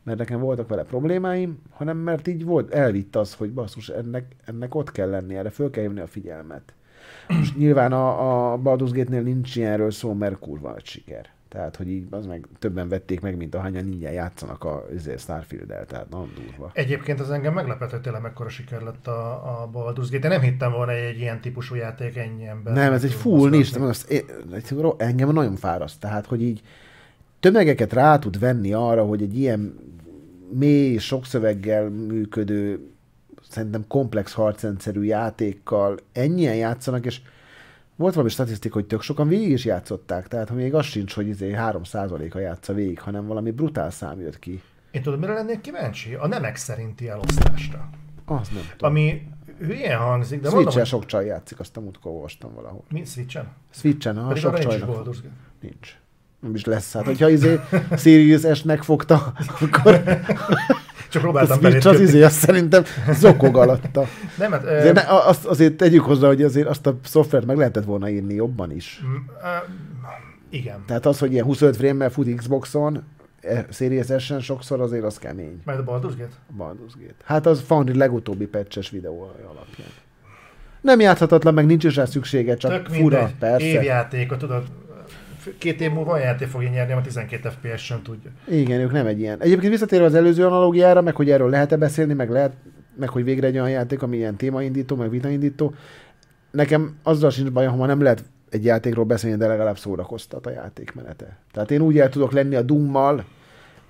mert 0.03 0.19
nekem 0.19 0.41
voltak 0.41 0.69
vele 0.69 0.83
problémáim, 0.83 1.63
hanem 1.71 1.97
mert 1.97 2.27
így 2.27 2.45
volt, 2.45 2.75
elvitt 2.75 3.17
az, 3.17 3.35
hogy 3.35 3.53
basszus, 3.53 3.89
ennek, 3.89 4.37
ennek 4.45 4.75
ott 4.75 4.93
kell 4.93 5.11
lenni, 5.11 5.37
erre 5.37 5.51
föl 5.51 5.71
kell 5.71 5.83
hívni 5.83 6.01
a 6.01 6.07
figyelmet. 6.07 6.73
Most 7.29 7.57
nyilván 7.57 7.93
a, 7.93 8.53
a 8.53 8.59
Baldur's 8.59 8.91
Gate-nél 8.93 9.23
nincs 9.23 9.57
ilyenről 9.57 9.91
szó, 9.91 10.13
mert 10.13 10.39
kurva 10.39 10.77
egy 10.77 10.85
siker. 10.85 11.27
Tehát, 11.49 11.77
hogy 11.77 11.89
így 11.89 12.07
az 12.11 12.27
meg 12.27 12.47
többen 12.59 12.89
vették 12.89 13.21
meg, 13.21 13.37
mint 13.37 13.55
ahányan 13.55 13.87
így 13.87 14.01
játszanak 14.01 14.65
a 14.65 14.87
izé, 14.95 15.15
Starfield-el, 15.17 15.87
tehát 15.87 16.09
nagyon 16.11 16.31
durva. 16.35 16.71
Egyébként 16.75 17.21
az 17.21 17.31
engem 17.31 17.55
meglepett, 17.55 17.91
hogy 17.91 18.01
tényleg 18.01 18.23
mekkora 18.23 18.49
siker 18.49 18.83
lett 18.83 19.07
a, 19.07 19.33
a 19.33 19.71
Baldur's 19.73 20.09
Gate. 20.11 20.29
Én 20.29 20.39
nem 20.39 20.41
hittem 20.41 20.73
volna, 20.73 20.93
hogy 20.93 21.01
egy 21.01 21.19
ilyen 21.19 21.41
típusú 21.41 21.75
játék 21.75 22.17
ennyi 22.17 22.47
ember. 22.47 22.73
Nem, 22.73 22.93
ez 22.93 23.05
egy 23.05 23.13
full 23.13 23.51
nincs, 23.51 23.75
azt, 23.75 24.11
én, 24.11 24.25
engem 24.97 25.33
nagyon 25.33 25.57
fáraszt. 25.57 26.01
Tehát, 26.01 26.27
hogy 26.27 26.43
így 26.43 26.63
tömegeket 27.41 27.93
rá 27.93 28.19
tud 28.19 28.39
venni 28.39 28.73
arra, 28.73 29.05
hogy 29.05 29.23
egy 29.23 29.39
ilyen 29.39 29.79
mély, 30.53 30.97
sok 30.97 31.25
szöveggel 31.25 31.89
működő, 31.89 32.91
szerintem 33.49 33.87
komplex 33.87 34.33
harcrendszerű 34.33 35.03
játékkal 35.03 35.99
ennyien 36.13 36.55
játszanak, 36.55 37.07
és 37.07 37.21
volt 37.97 38.15
valami 38.15 38.33
statisztika, 38.33 38.75
hogy 38.75 38.87
tök 38.87 39.03
sokan 39.03 39.29
végig 39.29 39.51
is 39.51 39.65
játszották, 39.65 40.29
tehát 40.29 40.51
még 40.51 40.75
az 40.75 40.85
sincs, 40.85 41.15
hogy 41.15 41.29
izé 41.29 41.55
3%-a 41.59 42.39
játsza 42.39 42.73
végig, 42.73 43.01
hanem 43.01 43.27
valami 43.27 43.51
brutál 43.51 43.91
szám 43.91 44.21
jött 44.21 44.39
ki. 44.39 44.63
Én 44.91 45.03
tudom, 45.03 45.21
mire 45.21 45.33
lennék 45.33 45.61
kíváncsi? 45.61 46.15
A 46.15 46.27
nemek 46.27 46.57
szerinti 46.57 47.09
elosztásra. 47.09 47.91
Az 48.25 48.49
nem 48.49 48.63
tudom. 48.77 48.91
Ami 48.91 49.23
hülyén 49.59 49.97
hangzik, 49.97 50.41
de 50.41 50.49
Switch-en 50.49 50.65
mondom, 50.65 50.85
sok 50.85 51.07
csaj 51.07 51.27
játszik, 51.27 51.61
azt 51.61 51.77
a 51.77 51.81
múltkor 51.81 52.13
olvastam 52.13 52.55
valahol. 52.55 52.85
Mi 52.89 53.05
Switch-en? 53.05 53.49
Switch-en, 53.71 54.17
ha 54.17 54.29
Pedig 54.29 54.43
sok 54.43 54.53
nincs 54.53 54.65
csajnak. 54.65 55.05
Gate. 55.05 55.19
Nincs. 55.61 55.97
Nem 56.41 56.55
is 56.55 56.65
lesz. 56.65 56.93
Hát, 56.93 57.05
hogyha 57.05 57.29
izé 57.29 57.61
Sirius 57.97 58.59
S 58.59 58.63
megfogta, 58.63 59.33
akkor 59.61 60.03
Csak 61.09 61.23
próbáltam 61.23 61.59
Switch 61.59 61.77
az 61.77 61.83
belépni. 61.85 62.05
izé, 62.07 62.23
azt 62.23 62.39
szerintem 62.39 62.83
zokog 63.13 63.57
alatta. 63.57 64.05
Nem, 64.39 64.51
hát, 64.53 64.65
Azért, 64.65 64.95
ne, 64.95 65.03
azt, 65.09 65.45
azért 65.45 65.75
tegyük 65.75 66.03
hozzá, 66.05 66.27
hogy 66.27 66.43
azért 66.43 66.67
azt 66.69 66.87
a 66.87 66.99
szoftvert 67.05 67.47
meg 67.47 67.57
lehetett 67.57 67.85
volna 67.85 68.09
írni 68.09 68.35
jobban 68.35 68.71
is. 68.73 69.01
Mm, 69.07 69.15
igen. 70.51 70.85
Tehát 70.87 71.07
az, 71.07 71.19
hogy 71.19 71.33
ilyen 71.33 71.45
25 71.45 71.77
frame-mel 71.77 72.11
fut 72.11 72.35
Xboxon, 72.35 73.03
e, 73.41 73.67
Series 73.71 74.07
S-en 74.19 74.41
sokszor 74.41 74.81
azért 74.81 75.05
az 75.05 75.19
kemény. 75.19 75.61
Majd 75.65 75.79
a 75.79 75.85
Baldur's 75.85 76.15
Gate? 76.19 76.29
A 76.59 76.63
Baldur's 76.63 76.93
Gate. 77.01 77.15
Hát 77.25 77.47
az 77.47 77.63
Foundry 77.67 77.97
legutóbbi 77.99 78.47
patches 78.47 78.91
videó 78.91 79.33
alapján. 79.45 79.89
Nem 80.81 81.01
játszhatatlan, 81.01 81.55
meg 81.55 81.67
nincs 81.67 81.85
is 81.85 81.97
rá 81.97 82.05
szüksége, 82.05 82.57
csak 82.57 82.71
Tök 82.71 82.87
fura, 82.87 83.17
mindegy. 83.19 83.35
persze. 83.39 83.67
Évjátékot, 83.67 84.39
tudod, 84.39 84.63
két 85.59 85.81
év 85.81 85.93
múlva 85.93 86.13
olyan 86.13 86.25
játék 86.25 86.49
fogja 86.49 86.71
nyerni, 86.71 86.93
a 86.93 87.01
12 87.01 87.49
FPS 87.49 87.85
sem 87.85 88.03
tudja. 88.03 88.31
Igen, 88.49 88.81
ők 88.81 88.93
nem 88.93 89.07
egy 89.07 89.21
ilyen. 89.21 89.41
Egyébként 89.41 89.73
visszatérve 89.73 90.05
az 90.07 90.15
előző 90.15 90.47
analógiára, 90.47 91.01
meg 91.03 91.17
hogy 91.17 91.31
erről 91.31 91.51
lehet-e 91.51 91.77
beszélni, 91.77 92.13
meg 92.13 92.31
lehet, 92.31 92.53
meg 92.97 93.09
hogy 93.09 93.25
végre 93.25 93.47
egy 93.47 93.55
olyan 93.55 93.71
játék, 93.71 94.03
ami 94.03 94.17
ilyen 94.17 94.37
témaindító, 94.37 94.97
meg 94.97 95.11
vitaindító. 95.11 95.75
Nekem 96.51 96.99
azzal 97.03 97.31
sincs 97.31 97.51
bajom, 97.51 97.79
ha 97.79 97.87
nem 97.87 98.03
lehet 98.03 98.25
egy 98.51 98.65
játékról 98.65 99.05
beszélni, 99.05 99.37
de 99.37 99.47
legalább 99.47 99.79
szórakoztat 99.79 100.47
a 100.47 100.51
játékmenete. 100.51 101.39
Tehát 101.53 101.71
én 101.71 101.81
úgy 101.81 101.99
el 101.99 102.09
tudok 102.09 102.33
lenni 102.33 102.55
a 102.55 102.63
Doom-mal, 102.63 103.25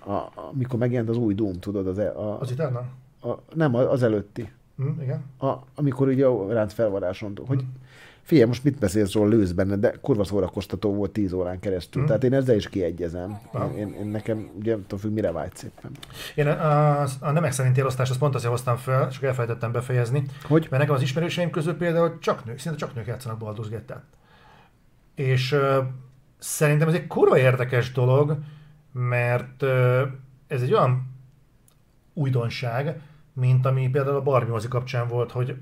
a, 0.06 0.22
amikor 0.52 0.78
megjelent 0.78 1.08
az 1.08 1.16
új 1.16 1.34
Doom, 1.34 1.52
tudod, 1.52 1.86
az, 1.86 1.98
e- 1.98 2.16
a, 2.16 2.40
Az 2.40 2.50
Eternal? 2.50 2.88
a, 3.22 3.28
nem, 3.54 3.74
az 3.74 4.02
előtti. 4.02 4.50
Hm, 4.76 5.00
igen. 5.02 5.24
A, 5.38 5.52
amikor 5.74 6.08
ugye 6.08 6.26
a 6.26 6.52
ránc 6.52 6.72
felvaráson, 6.72 7.38
hogy 7.46 7.64
figyelj, 8.28 8.48
most 8.48 8.64
mit 8.64 8.78
beszélsz 8.78 9.12
róla, 9.12 9.28
lősz 9.28 9.50
benne, 9.50 9.76
de 9.76 9.90
kurva 10.00 10.24
szórakoztató 10.24 10.94
volt 10.94 11.10
10 11.10 11.32
órán 11.32 11.60
keresztül. 11.60 12.02
Mm. 12.02 12.06
Tehát 12.06 12.24
én 12.24 12.34
ezzel 12.34 12.56
is 12.56 12.68
kiegyezem. 12.68 13.38
Aha. 13.52 13.72
Én, 13.76 13.94
én, 14.00 14.06
nekem, 14.06 14.50
ugye 14.58 14.72
tudom, 14.72 14.98
függ, 14.98 15.12
mire 15.12 15.32
vágysz 15.32 15.62
éppen. 15.62 15.90
Én 16.34 16.46
a, 16.46 17.00
a, 17.02 17.06
a 17.20 17.30
nemek 17.30 17.52
szerinti 17.52 17.80
elosztást 17.80 18.10
azt 18.10 18.18
pont 18.18 18.34
azért 18.34 18.50
hoztam 18.50 18.76
fel, 18.76 19.10
csak 19.10 19.22
elfelejtettem 19.22 19.72
befejezni, 19.72 20.22
Hogy? 20.42 20.66
mert 20.70 20.82
nekem 20.82 20.94
az 20.94 21.02
ismerőseim 21.02 21.50
közül 21.50 21.76
például 21.76 22.18
csak 22.18 22.44
nők, 22.44 22.58
szinte 22.58 22.78
csak 22.78 22.94
nők 22.94 23.06
játszanak 23.06 23.38
Baldur's 23.40 23.66
Gate-tel. 23.70 24.04
És 25.14 25.52
ö, 25.52 25.82
szerintem 26.38 26.88
ez 26.88 26.94
egy 26.94 27.06
kurva 27.06 27.38
érdekes 27.38 27.92
dolog, 27.92 28.38
mert 28.92 29.62
ö, 29.62 30.02
ez 30.46 30.62
egy 30.62 30.72
olyan 30.72 31.14
újdonság, 32.14 33.00
mint 33.32 33.66
ami 33.66 33.88
például 33.88 34.16
a 34.16 34.22
Barbie 34.22 34.52
mozi 34.52 34.68
kapcsán 34.68 35.08
volt, 35.08 35.30
hogy 35.30 35.56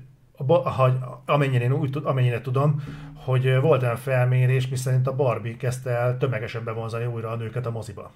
ha, 0.45 1.21
amennyire, 1.25 1.63
én 1.63 1.71
úgy, 1.71 1.99
amennyire 2.03 2.41
tudom, 2.41 2.83
hogy 3.15 3.59
volt 3.61 3.81
olyan 3.81 3.95
felmérés, 3.95 4.67
miszerint 4.67 5.07
a 5.07 5.15
Barbie 5.15 5.57
kezdte 5.57 5.89
el 5.89 6.17
tömegesen 6.17 6.63
bevonzani 6.63 7.05
újra 7.05 7.29
a 7.29 7.35
nőket 7.35 7.65
a 7.65 7.71
moziba. 7.71 8.11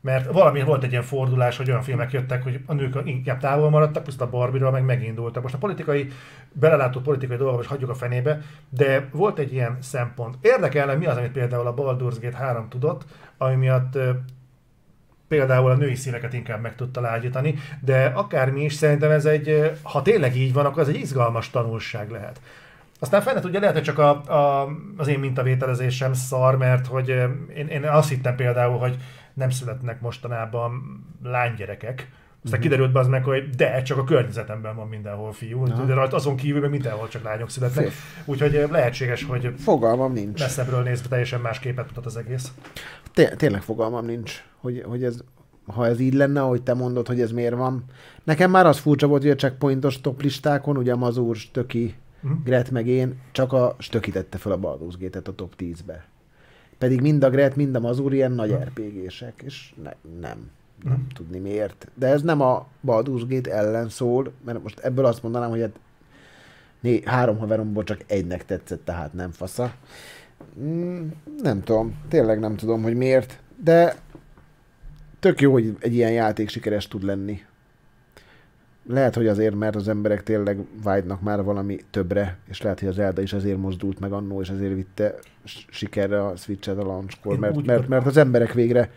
Mert 0.00 0.32
valami 0.32 0.62
volt 0.62 0.82
egy 0.82 0.90
ilyen 0.90 1.02
fordulás, 1.02 1.56
hogy 1.56 1.68
olyan 1.70 1.82
filmek 1.82 2.12
jöttek, 2.12 2.42
hogy 2.42 2.60
a 2.66 2.72
nők 2.72 2.98
inkább 3.04 3.38
távol 3.38 3.70
maradtak, 3.70 4.04
viszont 4.04 4.22
a 4.22 4.36
Barbie-ról 4.36 4.70
meg 4.70 4.84
megindultak. 4.84 5.42
Most 5.42 5.54
a 5.54 5.58
politikai, 5.58 6.08
belelátó 6.52 7.00
politikai 7.00 7.36
dolgok 7.36 7.62
is 7.62 7.66
hagyjuk 7.66 7.90
a 7.90 7.94
fenébe, 7.94 8.40
de 8.68 9.08
volt 9.12 9.38
egy 9.38 9.52
ilyen 9.52 9.76
szempont. 9.80 10.36
Érdekelne, 10.40 10.94
mi 10.94 11.06
az, 11.06 11.16
amit 11.16 11.32
például 11.32 11.66
a 11.66 11.74
Baldur's 11.74 12.16
Gate 12.20 12.36
3 12.36 12.68
tudott, 12.68 13.04
ami 13.38 13.54
miatt 13.54 13.98
például 15.28 15.70
a 15.70 15.74
női 15.74 15.94
színeket 15.94 16.32
inkább 16.32 16.60
meg 16.60 16.74
tudta 16.74 17.00
lágyítani, 17.00 17.54
de 17.80 18.04
akármi 18.04 18.64
is, 18.64 18.72
szerintem 18.72 19.10
ez 19.10 19.24
egy, 19.24 19.72
ha 19.82 20.02
tényleg 20.02 20.36
így 20.36 20.52
van, 20.52 20.66
akkor 20.66 20.82
ez 20.82 20.88
egy 20.88 21.00
izgalmas 21.00 21.50
tanulság 21.50 22.10
lehet. 22.10 22.40
Aztán 23.00 23.22
fennet 23.22 23.44
ugye 23.44 23.58
lehet, 23.58 23.74
hogy 23.74 23.84
csak 23.84 23.98
a, 23.98 24.10
a, 24.10 24.68
az 24.96 25.08
én 25.08 25.18
mintavételezésem 25.18 26.12
szar, 26.12 26.56
mert 26.56 26.86
hogy 26.86 27.08
én, 27.54 27.66
én 27.68 27.84
azt 27.84 28.08
hittem 28.08 28.36
például, 28.36 28.78
hogy 28.78 28.96
nem 29.34 29.50
születnek 29.50 30.00
mostanában 30.00 31.02
lánygyerekek. 31.22 32.10
Aztán 32.44 32.58
uh-huh. 32.58 32.60
kiderült 32.60 32.92
be 32.92 32.98
az 33.00 33.06
meg, 33.08 33.24
hogy 33.24 33.50
de, 33.50 33.82
csak 33.82 33.98
a 33.98 34.04
környezetemben 34.04 34.76
van 34.76 34.88
mindenhol 34.88 35.32
fiú, 35.32 35.62
Aha. 35.66 35.84
de 35.84 35.94
rajta 35.94 36.16
azon 36.16 36.36
kívül 36.36 36.60
meg 36.60 36.70
mindenhol 36.70 37.08
csak 37.08 37.22
lányok 37.22 37.50
születnek. 37.50 37.90
Úgyhogy 38.24 38.54
ö, 38.54 38.66
lehetséges, 38.70 39.24
hogy 39.24 39.52
Fogalmam 39.58 40.12
nincs. 40.12 40.40
messzebbről 40.40 40.82
nézve 40.82 41.08
teljesen 41.08 41.40
más 41.40 41.58
képet 41.58 41.86
mutat 41.86 42.06
az 42.06 42.16
egész. 42.16 42.52
Té- 43.12 43.36
tényleg 43.36 43.62
fogalmam 43.62 44.04
nincs, 44.06 44.44
hogy, 44.60 44.82
hogy 44.86 45.04
ez, 45.04 45.20
ha 45.66 45.86
ez 45.86 46.00
így 46.00 46.14
lenne, 46.14 46.42
ahogy 46.42 46.62
te 46.62 46.74
mondod, 46.74 47.06
hogy 47.06 47.20
ez 47.20 47.30
miért 47.32 47.54
van. 47.54 47.84
Nekem 48.24 48.50
már 48.50 48.66
az 48.66 48.78
furcsa 48.78 49.06
volt, 49.06 49.22
hogy 49.22 49.30
a 49.30 49.34
checkpointos 49.34 50.00
top 50.00 50.22
listákon, 50.22 50.76
ugye 50.76 50.94
Mazur, 50.94 51.36
Stöki, 51.36 51.94
Mhm. 52.20 52.32
Gret 52.44 52.70
meg 52.70 52.86
én, 52.86 53.18
csak 53.32 53.52
a 53.52 53.76
Stöki 53.78 54.10
tette 54.10 54.38
fel 54.38 54.52
a 54.52 54.58
Baldur's 54.58 54.94
Gate-et 54.98 55.28
a 55.28 55.34
top 55.34 55.54
10-be. 55.58 56.04
Pedig 56.78 57.00
mind 57.00 57.24
a 57.24 57.30
Gret, 57.30 57.56
mind 57.56 57.74
a 57.74 57.80
Mazur 57.80 58.12
ilyen 58.14 58.32
nagy 58.32 58.50
Mhm. 58.50 58.60
RPG-sek, 58.62 59.42
és 59.44 59.72
ne, 59.82 59.90
nem. 60.20 60.50
Mhm. 60.78 60.88
Nem 60.88 61.06
tudni 61.14 61.38
miért. 61.38 61.88
De 61.94 62.06
ez 62.06 62.22
nem 62.22 62.40
a 62.40 62.66
Baldur's 62.86 63.22
Gate 63.28 63.52
ellen 63.52 63.88
szól, 63.88 64.32
mert 64.44 64.62
most 64.62 64.78
ebből 64.78 65.04
azt 65.04 65.22
mondanám, 65.22 65.50
hogy 65.50 65.60
hát 65.60 65.78
né, 66.80 67.02
három 67.04 67.38
haveromból 67.38 67.84
csak 67.84 68.04
egynek 68.06 68.44
tetszett, 68.44 68.84
tehát 68.84 69.12
nem 69.12 69.30
fasza. 69.30 69.74
Mm, 70.60 71.08
nem 71.42 71.62
tudom, 71.62 71.94
tényleg 72.08 72.38
nem 72.38 72.56
tudom, 72.56 72.82
hogy 72.82 72.94
miért, 72.94 73.38
de 73.62 73.96
tök 75.20 75.40
jó, 75.40 75.52
hogy 75.52 75.76
egy 75.80 75.94
ilyen 75.94 76.12
játék 76.12 76.48
sikeres 76.48 76.88
tud 76.88 77.02
lenni. 77.02 77.42
Lehet, 78.86 79.14
hogy 79.14 79.26
azért, 79.26 79.54
mert 79.54 79.76
az 79.76 79.88
emberek 79.88 80.22
tényleg 80.22 80.58
vágynak 80.82 81.20
már 81.20 81.42
valami 81.42 81.78
többre, 81.90 82.38
és 82.48 82.62
lehet, 82.62 82.80
hogy 82.80 82.88
az 82.88 82.98
Elda 82.98 83.22
is 83.22 83.32
azért 83.32 83.58
mozdult 83.58 84.00
meg 84.00 84.12
annó, 84.12 84.40
és 84.40 84.48
ezért 84.48 84.74
vitte 84.74 85.14
sikerre 85.70 86.24
a 86.24 86.36
Switch-et 86.36 86.78
a 86.78 86.82
launchkor, 86.82 87.38
mert, 87.38 87.66
mert, 87.66 87.88
mert 87.88 88.06
az 88.06 88.16
emberek 88.16 88.52
végre 88.52 88.90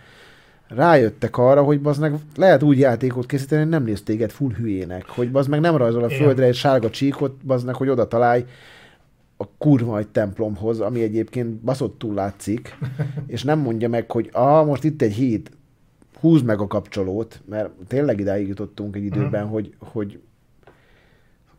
rájöttek 0.75 1.37
arra, 1.37 1.63
hogy 1.63 1.81
bazd 1.81 2.01
meg 2.01 2.13
lehet 2.35 2.63
úgy 2.63 2.79
játékot 2.79 3.25
készíteni, 3.25 3.61
hogy 3.61 3.71
nem 3.71 3.83
néz 3.83 4.01
téged 4.01 4.31
full 4.31 4.51
hülyének, 4.51 5.09
hogy 5.09 5.31
bazd 5.31 5.49
meg 5.49 5.59
nem 5.59 5.77
rajzol 5.77 6.03
a 6.03 6.05
Igen. 6.05 6.17
földre 6.17 6.45
egy 6.45 6.55
sárga 6.55 6.89
csíkot, 6.89 7.45
bazd 7.45 7.65
meg, 7.65 7.75
hogy 7.75 7.89
oda 7.89 8.07
találj, 8.07 8.45
a 9.37 9.47
kurva 9.57 9.97
egy 9.97 10.07
templomhoz, 10.07 10.79
ami 10.79 11.01
egyébként 11.01 11.49
baszottul 11.49 12.13
látszik, 12.13 12.77
és 13.27 13.43
nem 13.43 13.59
mondja 13.59 13.89
meg, 13.89 14.11
hogy 14.11 14.29
ah, 14.31 14.65
most 14.65 14.83
itt 14.83 15.01
egy 15.01 15.13
híd, 15.13 15.49
húzd 16.19 16.45
meg 16.45 16.59
a 16.59 16.67
kapcsolót, 16.67 17.41
mert 17.45 17.69
tényleg 17.87 18.19
idáig 18.19 18.47
jutottunk 18.47 18.95
egy 18.95 19.03
időben, 19.03 19.43
uh-huh. 19.43 19.51
hogy, 19.51 19.75
hogy 19.79 20.19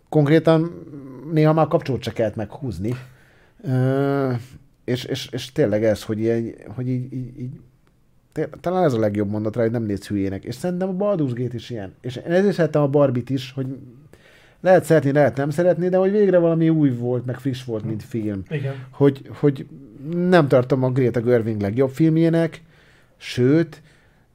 konkrétan 0.09 0.85
néha 1.33 1.53
már 1.53 1.67
kapcsolót 1.67 2.03
se 2.03 2.13
kellett 2.13 2.37
meghúzni. 2.37 2.95
Ö, 3.63 4.33
és, 4.85 5.05
és, 5.05 5.29
és 5.33 5.53
tényleg 5.53 5.85
ez, 5.85 6.03
hogy, 6.03 6.21
ilyen, 6.21 6.55
hogy 6.75 6.89
így, 6.89 7.13
így, 7.13 7.41
így 7.41 7.61
talán 8.61 8.85
ez 8.85 8.93
a 8.93 8.99
legjobb 8.99 9.31
mondat 9.31 9.57
rá, 9.57 9.63
hogy 9.63 9.71
nem 9.71 9.83
néz 9.83 10.07
hülyének. 10.07 10.45
És 10.45 10.55
szerintem 10.55 10.89
a 10.89 11.05
Baldur's 11.05 11.33
Gate 11.35 11.55
is 11.55 11.71
ilyen. 11.71 11.95
És 12.01 12.17
én 12.17 12.33
ezért 12.33 12.55
szerettem 12.55 12.83
a 12.83 12.89
Barbit 12.89 13.31
is, 13.31 13.53
hogy 13.53 13.67
lehet 14.61 14.85
szeretni, 14.85 15.13
lehet 15.13 15.37
nem 15.37 15.51
szeretni, 15.51 15.89
de 15.89 15.97
hogy 15.97 16.11
végre 16.11 16.39
valami 16.39 16.69
új 16.69 16.91
volt, 16.91 17.27
meg 17.27 17.39
friss 17.39 17.65
volt, 17.65 17.85
mint 17.85 18.03
film. 18.03 18.43
Igen. 18.49 18.75
Hogy, 18.91 19.31
hogy 19.35 19.67
nem 20.15 20.49
tartom 20.49 20.83
a 20.83 20.91
Greta 20.91 21.21
Gerwig 21.21 21.61
legjobb 21.61 21.91
filmjének, 21.91 22.63
sőt, 23.17 23.83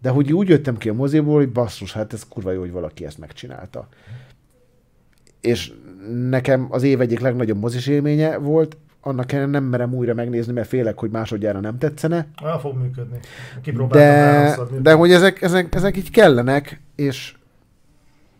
de 0.01 0.09
hogy 0.09 0.33
úgy 0.33 0.49
jöttem 0.49 0.77
ki 0.77 0.89
a 0.89 0.93
moziból, 0.93 1.35
hogy 1.35 1.49
basszus, 1.51 1.93
hát 1.93 2.13
ez 2.13 2.27
kurva 2.27 2.51
jó, 2.51 2.59
hogy 2.59 2.71
valaki 2.71 3.05
ezt 3.05 3.17
megcsinálta. 3.17 3.87
És 5.41 5.73
nekem 6.29 6.67
az 6.69 6.83
év 6.83 7.01
egyik 7.01 7.19
legnagyobb 7.19 7.59
mozis 7.59 7.87
élménye 7.87 8.37
volt, 8.37 8.77
annak 9.07 9.31
ellenére 9.31 9.59
nem 9.59 9.69
merem 9.69 9.93
újra 9.93 10.13
megnézni, 10.13 10.53
mert 10.53 10.67
félek, 10.67 10.99
hogy 10.99 11.09
másodjára 11.09 11.59
nem 11.59 11.77
tetszene. 11.77 12.27
El 12.43 12.59
fog 12.59 12.77
működni. 12.77 13.19
De, 13.89 14.57
de 14.81 14.93
hogy 14.93 15.11
ezek, 15.11 15.41
ezek, 15.41 15.75
ezek 15.75 15.97
így 15.97 16.11
kellenek, 16.11 16.81
és 16.95 17.35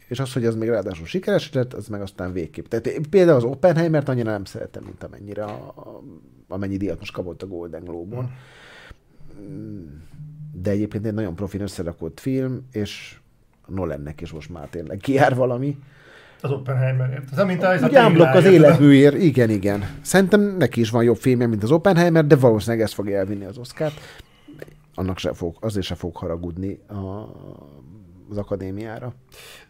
és 0.07 0.19
az, 0.19 0.34
hogy 0.34 0.45
az 0.45 0.56
még 0.56 0.69
ráadásul 0.69 1.06
sikeres 1.06 1.53
lett, 1.53 1.73
az 1.73 1.88
meg 1.88 2.02
aztán 2.02 2.34
végképp. 2.34 2.65
Tehát 2.68 3.07
például 3.10 3.38
az 3.38 3.44
Oppenheimer-t 3.44 4.10
annyira 4.10 4.31
nem 4.31 4.45
szeretem, 4.45 4.84
mint 4.84 5.03
amennyire 5.03 5.44
a, 5.44 5.73
a, 5.76 6.02
amennyi 6.48 6.77
díjat 6.77 6.99
most 6.99 7.14
kapott 7.14 7.41
a 7.41 7.48
Golden 7.48 7.84
Globe-on. 7.84 8.31
Hmm. 9.35 10.03
De 10.53 10.72
egyébként 10.72 11.06
egy 11.06 11.14
nagyon 11.14 11.35
profin 11.35 11.61
összerakott 11.61 12.19
film, 12.19 12.68
és 12.72 13.19
Nolannek 13.68 14.22
is 14.22 14.31
most 14.31 14.49
már 14.49 14.68
tényleg 14.68 14.98
kiár 14.98 15.35
valami. 15.35 15.77
Az 16.41 16.51
Oppenheimerért. 16.51 17.23
Ez 17.31 17.45
mint 17.45 17.64
az, 17.64 17.81
Ugye 17.81 17.99
ámblok 17.99 18.34
az 18.34 18.45
életműért, 18.45 19.15
igen, 19.15 19.49
igen. 19.49 19.89
Szerintem 20.01 20.41
neki 20.41 20.80
is 20.80 20.89
van 20.89 21.03
jobb 21.03 21.18
filmje, 21.18 21.47
mint 21.47 21.64
az 21.64 21.72
Oppenheimer, 21.72 22.26
de 22.26 22.35
valószínűleg 22.35 22.85
ezt 22.85 22.93
fogja 22.93 23.18
elvinni 23.18 23.45
az 23.45 23.57
Oscar-t. 23.57 23.99
Annak 24.95 25.18
se 25.18 25.34
fog, 25.34 25.55
azért 25.59 25.85
se 25.85 25.95
fog 25.95 26.15
haragudni 26.15 26.80
a, 26.88 26.95
az 28.30 28.38
akadémiára. 28.38 29.14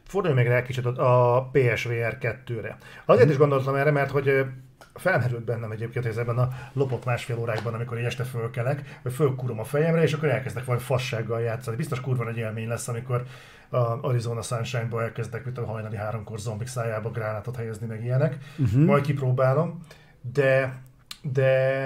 Fordulj 0.08 0.34
még 0.34 0.48
rá 0.48 0.56
egy 0.56 0.64
kicsit 0.64 0.86
a 0.86 1.50
PSVR 1.52 2.18
2-re. 2.22 2.78
Azért 3.06 3.30
is 3.30 3.38
gondoltam 3.38 3.76
erre, 3.76 3.92
mert 3.92 4.12
hogy 4.12 4.46
felmerült 4.94 5.44
bennem 5.44 5.72
egyébként, 5.72 6.06
hogy 6.06 6.18
ebben 6.18 6.38
a 6.38 6.50
lopott 6.74 7.06
másfél 7.06 7.38
órákban, 7.38 7.74
amikor 7.74 7.98
este 7.98 8.24
fölkelek, 8.24 9.00
hogy 9.02 9.14
fölkúrom 9.14 9.60
a 9.60 9.64
fejemre, 9.64 10.02
és 10.02 10.14
akkor 10.14 10.30
elkezdek 10.30 10.66
valami 10.66 10.84
fassággal 10.84 11.42
játszani. 11.42 11.78
Biztos 11.78 12.02
kurva 12.02 12.24
nagy 12.24 12.38
élmény 12.38 12.68
lesz, 12.68 12.88
amikor 12.88 13.24
a 13.70 13.78
Arizona 14.02 14.42
Sunshine-ba 14.42 15.02
elkezdek, 15.02 15.46
mint 15.46 15.58
a 15.58 15.66
hajnali 15.66 15.96
háromkor 15.96 16.40
zombik 16.40 16.68
szájába 16.68 17.12
gránátot 17.12 17.56
helyezni, 17.56 17.88
meg 17.88 18.04
ilyenek. 18.04 18.38
Uh-huh. 18.58 18.86
Majd 18.86 19.04
kipróbálom. 19.04 19.86
De, 20.34 20.82
de 21.22 21.84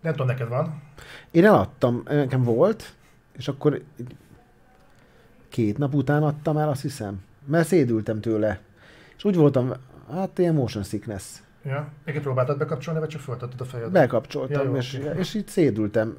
nem 0.00 0.12
tudom, 0.12 0.26
neked 0.26 0.48
van? 0.48 0.82
Én 1.30 1.44
eladtam, 1.44 2.02
nekem 2.04 2.42
volt, 2.42 2.94
és 3.36 3.48
akkor 3.48 3.82
két 5.48 5.78
nap 5.78 5.94
után 5.94 6.22
adtam 6.22 6.56
el, 6.56 6.68
azt 6.68 6.82
hiszem. 6.82 7.22
Mert 7.44 7.66
szédültem 7.66 8.20
tőle. 8.20 8.60
És 9.16 9.24
úgy 9.24 9.36
voltam, 9.36 9.72
hát 10.10 10.38
ilyen 10.38 10.54
motion 10.54 10.82
sickness. 10.82 11.24
Ja. 11.64 11.88
Még 12.04 12.20
próbáltad 12.20 12.58
bekapcsolni, 12.58 13.00
vagy 13.00 13.08
csak 13.08 13.20
föltettad 13.20 13.60
a 13.60 13.64
fejed? 13.64 13.90
Bekapcsoltam, 13.90 14.64
ja, 14.64 14.70
jó, 14.70 14.76
és, 14.76 14.94
okay. 14.94 15.18
és 15.18 15.34
így 15.34 15.48
szédültem. 15.48 16.16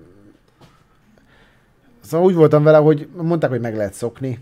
Szóval 2.01 2.27
úgy 2.27 2.35
voltam 2.35 2.63
vele, 2.63 2.77
hogy 2.77 3.07
mondták, 3.21 3.49
hogy 3.49 3.61
meg 3.61 3.75
lehet 3.75 3.93
szokni, 3.93 4.39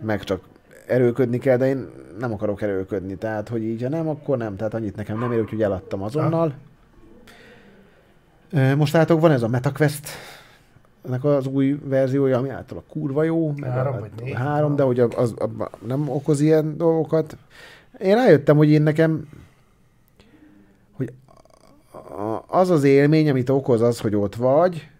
meg 0.00 0.22
csak 0.22 0.40
erőködni 0.86 1.38
kell, 1.38 1.56
de 1.56 1.66
én 1.66 1.88
nem 2.18 2.32
akarok 2.32 2.62
erőködni, 2.62 3.16
tehát 3.16 3.48
hogy 3.48 3.62
így, 3.62 3.82
ha 3.82 3.88
nem, 3.88 4.08
akkor 4.08 4.38
nem, 4.38 4.56
tehát 4.56 4.74
annyit 4.74 4.96
nekem 4.96 5.18
nem 5.18 5.32
ér, 5.32 5.40
úgyhogy 5.40 5.62
eladtam 5.62 6.02
azonnal. 6.02 6.54
Ha. 8.52 8.76
Most 8.76 8.92
látok, 8.92 9.20
van 9.20 9.30
ez 9.30 9.42
a 9.42 9.48
MetaQuest, 9.48 10.08
ennek 11.06 11.24
az 11.24 11.46
új 11.46 11.78
verziója, 11.84 12.38
ami 12.38 12.48
által 12.48 12.78
a 12.78 12.92
kurva 12.92 13.22
jó, 13.22 13.52
meg 13.56 13.70
három, 13.70 13.94
a, 13.94 13.98
vagy 13.98 14.10
négy, 14.20 14.34
három 14.34 14.76
de 14.76 14.82
hogy 14.82 15.00
az, 15.00 15.10
az, 15.16 15.34
az, 15.38 15.48
nem 15.86 16.08
okoz 16.08 16.40
ilyen 16.40 16.76
dolgokat. 16.76 17.36
Én 17.98 18.14
rájöttem, 18.14 18.56
hogy 18.56 18.68
én 18.68 18.82
nekem 18.82 19.28
hogy 20.92 21.12
az 22.46 22.70
az 22.70 22.84
élmény, 22.84 23.30
amit 23.30 23.48
okoz 23.48 23.80
az, 23.80 24.00
hogy 24.00 24.14
ott 24.14 24.34
vagy, 24.34 24.90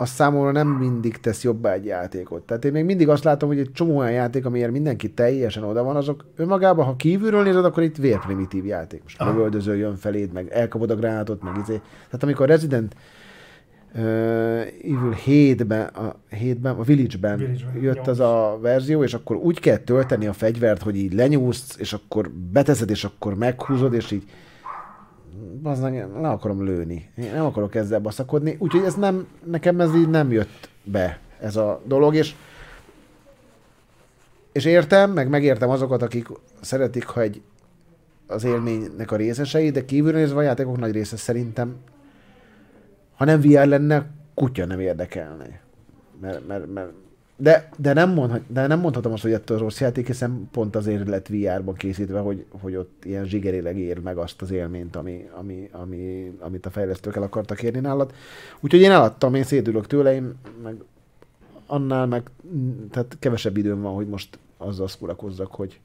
az 0.00 0.08
számomra 0.08 0.52
nem 0.52 0.68
mindig 0.68 1.16
tesz 1.16 1.42
jobbá 1.42 1.72
egy 1.72 1.84
játékot. 1.84 2.42
Tehát 2.42 2.64
én 2.64 2.72
még 2.72 2.84
mindig 2.84 3.08
azt 3.08 3.24
látom, 3.24 3.48
hogy 3.48 3.58
egy 3.58 3.72
csomó 3.72 3.96
olyan 3.96 4.12
játék, 4.12 4.44
amiért 4.44 4.70
mindenki 4.70 5.10
teljesen 5.10 5.62
oda 5.62 5.82
van, 5.82 5.96
azok 5.96 6.24
önmagában, 6.36 6.84
ha 6.84 6.96
kívülről 6.96 7.42
nézed, 7.42 7.64
akkor 7.64 7.82
itt 7.82 7.96
vérprimitív 7.96 8.66
játék. 8.66 9.02
Most 9.02 9.20
lövöldöző 9.20 9.76
jön 9.76 9.96
feléd, 9.96 10.32
meg 10.32 10.48
elkapod 10.50 10.90
a 10.90 10.94
gránátot, 10.94 11.42
meg 11.42 11.56
izé. 11.62 11.80
Tehát 12.04 12.22
amikor 12.22 12.48
Resident 12.48 12.94
uh, 13.94 14.00
Evil 14.82 15.16
7-ben, 15.26 15.86
a, 15.86 16.16
7-ben, 16.30 16.74
a 16.74 16.82
Village-ben, 16.82 17.36
Village-ben 17.36 17.82
jött 17.82 18.06
az 18.06 18.20
a 18.20 18.58
verzió, 18.60 19.02
és 19.02 19.14
akkor 19.14 19.36
úgy 19.36 19.60
kell 19.60 19.76
tölteni 19.76 20.26
a 20.26 20.32
fegyvert, 20.32 20.82
hogy 20.82 20.96
így 20.96 21.12
lenyúlsz, 21.12 21.76
és 21.78 21.92
akkor 21.92 22.30
beteszed, 22.30 22.90
és 22.90 23.04
akkor 23.04 23.34
meghúzod, 23.34 23.94
és 23.94 24.10
így 24.10 24.24
az 25.62 25.80
le 25.80 26.28
akarom 26.28 26.64
lőni. 26.64 27.10
Én 27.16 27.32
nem 27.32 27.44
akarok 27.44 27.74
ezzel 27.74 28.00
baszakodni, 28.00 28.56
úgyhogy 28.58 28.84
ez 28.84 28.94
nem, 28.94 29.26
nekem 29.44 29.80
ez 29.80 29.94
így 29.94 30.08
nem 30.08 30.32
jött 30.32 30.68
be, 30.84 31.18
ez 31.40 31.56
a 31.56 31.80
dolog, 31.84 32.14
és 32.14 32.34
és 34.52 34.64
értem, 34.64 35.10
meg 35.10 35.28
megértem 35.28 35.68
azokat, 35.68 36.02
akik 36.02 36.28
szeretik, 36.60 37.04
ha 37.04 37.20
egy 37.20 37.42
az 38.26 38.44
élménynek 38.44 39.10
a 39.10 39.16
részesei, 39.16 39.70
de 39.70 39.84
kívülről 39.84 40.20
nézve 40.20 40.38
a 40.38 40.42
játékok 40.42 40.78
nagy 40.78 40.92
része 40.92 41.16
szerintem, 41.16 41.76
ha 43.14 43.24
nem 43.24 43.40
VR 43.40 43.66
lenne, 43.66 44.06
kutya 44.34 44.66
nem 44.66 44.80
érdekelne. 44.80 45.60
Mert, 46.20 46.46
mert, 46.46 46.72
mert 46.72 46.90
de, 47.40 47.68
de, 47.76 47.92
nem 47.92 48.10
mondhat, 48.10 48.40
de 48.46 48.66
nem 48.66 48.80
mondhatom 48.80 49.12
azt, 49.12 49.22
hogy 49.22 49.32
ettől 49.32 49.58
rossz 49.58 49.80
játék, 49.80 50.06
hiszen 50.06 50.48
pont 50.52 50.76
azért 50.76 51.08
lett 51.08 51.26
VR-ban 51.28 51.74
készítve, 51.74 52.18
hogy, 52.18 52.44
hogy 52.60 52.76
ott 52.76 53.04
ilyen 53.04 53.24
zsigerileg 53.24 53.78
ér 53.78 53.98
meg 53.98 54.16
azt 54.16 54.42
az 54.42 54.50
élményt, 54.50 54.96
ami, 54.96 55.28
ami, 55.38 55.68
ami, 55.72 56.32
amit 56.38 56.66
a 56.66 56.70
fejlesztők 56.70 57.16
el 57.16 57.22
akartak 57.22 57.62
érni 57.62 57.80
nálad. 57.80 58.12
Úgyhogy 58.60 58.80
én 58.80 58.90
eladtam, 58.90 59.34
én 59.34 59.42
szédülök 59.42 59.86
tőle, 59.86 60.14
én 60.14 60.34
meg 60.62 60.76
annál 61.66 62.06
meg, 62.06 62.22
tehát 62.90 63.16
kevesebb 63.18 63.56
időm 63.56 63.80
van, 63.80 63.94
hogy 63.94 64.08
most 64.08 64.38
azzal 64.56 64.88
szkulakozzak, 64.88 65.54
hogy, 65.54 65.80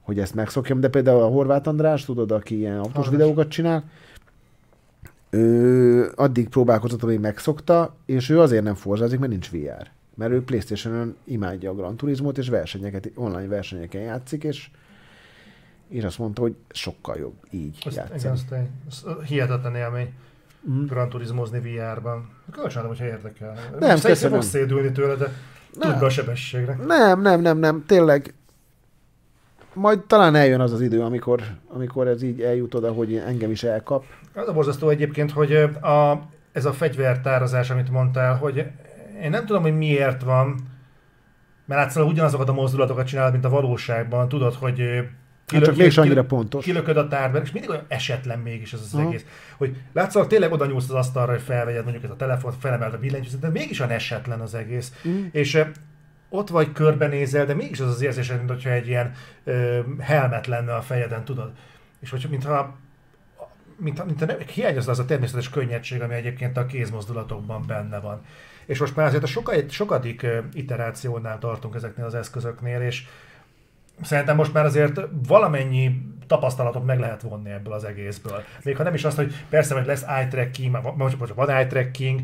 hogy 0.00 0.18
ezt 0.18 0.34
megszokjam, 0.34 0.80
de 0.80 0.88
például 0.88 1.22
a 1.22 1.28
Horváth 1.28 1.68
András, 1.68 2.04
tudod, 2.04 2.30
aki 2.30 2.58
ilyen 2.58 2.78
autós 2.78 3.08
videókat 3.08 3.48
csinál, 3.48 3.84
ő 5.30 6.12
addig 6.14 6.48
próbálkozott, 6.48 7.02
amíg 7.02 7.20
megszokta, 7.20 7.94
és 8.06 8.28
ő 8.28 8.40
azért 8.40 8.64
nem 8.64 8.74
forzázik, 8.74 9.18
mert 9.18 9.32
nincs 9.32 9.50
VR 9.50 9.92
mert 10.14 10.32
ő 10.32 10.42
Playstation-on 10.42 11.16
imádja 11.24 11.70
a 11.70 11.74
Gran 11.74 11.96
Turismo-t, 11.96 12.38
és 12.38 12.48
versenyeket, 12.48 13.10
online 13.14 13.48
versenyeken 13.48 14.00
játszik, 14.00 14.44
és 14.44 14.68
és 15.88 16.04
azt 16.04 16.18
mondta, 16.18 16.40
hogy 16.40 16.54
sokkal 16.70 17.16
jobb 17.16 17.34
így 17.50 17.78
azt, 17.84 17.96
játszani. 17.96 18.18
Igen, 18.18 18.32
azt 18.32 18.52
egy, 18.52 18.68
az 18.88 19.04
hihetetlen 19.26 19.74
élmény. 19.74 20.12
Mm. 20.70 20.86
Gran 20.86 21.08
Turismozni 21.08 21.58
VR-ban. 21.58 22.30
Köszönöm, 22.50 22.88
hogyha 22.88 23.04
érdekel. 23.04 23.54
Nem, 23.78 24.00
köszönöm. 24.00 24.36
Most 24.36 24.48
szédülni 24.48 24.92
tőle, 24.92 25.14
de 25.14 25.32
nem. 25.78 25.98
be 25.98 26.06
a 26.06 26.10
sebességre. 26.10 26.78
Nem, 26.86 27.20
nem, 27.20 27.40
nem, 27.40 27.58
nem. 27.58 27.84
Tényleg 27.86 28.34
majd 29.74 30.00
talán 30.00 30.34
eljön 30.34 30.60
az 30.60 30.72
az 30.72 30.80
idő, 30.80 31.00
amikor, 31.00 31.42
amikor 31.68 32.08
ez 32.08 32.22
így 32.22 32.42
eljut 32.42 32.74
oda, 32.74 32.92
hogy 32.92 33.16
engem 33.16 33.50
is 33.50 33.62
elkap. 33.62 34.04
Az 34.34 34.48
a 34.48 34.52
borzasztó 34.52 34.88
egyébként, 34.88 35.30
hogy 35.30 35.52
a, 35.80 36.22
ez 36.52 36.64
a 36.64 36.72
fegyvertározás, 36.72 37.70
amit 37.70 37.90
mondtál, 37.90 38.36
hogy 38.36 38.66
én 39.24 39.30
nem 39.30 39.46
tudom, 39.46 39.62
hogy 39.62 39.76
miért 39.76 40.22
van, 40.22 40.56
mert 41.64 41.80
látszólag 41.80 42.08
ugyanazokat 42.08 42.48
a 42.48 42.52
mozdulatokat 42.52 43.06
csinálod, 43.06 43.32
mint 43.32 43.44
a 43.44 43.48
valóságban. 43.48 44.28
Tudod, 44.28 44.54
hogy 44.54 44.74
kilök, 45.46 45.76
hát 45.76 45.90
csak 45.90 46.04
annyira 46.04 46.24
pontos. 46.24 46.64
Kilököd 46.64 46.96
a 46.96 47.08
tárba, 47.08 47.38
és 47.38 47.52
mindig 47.52 47.70
olyan 47.70 47.84
esetlen 47.88 48.38
mégis 48.38 48.72
ez 48.72 48.80
az 48.80 48.94
uh-huh. 48.94 49.08
egész. 49.08 49.24
Hogy 49.56 49.76
látszólag 49.92 50.28
tényleg 50.28 50.52
oda 50.52 50.66
nyúlsz 50.66 50.88
az 50.88 50.94
asztalra, 50.94 51.32
hogy 51.32 51.40
felvegyed 51.40 51.82
mondjuk 51.82 52.04
ez 52.04 52.10
a 52.10 52.16
telefont, 52.16 52.54
felemeld 52.60 52.94
a 52.94 52.98
billentyűzetet, 52.98 53.52
de 53.52 53.58
mégis 53.58 53.80
olyan 53.80 53.92
esetlen 53.92 54.40
az 54.40 54.54
egész. 54.54 54.92
Uh-huh. 55.04 55.26
És 55.32 55.64
ott 56.28 56.48
vagy 56.48 56.72
körbenézel, 56.72 57.46
de 57.46 57.54
mégis 57.54 57.80
az 57.80 57.88
az 57.88 58.02
érzés, 58.02 58.28
mint 58.28 58.50
hogyha 58.50 58.70
egy 58.70 58.88
ilyen 58.88 59.12
ö, 59.44 59.80
helmet 60.00 60.46
lenne 60.46 60.74
a 60.74 60.82
fejeden, 60.82 61.24
tudod? 61.24 61.52
És 62.00 62.10
hogy 62.10 62.26
mintha 62.30 62.76
mint, 63.76 64.04
mint, 64.04 64.26
mint 64.26 64.50
hiányozna 64.50 64.92
az 64.92 64.98
a 64.98 65.04
természetes 65.04 65.50
könnyedség, 65.50 66.02
ami 66.02 66.14
egyébként 66.14 66.56
a 66.56 66.66
kézmozdulatokban 66.66 67.64
benne 67.66 68.00
van. 68.00 68.22
És 68.66 68.78
most 68.78 68.96
már 68.96 69.06
azért 69.06 69.22
a 69.22 69.26
sokadik, 69.26 69.70
sokadik 69.70 70.26
iterációnál 70.52 71.38
tartunk 71.38 71.74
ezeknél 71.74 72.04
az 72.04 72.14
eszközöknél, 72.14 72.80
és 72.80 73.06
szerintem 74.02 74.36
most 74.36 74.52
már 74.52 74.64
azért 74.64 75.00
valamennyi 75.26 76.12
tapasztalatot 76.26 76.84
meg 76.84 76.98
lehet 76.98 77.22
vonni 77.22 77.50
ebből 77.50 77.72
az 77.72 77.84
egészből. 77.84 78.42
Még 78.62 78.76
ha 78.76 78.82
nem 78.82 78.94
is 78.94 79.04
azt, 79.04 79.16
hogy 79.16 79.34
persze, 79.48 79.74
hogy 79.74 79.86
lesz 79.86 80.02
eye 80.02 80.28
tracking, 80.28 80.78
most, 80.96 81.18
most 81.18 81.34
van 81.34 81.50
eye 81.50 81.66
tracking, 81.66 82.20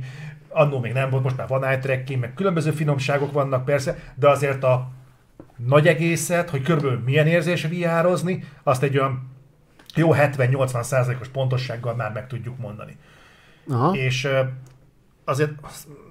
annó 0.49 0.81
még 0.81 0.93
nem 0.93 1.11
volt, 1.11 1.23
most 1.23 1.37
már 1.37 1.49
van 1.49 1.65
eye 1.65 1.79
tracking, 1.79 2.21
meg 2.21 2.35
különböző 2.35 2.71
finomságok 2.71 3.33
vannak 3.33 3.65
persze, 3.65 3.99
de 4.15 4.29
azért 4.29 4.65
a 4.65 4.89
nagy 5.57 5.87
egészet, 5.87 6.51
hogy 6.51 6.63
körülbelül 6.63 7.03
milyen 7.05 7.27
érzés 7.27 7.63
viározni, 7.63 8.45
azt 8.63 8.83
egy 8.83 8.99
olyan 8.99 9.31
jó 9.95 10.15
70-80 10.15 10.83
százalékos 10.83 11.29
pontossággal 11.29 11.95
már 11.95 12.13
meg 12.13 12.27
tudjuk 12.27 12.59
mondani. 12.59 12.97
Aha. 13.69 13.97
És 13.97 14.29
azért 15.31 15.53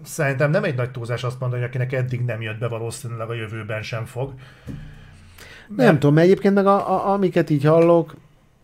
szerintem 0.03 0.49
nem 0.49 0.63
egy 0.63 0.75
nagy 0.75 0.91
túlzás 0.91 1.23
azt 1.23 1.39
mondani, 1.39 1.61
hogy 1.61 1.69
akinek 1.69 1.93
eddig 1.93 2.21
nem 2.21 2.41
jött 2.41 2.59
be, 2.59 2.67
valószínűleg 2.67 3.29
a 3.29 3.33
jövőben 3.33 3.81
sem 3.81 4.05
fog. 4.05 4.33
Nem, 5.67 5.85
nem 5.85 5.99
tudom, 5.99 6.15
mert 6.15 6.27
egyébként 6.27 6.53
meg 6.53 6.65
a, 6.65 6.93
a, 6.93 7.13
amiket 7.13 7.49
így 7.49 7.63
hallok, 7.63 8.15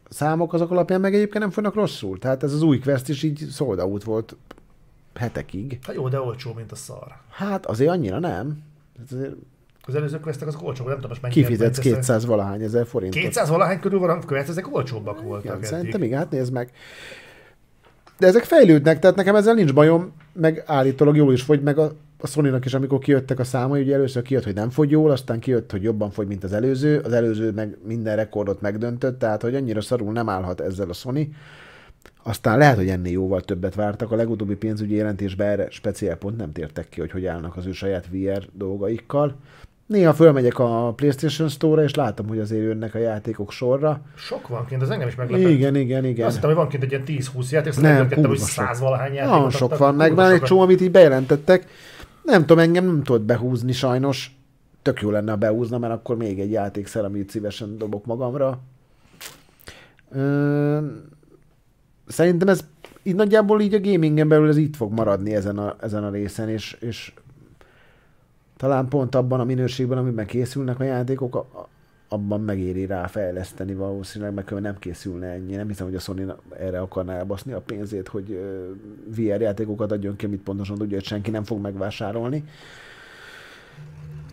számok 0.09 0.53
azok 0.53 0.71
alapján 0.71 1.01
meg 1.01 1.13
egyébként 1.13 1.39
nem 1.39 1.51
fognak 1.51 1.73
rosszul. 1.73 2.19
Tehát 2.19 2.43
ez 2.43 2.53
az 2.53 2.61
új 2.61 2.79
quest 2.79 3.09
is 3.09 3.23
így 3.23 3.47
sold 3.51 3.79
out 3.79 4.03
volt 4.03 4.35
hetekig. 5.15 5.79
Hát 5.85 5.95
jó, 5.95 6.09
de 6.09 6.19
olcsó, 6.19 6.53
mint 6.53 6.71
a 6.71 6.75
szar. 6.75 7.15
Hát 7.29 7.65
azért 7.65 7.89
annyira 7.89 8.19
nem. 8.19 8.63
Hát 8.97 9.11
azért 9.11 9.33
az 9.85 9.95
előző 9.95 10.19
questek 10.19 10.47
azok 10.47 10.63
olcsóbb, 10.63 10.85
nem 10.85 10.95
tudom 10.95 11.09
most 11.09 11.21
mennyi. 11.21 11.33
Kifizetsz 11.33 11.79
200 11.79 12.25
valahány 12.25 12.61
ezer 12.61 12.87
forintot. 12.87 13.21
200 13.21 13.49
valahány 13.49 13.79
körül 13.79 13.99
van, 13.99 14.21
quest, 14.25 14.49
ezek 14.49 14.75
olcsóbbak 14.75 15.21
voltak. 15.21 15.57
Igen, 15.57 15.69
szerintem 15.69 16.03
igen, 16.03 16.17
hát 16.17 16.31
nézd 16.31 16.53
meg. 16.53 16.71
De 18.17 18.27
ezek 18.27 18.43
fejlődnek, 18.43 18.99
tehát 18.99 19.15
nekem 19.15 19.35
ezzel 19.35 19.53
nincs 19.53 19.73
bajom, 19.73 20.13
meg 20.39 20.63
állítólag 20.65 21.15
jól 21.15 21.33
is 21.33 21.41
fogy, 21.41 21.61
meg 21.61 21.77
a, 21.77 21.91
a 22.17 22.27
sony 22.27 22.59
is, 22.63 22.73
amikor 22.73 22.99
kijöttek 22.99 23.39
a 23.39 23.43
számai, 23.43 23.81
ugye 23.81 23.93
először 23.93 24.21
kijött, 24.21 24.43
hogy 24.43 24.53
nem 24.53 24.69
fogy 24.69 24.91
jól, 24.91 25.11
aztán 25.11 25.39
kijött, 25.39 25.71
hogy 25.71 25.83
jobban 25.83 26.11
fogy, 26.11 26.27
mint 26.27 26.43
az 26.43 26.53
előző, 26.53 26.99
az 26.99 27.13
előző 27.13 27.51
meg 27.51 27.77
minden 27.83 28.15
rekordot 28.15 28.61
megdöntött, 28.61 29.19
tehát 29.19 29.41
hogy 29.41 29.55
annyira 29.55 29.81
szarul 29.81 30.11
nem 30.11 30.29
állhat 30.29 30.61
ezzel 30.61 30.89
a 30.89 30.93
Sony. 30.93 31.35
Aztán 32.23 32.57
lehet, 32.57 32.75
hogy 32.75 32.89
ennél 32.89 33.11
jóval 33.11 33.41
többet 33.41 33.75
vártak. 33.75 34.11
A 34.11 34.15
legutóbbi 34.15 34.55
pénzügyi 34.55 34.95
jelentésben 34.95 35.47
erre 35.47 35.69
speciál 35.69 36.15
pont 36.15 36.37
nem 36.37 36.51
tértek 36.51 36.89
ki, 36.89 36.99
hogy 36.99 37.11
hogy 37.11 37.25
állnak 37.25 37.57
az 37.57 37.65
ő 37.65 37.71
saját 37.71 38.07
VR 38.11 38.47
dolgaikkal. 38.53 39.35
Néha 39.85 40.13
fölmegyek 40.13 40.59
a 40.59 40.93
PlayStation 40.95 41.47
Store-ra, 41.47 41.83
és 41.83 41.93
látom, 41.93 42.27
hogy 42.27 42.39
azért 42.39 42.63
jönnek 42.63 42.95
a 42.95 42.97
játékok 42.97 43.51
sorra. 43.51 44.01
Sok 44.15 44.47
van 44.47 44.65
kint, 44.65 44.81
az 44.81 44.89
engem 44.89 45.07
is 45.07 45.15
meglepett. 45.15 45.49
Igen, 45.49 45.75
igen, 45.75 46.05
igen. 46.05 46.25
Azt 46.25 46.35
hittem, 46.35 46.49
hogy 46.49 46.59
van 46.59 46.67
kint 46.67 46.83
egy 46.83 46.91
ilyen 46.91 47.03
10-20 47.05 47.49
játék, 47.49 47.71
aztán 47.71 48.07
nem, 48.07 48.19
nem 48.21 48.29
hogy 48.29 48.37
100 48.37 48.79
valahány 48.79 49.13
játék. 49.13 49.31
Nagyon 49.31 49.49
sok 49.49 49.77
van, 49.77 49.95
meg 49.95 50.15
van 50.15 50.31
egy 50.31 50.41
csomó, 50.41 50.61
amit 50.61 50.81
így 50.81 50.91
bejelentettek. 50.91 51.67
Nem 52.23 52.39
tudom, 52.39 52.59
engem 52.59 52.85
nem 52.85 53.03
tudod 53.03 53.21
behúzni 53.21 53.71
sajnos. 53.71 54.35
Tök 54.81 55.01
jó 55.01 55.09
lenne, 55.09 55.31
ha 55.31 55.37
behúzna, 55.37 55.77
mert 55.77 55.93
akkor 55.93 56.17
még 56.17 56.39
egy 56.39 56.51
játékszer, 56.51 57.05
amit 57.05 57.29
szívesen 57.29 57.77
dobok 57.77 58.05
magamra. 58.05 58.59
Ö... 60.11 60.77
Szerintem 62.07 62.47
ez 62.47 62.59
így 63.03 63.15
nagyjából 63.15 63.61
így 63.61 63.73
a 63.73 63.79
gamingen 63.79 64.27
belül 64.27 64.49
ez 64.49 64.57
itt 64.57 64.75
fog 64.75 64.93
maradni 64.93 65.35
ezen 65.35 65.57
a, 65.57 65.75
ezen 65.81 66.03
a 66.03 66.09
részen, 66.09 66.49
és, 66.49 66.77
és 66.79 67.13
talán 68.57 68.87
pont 68.87 69.15
abban 69.15 69.39
a 69.39 69.43
minőségben, 69.43 69.97
amiben 69.97 70.25
készülnek 70.25 70.79
a 70.79 70.83
játékok, 70.83 71.45
abban 72.07 72.41
megéri 72.41 72.85
rá 72.85 73.07
fejleszteni 73.07 73.73
valószínűleg, 73.73 74.33
mert 74.33 74.59
nem 74.59 74.79
készülne 74.79 75.27
ennyi. 75.27 75.55
Nem 75.55 75.67
hiszem, 75.67 75.85
hogy 75.85 75.95
a 75.95 75.99
Sony 75.99 76.31
erre 76.59 76.79
akarná 76.79 77.13
elbaszni 77.13 77.51
a 77.51 77.61
pénzét, 77.61 78.07
hogy 78.07 78.39
VR 79.15 79.41
játékokat 79.41 79.91
adjon 79.91 80.15
ki, 80.15 80.25
amit 80.25 80.41
pontosan 80.41 80.77
tudja, 80.77 80.95
hogy 80.95 81.05
senki 81.05 81.31
nem 81.31 81.43
fog 81.43 81.61
megvásárolni. 81.61 82.43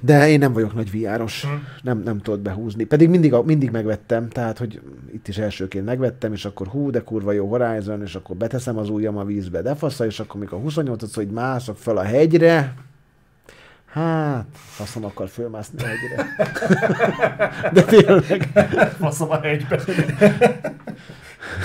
De 0.00 0.28
én 0.28 0.38
nem 0.38 0.52
vagyok 0.52 0.74
nagy 0.74 1.00
VR-os, 1.00 1.44
hmm. 1.44 1.62
nem, 1.82 1.98
nem 1.98 2.18
tudod 2.18 2.40
behúzni. 2.40 2.84
Pedig 2.84 3.08
mindig, 3.08 3.34
mindig 3.44 3.70
megvettem, 3.70 4.28
tehát, 4.28 4.58
hogy 4.58 4.80
itt 5.12 5.28
is 5.28 5.38
elsőként 5.38 5.84
megvettem, 5.84 6.32
és 6.32 6.44
akkor 6.44 6.66
hú, 6.66 6.90
de 6.90 7.02
kurva 7.02 7.32
jó 7.32 7.48
Horizon, 7.48 8.02
és 8.02 8.14
akkor 8.14 8.36
beteszem 8.36 8.78
az 8.78 8.88
ujjam 8.88 9.16
a 9.16 9.24
vízbe, 9.24 9.62
de 9.62 9.74
fasza, 9.74 10.06
és 10.06 10.20
akkor 10.20 10.40
mikor 10.40 10.60
28 10.60 11.14
hogy 11.14 11.28
mászok 11.28 11.76
fel 11.76 11.96
a 11.96 12.02
hegyre, 12.02 12.74
Hát, 13.92 14.46
faszom 14.52 15.04
akar 15.04 15.28
fölmászni 15.28 15.78
a 15.82 15.86
hegyre. 15.86 16.26
De 17.74 17.82
tényleg. 17.82 18.48
Faszom 18.98 19.30
a 19.30 19.40
hegybe. 19.40 19.80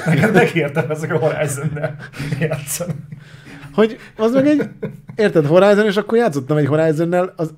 Neked 0.06 0.34
megértem 0.34 0.92
ezek 0.92 1.14
a 1.14 1.18
Horizon-nel 1.18 1.96
játszani. 2.40 2.94
Hogy 3.74 3.98
az 4.18 4.34
meg 4.34 4.48
egy, 4.48 4.70
érted, 5.16 5.46
Horizon, 5.46 5.86
és 5.86 5.98
akkor 5.98 6.18
játszottam 6.18 6.58
egy 6.58 6.66
Horizon-nel, 6.66 7.34
az, 7.36 7.54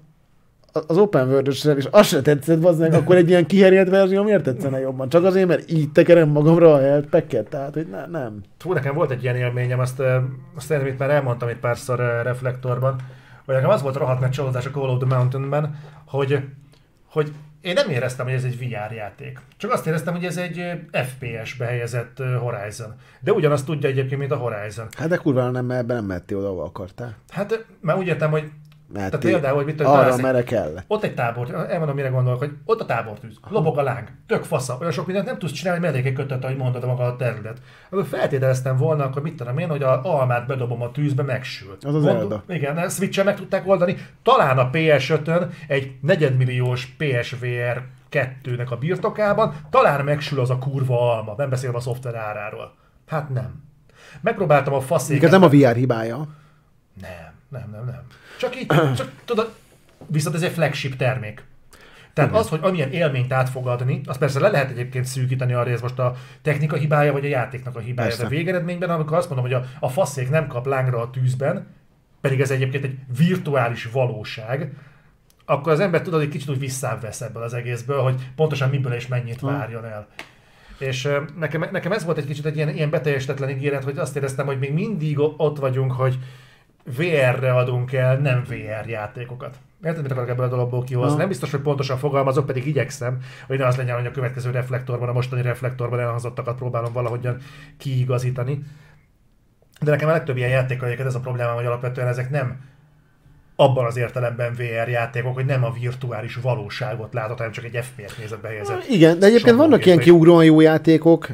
az 0.71 0.97
open 0.97 1.27
world 1.27 1.47
és 1.47 1.87
azt 1.91 2.09
se 2.09 2.21
tetszett, 2.21 2.65
az 2.65 2.77
meg, 2.77 2.93
akkor 2.93 3.15
egy 3.15 3.29
ilyen 3.29 3.45
kiherjelt 3.45 3.89
verzió 3.89 4.23
miért 4.23 4.43
tetszene 4.43 4.79
jobban? 4.79 5.09
Csak 5.09 5.23
azért, 5.23 5.47
mert 5.47 5.71
így 5.71 5.91
tekerem 5.91 6.29
magamra 6.29 6.73
a 6.73 6.79
helyet 6.79 7.05
pekket, 7.05 7.49
tehát 7.49 7.73
hogy 7.73 7.87
ne, 7.87 8.05
nem. 8.05 8.41
Hú, 8.63 8.73
nekem 8.73 8.93
volt 8.93 9.11
egy 9.11 9.23
ilyen 9.23 9.35
élményem, 9.35 9.79
azt, 9.79 10.01
azt 10.55 10.71
én 10.71 10.95
már 10.97 11.09
elmondtam 11.09 11.47
egy 11.47 11.59
párszor 11.59 12.21
reflektorban, 12.23 12.95
vagy 13.49 13.57
nekem 13.57 13.73
az 13.73 13.81
volt 13.81 13.95
rohadt 13.95 14.19
nagy 14.19 14.29
csalódás 14.29 14.65
a 14.65 14.69
Call 14.69 14.89
of 14.89 14.99
the 14.99 15.15
Mountain-ben, 15.15 15.79
hogy, 16.05 16.39
hogy 17.05 17.31
én 17.61 17.73
nem 17.73 17.89
éreztem, 17.89 18.25
hogy 18.25 18.35
ez 18.35 18.43
egy 18.43 18.57
VR 18.57 18.93
játék. 18.93 19.39
Csak 19.57 19.71
azt 19.71 19.87
éreztem, 19.87 20.13
hogy 20.13 20.25
ez 20.25 20.37
egy 20.37 20.63
FPS-be 20.91 21.65
helyezett 21.65 22.17
Horizon. 22.39 22.93
De 23.19 23.31
ugyanazt 23.31 23.65
tudja 23.65 23.89
egyébként, 23.89 24.19
mint 24.19 24.31
a 24.31 24.35
Horizon. 24.35 24.87
Hát 24.97 25.07
de 25.07 25.17
kurva 25.17 25.49
nem, 25.49 25.71
ebben 25.71 25.95
nem 25.95 26.05
mehettél 26.05 26.37
oda, 26.37 26.47
ahol 26.47 26.63
akartál. 26.63 27.15
Hát, 27.29 27.65
mert 27.81 27.99
úgy 27.99 28.07
értem, 28.07 28.31
hogy 28.31 28.51
mert 28.93 29.11
Tehát 29.11 29.25
például, 29.25 29.55
hogy 29.55 29.65
mit 29.65 29.75
tudom, 29.75 29.91
arra 29.91 30.17
merre 30.17 30.43
kell. 30.43 30.73
Ott 30.87 31.03
egy 31.03 31.13
tábor, 31.13 31.67
elmondom, 31.69 31.95
mire 31.95 32.07
gondolok, 32.07 32.39
hogy 32.39 32.51
ott 32.65 32.81
a 32.81 32.85
tábortűz, 32.85 33.39
lobog 33.49 33.77
a 33.77 33.81
láng, 33.83 34.07
tök 34.27 34.43
fasza, 34.43 34.77
olyan 34.79 34.91
sok 34.91 35.05
mindent 35.05 35.25
nem 35.25 35.37
tudsz 35.37 35.51
csinálni, 35.51 35.79
mellékek 35.79 36.13
kötött, 36.13 36.43
ahogy 36.43 36.57
mondod 36.57 36.85
maga 36.85 37.03
a 37.03 37.15
terület. 37.15 37.57
Akkor 37.89 38.05
feltételeztem 38.05 38.77
volna, 38.77 39.03
akkor 39.03 39.21
mit 39.21 39.35
tudom 39.35 39.57
én, 39.57 39.69
hogy 39.69 39.83
a 39.83 40.03
almát 40.03 40.47
bedobom 40.47 40.81
a 40.81 40.91
tűzbe, 40.91 41.23
megsül. 41.23 41.77
Az 41.81 41.95
az 41.95 42.03
Mond, 42.03 42.41
Igen, 42.47 42.89
switch 42.89 43.23
meg 43.23 43.35
tudták 43.35 43.67
oldani. 43.67 43.97
Talán 44.23 44.57
a 44.57 44.69
PS5-ön 44.69 45.49
egy 45.67 45.91
negyedmilliós 46.01 46.95
PSVR 46.97 47.83
2-nek 48.11 48.69
a 48.69 48.75
birtokában, 48.75 49.53
talán 49.69 50.03
megsül 50.05 50.39
az 50.39 50.49
a 50.49 50.57
kurva 50.57 51.13
alma, 51.13 51.33
nem 51.37 51.49
beszélve 51.49 51.77
a 51.77 51.81
szoftver 51.81 52.15
áráról. 52.15 52.73
Hát 53.07 53.29
nem. 53.29 53.63
Megpróbáltam 54.21 54.73
a 54.73 54.81
faszéket. 54.81 55.23
Ez 55.23 55.31
nem 55.31 55.43
a 55.43 55.47
VR 55.47 55.75
hibája. 55.75 56.27
Nem, 57.01 57.33
nem, 57.49 57.69
nem, 57.71 57.85
nem. 57.85 58.01
Csak 58.39 58.55
így, 58.55 58.65
csak 58.95 59.11
tudod, 59.25 59.53
viszont 60.07 60.35
ez 60.35 60.41
egy 60.41 60.51
flagship 60.51 60.95
termék. 60.95 61.43
Tehát 62.13 62.35
az, 62.35 62.49
hogy 62.49 62.59
amilyen 62.61 62.91
élményt 62.91 63.33
át 63.33 63.49
fog 63.49 63.67
adni, 63.67 64.01
az 64.05 64.17
persze 64.17 64.39
le 64.39 64.49
lehet 64.49 64.69
egyébként 64.69 65.05
szűkíteni 65.05 65.53
arra, 65.53 65.69
ez 65.69 65.81
most 65.81 65.99
a 65.99 66.15
technika 66.41 66.75
hibája, 66.75 67.11
vagy 67.11 67.25
a 67.25 67.27
játéknak 67.27 67.75
a 67.75 67.79
hibája. 67.79 68.07
Persze. 68.07 68.23
De 68.23 68.29
végeredményben, 68.29 68.89
amikor 68.89 69.17
azt 69.17 69.29
mondom, 69.29 69.51
hogy 69.51 69.55
a, 69.55 69.65
a 69.79 69.89
faszék 69.89 70.29
nem 70.29 70.47
kap 70.47 70.65
lángra 70.65 71.01
a 71.01 71.09
tűzben, 71.09 71.67
pedig 72.21 72.41
ez 72.41 72.51
egyébként 72.51 72.83
egy 72.83 72.97
virtuális 73.17 73.85
valóság, 73.91 74.71
akkor 75.45 75.71
az 75.71 75.79
ember 75.79 76.01
tudod, 76.01 76.19
hogy 76.19 76.29
kicsit 76.29 76.49
úgy 76.49 76.59
visszávesz 76.59 77.21
ebből 77.21 77.43
az 77.43 77.53
egészből, 77.53 78.01
hogy 78.01 78.31
pontosan 78.35 78.69
miből 78.69 78.93
és 78.93 79.07
mennyit 79.07 79.39
várjon 79.39 79.85
el. 79.85 80.07
És 80.77 81.09
nekem, 81.39 81.67
nekem 81.71 81.91
ez 81.91 82.05
volt 82.05 82.17
egy 82.17 82.25
kicsit 82.25 82.45
egy 82.45 82.55
ilyen, 82.55 82.69
ilyen 82.69 82.89
beteljesítetlen 82.89 83.49
ígéret, 83.49 83.83
hogy 83.83 83.97
azt 83.97 84.15
éreztem, 84.15 84.45
hogy 84.45 84.59
még 84.59 84.73
mindig 84.73 85.19
ott 85.19 85.57
vagyunk, 85.57 85.91
hogy 85.91 86.19
VR-re 86.83 87.55
adunk 87.55 87.93
el 87.93 88.17
nem 88.17 88.43
VR 88.43 88.87
játékokat. 88.87 89.57
Érted, 89.83 90.01
mit 90.01 90.11
akarok 90.11 90.29
ebből 90.29 90.45
a 90.45 90.49
dologból 90.49 90.83
kihozni? 90.83 91.17
Nem 91.17 91.27
biztos, 91.27 91.51
hogy 91.51 91.59
pontosan 91.59 91.97
fogalmazok, 91.97 92.45
pedig 92.45 92.67
igyekszem, 92.67 93.19
hogy 93.47 93.57
ne 93.57 93.65
az 93.65 93.75
legyen, 93.75 93.95
hogy 93.95 94.05
a 94.05 94.11
következő 94.11 94.51
reflektorban, 94.51 95.09
a 95.09 95.13
mostani 95.13 95.41
reflektorban 95.41 95.99
elhangzottakat 95.99 96.57
próbálom 96.57 96.93
valahogyan 96.93 97.37
kiigazítani. 97.77 98.63
De 99.81 99.91
nekem 99.91 100.09
a 100.09 100.11
legtöbb 100.11 100.37
ilyen 100.37 100.49
játékkal 100.49 100.89
ez 100.89 101.15
a 101.15 101.19
probléma, 101.19 101.51
hogy 101.51 101.65
alapvetően 101.65 102.07
ezek 102.07 102.29
nem 102.29 102.68
abban 103.59 103.85
az 103.85 103.97
értelemben 103.97 104.53
VR 104.53 104.89
játékok, 104.89 105.33
hogy 105.33 105.45
nem 105.45 105.63
a 105.63 105.71
virtuális 105.71 106.35
valóságot 106.35 107.13
látod, 107.13 107.37
hanem 107.37 107.51
csak 107.51 107.63
egy 107.63 107.79
FPS 107.83 108.17
nézetbe 108.17 108.47
helyezett. 108.47 108.87
Igen, 108.87 109.19
de 109.19 109.25
egyébként 109.25 109.55
vannak 109.55 109.85
ilyen 109.85 109.97
kiugróan 109.97 110.43
jó 110.43 110.59
játékok. 110.61 111.27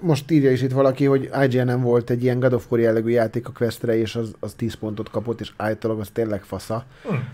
Most 0.00 0.30
írja 0.30 0.50
is 0.50 0.62
itt 0.62 0.72
valaki, 0.72 1.04
hogy 1.04 1.30
IGN 1.42 1.64
nem 1.64 1.80
volt 1.80 2.10
egy 2.10 2.22
ilyen 2.22 2.40
God 2.40 2.52
of 2.52 2.70
War 2.70 2.80
jellegű 2.80 3.10
játék 3.10 3.48
a 3.48 3.52
Questre, 3.52 3.98
és 3.98 4.16
az, 4.16 4.34
az 4.40 4.54
10 4.54 4.74
pontot 4.74 5.10
kapott, 5.10 5.40
és 5.40 5.52
általában 5.56 6.02
az 6.02 6.10
tényleg 6.12 6.42
fasza. 6.42 6.84
Hmm. 7.02 7.28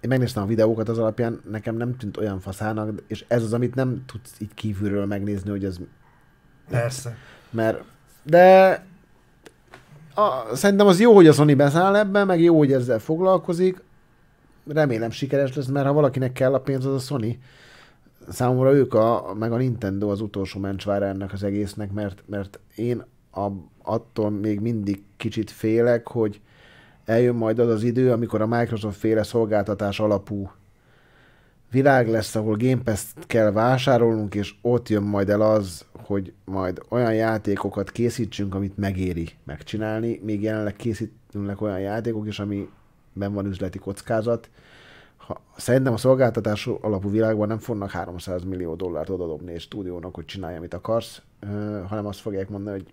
Én 0.00 0.08
megnéztem 0.08 0.42
a 0.42 0.46
videókat 0.46 0.88
az 0.88 0.98
alapján, 0.98 1.40
nekem 1.50 1.76
nem 1.76 1.96
tűnt 1.96 2.16
olyan 2.16 2.40
faszának, 2.40 3.02
és 3.06 3.24
ez 3.28 3.42
az, 3.42 3.52
amit 3.52 3.74
nem 3.74 4.02
tudsz 4.06 4.32
így 4.38 4.54
kívülről 4.54 5.06
megnézni, 5.06 5.50
hogy 5.50 5.64
ez... 5.64 5.76
Persze. 6.70 7.16
Mert, 7.50 7.82
de 8.22 8.84
a, 10.14 10.54
szerintem 10.54 10.86
az 10.86 11.00
jó, 11.00 11.14
hogy 11.14 11.26
a 11.26 11.32
Sony 11.32 11.56
beszáll 11.56 11.96
ebben, 11.96 12.26
meg 12.26 12.40
jó, 12.40 12.58
hogy 12.58 12.72
ezzel 12.72 12.98
foglalkozik. 12.98 13.82
Remélem 14.66 15.10
sikeres 15.10 15.54
lesz, 15.54 15.66
mert 15.66 15.86
ha 15.86 15.92
valakinek 15.92 16.32
kell 16.32 16.54
a 16.54 16.60
pénz, 16.60 16.84
az 16.86 16.94
a 16.94 16.98
Sony. 16.98 17.38
Számomra 18.28 18.72
ők, 18.72 18.94
a, 18.94 19.34
meg 19.38 19.52
a 19.52 19.56
Nintendo 19.56 20.08
az 20.08 20.20
utolsó 20.20 20.60
mencsvára 20.60 21.06
ennek 21.06 21.32
az 21.32 21.42
egésznek, 21.42 21.92
mert, 21.92 22.22
mert 22.26 22.58
én 22.74 23.04
a, 23.32 23.46
attól 23.82 24.30
még 24.30 24.60
mindig 24.60 25.02
kicsit 25.16 25.50
félek, 25.50 26.08
hogy 26.08 26.40
eljön 27.04 27.34
majd 27.34 27.58
az 27.58 27.68
az 27.68 27.82
idő, 27.82 28.12
amikor 28.12 28.40
a 28.40 28.46
Microsoft 28.46 28.98
féle 28.98 29.22
szolgáltatás 29.22 30.00
alapú 30.00 30.50
világ 31.70 32.08
lesz, 32.08 32.34
ahol 32.34 32.56
Game 32.56 32.82
Pass-t 32.84 33.26
kell 33.26 33.50
vásárolnunk, 33.50 34.34
és 34.34 34.54
ott 34.62 34.88
jön 34.88 35.02
majd 35.02 35.28
el 35.28 35.40
az, 35.40 35.84
hogy 35.92 36.32
majd 36.44 36.82
olyan 36.88 37.14
játékokat 37.14 37.90
készítsünk, 37.90 38.54
amit 38.54 38.76
megéri 38.76 39.28
megcsinálni, 39.44 40.20
még 40.24 40.42
jelenleg 40.42 40.76
készítünk 40.76 41.60
olyan 41.60 41.80
játékok 41.80 42.26
is, 42.26 42.38
amiben 42.38 43.32
van 43.32 43.46
üzleti 43.46 43.78
kockázat. 43.78 44.50
Ha, 45.16 45.40
szerintem 45.56 45.92
a 45.92 45.96
szolgáltatás 45.96 46.66
alapú 46.66 47.10
világban 47.10 47.48
nem 47.48 47.58
fognak 47.58 47.90
300 47.90 48.44
millió 48.44 48.74
dollárt 48.74 49.08
odadobni 49.08 49.52
egy 49.52 49.60
stúdiónak, 49.60 50.14
hogy 50.14 50.24
csinálja, 50.24 50.56
amit 50.56 50.74
akarsz, 50.74 51.22
hanem 51.86 52.06
azt 52.06 52.20
fogják 52.20 52.48
mondani, 52.48 52.76
hogy 52.76 52.92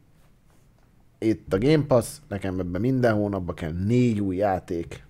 itt 1.20 1.54
a 1.54 1.58
Game 1.58 1.84
Pass, 1.88 2.18
nekem 2.28 2.60
ebben 2.60 2.82
minden 2.82 3.14
hónapban 3.14 3.56
kell 3.56 3.72
négy 3.72 4.20
új 4.20 4.36
játék, 4.36 5.07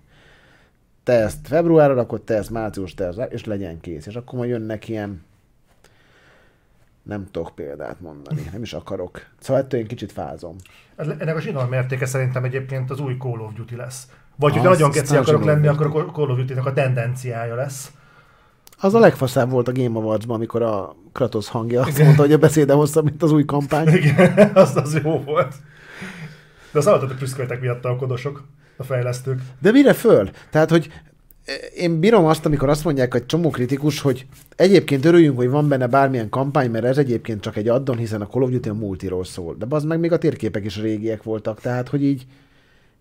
te 1.08 1.14
ezt 1.14 1.46
februárra 1.46 1.94
rakod, 1.94 2.22
te 2.22 2.34
ezt 2.34 2.50
március, 2.50 2.94
te 2.94 3.04
ezt, 3.04 3.20
és 3.28 3.44
legyen 3.44 3.80
kész. 3.80 4.06
És 4.06 4.14
akkor 4.14 4.38
majd 4.38 4.50
jönnek 4.50 4.88
ilyen, 4.88 5.24
nem 7.02 7.26
tudok 7.30 7.54
példát 7.54 8.00
mondani, 8.00 8.48
nem 8.52 8.62
is 8.62 8.72
akarok. 8.72 9.26
Szóval 9.38 9.62
ettől 9.62 9.80
én 9.80 9.86
kicsit 9.86 10.12
fázom. 10.12 10.56
Ennek 10.96 11.36
a 11.36 11.40
zsinór 11.40 11.68
mértéke 11.68 12.06
szerintem 12.06 12.44
egyébként 12.44 12.90
az 12.90 13.00
új 13.00 13.16
Call 13.16 13.40
of 13.40 13.52
Duty 13.52 13.76
lesz. 13.76 14.08
Vagy 14.36 14.56
ha 14.56 14.62
nagyon 14.62 14.90
keci 14.90 15.16
akarok 15.16 15.44
lenni, 15.44 15.66
akkor 15.66 15.86
a 15.86 15.90
Call 15.90 16.30
of 16.30 16.36
Duty-nak 16.36 16.66
a 16.66 16.72
tendenciája 16.72 17.54
lesz. 17.54 17.92
Az 18.80 18.94
a 18.94 18.98
legfaszább 18.98 19.50
volt 19.50 19.68
a 19.68 19.72
Game 19.72 19.98
awards 19.98 20.26
amikor 20.28 20.62
a 20.62 20.96
Kratos 21.12 21.48
hangja 21.48 21.80
azt 21.80 21.98
mondta, 21.98 22.22
hogy 22.22 22.32
a 22.32 22.38
beszéde 22.38 22.72
hosszabb, 22.72 23.04
mint 23.04 23.22
az 23.22 23.32
új 23.32 23.44
kampány. 23.44 23.88
Igen, 23.88 24.50
az 24.54 24.76
az 24.76 25.00
jó 25.02 25.22
volt. 25.22 25.54
De 26.72 26.78
az 26.78 26.86
alatt 26.86 27.14
prüszköltek 27.14 27.60
miatt 27.60 27.84
a 27.84 27.96
kodosok 27.96 28.44
a 28.78 28.82
fejlesztők. 28.82 29.40
De 29.60 29.70
mire 29.70 29.92
föl? 29.92 30.30
Tehát, 30.50 30.70
hogy 30.70 30.88
én 31.76 32.00
bírom 32.00 32.24
azt, 32.24 32.46
amikor 32.46 32.68
azt 32.68 32.84
mondják 32.84 33.14
egy 33.14 33.26
csomó 33.26 33.50
kritikus, 33.50 34.00
hogy 34.00 34.26
egyébként 34.56 35.04
örüljünk, 35.04 35.36
hogy 35.36 35.48
van 35.48 35.68
benne 35.68 35.86
bármilyen 35.86 36.28
kampány, 36.28 36.70
mert 36.70 36.84
ez 36.84 36.98
egyébként 36.98 37.40
csak 37.40 37.56
egy 37.56 37.68
addon, 37.68 37.96
hiszen 37.96 38.20
a 38.20 38.26
Call 38.26 38.42
of 38.42 38.50
Duty 38.50 38.68
a 38.68 38.74
multiról 38.74 39.24
szól. 39.24 39.54
De 39.58 39.66
az 39.68 39.84
meg 39.84 40.00
még 40.00 40.12
a 40.12 40.18
térképek 40.18 40.64
is 40.64 40.80
régiek 40.80 41.22
voltak, 41.22 41.60
tehát 41.60 41.88
hogy 41.88 42.04
így 42.04 42.26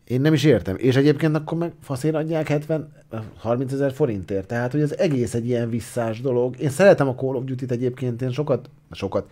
én 0.04 0.22
nem 0.22 0.34
is 0.34 0.44
értem. 0.44 0.76
És 0.78 0.96
egyébként 0.96 1.36
akkor 1.36 1.58
meg 1.58 1.72
faszén 1.82 2.16
adják 2.16 2.48
70, 2.48 2.92
30 3.38 3.74
ezer 3.74 3.94
forintért. 3.94 4.48
Tehát, 4.48 4.72
hogy 4.72 4.82
ez 4.82 4.92
egész 4.92 5.34
egy 5.34 5.48
ilyen 5.48 5.70
visszás 5.70 6.22
dolog. 6.22 6.60
Én 6.60 6.70
szeretem 6.70 7.08
a 7.08 7.16
Call 7.16 7.36
of 7.36 7.44
Duty-t 7.44 7.72
egyébként, 7.72 8.22
én 8.22 8.32
sokat, 8.32 8.70
sokat, 8.92 9.32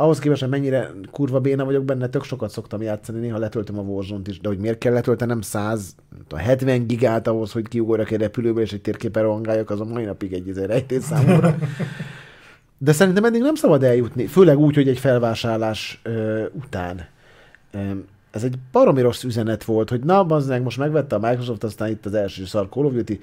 ahhoz 0.00 0.18
képest, 0.18 0.40
hogy 0.40 0.50
mennyire 0.50 0.90
kurva 1.10 1.40
béna 1.40 1.64
vagyok 1.64 1.84
benne, 1.84 2.08
tök 2.08 2.24
sokat 2.24 2.50
szoktam 2.50 2.82
játszani, 2.82 3.18
néha 3.18 3.38
letöltöm 3.38 3.78
a 3.78 3.82
warzone 3.82 4.22
is, 4.26 4.40
de 4.40 4.48
hogy 4.48 4.58
miért 4.58 4.78
kell 4.78 4.92
letöltenem 4.92 5.40
100, 5.40 5.94
70 6.36 6.86
gigát 6.86 7.26
ahhoz, 7.26 7.52
hogy 7.52 7.68
kiugorjak 7.68 8.10
egy 8.10 8.20
repülőbe, 8.20 8.60
és 8.60 8.72
egy 8.72 8.80
térképen 8.80 9.22
rohangáljak, 9.22 9.70
az 9.70 9.80
a 9.80 9.84
mai 9.84 10.04
napig 10.04 10.32
egy 10.32 10.48
ezer 10.48 10.68
rejtés 10.68 11.02
számomra. 11.02 11.56
De 12.78 12.92
szerintem 12.92 13.24
eddig 13.24 13.40
nem 13.40 13.54
szabad 13.54 13.82
eljutni, 13.82 14.26
főleg 14.26 14.58
úgy, 14.58 14.74
hogy 14.74 14.88
egy 14.88 14.98
felvásárlás 14.98 16.00
ö, 16.02 16.44
után. 16.52 17.06
Ö, 17.72 17.78
ez 18.30 18.44
egy 18.44 18.54
baromi 18.72 19.00
rossz 19.00 19.22
üzenet 19.22 19.64
volt, 19.64 19.88
hogy 19.88 20.04
na, 20.04 20.24
bazdmeg, 20.24 20.62
most 20.62 20.78
megvette 20.78 21.16
a 21.16 21.18
Microsoft, 21.18 21.64
aztán 21.64 21.88
itt 21.88 22.06
az 22.06 22.14
első 22.14 22.44
szar 22.44 22.68
Call 22.68 22.84
of 22.84 22.92
Duty, 22.92 23.20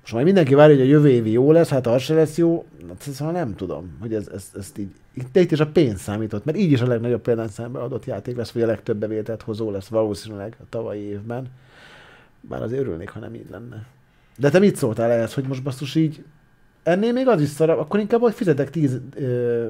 most 0.00 0.12
majd 0.12 0.24
mindenki 0.24 0.54
várja, 0.54 0.76
hogy 0.76 0.84
a 0.84 0.88
jövő 0.88 1.08
évi 1.08 1.30
jó 1.30 1.52
lesz, 1.52 1.68
hát 1.68 1.86
az 1.86 2.02
se 2.02 2.14
lesz 2.14 2.36
jó, 2.36 2.64
hát 2.88 3.00
szóval 3.00 3.32
nem 3.32 3.54
tudom, 3.54 3.96
hogy 4.00 4.14
ez, 4.14 4.28
ez, 4.34 4.50
ezt 4.58 4.78
így, 4.78 4.90
itt, 5.14 5.36
itt 5.36 5.50
is 5.50 5.60
a 5.60 5.66
pénz 5.66 6.00
számított, 6.00 6.44
mert 6.44 6.58
így 6.58 6.72
is 6.72 6.80
a 6.80 6.86
legnagyobb 6.86 7.20
példányszámba 7.20 7.82
adott 7.82 8.04
játék 8.04 8.36
lesz, 8.36 8.50
vagy 8.50 8.62
a 8.62 8.66
legtöbb 8.66 8.96
bevételt 8.96 9.42
hozó 9.42 9.70
lesz 9.70 9.88
valószínűleg 9.88 10.56
a 10.60 10.64
tavalyi 10.68 11.00
évben. 11.00 11.50
Bár 12.40 12.62
azért 12.62 12.80
örülnék, 12.80 13.08
ha 13.08 13.18
nem 13.20 13.34
így 13.34 13.50
lenne. 13.50 13.86
De 14.36 14.50
te 14.50 14.58
mit 14.58 14.76
szóltál 14.76 15.10
ehhez, 15.10 15.34
hogy 15.34 15.46
most 15.46 15.62
basszus 15.62 15.94
így, 15.94 16.24
ennél 16.82 17.12
még 17.12 17.28
az 17.28 17.40
is 17.40 17.48
szarabb, 17.48 17.78
akkor 17.78 18.00
inkább 18.00 18.20
hogy 18.20 18.34
fizetek 18.34 18.70
10 18.70 19.00
ö, 19.14 19.68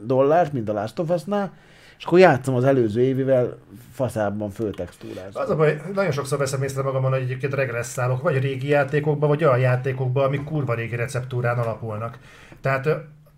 dollárt, 0.00 0.52
mint 0.52 0.68
a 0.68 0.72
Last 0.72 0.98
of 0.98 1.10
Us-nál, 1.10 1.52
és 1.98 2.04
akkor 2.04 2.18
játszom 2.18 2.54
az 2.54 2.64
előző 2.64 3.00
évivel 3.00 3.58
faszábban 3.92 4.50
föltextúrázva. 4.50 5.40
Az 5.40 5.50
a 5.50 5.56
baj, 5.56 5.80
nagyon 5.94 6.10
sokszor 6.10 6.38
veszem 6.38 6.62
észre 6.62 6.82
magamon, 6.82 7.10
hogy 7.10 7.20
egyébként 7.20 7.54
regresszálok, 7.54 8.22
vagy 8.22 8.38
régi 8.38 8.68
játékokban, 8.68 9.28
vagy 9.28 9.44
olyan 9.44 9.58
játékokban, 9.58 10.24
amik 10.24 10.44
kurva 10.44 10.74
régi 10.74 10.96
receptúrán 10.96 11.58
alapulnak. 11.58 12.18
Tehát 12.60 12.88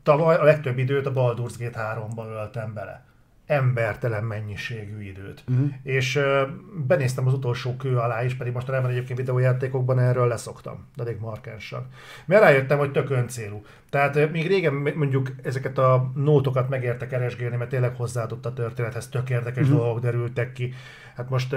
tavaly 0.04 0.36
a 0.36 0.44
legtöbb 0.44 0.78
időt 0.78 1.06
a 1.06 1.12
Baldur's 1.12 1.54
Gate 1.58 1.96
3-ban 1.96 2.26
öltem 2.26 2.74
bele 2.74 3.04
embertelen 3.46 4.24
mennyiségű 4.24 5.02
időt. 5.02 5.44
Uh-huh. 5.48 5.72
És 5.82 6.16
uh, 6.16 6.48
benéztem 6.86 7.26
az 7.26 7.32
utolsó 7.32 7.76
kő 7.76 7.96
alá 7.96 8.24
is, 8.24 8.34
pedig 8.34 8.52
most 8.52 8.66
nem 8.66 8.84
egyébként 8.84 9.18
videójátékokban 9.18 9.98
erről 9.98 10.26
leszoktam, 10.26 10.86
de 10.96 11.02
elég 11.02 11.18
markánsan. 11.20 11.86
Mert 12.24 12.42
rájöttem, 12.42 12.78
hogy 12.78 12.92
tök 12.92 13.10
öncélú. 13.10 13.64
Tehát 13.90 14.16
uh, 14.16 14.30
még 14.30 14.46
régen 14.46 14.74
mondjuk 14.74 15.30
ezeket 15.42 15.78
a 15.78 16.10
nótokat 16.14 16.68
megérte 16.68 17.06
keresgélni, 17.06 17.56
mert 17.56 17.70
tényleg 17.70 17.96
hozzáadott 17.96 18.46
a 18.46 18.52
történethez, 18.52 19.08
tök 19.08 19.30
érdekes 19.30 19.64
uh-huh. 19.64 19.78
dolgok 19.78 20.00
derültek 20.00 20.52
ki. 20.52 20.72
Hát 21.16 21.30
most 21.30 21.56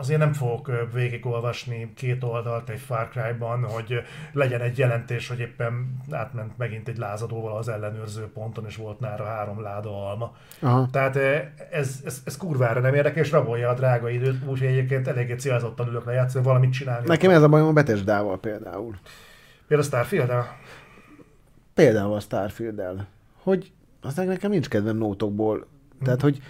azért 0.00 0.18
nem 0.18 0.32
fogok 0.32 0.70
végigolvasni 0.92 1.92
két 1.94 2.24
oldalt 2.24 2.68
egy 2.68 2.80
Far 2.80 3.08
Cry-ban, 3.08 3.64
hogy 3.64 4.02
legyen 4.32 4.60
egy 4.60 4.78
jelentés, 4.78 5.28
hogy 5.28 5.38
éppen 5.38 6.00
átment 6.10 6.58
megint 6.58 6.88
egy 6.88 6.98
lázadóval 6.98 7.56
az 7.56 7.68
ellenőrző 7.68 8.30
ponton, 8.34 8.66
és 8.66 8.76
volt 8.76 9.00
nára 9.00 9.24
három 9.24 9.62
láda 9.62 10.08
alma. 10.08 10.34
Aha. 10.60 10.88
Tehát 10.90 11.16
ez, 11.70 12.00
ez, 12.04 12.22
ez 12.24 12.36
kurvára 12.36 12.80
nem 12.80 12.94
érdekes, 12.94 13.26
és 13.26 13.32
rabolja 13.32 13.68
a 13.68 13.74
drága 13.74 14.08
időt, 14.08 14.46
úgyhogy 14.46 14.68
egyébként 14.68 15.08
eléggé 15.08 15.34
célzottan 15.34 15.88
ülök 15.88 16.04
le 16.04 16.12
játszani, 16.12 16.44
valamit 16.44 16.72
csinálni. 16.72 17.06
Nekem 17.06 17.30
ez 17.30 17.42
a 17.42 17.48
bajom 17.48 17.68
a 17.68 17.72
Betesdával 17.72 18.40
például. 18.40 18.96
Például 19.66 19.88
a 19.88 19.90
starfield 19.90 20.30
-el? 20.30 20.46
Például 21.74 22.14
a 22.14 22.20
Starfield-el. 22.20 23.06
Hogy 23.42 23.72
aztán 24.00 24.26
nekem 24.26 24.50
nincs 24.50 24.68
kedvem 24.68 24.96
nótokból. 24.96 25.66
Tehát, 26.02 26.20
hmm. 26.20 26.30
hogy 26.30 26.42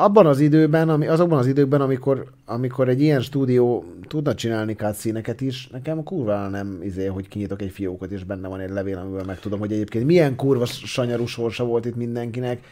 abban 0.00 0.26
az 0.26 0.40
időben, 0.40 0.88
ami, 0.88 1.06
azokban 1.06 1.38
az 1.38 1.46
időkben, 1.46 1.80
amikor, 1.80 2.24
amikor 2.44 2.88
egy 2.88 3.00
ilyen 3.00 3.20
stúdió 3.20 3.84
tudna 4.08 4.34
csinálni 4.34 4.76
színeket 4.92 5.40
is, 5.40 5.68
nekem 5.68 6.02
kurva 6.02 6.48
nem 6.48 6.78
izé, 6.82 7.06
hogy 7.06 7.28
kinyitok 7.28 7.62
egy 7.62 7.70
fiókot, 7.70 8.10
és 8.10 8.24
benne 8.24 8.48
van 8.48 8.60
egy 8.60 8.70
levél, 8.70 8.98
amivel 8.98 9.24
megtudom, 9.24 9.58
hogy 9.58 9.72
egyébként 9.72 10.04
milyen 10.04 10.36
kurva 10.36 10.66
sanyarú 10.66 11.26
sorsa 11.26 11.64
volt 11.64 11.86
itt 11.86 11.96
mindenkinek, 11.96 12.64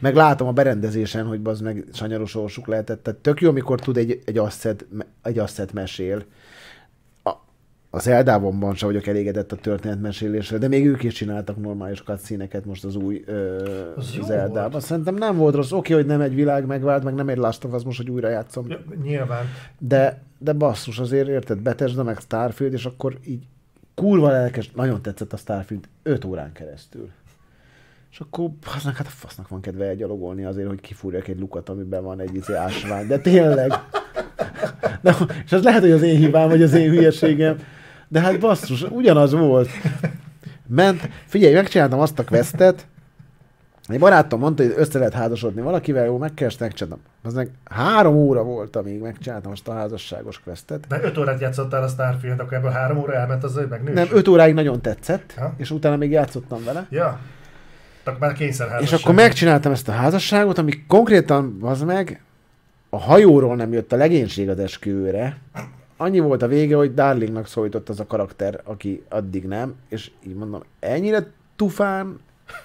meg 0.00 0.14
látom 0.14 0.48
a 0.48 0.52
berendezésen, 0.52 1.26
hogy 1.26 1.40
az 1.44 1.60
meg 1.60 1.84
sanyarú 1.92 2.24
sorsuk 2.24 2.66
lehetett. 2.66 3.02
Tehát 3.02 3.20
tök 3.20 3.40
jó, 3.40 3.48
amikor 3.48 3.80
tud 3.80 3.96
egy, 3.96 4.22
egy 4.24 4.38
asset, 4.38 4.86
egy 5.22 5.38
asset 5.38 5.72
mesél, 5.72 6.24
az 7.94 8.06
Eldávonban 8.06 8.74
sem 8.74 8.88
vagyok 8.88 9.06
elégedett 9.06 9.52
a 9.52 9.56
történetmeséléssel, 9.56 10.58
de 10.58 10.68
még 10.68 10.86
ők 10.86 11.02
is 11.02 11.14
csináltak 11.14 11.56
normális 11.56 12.02
cutscene 12.02 12.48
most 12.64 12.84
az 12.84 12.96
új 12.96 13.22
ö, 13.26 13.64
az, 13.96 14.16
az 14.20 14.30
Eldában. 14.30 14.80
Szerintem 14.80 15.14
nem 15.14 15.36
volt 15.36 15.54
rossz. 15.54 15.72
Oké, 15.72 15.94
hogy 15.94 16.06
nem 16.06 16.20
egy 16.20 16.34
világ 16.34 16.66
megvált, 16.66 17.04
meg 17.04 17.14
nem 17.14 17.28
egy 17.28 17.36
Last 17.36 17.64
of 17.64 17.72
Us 17.72 17.82
most, 17.82 17.96
hogy 17.96 18.10
újra 18.10 18.28
játszom. 18.28 18.66
Ja, 18.68 18.78
nyilván. 19.02 19.44
De, 19.78 20.22
de 20.38 20.52
basszus, 20.52 20.98
azért 20.98 21.28
érted, 21.28 21.58
Bethesda 21.58 22.02
meg 22.02 22.18
Starfield, 22.18 22.72
és 22.72 22.84
akkor 22.84 23.18
így 23.26 23.42
kurva 23.94 24.30
lelkes, 24.30 24.70
nagyon 24.70 25.02
tetszett 25.02 25.32
a 25.32 25.36
Starfield 25.36 25.88
5 26.02 26.24
órán 26.24 26.52
keresztül. 26.52 27.10
És 28.10 28.20
akkor 28.20 28.50
fasznak, 28.60 28.96
hát 28.96 29.06
a 29.06 29.10
fasznak 29.10 29.48
van 29.48 29.60
kedve 29.60 29.86
elgyalogolni 29.86 30.44
azért, 30.44 30.68
hogy 30.68 30.80
kifúrjak 30.80 31.28
egy 31.28 31.40
lukat, 31.40 31.68
amiben 31.68 32.02
van 32.02 32.20
egy 32.20 32.34
izé 32.34 32.54
ásvány. 32.54 33.06
De 33.06 33.18
tényleg. 33.18 33.72
De, 35.02 35.14
és 35.44 35.52
az 35.52 35.62
lehet, 35.62 35.80
hogy 35.80 35.90
az 35.90 36.02
én 36.02 36.16
hibám, 36.16 36.48
vagy 36.48 36.62
az 36.62 36.74
én 36.74 36.90
hülyeségem. 36.90 37.56
De 38.12 38.20
hát 38.20 38.40
basszus, 38.40 38.82
ugyanaz 38.82 39.32
volt. 39.32 39.68
Ment, 40.66 41.08
figyelj, 41.26 41.54
megcsináltam 41.54 42.00
azt 42.00 42.18
a 42.18 42.24
questet, 42.24 42.86
egy 43.88 43.98
barátom 43.98 44.40
mondta, 44.40 44.62
hogy 44.62 44.72
össze 44.76 44.98
lehet 44.98 45.12
házasodni 45.12 45.60
valakivel, 45.60 46.04
jó, 46.04 46.18
megkerestem, 46.18 46.66
megcsináltam. 46.66 47.02
Az 47.22 47.34
meg 47.34 47.50
három 47.64 48.14
óra 48.14 48.42
volt, 48.42 48.76
amíg 48.76 49.00
megcsináltam 49.00 49.52
azt 49.52 49.68
a 49.68 49.72
házasságos 49.72 50.40
questet. 50.40 50.86
De 50.88 51.00
öt 51.02 51.18
órát 51.18 51.40
játszottál 51.40 51.82
a 51.82 51.88
Starfield, 51.88 52.40
akkor 52.40 52.52
ebből 52.52 52.70
három 52.70 52.98
óra 52.98 53.14
elment 53.14 53.44
az, 53.44 53.54
hogy 53.54 53.66
megnős? 53.68 53.94
Nem, 53.94 54.08
öt 54.10 54.28
óráig 54.28 54.54
nagyon 54.54 54.80
tetszett, 54.80 55.34
ha? 55.38 55.54
és 55.56 55.70
utána 55.70 55.96
még 55.96 56.10
játszottam 56.10 56.64
vele. 56.64 56.86
Ja. 56.90 57.18
Tehát 58.04 58.20
már 58.20 58.32
kényszer 58.32 58.80
És 58.80 58.92
akkor 58.92 59.14
megcsináltam 59.14 59.72
ezt 59.72 59.88
a 59.88 59.92
házasságot, 59.92 60.58
ami 60.58 60.86
konkrétan, 60.86 61.56
az 61.60 61.82
meg, 61.82 62.22
a 62.90 62.98
hajóról 62.98 63.56
nem 63.56 63.72
jött 63.72 63.92
a 63.92 63.96
legénység 63.96 64.48
az 64.48 64.58
esküvőre, 64.58 65.36
annyi 66.02 66.18
volt 66.18 66.42
a 66.42 66.46
vége, 66.46 66.76
hogy 66.76 66.94
Darlingnak 66.94 67.46
szólított 67.46 67.88
az 67.88 68.00
a 68.00 68.06
karakter, 68.06 68.60
aki 68.64 69.02
addig 69.08 69.44
nem, 69.44 69.74
és 69.88 70.10
így 70.26 70.34
mondom, 70.34 70.62
ennyire 70.80 71.26
tufán 71.56 72.20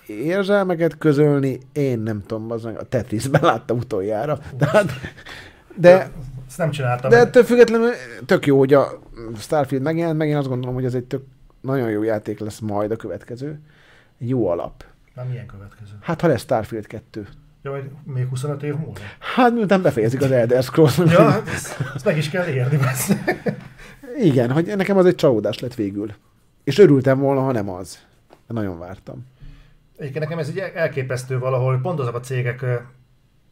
érzelmeket 0.07 0.97
közölni, 0.97 1.59
én 1.71 1.99
nem 1.99 2.23
tudom, 2.25 2.51
az 2.51 2.65
a 2.65 2.71
Tetrisben 2.89 3.41
láttam 3.41 3.77
utoljára. 3.77 4.39
Tehát, 4.57 4.91
de, 5.75 6.11
ezt 6.47 6.57
nem 6.57 6.71
csináltam. 6.71 7.09
De 7.09 7.17
ettől 7.17 7.43
függetlenül 7.43 7.91
tök 8.25 8.45
jó, 8.45 8.57
hogy 8.57 8.73
a 8.73 8.99
Starfield 9.37 9.83
megjelent, 9.83 10.17
meg 10.17 10.27
én 10.27 10.37
azt 10.37 10.47
gondolom, 10.47 10.75
hogy 10.75 10.85
ez 10.85 10.93
egy 10.93 11.03
tök 11.03 11.23
nagyon 11.61 11.89
jó 11.89 12.03
játék 12.03 12.39
lesz 12.39 12.59
majd 12.59 12.91
a 12.91 12.95
következő. 12.95 13.59
Egy 14.19 14.29
jó 14.29 14.47
alap. 14.47 14.83
Na 15.15 15.23
milyen 15.29 15.45
következő? 15.45 15.91
Hát 16.01 16.21
ha 16.21 16.27
lesz 16.27 16.41
Starfield 16.41 16.87
2. 16.87 17.27
Ja, 17.67 17.73
vagy 17.73 17.89
még 18.03 18.27
25 18.27 18.63
év 18.63 18.73
múlva? 18.73 18.99
Hát 19.35 19.53
miután 19.53 19.81
befejezik 19.81 20.21
az 20.21 20.31
Elder 20.31 20.63
Scrolls. 20.63 20.97
ja, 20.97 21.43
ezt, 21.53 21.79
ezt 21.95 22.05
meg 22.05 22.17
is 22.17 22.29
kell 22.29 22.45
érni. 22.45 22.79
Igen, 24.19 24.51
hogy 24.51 24.73
nekem 24.75 24.97
az 24.97 25.05
egy 25.05 25.15
csalódás 25.15 25.59
lett 25.59 25.75
végül. 25.75 26.13
És 26.63 26.77
örültem 26.77 27.19
volna, 27.19 27.41
ha 27.41 27.51
nem 27.51 27.69
az. 27.69 27.99
Nagyon 28.47 28.79
vártam. 28.79 29.25
Egyébként 29.97 30.23
nekem 30.23 30.39
ez 30.39 30.49
így 30.49 30.57
elképesztő 30.57 31.39
valahol, 31.39 31.79
pont 31.81 31.99
azok 31.99 32.15
a 32.15 32.19
cégek, 32.19 32.65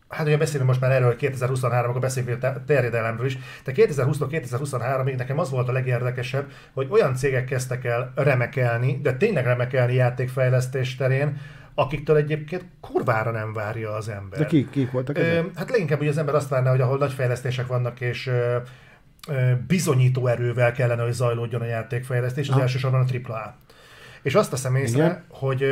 hát 0.07 0.25
ugye 0.25 0.37
beszélünk 0.37 0.69
most 0.69 0.81
már 0.81 0.91
erről, 0.91 1.07
hogy 1.07 1.15
2023 1.15 1.89
akkor 1.89 2.01
beszélünk 2.01 2.43
a 2.43 2.63
terjedelemről 2.65 3.25
is, 3.25 3.37
de 3.63 3.71
2020-2023-ig 3.75 5.17
nekem 5.17 5.39
az 5.39 5.49
volt 5.49 5.67
a 5.69 5.71
legérdekesebb, 5.71 6.51
hogy 6.73 6.87
olyan 6.89 7.15
cégek 7.15 7.45
kezdtek 7.45 7.85
el 7.85 8.11
remekelni, 8.15 8.99
de 9.01 9.13
tényleg 9.13 9.45
remekelni 9.45 9.93
játékfejlesztés 9.93 10.95
terén, 10.95 11.37
akiktől 11.75 12.15
egyébként 12.15 12.65
kurvára 12.81 13.31
nem 13.31 13.53
várja 13.53 13.91
az 13.91 14.09
ember. 14.09 14.39
De 14.39 14.45
kik, 14.45 14.69
kik 14.69 14.91
voltak 14.91 15.17
ezek? 15.17 15.45
hát 15.55 15.69
leginkább 15.69 15.97
hogy 15.97 16.07
az 16.07 16.17
ember 16.17 16.35
azt 16.35 16.49
várná, 16.49 16.69
hogy 16.69 16.81
ahol 16.81 16.97
nagy 16.97 17.13
fejlesztések 17.13 17.67
vannak, 17.67 18.01
és 18.01 18.31
bizonyító 19.67 20.27
erővel 20.27 20.71
kellene, 20.71 21.03
hogy 21.03 21.11
zajlódjon 21.11 21.61
a 21.61 21.65
játékfejlesztés, 21.65 22.47
az 22.47 22.53
Aha. 22.53 22.61
elsősorban 22.61 23.07
a 23.09 23.31
AAA. 23.31 23.55
És 24.21 24.35
azt 24.35 24.49
teszem 24.49 24.75
észre, 24.75 25.03
Igen. 25.03 25.23
hogy 25.29 25.65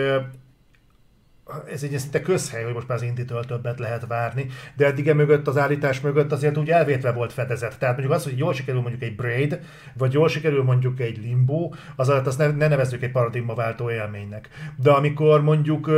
ez 1.71 1.84
egy 1.84 1.97
szinte 1.97 2.21
közhely, 2.21 2.63
hogy 2.63 2.73
most 2.73 2.88
már 2.88 2.97
az 2.97 3.03
Inditől 3.03 3.43
többet 3.43 3.80
lehet 3.80 4.07
várni, 4.07 4.45
de 4.75 4.85
eddig 4.85 5.07
e 5.07 5.13
mögött, 5.13 5.47
az 5.47 5.57
állítás 5.57 6.01
mögött 6.01 6.31
azért 6.31 6.57
úgy 6.57 6.69
elvétve 6.69 7.11
volt 7.11 7.34
fedezet. 7.34 7.80
Tehát 7.80 7.97
mondjuk 7.97 8.17
az, 8.17 8.23
hogy 8.23 8.38
jól 8.38 8.53
sikerül 8.53 8.81
mondjuk 8.81 9.01
egy 9.01 9.15
Braid, 9.15 9.59
vagy 9.97 10.13
jól 10.13 10.27
sikerül 10.27 10.63
mondjuk 10.63 10.99
egy 10.99 11.17
Limbo, 11.17 11.71
az 11.95 12.09
alatt 12.09 12.27
azt 12.27 12.38
ne, 12.38 12.47
ne 12.47 12.67
nevezzük 12.67 13.03
egy 13.03 13.11
paradigmaváltó 13.11 13.91
élménynek. 13.91 14.49
De 14.75 14.91
amikor 14.91 15.41
mondjuk 15.41 15.89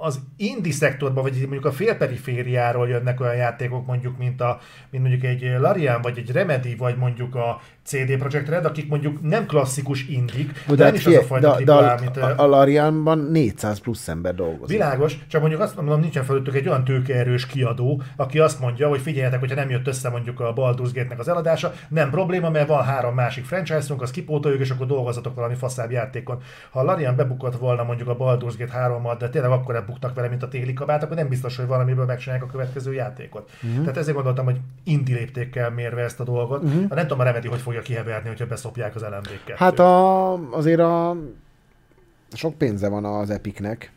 az 0.00 0.20
indie 0.36 0.72
szektorban, 0.72 1.22
vagy 1.22 1.38
mondjuk 1.40 1.64
a 1.64 1.72
félperifériáról 1.72 2.88
jönnek 2.88 3.20
olyan 3.20 3.36
játékok, 3.36 3.86
mondjuk, 3.86 4.18
mint, 4.18 4.40
a, 4.40 4.58
mint 4.90 5.02
mondjuk 5.04 5.24
egy 5.24 5.60
Larian, 5.60 6.02
vagy 6.02 6.18
egy 6.18 6.30
Remedy, 6.30 6.74
vagy 6.74 6.96
mondjuk 6.96 7.34
a 7.34 7.60
CD 7.88 8.16
Projekt 8.16 8.48
Red, 8.48 8.64
akik 8.64 8.88
mondjuk 8.88 9.22
nem 9.22 9.46
klasszikus 9.46 10.08
indik, 10.08 10.52
de, 10.52 10.74
De, 10.74 10.84
nem 10.84 10.86
hát 10.86 10.94
is 10.94 11.06
az 11.06 11.14
a 11.14 11.22
fajta 11.22 11.56
de, 11.56 11.64
de 11.64 11.72
a, 11.72 11.98
mint... 12.00 12.16
a, 12.16 12.34
a 12.36 12.46
Larianban 12.46 13.18
400 13.18 13.78
plusz 13.78 14.08
ember 14.08 14.34
dolgozik. 14.34 14.76
Világos, 14.76 15.18
csak 15.28 15.40
mondjuk 15.40 15.62
azt 15.62 15.76
mondom, 15.76 16.00
nincsen 16.00 16.24
fölöttük 16.24 16.54
egy 16.54 16.68
olyan 16.68 16.84
tőkeerős 16.84 17.46
kiadó, 17.46 18.02
aki 18.16 18.38
azt 18.38 18.60
mondja, 18.60 18.88
hogy 18.88 19.00
figyeljetek, 19.00 19.40
hogyha 19.40 19.54
nem 19.54 19.70
jött 19.70 19.86
össze 19.86 20.08
mondjuk 20.08 20.40
a 20.40 20.52
Baldur's 20.52 20.90
Gate-nek 20.94 21.18
az 21.18 21.28
eladása, 21.28 21.72
nem 21.88 22.10
probléma, 22.10 22.50
mert 22.50 22.68
van 22.68 22.84
három 22.84 23.14
másik 23.14 23.44
franchise-unk, 23.44 24.02
azt 24.02 24.12
kipótoljuk, 24.12 24.60
és 24.60 24.70
akkor 24.70 24.86
dolgozatok 24.86 25.34
valami 25.34 25.54
faszább 25.54 25.90
játékon. 25.90 26.42
Ha 26.70 26.80
a 26.80 26.82
Larian 26.82 27.16
bebukott 27.16 27.56
volna 27.56 27.84
mondjuk 27.84 28.08
a 28.08 28.16
Baldur's 28.16 28.54
Gate 28.58 28.72
3-mal, 28.76 29.16
de 29.18 29.28
tényleg 29.28 29.50
akkor 29.50 29.74
buknak 29.88 30.14
vele, 30.14 30.28
mint 30.28 30.42
a 30.42 30.48
téli 30.48 30.72
kabát, 30.72 31.02
akkor 31.02 31.16
nem 31.16 31.28
biztos, 31.28 31.56
hogy 31.56 31.66
valamiből 31.66 32.04
megcsinálják 32.04 32.46
a 32.48 32.50
következő 32.50 32.92
játékot. 32.92 33.50
Uh-huh. 33.62 33.80
Tehát 33.80 33.96
ezért 33.96 34.14
gondoltam, 34.14 34.44
hogy 34.44 34.60
indi 34.84 35.12
léptékkel 35.12 35.70
mérve 35.70 36.02
ezt 36.02 36.20
a 36.20 36.24
dolgot. 36.24 36.62
Uh-huh. 36.62 36.88
Nem 36.88 37.02
tudom, 37.02 37.20
a 37.20 37.22
Remedy 37.22 37.48
hogy 37.48 37.60
fogja 37.60 37.80
kiheverni, 37.80 38.28
hogyha 38.28 38.46
beszopják 38.46 38.94
az 38.94 39.02
lmv 39.02 39.56
Hát 39.56 39.78
a, 39.78 40.32
azért 40.50 40.80
a 40.80 41.16
sok 42.32 42.54
pénze 42.54 42.88
van 42.88 43.04
az 43.04 43.30
Epicnek. 43.30 43.92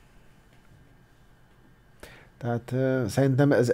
Tehát 2.37 2.71
uh, 2.71 3.05
szerintem 3.05 3.51
ez 3.51 3.73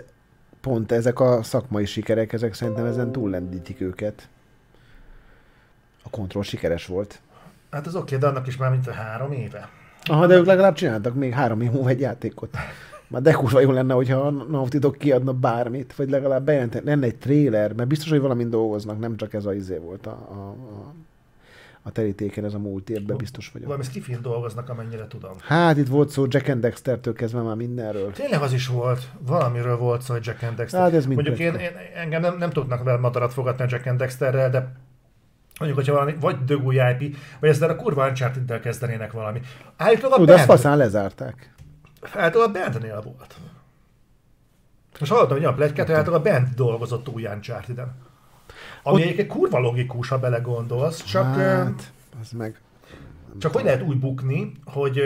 pont 0.62 0.92
ezek 0.92 1.20
a 1.20 1.44
szakmai 1.44 1.86
sikerek, 1.86 2.34
ezek 2.34 2.54
szerintem 2.54 2.86
ezen 2.86 3.12
túllendítik 3.12 3.82
őket. 3.82 4.30
A 6.04 6.10
kontroll 6.10 6.44
sikeres 6.44 6.86
volt. 6.86 7.22
Hát 7.72 7.88
az 7.88 7.96
oké, 7.96 8.18
de 8.18 8.28
annak 8.28 8.48
is 8.48 8.58
már 8.58 8.70
mint 8.72 8.88
a 8.88 8.92
három 8.92 9.32
éve. 9.32 9.70
Aha, 10.08 10.28
de 10.28 10.36
ők 10.36 10.46
legalább 10.46 10.74
csináltak 10.74 11.16
még 11.16 11.34
három 11.34 11.62
év 11.62 11.72
egy 11.86 12.00
játékot. 12.00 12.58
Már 13.08 13.22
de 13.22 13.32
kurva 13.32 13.60
jó 13.60 13.72
lenne, 13.72 13.94
hogyha 13.94 14.20
a 14.20 14.30
Naughty 14.30 14.78
kiadna 14.98 15.34
bármit, 15.34 15.96
vagy 15.96 16.10
legalább 16.10 16.46
bejelenteni, 16.46 16.86
lenne 16.86 17.06
egy 17.06 17.16
trailer, 17.16 17.74
mert 17.74 17.90
biztos, 17.90 18.10
hogy 18.10 18.20
valamin 18.20 18.50
dolgoznak, 18.50 19.00
nem 19.00 19.18
csak 19.18 19.34
ez 19.34 19.46
a 19.46 19.54
izé 19.54 19.78
volt 19.78 20.06
a, 20.06 20.28
a, 20.30 20.34
a, 20.34 20.94
a 21.82 21.92
terítéken, 21.92 22.46
ez 22.46 22.54
a 22.54 22.60
múlt 22.60 22.90
évben 22.90 23.18
biztos 23.18 23.52
vagyok. 23.52 23.68
Valami 23.68 23.86
skifin 23.86 24.20
dolgoznak, 24.22 24.70
amennyire 24.70 25.08
tudom. 25.08 25.32
Hát 25.40 25.78
itt 25.78 25.88
volt 25.88 26.10
szó 26.10 26.26
Jack 26.30 26.48
and 26.48 26.62
Dexter-től 26.62 27.14
kezdve 27.14 27.42
már 27.42 27.56
mindenről. 27.56 28.12
Tényleg 28.12 28.42
az 28.42 28.54
is 28.54 28.68
volt. 28.68 29.10
Valamiről 29.20 29.78
volt 29.78 30.02
szó, 30.02 30.14
hogy 30.14 30.26
Jack 30.26 30.44
and 30.44 30.56
Dexter. 30.56 30.82
Hát 30.82 30.94
ez 30.94 31.06
Mondjuk 31.06 31.40
én, 31.40 31.54
én, 31.54 31.72
engem 31.96 32.22
nem, 32.22 32.38
nem 32.38 32.50
tudnak 32.50 32.84
vele 32.84 33.00
madarat 33.00 33.34
fogadni 33.34 33.64
a 33.64 33.68
Jack 33.70 33.86
and 33.86 33.98
Dexterrel, 33.98 34.50
de 34.50 34.76
mondjuk, 35.60 35.80
hogyha 35.80 35.94
valami, 35.94 36.16
vagy 36.20 36.44
dögúj 36.44 36.76
IP, 36.76 37.16
vagy 37.40 37.50
ezzel 37.50 37.70
a 37.70 37.76
kurva 37.76 38.08
uncharted 38.08 38.60
kezdenének 38.60 39.12
valami. 39.12 39.42
Állítólag 39.78 40.20
a 40.20 40.22
Ú, 40.22 40.26
de 40.26 40.34
azt 40.34 40.46
faszán 40.46 40.78
lezárták. 40.78 41.54
állítólag 42.14 42.56
a 42.56 42.60
bandnél 42.70 43.02
volt. 43.02 43.36
Most 45.00 45.12
hallottam 45.12 45.36
egy 45.38 45.44
olyan 45.44 45.56
plegykát, 45.56 45.86
hogy 45.86 45.96
állítólag 45.96 46.26
a 46.26 46.32
band 46.32 46.48
dolgozott 46.56 47.10
új 47.10 47.26
uncharted 47.26 47.78
Ami 47.80 48.96
Ott- 48.96 49.02
egyébként 49.02 49.28
kurva 49.28 49.60
logikus, 49.60 50.08
ha 50.10 50.20
belegondolsz, 50.20 51.04
csak, 51.04 51.24
hát... 51.26 51.38
Hát, 51.66 51.92
az 52.22 52.32
meg. 52.32 52.60
csak 53.40 53.54
hogy 53.54 53.64
lehet 53.64 53.82
úgy 53.82 54.00
bukni, 54.00 54.52
hogy 54.66 55.02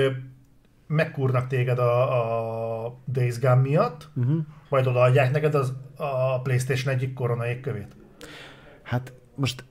megkúrnak 0.88 1.48
téged 1.48 1.80
a, 1.80 2.86
a 2.86 2.96
Days 3.06 3.40
Gone 3.40 3.56
miatt, 3.56 4.10
Uh-huh. 4.16 4.38
majd 4.70 4.88
odaadják 4.88 5.32
neked 5.32 5.56
az, 5.56 5.74
a 5.98 6.42
PlayStation 6.42 6.94
egyik 6.94 7.14
korona 7.14 7.48
égkövét. 7.48 7.96
Hát 8.84 9.14
most 9.36 9.64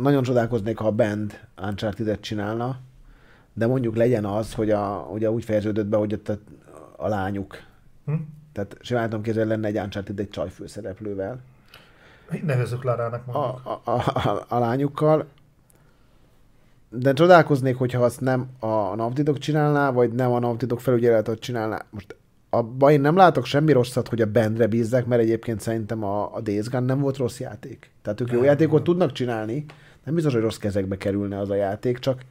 nagyon 0.00 0.22
csodálkoznék, 0.22 0.78
ha 0.78 0.86
a 0.86 0.92
band 0.92 1.40
Uncharted-et 1.62 2.20
csinálna, 2.20 2.78
de 3.52 3.66
mondjuk 3.66 3.96
legyen 3.96 4.24
az, 4.24 4.54
hogy 4.54 4.70
a, 4.70 5.08
ugye 5.12 5.30
úgy 5.30 5.44
fejeződött 5.44 5.86
be, 5.86 5.96
hogy 5.96 6.12
ott 6.12 6.28
a, 6.28 6.38
a 6.96 7.08
lányuk. 7.08 7.56
Hm? 8.04 8.12
Tehát 8.52 8.76
simán 8.80 9.04
tudom 9.08 9.22
képzelni, 9.22 9.50
lenne 9.50 9.66
egy 9.66 9.78
Uncharted 9.78 10.18
egy 10.18 10.28
csaj 10.28 10.50
főszereplővel. 10.50 11.40
Nevezzük 12.42 12.84
Larának 12.84 13.22
A, 13.26 13.38
mondjuk. 13.38 13.66
a, 13.66 13.80
a, 13.90 14.28
a, 14.28 14.44
a 14.48 14.58
lányukkal. 14.58 15.26
De 16.88 17.12
csodálkoznék, 17.12 17.76
hogyha 17.76 18.02
azt 18.04 18.20
nem 18.20 18.48
a 18.60 19.10
Dog 19.14 19.38
csinálná, 19.38 19.90
vagy 19.90 20.12
nem 20.12 20.32
a 20.32 20.54
Dog 20.54 20.80
felügyeletet 20.80 21.38
csinálná. 21.38 21.84
Most 21.90 22.16
abban 22.50 22.90
én 22.90 23.00
nem 23.00 23.16
látok 23.16 23.44
semmi 23.44 23.72
rosszat, 23.72 24.08
hogy 24.08 24.20
a 24.20 24.30
bandre 24.30 24.66
bízzák, 24.66 25.06
mert 25.06 25.22
egyébként 25.22 25.60
szerintem 25.60 26.04
a, 26.04 26.34
a 26.34 26.40
Days 26.40 26.68
Gone 26.68 26.86
nem 26.86 27.00
volt 27.00 27.16
rossz 27.16 27.40
játék. 27.40 27.90
Tehát 28.02 28.20
ők 28.20 28.30
jó 28.30 28.36
Nem. 28.36 28.44
játékot 28.44 28.84
tudnak 28.84 29.12
csinálni, 29.12 29.64
nem 30.04 30.14
biztos, 30.14 30.32
hogy 30.32 30.42
rossz 30.42 30.56
kezekbe 30.56 30.96
kerülne 30.96 31.38
az 31.38 31.50
a 31.50 31.54
játék, 31.54 31.98
csak 31.98 32.24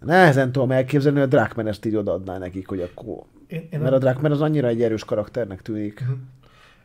nehezen 0.00 0.52
tudom 0.52 0.70
elképzelni, 0.70 1.18
hogy 1.18 1.26
a 1.26 1.30
Drakman 1.30 1.66
ezt 1.66 1.84
így 1.84 1.96
odaadná 1.96 2.38
nekik, 2.38 2.68
hogy 2.68 2.80
akkor... 2.80 3.22
Én, 3.46 3.68
én, 3.70 3.80
Mert 3.80 3.92
a 3.92 3.98
Drakman 3.98 4.30
az 4.30 4.40
annyira 4.40 4.68
egy 4.68 4.82
erős 4.82 5.04
karakternek 5.04 5.62
tűnik. 5.62 6.04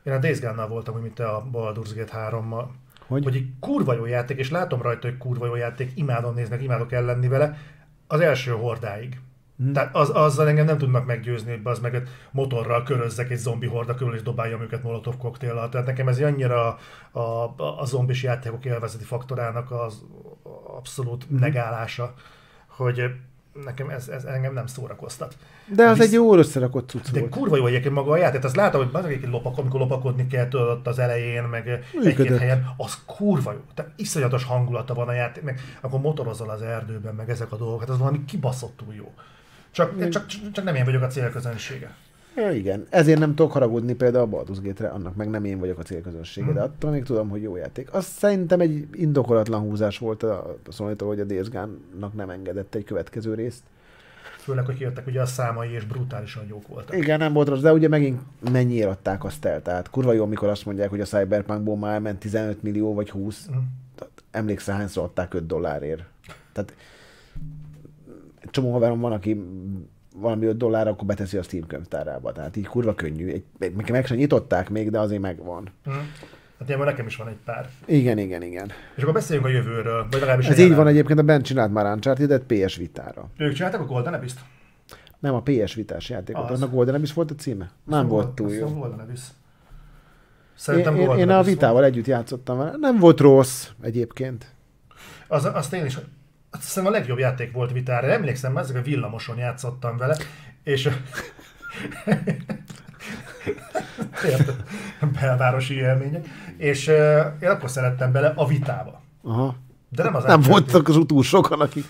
én 0.03 0.13
a 0.13 0.17
Days 0.17 0.39
Gone-nal 0.39 0.67
voltam, 0.67 0.95
úgy, 0.95 1.01
mint 1.01 1.19
a 1.19 1.47
Baldur's 1.53 1.91
Gate 1.95 2.29
3-mal. 2.29 2.65
Hogy? 3.07 3.23
Hogy? 3.23 3.23
hogy 3.23 3.35
egy 3.35 3.47
kurva 3.59 3.93
jó 3.93 4.05
játék, 4.05 4.37
és 4.37 4.51
látom 4.51 4.81
rajta, 4.81 5.07
hogy 5.07 5.17
kurva 5.17 5.45
jó 5.45 5.55
játék, 5.55 5.91
imádom 5.95 6.33
néznek, 6.33 6.63
imádok 6.63 6.91
ellenni 6.91 7.27
vele, 7.27 7.57
az 8.07 8.19
első 8.19 8.51
hordáig. 8.51 9.19
Hmm. 9.57 9.73
Tehát 9.73 9.95
az, 9.95 10.09
azzal 10.09 10.47
engem 10.47 10.65
nem 10.65 10.77
tudnak 10.77 11.05
meggyőzni, 11.05 11.51
hogy 11.51 11.59
az 11.63 11.79
meg 11.79 12.03
motorral 12.31 12.83
körözzek 12.83 13.29
egy 13.29 13.37
zombi 13.37 13.67
horda 13.67 13.95
körül, 13.95 14.15
és 14.15 14.21
dobáljam 14.21 14.61
őket 14.61 14.83
molotov 14.83 15.17
koktéllal. 15.17 15.69
Tehát 15.69 15.87
nekem 15.87 16.07
ez 16.07 16.19
annyira 16.19 16.77
a, 17.11 17.19
a, 17.19 17.79
a 17.79 17.85
zombis 17.85 18.23
játékok 18.23 18.65
élvezeti 18.65 19.03
faktorának 19.03 19.71
az 19.71 20.03
abszolút 20.77 21.23
hmm. 21.23 21.39
negálása, 21.39 22.13
hogy 22.67 23.11
nekem 23.65 23.89
ez, 23.89 24.07
ez 24.07 24.23
engem 24.23 24.53
nem 24.53 24.67
szórakoztat. 24.67 25.37
De 25.75 25.83
az 25.87 25.97
Visz- 25.97 26.07
egy 26.07 26.13
jó 26.13 26.35
összerakott 26.35 26.89
cucc 26.89 27.11
De 27.11 27.19
volt. 27.19 27.31
kurva 27.31 27.57
jó 27.57 27.65
egyébként 27.65 27.93
maga 27.93 28.11
a 28.11 28.17
játék, 28.17 28.43
azt 28.43 28.55
látom, 28.55 28.83
hogy 28.83 28.89
azok 28.95 29.11
egy 29.11 29.27
lopak, 29.29 29.57
amikor 29.57 29.79
lopakodni 29.79 30.27
kell 30.27 30.47
ott 30.51 30.87
az 30.87 30.99
elején, 30.99 31.43
meg 31.43 31.67
egy-két 31.67 32.03
Működött. 32.03 32.39
helyen, 32.39 32.73
az 32.77 32.97
kurva 33.05 33.51
jó. 33.51 33.59
Tehát 33.73 33.91
iszonyatos 33.95 34.43
hangulata 34.43 34.93
van 34.93 35.07
a 35.07 35.13
játék, 35.13 35.43
meg 35.43 35.59
akkor 35.81 35.99
motorozol 35.99 36.49
az 36.49 36.61
erdőben, 36.61 37.15
meg 37.15 37.29
ezek 37.29 37.51
a 37.51 37.55
dolgok, 37.55 37.79
hát 37.79 37.89
az 37.89 37.97
valami 37.97 38.25
kibaszottul 38.25 38.93
jó. 38.93 39.13
Csak, 39.77 40.09
csak, 40.09 40.25
csak 40.51 40.65
nem 40.65 40.75
én 40.75 40.85
vagyok 40.85 41.01
a 41.01 41.07
célközönsége. 41.07 41.95
Ja, 42.35 42.51
igen. 42.51 42.85
Ezért 42.89 43.19
nem 43.19 43.35
tudok 43.35 43.51
haragudni 43.51 43.93
például 43.93 44.23
a 44.33 44.37
Baldur's 44.37 44.57
Gate-re, 44.63 44.89
annak 44.89 45.15
meg 45.15 45.29
nem 45.29 45.45
én 45.45 45.59
vagyok 45.59 45.79
a 45.79 45.81
célközönsége, 45.83 46.45
Mhm. 46.45 46.55
de 46.55 46.61
attól 46.61 46.91
még 46.91 47.03
tudom, 47.03 47.29
hogy 47.29 47.41
jó 47.41 47.55
játék. 47.55 47.93
Az 47.93 48.05
szerintem 48.05 48.59
egy 48.59 48.87
indokolatlan 48.91 49.61
húzás 49.61 49.97
volt 49.97 50.23
a, 50.23 50.57
a 50.67 50.71
sony 50.71 50.95
hogy 50.99 51.19
a 51.19 51.23
Days 51.23 51.49
Gone-nak 51.49 52.13
nem 52.13 52.29
engedett 52.29 52.75
egy 52.75 52.83
következő 52.83 53.33
részt. 53.33 53.63
Főleg, 54.37 54.65
hogy 54.65 54.79
jöttek 54.79 55.07
ugye 55.07 55.21
a 55.21 55.25
számai, 55.25 55.71
és 55.71 55.85
brutálisan 55.85 56.45
jók 56.47 56.67
voltak. 56.67 56.95
Igen, 56.95 57.19
nem 57.19 57.33
volt 57.33 57.47
rossz, 57.47 57.61
de 57.61 57.73
ugye 57.73 57.87
megint 57.87 58.21
mennyiért 58.51 58.89
adták 58.89 59.23
azt 59.23 59.45
el. 59.45 59.61
Tehát 59.61 59.89
kurva 59.89 60.13
jó, 60.13 60.23
amikor 60.23 60.47
azt 60.49 60.65
mondják, 60.65 60.89
hogy 60.89 61.01
a 61.01 61.05
Cyberpunkból 61.05 61.77
már 61.77 61.93
elment 61.93 62.19
15 62.19 62.63
millió 62.63 62.93
vagy 62.93 63.09
20. 63.09 63.45
Mhm. 63.47 63.57
Tehát 63.95 64.13
Emlékszel, 64.31 64.75
hányszor 64.75 65.03
adták 65.03 65.33
5 65.33 65.45
dollárért. 65.45 66.03
Tehát 66.53 66.73
csomó 68.51 68.71
haverom 68.71 68.99
van, 68.99 69.11
aki 69.11 69.43
valami 70.15 70.45
5 70.45 70.57
dollár, 70.57 70.87
akkor 70.87 71.07
beteszi 71.07 71.37
a 71.37 71.43
Steam 71.43 71.67
könyvtárába. 71.67 72.31
Tehát 72.31 72.55
így 72.55 72.67
kurva 72.67 72.95
könnyű. 72.95 73.31
Egy, 73.31 73.43
meg, 73.59 73.89
meg 73.91 74.05
sem 74.05 74.17
nyitották 74.17 74.69
még, 74.69 74.89
de 74.91 74.99
azért 74.99 75.21
megvan. 75.21 75.69
Hm. 75.83 75.91
Hát 76.59 76.67
ilyenben 76.67 76.89
nekem 76.89 77.05
is 77.05 77.15
van 77.15 77.27
egy 77.27 77.37
pár. 77.45 77.69
Igen, 77.85 78.17
igen, 78.17 78.41
igen. 78.41 78.71
És 78.95 79.01
akkor 79.01 79.13
beszéljünk 79.13 79.47
a 79.47 79.51
jövőről, 79.51 80.07
vagy 80.11 80.19
legalábbis 80.19 80.47
a 80.47 80.51
Ez 80.51 80.59
így 80.59 80.75
van 80.75 80.87
egyébként, 80.87 81.19
a 81.19 81.23
Ben 81.23 81.41
csinált 81.41 81.73
már 81.73 81.85
Uncharted-et 81.93 82.43
PS 82.43 82.75
Vitára. 82.75 83.29
Ők 83.37 83.53
csináltak 83.53 83.81
a 83.81 83.85
Golden 83.85 84.13
Abyss-t? 84.13 84.39
Nem 85.19 85.33
a 85.33 85.41
PS 85.41 85.73
Vitás 85.73 86.09
játékot, 86.09 86.49
Az. 86.49 86.61
annak 86.61 86.73
Golden 86.73 86.95
Abyss 86.95 87.13
volt 87.13 87.31
a 87.31 87.35
címe? 87.35 87.71
Nem 87.83 88.07
volt 88.07 88.29
túl 88.29 88.51
jó. 88.53 88.67
Golden 88.67 88.99
Abyss. 88.99 89.21
Én, 89.21 89.35
Szerintem 90.55 90.95
én, 90.95 91.05
Golden 91.05 91.19
én 91.19 91.29
a 91.29 91.37
Abyss 91.37 91.49
vitával 91.49 91.83
együtt 91.83 92.05
játszottam 92.05 92.57
vele. 92.57 92.73
Nem 92.79 92.97
volt 92.97 93.19
rossz 93.19 93.67
egyébként. 93.81 94.55
Az, 95.27 95.45
azt 95.45 95.73
én 95.73 95.85
is, 95.85 95.97
azt 96.57 96.65
hiszem 96.65 96.85
a 96.85 96.89
legjobb 96.89 97.17
játék 97.17 97.51
volt 97.51 97.71
vitára. 97.71 98.07
Emlékszem, 98.07 98.57
ezek 98.57 98.75
a 98.75 98.81
villamoson 98.81 99.37
játszottam 99.37 99.97
vele, 99.97 100.17
és 100.63 100.89
Érted? 104.25 104.63
Belvárosi 105.21 105.73
élmények. 105.75 106.27
És 106.57 106.87
uh, 106.87 106.95
én 107.41 107.49
akkor 107.49 107.69
szerettem 107.69 108.11
bele 108.11 108.33
a 108.35 108.47
vitába. 108.47 109.01
Aha. 109.23 109.55
De 109.89 110.03
nem 110.03 110.15
az 110.15 110.23
Nem 110.23 110.41
voltak 110.41 110.87
az 110.87 110.99
túl 111.07 111.23
sokan, 111.23 111.61
akik 111.61 111.85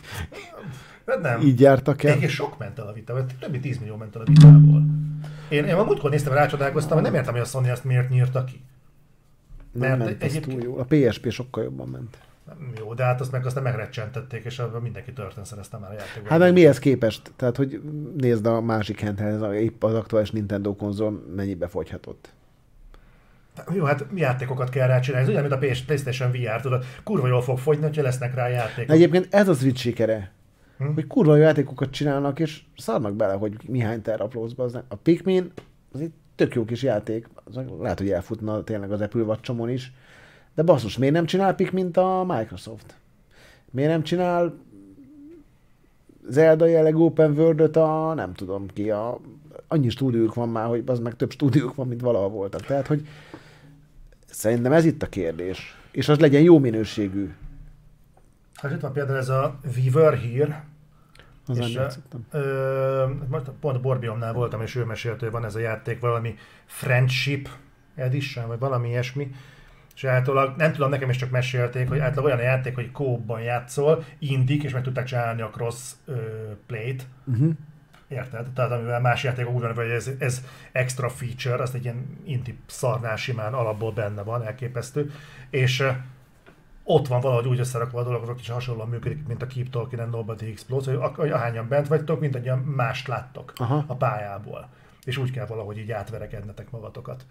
Hát 1.08 1.22
nem. 1.22 1.42
így 1.42 1.60
jártak 1.60 2.04
el. 2.04 2.10
Egyébként 2.10 2.32
sok 2.34 2.58
ment 2.58 2.80
el 2.80 2.88
a 2.88 2.94
vitából, 2.94 3.26
több 3.40 3.52
mint 3.52 3.64
10 3.64 3.78
millió 3.80 3.96
ment 3.96 4.16
el 4.16 4.22
a 4.22 4.26
vitából. 4.26 4.84
Én, 5.50 5.66
én 5.66 5.74
a 5.76 5.84
múltkor 5.84 6.10
néztem, 6.10 6.34
rácsodálkoztam, 6.34 6.94
hogy 6.94 7.04
nem 7.06 7.14
értem, 7.16 7.34
hogy 7.34 7.42
a 7.42 7.46
Sony 7.46 7.68
ezt 7.68 7.84
miért 7.84 8.10
nyírta 8.10 8.44
ki. 8.44 8.62
Nem 9.72 9.90
mert 9.98 10.10
ment 10.10 10.24
egyébként- 10.24 10.60
túl 10.60 10.64
jó. 10.64 10.78
A 10.80 10.84
PSP 11.10 11.32
sokkal 11.32 11.64
jobban 11.64 11.88
ment. 11.88 12.18
Jó, 12.78 12.94
de 12.94 13.04
hát 13.04 13.22
azt 13.22 13.32
meg 13.32 13.46
aztán 13.46 13.64
megrecsentették, 13.64 14.44
és 14.44 14.60
abban 14.60 14.82
mindenki 14.82 15.14
történt 15.14 15.46
szerezte 15.46 15.78
már 15.78 15.92
a 15.92 15.94
játékban. 15.94 16.32
Hát 16.32 16.40
meg 16.40 16.54
mihez 16.54 16.80
képest? 16.80 17.32
Tehát, 17.36 17.58
hogy 17.58 17.82
nézd 18.18 18.46
a 18.46 18.62
másik 18.62 19.02
handheld, 19.02 19.54
épp 19.54 19.84
az 19.84 19.94
aktuális 19.94 20.32
Nintendo 20.32 20.76
konzol 20.76 21.24
mennyibe 21.36 21.68
fogyhatott. 21.68 22.30
Jó, 23.74 23.84
hát 23.84 24.06
játékokat 24.16 24.70
kell 24.70 24.88
rá 24.88 25.00
csinálni. 25.00 25.26
Ez 25.26 25.32
ugyan, 25.32 25.50
mint 25.50 25.82
a 25.82 25.84
PlayStation 25.86 26.32
VR, 26.32 26.62
tudod, 26.62 26.86
kurva 27.04 27.28
jól 27.28 27.42
fog 27.42 27.58
fogyni, 27.58 27.84
hogyha 27.84 28.02
lesznek 28.02 28.36
rá 28.36 28.48
játékok. 28.48 28.96
Egyébként 28.96 29.28
ez 29.30 29.48
a 29.48 29.54
Switch 29.54 29.82
sikere. 29.82 30.32
Hm? 30.78 30.94
Hogy 30.94 31.08
kurva 31.08 31.36
jó 31.36 31.42
játékokat 31.42 31.90
csinálnak, 31.90 32.40
és 32.40 32.62
szarnak 32.78 33.16
bele, 33.16 33.34
hogy 33.34 33.56
mihány 33.68 34.02
terraplózba. 34.02 34.64
Az 34.64 34.80
A 34.88 34.96
Pikmin 34.96 35.52
az 35.92 36.02
egy 36.02 36.12
tök 36.36 36.56
jó 36.56 36.66
kis 36.66 36.84
játék. 36.84 37.28
Az 37.44 37.60
lehet, 37.80 37.98
hogy 37.98 38.12
elfutna 38.12 38.64
tényleg 38.64 38.92
az 38.92 39.02
Apple 39.02 39.22
watch 39.22 39.72
is. 39.72 39.94
De 40.58 40.64
basszus, 40.64 40.98
miért 40.98 41.14
nem 41.14 41.26
csinál 41.26 41.56
Pikmint 41.56 41.98
a 41.98 42.24
Microsoft? 42.28 42.96
Miért 43.72 43.90
nem 43.90 44.04
csinál 44.04 44.54
Zelda 46.30 46.66
jelleg 46.66 46.96
open 46.96 47.32
world 47.32 47.76
a 47.76 48.14
nem 48.14 48.34
tudom 48.34 48.68
ki, 48.68 48.92
a, 48.92 49.20
annyi 49.68 49.90
stúdiók 49.90 50.34
van 50.34 50.50
már, 50.50 50.68
hogy 50.68 50.84
az 50.86 51.00
meg 51.00 51.16
több 51.16 51.32
stúdiók 51.32 51.76
van, 51.76 51.88
mint 51.88 52.02
valaha 52.02 52.30
voltak. 52.30 52.62
Tehát, 52.62 52.88
hogy 52.88 53.08
szerintem 54.26 54.72
ez 54.74 54.86
itt 54.86 55.04
a 55.04 55.10
kérdés. 55.10 55.76
És 55.92 56.10
az 56.10 56.20
legyen 56.20 56.42
jó 56.42 56.60
minőségű. 56.60 57.34
Hát 58.54 58.72
itt 58.72 58.80
van 58.80 58.94
például 58.94 59.18
ez 59.18 59.30
a 59.30 59.60
We 59.64 59.92
Were 59.94 60.18
Here, 60.18 60.66
Az 61.48 61.58
És. 61.58 61.80
Ö, 62.32 63.06
most 63.30 63.50
pont 63.60 63.82
Borbiomnál 63.82 64.34
voltam, 64.34 64.62
és 64.62 64.76
ő 64.76 64.84
mesélt, 64.84 65.20
hogy 65.20 65.32
van 65.32 65.46
ez 65.46 65.56
a 65.56 65.60
játék, 65.60 66.00
valami 66.00 66.36
Friendship 66.66 67.50
Edition, 67.96 68.48
vagy 68.48 68.60
valami 68.60 68.88
ilyesmi. 68.88 69.32
És 69.98 70.04
általában, 70.04 70.54
nem 70.58 70.72
tudom, 70.72 70.90
nekem 70.90 71.10
is 71.10 71.18
csak 71.18 71.30
mesélték, 71.30 71.90
hogy 71.90 72.00
általában 72.00 72.26
olyan 72.26 72.40
a 72.40 72.50
játék, 72.50 72.76
hogy 72.76 72.92
kóban 72.92 73.42
játszol, 73.42 74.04
indik, 74.20 74.64
és 74.64 74.74
meg 74.74 74.84
tudták 74.84 75.06
csinálni 75.06 75.42
a 75.42 75.50
cross 75.50 75.92
ö, 76.06 76.16
play-t. 76.66 77.06
Uh-huh. 77.26 77.54
Érted? 78.08 78.48
Tehát 78.50 78.72
amivel 78.72 79.02
más 79.02 79.24
játékok 79.24 79.54
úgy 79.54 79.62
van, 79.62 79.76
hogy 79.76 79.90
ez, 79.90 80.10
ez 80.20 80.44
extra 80.72 81.10
feature, 81.10 81.62
azt 81.62 81.74
egy 81.74 81.84
ilyen 81.84 82.20
inti 82.24 82.58
szarnál 82.66 83.16
simán 83.16 83.54
alapból 83.54 83.92
benne 83.92 84.22
van, 84.22 84.44
elképesztő. 84.44 85.12
És 85.50 85.80
ö, 85.80 85.90
ott 86.84 87.08
van 87.08 87.22
valahogy 87.22 87.48
úgy 87.48 87.60
összerakva 87.60 88.00
a 88.00 88.04
dolog, 88.04 88.26
hogy 88.26 88.36
kicsit 88.36 88.54
hasonlóan 88.54 88.90
működik, 88.90 89.28
mint 89.28 89.42
a 89.42 89.48
Keep 89.48 89.70
Talking 89.70 90.02
and 90.02 90.12
Nobody 90.12 90.52
Explodes, 90.52 90.96
hogy 91.16 91.32
ahányan 91.32 91.68
bent 91.68 91.88
vagytok, 91.88 92.20
mint 92.20 92.36
egy 92.36 92.52
mást 92.76 93.08
láttok 93.08 93.54
Aha. 93.56 93.84
a 93.88 93.96
pályából. 93.96 94.70
És 95.04 95.18
úgy 95.18 95.32
kell 95.32 95.46
valahogy 95.46 95.78
így 95.78 95.92
átverekednetek 95.92 96.72
magatokat. 96.72 97.26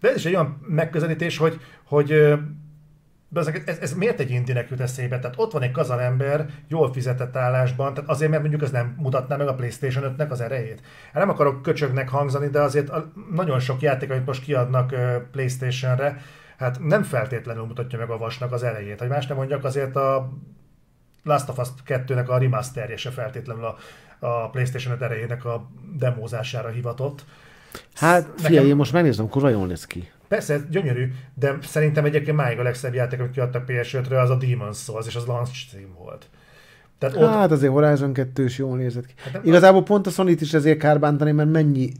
De 0.00 0.08
ez 0.08 0.16
is 0.16 0.24
egy 0.24 0.34
olyan 0.34 0.58
megközelítés, 0.68 1.36
hogy, 1.36 1.60
hogy 1.84 2.12
ez, 3.34 3.46
ez, 3.64 3.78
ez, 3.78 3.94
miért 3.94 4.20
egy 4.20 4.30
indinek 4.30 4.70
jut 4.70 4.80
eszébe? 4.80 5.18
Tehát 5.18 5.38
ott 5.38 5.52
van 5.52 5.62
egy 5.62 5.70
kazan 5.70 6.00
ember, 6.00 6.46
jól 6.68 6.92
fizetett 6.92 7.36
állásban, 7.36 7.94
tehát 7.94 8.10
azért, 8.10 8.30
mert 8.30 8.42
mondjuk 8.42 8.62
ez 8.62 8.70
nem 8.70 8.94
mutatná 8.98 9.36
meg 9.36 9.48
a 9.48 9.54
PlayStation 9.54 10.14
5-nek 10.16 10.28
az 10.28 10.40
erejét. 10.40 10.82
Hát 11.12 11.22
nem 11.22 11.28
akarok 11.28 11.62
köcsögnek 11.62 12.08
hangzani, 12.08 12.48
de 12.48 12.60
azért 12.60 12.88
a, 12.88 13.12
nagyon 13.32 13.60
sok 13.60 13.80
játék, 13.80 14.10
amit 14.10 14.26
most 14.26 14.42
kiadnak 14.42 14.94
PlayStation-re, 15.30 16.20
hát 16.58 16.78
nem 16.80 17.02
feltétlenül 17.02 17.64
mutatja 17.64 17.98
meg 17.98 18.10
a 18.10 18.18
vasnak 18.18 18.52
az 18.52 18.62
erejét. 18.62 18.98
Hogy 18.98 19.08
más 19.08 19.26
nem 19.26 19.36
mondjak, 19.36 19.64
azért 19.64 19.96
a 19.96 20.32
Last 21.22 21.48
of 21.48 21.58
Us 21.58 21.68
2-nek 21.86 22.26
a 22.26 22.38
remasterje 22.38 22.96
se 22.96 23.10
feltétlenül 23.10 23.64
a, 23.64 23.76
a 24.26 24.50
PlayStation 24.50 24.94
5 24.94 25.02
erejének 25.02 25.44
a 25.44 25.70
demózására 25.96 26.68
hivatott. 26.68 27.24
Hát 27.94 28.26
Nekem- 28.26 28.44
figyelj, 28.44 28.68
én 28.68 28.76
most 28.76 28.92
megnézem, 28.92 29.28
kurva 29.28 29.48
jól 29.48 29.66
néz 29.66 29.84
ki. 29.86 30.08
Persze, 30.28 30.54
ez 30.54 30.60
gyönyörű, 30.70 31.12
de 31.34 31.58
szerintem 31.62 32.04
egyébként 32.04 32.36
máig 32.36 32.58
a 32.58 32.62
legszebb 32.62 32.94
játék, 32.94 33.20
amit 33.20 33.32
kiadtak 33.32 33.64
PS5-re, 33.66 34.20
az 34.20 34.30
a 34.30 34.36
Demon's 34.36 34.76
Souls, 34.76 35.06
és 35.06 35.16
az 35.16 35.24
launch 35.26 35.70
cím 35.70 35.94
volt. 35.98 36.26
Tehát 36.98 37.16
ott, 37.16 37.28
Hát 37.28 37.50
azért 37.50 37.72
Horizon 37.72 38.12
2 38.12 38.44
is 38.44 38.58
jól 38.58 38.76
nézett 38.76 39.06
ki. 39.06 39.12
Hát 39.24 39.32
nem- 39.32 39.42
Igazából 39.44 39.82
pont 39.82 40.06
a 40.06 40.10
sony 40.10 40.36
is 40.40 40.54
ezért 40.54 40.78
kár 40.78 41.00
bántani, 41.00 41.32
mert 41.32 41.50
mennyi 41.50 41.92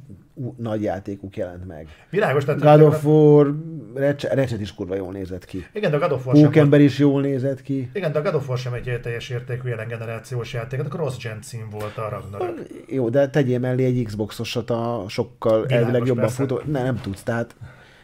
nagy 0.56 0.82
játékuk 0.82 1.36
jelent 1.36 1.66
meg. 1.66 1.86
világos, 2.10 2.44
tehát 2.44 2.60
God 2.60 2.80
of 2.88 3.04
War, 3.04 3.54
Ratchet, 3.94 4.34
Ratchet 4.34 4.60
is 4.60 4.74
kurva 4.74 4.94
jól 4.94 5.12
nézett 5.12 5.44
ki. 5.44 5.66
igen, 5.72 5.90
de 5.90 5.96
a 5.96 6.00
God 6.00 6.12
of 6.12 6.26
War 6.26 6.34
sem 6.34 6.42
volt, 6.42 6.54
Pókember 6.54 6.80
is 6.80 6.98
jól 6.98 7.20
nézett 7.20 7.62
ki. 7.62 7.90
igen, 7.92 8.12
de 8.12 8.18
a 8.18 8.22
God 8.22 8.34
of 8.34 8.48
War 8.48 8.58
sem 8.58 8.72
egy 8.72 9.00
teljes 9.02 9.28
értékű 9.28 9.68
jelen 9.68 9.88
generációs 9.88 10.52
játék, 10.52 10.80
a 10.80 10.84
cross-gen 10.84 11.38
cím 11.42 11.68
volt 11.70 11.96
a 11.96 12.08
Ragnarök. 12.08 12.66
Jó, 12.86 13.08
de 13.08 13.28
tegyél 13.28 13.58
mellé 13.58 13.84
egy 13.84 14.04
Xbox-osat 14.04 14.70
a 14.70 15.04
sokkal 15.08 15.62
Világos, 15.62 15.76
elvileg 15.76 16.06
jobban 16.06 16.24
persze. 16.24 16.36
futó. 16.36 16.60
Ne, 16.66 16.82
nem 16.82 17.00
tudsz. 17.00 17.22
Tehát 17.22 17.54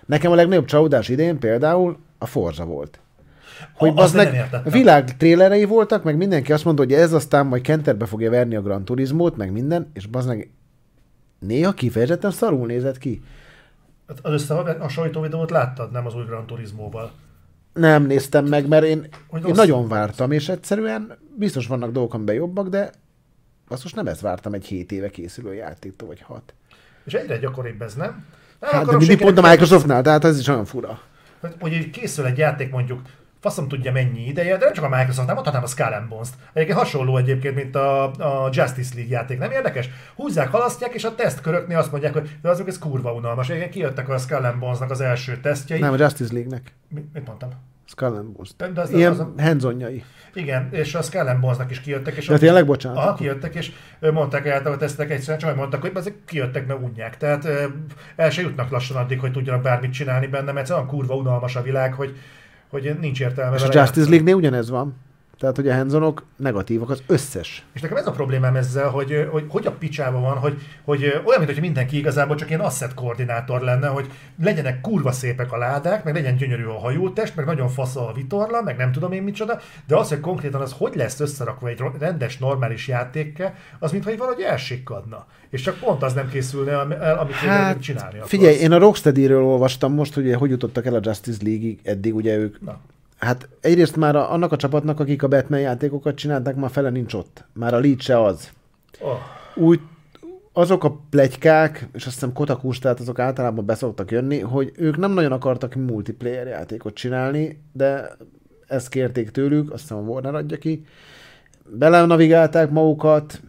nekem 0.06 0.32
a 0.32 0.34
legnagyobb 0.34 0.64
csalódás 0.64 1.08
idén 1.08 1.38
például 1.38 1.98
a 2.18 2.26
Forza 2.26 2.64
volt. 2.64 2.98
Hogy 3.74 3.92
az 3.94 4.12
meg 4.12 4.48
világ 4.64 5.16
trélerei 5.16 5.64
voltak, 5.64 6.04
meg 6.04 6.16
mindenki 6.16 6.52
azt 6.52 6.64
mondta, 6.64 6.82
hogy 6.82 6.92
ez 6.92 7.12
aztán 7.12 7.46
majd 7.46 7.62
kenterbe 7.62 8.06
fogja 8.06 8.30
verni 8.30 8.54
a 8.54 8.62
Gran 8.62 8.84
Turismót, 8.84 9.36
meg 9.36 9.52
minden, 9.52 9.90
és 9.92 10.06
bazd 10.06 10.46
néha 11.46 11.72
kifejezetten 11.72 12.30
szarul 12.30 12.66
nézett 12.66 12.98
ki. 12.98 13.22
Hát 14.08 14.18
Az 14.22 14.32
összehasonlító 14.32 15.20
videót 15.20 15.50
láttad, 15.50 15.90
nem 15.92 16.06
az 16.06 16.14
új 16.14 16.24
Gran 16.24 16.46
Turismóval. 16.46 17.10
Nem 17.72 18.06
néztem 18.06 18.44
meg, 18.46 18.68
mert 18.68 18.84
én, 18.84 19.06
Hogy 19.28 19.46
én 19.48 19.54
nagyon 19.54 19.78
volt. 19.78 19.90
vártam, 19.90 20.30
és 20.30 20.48
egyszerűen 20.48 21.18
biztos 21.36 21.66
vannak 21.66 21.90
dolgok, 21.92 22.14
amiben 22.14 22.34
jobbak, 22.34 22.68
de 22.68 22.90
azt 23.68 23.82
most 23.82 23.94
nem 23.94 24.06
ezt 24.06 24.20
vártam 24.20 24.52
egy 24.54 24.64
7 24.64 24.92
éve 24.92 25.10
készülő 25.10 25.54
játéktól, 25.54 26.08
vagy 26.08 26.20
6. 26.20 26.54
És 27.04 27.12
egyre 27.12 27.38
gyakoribb 27.38 27.82
ez, 27.82 27.94
nem? 27.94 28.24
Nem 28.60 28.70
Hát, 28.70 28.84
de 28.86 28.96
mindig 28.96 29.18
pont 29.18 29.38
a 29.38 29.48
Microsoftnál, 29.48 30.02
tehát 30.02 30.24
ez 30.24 30.38
is 30.38 30.48
olyan 30.48 30.64
fura. 30.64 31.00
hogy, 31.40 31.54
hogy 31.60 31.72
így 31.72 31.90
készül 31.90 32.24
egy 32.24 32.38
játék 32.38 32.70
mondjuk, 32.70 33.00
faszom 33.44 33.68
tudja 33.68 33.92
mennyi 33.92 34.26
ideje, 34.26 34.56
de 34.56 34.64
nem 34.64 34.74
csak 34.74 34.84
a 34.84 34.88
Microsoft, 34.88 35.26
nem 35.26 35.34
mondhatnám 35.34 35.62
a 35.62 35.66
Skull 35.66 35.92
and 35.92 36.08
Bones-t. 36.08 36.34
Egyébként 36.52 36.78
hasonló 36.78 37.16
egyébként, 37.16 37.54
mint 37.54 37.76
a, 37.76 38.02
a 38.10 38.48
Justice 38.52 38.94
League 38.94 39.12
játék, 39.16 39.38
nem 39.38 39.50
érdekes? 39.50 39.88
Húzzák, 40.14 40.48
halasztják, 40.50 40.94
és 40.94 41.04
a 41.04 41.14
tesztköröknél 41.14 41.78
azt 41.78 41.90
mondják, 41.90 42.12
hogy 42.12 42.30
de 42.42 42.48
azok 42.48 42.68
ez 42.68 42.78
kurva 42.78 43.12
unalmas. 43.12 43.48
Egyébként 43.48 43.72
kijöttek 43.72 44.08
a 44.08 44.18
Skull 44.18 44.44
and 44.44 44.58
Bones-nak 44.58 44.90
az 44.90 45.00
első 45.00 45.36
tesztjei. 45.36 45.80
Nem, 45.80 45.92
a 45.92 45.96
Justice 45.98 46.32
League-nek. 46.32 46.72
Mi, 46.88 47.04
mit 47.12 47.26
mondtam? 47.26 47.50
Skull 47.86 48.14
and 48.14 48.28
Bones. 48.28 48.50
De 48.56 48.80
az- 48.80 48.90
Ilyen 48.90 49.10
az 49.10 49.18
a- 49.18 49.32
hands 49.38 49.64
Igen, 50.34 50.68
és 50.72 50.94
a 50.94 51.02
Skull 51.02 51.26
and 51.26 51.40
Bones-nak 51.40 51.70
is 51.70 51.80
kijöttek. 51.80 52.14
És 52.16 52.26
De 52.26 52.34
a- 52.34 52.38
tényleg, 52.38 52.66
bocsánat, 52.66 52.98
Aha, 52.98 53.14
kijöttek, 53.14 53.54
és 53.54 53.72
mondták 54.00 54.46
el 54.46 54.66
a 54.72 54.76
tesztek 54.76 55.10
egyszerűen, 55.10 55.38
csak 55.38 55.56
mondtak, 55.56 55.80
hogy 55.80 55.92
ezek 55.94 56.14
kijöttek, 56.26 56.66
mert 56.66 56.80
unják. 56.82 57.16
Tehát 57.16 57.48
el 58.16 58.30
se 58.30 58.40
jutnak 58.40 58.70
lassan 58.70 58.96
addig, 58.96 59.20
hogy 59.20 59.32
tudjanak 59.32 59.62
bármit 59.62 59.92
csinálni 59.92 60.26
benne, 60.26 60.52
mert 60.52 60.70
olyan 60.70 60.86
kurva 60.86 61.14
unalmas 61.14 61.56
a 61.56 61.62
világ, 61.62 61.92
hogy, 61.94 62.16
hogy 62.74 62.96
nincs 63.00 63.20
értelme 63.20 63.56
És 63.56 63.62
a 63.62 63.68
Justice. 63.72 64.08
League-nél 64.08 64.34
ugyanez 64.34 64.70
van. 64.70 64.94
Tehát, 65.38 65.56
hogy 65.56 65.68
a 65.68 65.74
hands 65.74 66.22
negatívak 66.36 66.90
az 66.90 67.02
összes. 67.06 67.64
És 67.72 67.80
nekem 67.80 67.96
ez 67.96 68.06
a 68.06 68.10
problémám 68.10 68.56
ezzel, 68.56 68.88
hogy 68.88 69.28
hogy, 69.30 69.44
hogy 69.48 69.66
a 69.66 69.70
picsába 69.70 70.20
van, 70.20 70.36
hogy, 70.36 70.58
hogy 70.84 71.02
olyan, 71.24 71.44
mintha 71.44 71.60
mindenki 71.60 71.96
igazából 71.96 72.36
csak 72.36 72.48
ilyen 72.48 72.60
asset 72.60 72.94
koordinátor 72.94 73.60
lenne, 73.60 73.86
hogy 73.86 74.06
legyenek 74.42 74.80
kurva 74.80 75.12
szépek 75.12 75.52
a 75.52 75.56
ládák, 75.56 76.04
meg 76.04 76.14
legyen 76.14 76.36
gyönyörű 76.36 76.64
a 76.64 76.78
hajótest, 76.78 77.36
meg 77.36 77.46
nagyon 77.46 77.68
fasz 77.68 77.96
a 77.96 78.12
vitorla, 78.14 78.62
meg 78.62 78.76
nem 78.76 78.92
tudom 78.92 79.12
én 79.12 79.22
micsoda, 79.22 79.60
de 79.86 79.96
az, 79.96 80.08
hogy 80.08 80.20
konkrétan 80.20 80.60
az 80.60 80.74
hogy 80.78 80.94
lesz 80.94 81.20
összerakva 81.20 81.68
egy 81.68 81.82
rendes, 81.98 82.38
normális 82.38 82.88
játékkel, 82.88 83.54
az 83.78 83.92
mintha 83.92 84.10
így 84.10 84.18
valahogy 84.18 84.42
elsikkadna. 84.42 85.26
És 85.50 85.60
csak 85.60 85.78
pont 85.78 86.02
az 86.02 86.12
nem 86.12 86.28
készülne 86.28 86.70
el, 86.70 87.18
amit 87.18 87.34
hát, 87.34 87.80
csinálni 87.80 88.14
akarsz. 88.14 88.28
figyelj, 88.28 88.56
én 88.56 88.72
a 88.72 88.78
Rocksteady-ről 88.78 89.42
olvastam 89.42 89.92
most, 89.94 90.14
hogy 90.14 90.34
hogy 90.34 90.50
jutottak 90.50 90.86
el 90.86 90.94
a 90.94 91.00
Justice 91.02 91.38
League-ig 91.42 91.78
eddig, 91.82 92.14
ugye 92.14 92.36
ők. 92.36 92.60
Na, 92.60 92.80
Hát 93.24 93.48
egyrészt 93.60 93.96
már 93.96 94.16
a, 94.16 94.32
annak 94.32 94.52
a 94.52 94.56
csapatnak, 94.56 95.00
akik 95.00 95.22
a 95.22 95.28
Batman 95.28 95.60
játékokat 95.60 96.14
csinálták, 96.14 96.56
már 96.56 96.70
fele 96.70 96.90
nincs 96.90 97.14
ott. 97.14 97.44
Már 97.52 97.74
a 97.74 97.78
lead 97.78 98.00
se 98.00 98.22
az. 98.22 98.50
oh, 99.00 99.18
Úgy 99.54 99.80
azok 100.52 100.84
a 100.84 101.00
plegykák, 101.10 101.88
és 101.92 102.06
azt 102.06 102.14
hiszem 102.14 102.32
Kotakus, 102.32 102.78
tehát 102.78 103.00
azok 103.00 103.18
általában 103.18 103.66
beszoktak 103.66 104.10
jönni, 104.10 104.40
hogy 104.40 104.72
ők 104.76 104.96
nem 104.96 105.12
nagyon 105.12 105.32
akartak 105.32 105.74
multiplayer 105.74 106.46
játékot 106.46 106.94
csinálni, 106.94 107.62
de 107.72 108.16
ezt 108.66 108.88
kérték 108.88 109.30
tőlük, 109.30 109.72
azt 109.72 109.80
hiszem 109.80 109.96
a 109.96 110.00
Warner 110.00 110.34
adja 110.34 110.56
ki. 110.56 110.84
Belenavigálták 111.68 112.70
magukat, 112.70 113.40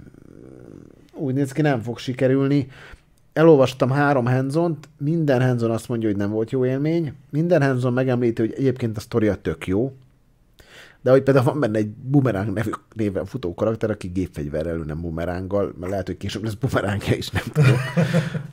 úgy 1.13 1.33
néz 1.33 1.51
ki, 1.51 1.61
nem 1.61 1.81
fog 1.81 1.97
sikerülni. 1.97 2.67
Elolvastam 3.35 3.89
három 3.89 4.25
handzont, 4.25 4.89
minden 4.97 5.41
handzon 5.41 5.71
azt 5.71 5.87
mondja, 5.87 6.07
hogy 6.07 6.17
nem 6.17 6.29
volt 6.29 6.51
jó 6.51 6.65
élmény, 6.65 7.13
minden 7.29 7.61
handzon 7.61 7.93
megemlíti, 7.93 8.41
hogy 8.41 8.53
egyébként 8.57 8.97
a 8.97 8.99
sztoria 8.99 9.35
tök 9.35 9.67
jó, 9.67 9.93
De 11.01 11.11
hogy 11.11 11.23
például 11.23 11.45
van 11.45 11.59
benne 11.59 11.77
egy 11.77 11.89
Boomerang 11.89 12.53
nevű 12.53 12.69
néven 12.93 13.25
futó 13.25 13.53
karakter, 13.53 13.89
aki 13.89 14.07
gépfegyverrel, 14.07 14.77
nem 14.77 15.01
Boomeranggal, 15.01 15.73
mert 15.79 15.91
lehet, 15.91 16.07
hogy 16.07 16.17
később 16.17 16.43
lesz 16.43 16.53
Boomerangja 16.53 17.15
is, 17.15 17.29
nem 17.29 17.43
tudom. 17.51 17.77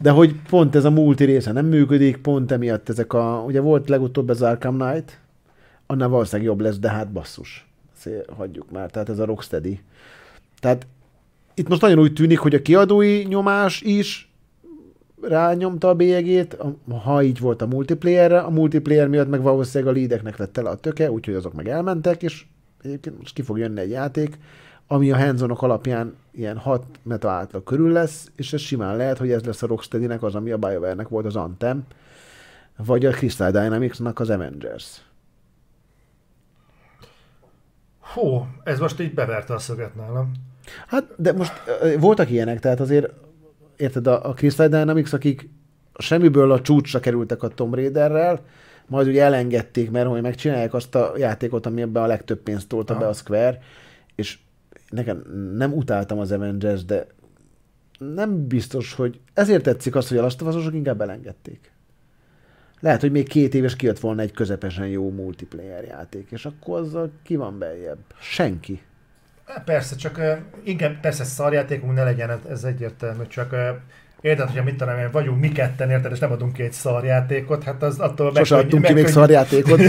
De 0.01 0.11
hogy 0.11 0.35
pont 0.49 0.75
ez 0.75 0.85
a 0.85 0.91
multi 0.91 1.25
része 1.25 1.53
nem 1.53 1.67
működik, 1.67 2.17
pont 2.17 2.53
emiatt 2.53 2.89
ezek 2.89 3.13
a, 3.13 3.45
ugye 3.47 3.61
volt 3.61 3.89
legutóbb 3.89 4.31
ez 4.31 4.43
Arkham 4.43 4.79
Knight, 4.79 5.21
annál 5.87 6.09
valószínűleg 6.09 6.47
jobb 6.47 6.61
lesz, 6.61 6.79
de 6.79 6.91
hát 6.91 7.13
basszus. 7.13 7.69
Ezt 7.97 8.31
hagyjuk 8.37 8.71
már, 8.71 8.91
tehát 8.91 9.09
ez 9.09 9.19
a 9.19 9.25
Rocksteady. 9.25 9.81
Tehát 10.61 10.87
itt 11.55 11.69
most 11.69 11.81
nagyon 11.81 11.99
úgy 11.99 12.13
tűnik, 12.13 12.39
hogy 12.39 12.55
a 12.55 12.63
kiadói 12.63 13.23
nyomás 13.23 13.81
is 13.81 14.32
rányomta 15.23 15.89
a 15.89 15.95
bélyegét, 15.95 16.57
ha 17.05 17.23
így 17.23 17.39
volt 17.39 17.63
a 17.63 17.67
multiplayerre, 17.67 18.41
a 18.41 18.51
multiplayer 18.51 19.09
miatt 19.09 19.29
meg 19.29 19.43
valószínűleg 19.43 19.95
a 19.95 19.99
leadeknek 19.99 20.37
lett 20.37 20.53
tele 20.53 20.71
a 20.71 20.77
töke, 20.77 21.11
úgyhogy 21.11 21.35
azok 21.35 21.53
meg 21.53 21.69
elmentek, 21.69 22.23
és 22.23 22.45
egyébként 22.83 23.19
most 23.19 23.35
ki 23.35 23.43
fog 23.43 23.59
jönni 23.59 23.81
egy 23.81 23.91
játék, 23.91 24.39
ami 24.87 25.11
a 25.11 25.17
hands 25.17 25.43
alapján 25.43 26.17
ilyen 26.31 26.59
6 26.59 26.85
meta 27.03 27.31
átlag 27.31 27.63
körül 27.63 27.93
lesz, 27.93 28.31
és 28.37 28.53
ez 28.53 28.61
simán 28.61 28.97
lehet, 28.97 29.19
hogy 29.19 29.31
ez 29.31 29.45
lesz 29.45 29.63
a 29.63 29.67
Rocksteady-nek 29.67 30.23
az, 30.23 30.35
ami 30.35 30.51
a 30.51 30.59
BioWare-nek 30.59 31.09
volt 31.09 31.27
az 31.27 31.37
Anthem, 31.37 31.85
vagy 32.77 33.07
a 33.07 33.11
Crystal 33.11 33.51
Dynamics-nak 33.51 34.21
az 34.21 34.31
Avengers. 34.31 35.03
Hú, 38.01 38.47
ez 38.65 38.79
most 38.79 39.01
így 39.01 39.15
beverte 39.15 39.55
a 39.55 39.59
szöget 39.59 39.95
nálam. 39.95 40.33
Hát, 40.87 41.05
de 41.17 41.33
most 41.33 41.53
voltak 41.99 42.31
ilyenek, 42.31 42.61
tehát 42.61 42.81
azért 42.81 43.13
érted, 43.77 44.07
a, 44.07 44.29
a 44.29 44.33
Crystal 44.33 44.69
Dynamics, 44.69 45.13
akik 45.13 45.49
semmiből 45.99 46.53
a 46.53 46.61
csúcsra 46.61 47.01
kerültek 47.01 47.43
a 47.43 47.49
Tomb 47.49 47.75
Raiderrel, 47.75 48.45
majd 48.87 49.07
ugye 49.07 49.23
elengedték, 49.23 49.91
mert 49.91 50.09
hogy 50.09 50.23
megcsinálják 50.23 50.75
azt 50.75 50.95
a 50.95 51.13
játékot, 51.17 51.67
ami 51.67 51.81
ebben 51.81 52.03
a 52.03 52.07
legtöbb 52.07 52.39
pénzt 52.39 52.69
tolta 52.69 52.99
be 52.99 53.07
a 53.07 53.13
Square, 53.13 53.59
és 54.15 54.39
nekem 54.89 55.23
nem 55.57 55.73
utáltam 55.73 56.19
az 56.19 56.33
Avengers, 56.33 56.85
de 56.85 57.07
nem 57.99 58.47
biztos, 58.47 58.95
hogy 58.95 59.21
ezért 59.35 59.63
tetszik 59.63 59.95
az, 59.95 60.09
hogy 60.09 60.19
a 60.19 60.23
Last 60.23 60.43
of 60.43 60.49
Us-osok 60.49 60.75
inkább 60.75 61.01
elengedték. 61.01 61.73
Lehet, 62.81 63.01
hogy 63.01 63.11
még 63.11 63.29
két 63.29 63.55
éves 63.55 63.77
kijött 63.77 63.99
volna 63.99 64.23
egy 64.23 64.33
közepesen 64.33 64.87
jó 64.89 65.11
multiplayer 65.11 65.85
játék, 65.85 66.31
és 66.31 66.47
akkor 66.47 66.81
azzal 66.81 67.11
ki 67.23 67.37
van 67.37 67.59
beljebb? 67.59 67.99
Senki. 68.21 68.83
Persze, 69.65 69.97
csak 69.97 70.21
inkább 70.65 71.01
persze 71.01 71.25
szarjátékunk 71.25 71.95
ne 71.95 72.05
legyen, 72.05 72.41
ez 72.51 72.65
egyértelmű, 72.65 73.27
csak 73.27 73.55
Érted, 74.23 74.49
hogyha 74.49 74.65
mit 74.65 74.77
tudom 74.77 74.99
én, 74.99 75.11
vagyunk 75.11 75.41
mi 75.41 75.49
ketten, 75.49 75.91
érted, 75.91 76.13
és 76.13 76.19
nem 76.19 76.33
adunk 76.33 76.53
ki 76.53 76.63
egy 76.63 76.73
szarjátékot, 76.73 77.65
hát 77.65 77.83
az 77.83 77.99
attól 77.99 78.33
Sose 78.35 78.57
adtunk 78.57 78.85
ki 78.85 78.93
még 78.93 79.07
szarjátékot. 79.07 79.81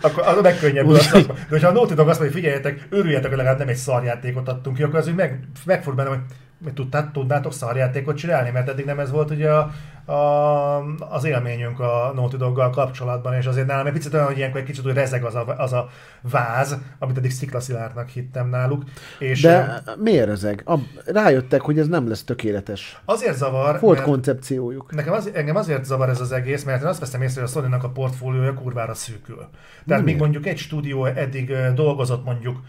akkor 0.00 0.26
az 0.26 0.42
megkönnyebb 0.42 0.88
a 0.88 0.98
szakma. 0.98 1.34
De 1.34 1.46
hogyha 1.48 1.68
a 1.68 1.72
Naughty 1.72 1.94
Dog 1.94 2.08
azt 2.08 2.20
mondja, 2.20 2.38
figyeljetek, 2.38 2.86
örüljetek, 2.90 3.28
hogy 3.28 3.36
legalább 3.36 3.58
nem 3.58 3.68
egy 3.68 3.76
szarjátékot 3.76 4.48
adtunk 4.48 4.76
ki, 4.76 4.82
akkor 4.82 4.98
az 4.98 5.08
úgy 5.08 5.14
meg, 5.14 5.38
megfordul 5.64 6.04
bennem, 6.04 6.18
hogy 6.18 6.36
tudtát, 6.74 7.12
tudnátok 7.12 7.52
szarjátékot 7.52 8.16
csinálni, 8.16 8.50
mert 8.50 8.68
eddig 8.68 8.84
nem 8.84 8.98
ez 8.98 9.10
volt 9.10 9.30
ugye 9.30 9.50
a, 9.50 9.70
a, 10.12 10.76
az 10.98 11.24
élményünk 11.24 11.80
a 11.80 12.12
Naughty 12.14 12.36
Doggal 12.36 12.70
kapcsolatban, 12.70 13.34
és 13.34 13.46
azért 13.46 13.66
nálam 13.66 13.86
egy 13.86 13.92
picit 13.92 14.14
olyan, 14.14 14.26
hogy 14.26 14.36
ilyenkor 14.36 14.60
egy 14.60 14.66
kicsit 14.66 14.86
úgy 14.86 14.92
rezeg 14.92 15.24
az 15.24 15.34
a, 15.34 15.54
az 15.58 15.72
a 15.72 15.88
váz, 16.20 16.78
amit 16.98 17.16
eddig 17.16 17.30
sziklaszilárnak 17.30 18.08
hittem 18.08 18.48
náluk. 18.48 18.82
És 19.18 19.40
De 19.40 19.82
miért 19.98 20.26
rezeg? 20.26 20.62
A, 20.66 20.74
rájöttek, 21.04 21.60
hogy 21.60 21.78
ez 21.78 21.88
nem 21.88 22.08
lesz 22.08 22.24
tökéletes. 22.24 23.00
Azért 23.04 23.36
zavar, 23.36 23.80
Volt 23.80 24.02
koncepciójuk. 24.02 24.94
Nekem 24.94 25.12
az, 25.12 25.30
engem 25.34 25.56
azért 25.56 25.84
zavar 25.84 26.08
ez 26.08 26.20
az 26.20 26.32
egész, 26.32 26.64
mert 26.64 26.82
én 26.82 26.88
azt 26.88 27.00
veszem 27.00 27.22
észre, 27.22 27.40
hogy 27.40 27.50
a 27.50 27.52
sony 27.52 27.72
a 27.72 27.88
portfóliója 27.88 28.54
kurvára 28.54 28.94
szűkül. 28.94 29.48
Tehát 29.86 30.04
míg 30.04 30.16
mondjuk 30.16 30.46
egy 30.46 30.58
stúdió 30.58 31.04
eddig 31.04 31.56
dolgozott 31.74 32.24
mondjuk 32.24 32.60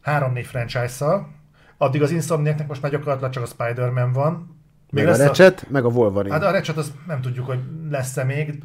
három-négy 0.00 0.46
franchise-szal, 0.46 1.28
addig 1.78 2.02
az 2.02 2.10
Insomniaknek 2.10 2.68
most 2.68 2.82
már 2.82 2.90
gyakorlatilag 2.90 3.32
csak 3.32 3.42
a 3.42 3.46
Spider-Man 3.46 4.12
van. 4.12 4.56
Még 4.90 5.04
meg 5.04 5.14
a 5.14 5.16
Ratchet, 5.16 5.60
a... 5.60 5.72
meg 5.72 5.84
a 5.84 5.88
Wolverine. 5.88 6.34
Hát 6.34 6.44
a 6.44 6.50
Ratchet 6.50 6.76
az 6.76 6.92
nem 7.06 7.20
tudjuk, 7.20 7.46
hogy 7.46 7.58
lesz-e 7.90 8.24
még. 8.24 8.62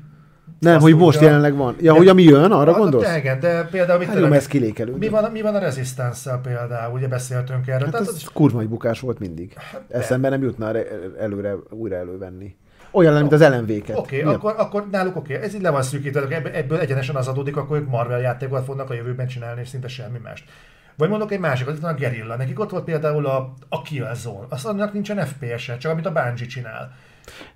Nem, 0.60 0.80
hogy 0.80 0.95
most 0.95 1.22
jelenleg 1.22 1.56
van. 1.56 1.76
Ja, 1.80 1.91
de, 1.91 1.98
hogy 1.98 2.07
ami 2.07 2.23
jön, 2.23 2.52
arra 2.52 2.73
gondolsz? 2.73 3.06
De, 3.06 3.18
igen, 3.18 3.40
de 3.40 3.64
például 3.64 3.99
mit 3.99 4.07
hát, 4.07 4.15
tudom, 4.15 4.34
ez 4.34 4.48
kilékelő. 4.48 4.95
Mi 4.95 5.10
van, 5.10 5.31
mi 5.31 5.41
van 5.41 5.56
a 5.56 5.60
resistance 5.60 6.40
például? 6.44 6.94
Ugye 6.94 7.07
beszéltünk 7.07 7.68
erről. 7.68 7.80
Hát 7.84 7.91
Tehát 7.91 8.07
az, 8.07 8.14
az 8.15 8.30
kurva 8.34 8.61
egy 8.61 8.69
bukás 8.69 8.99
volt 8.99 9.19
mindig. 9.19 9.53
Hát, 9.53 9.84
Eszembe 9.90 10.30
nem 10.30 10.41
jutna 10.41 10.72
előre, 11.19 11.56
újra 11.69 11.95
elővenni. 11.95 12.56
Olyan, 12.94 13.14
mint 13.14 13.32
az 13.32 13.41
LMV-ket. 13.41 13.98
Oké, 13.98 14.22
okay, 14.22 14.34
akkor, 14.34 14.53
akkor 14.57 14.88
náluk 14.91 15.15
oké, 15.15 15.34
okay. 15.34 15.45
ez 15.45 15.56
így 15.56 15.61
le 15.61 15.70
van 15.70 15.82
szűkítve, 15.82 16.41
ebből, 16.53 16.80
egyenesen 16.80 17.15
az 17.15 17.28
adódik, 17.28 17.57
akkor 17.57 17.78
ők 17.78 17.90
Marvel 17.90 18.20
játékokat 18.20 18.65
fognak 18.65 18.90
a 18.90 18.94
jövőben 18.94 19.28
csinálni, 19.28 19.61
és 19.61 19.68
szinte 19.68 19.88
semmi 19.88 20.18
mást. 20.24 20.49
Vagy 20.98 21.10
mondok 21.10 21.32
egy 21.32 21.40
másikat, 21.40 21.76
itt 21.76 21.82
van 21.82 21.94
a 21.94 21.98
Gerilla, 21.98 22.36
nekik 22.36 22.60
ott 22.60 22.70
volt 22.70 22.84
például 22.84 23.26
a, 23.26 23.53
a 23.70 23.82
Killzone, 23.82 24.45
azt 24.49 24.65
annak 24.65 24.94
nincsen 24.94 25.26
FPS-e, 25.26 25.78
csak 25.78 25.91
amit 25.91 26.06
a 26.06 26.11
Bungie 26.11 26.48
csinál. 26.48 26.95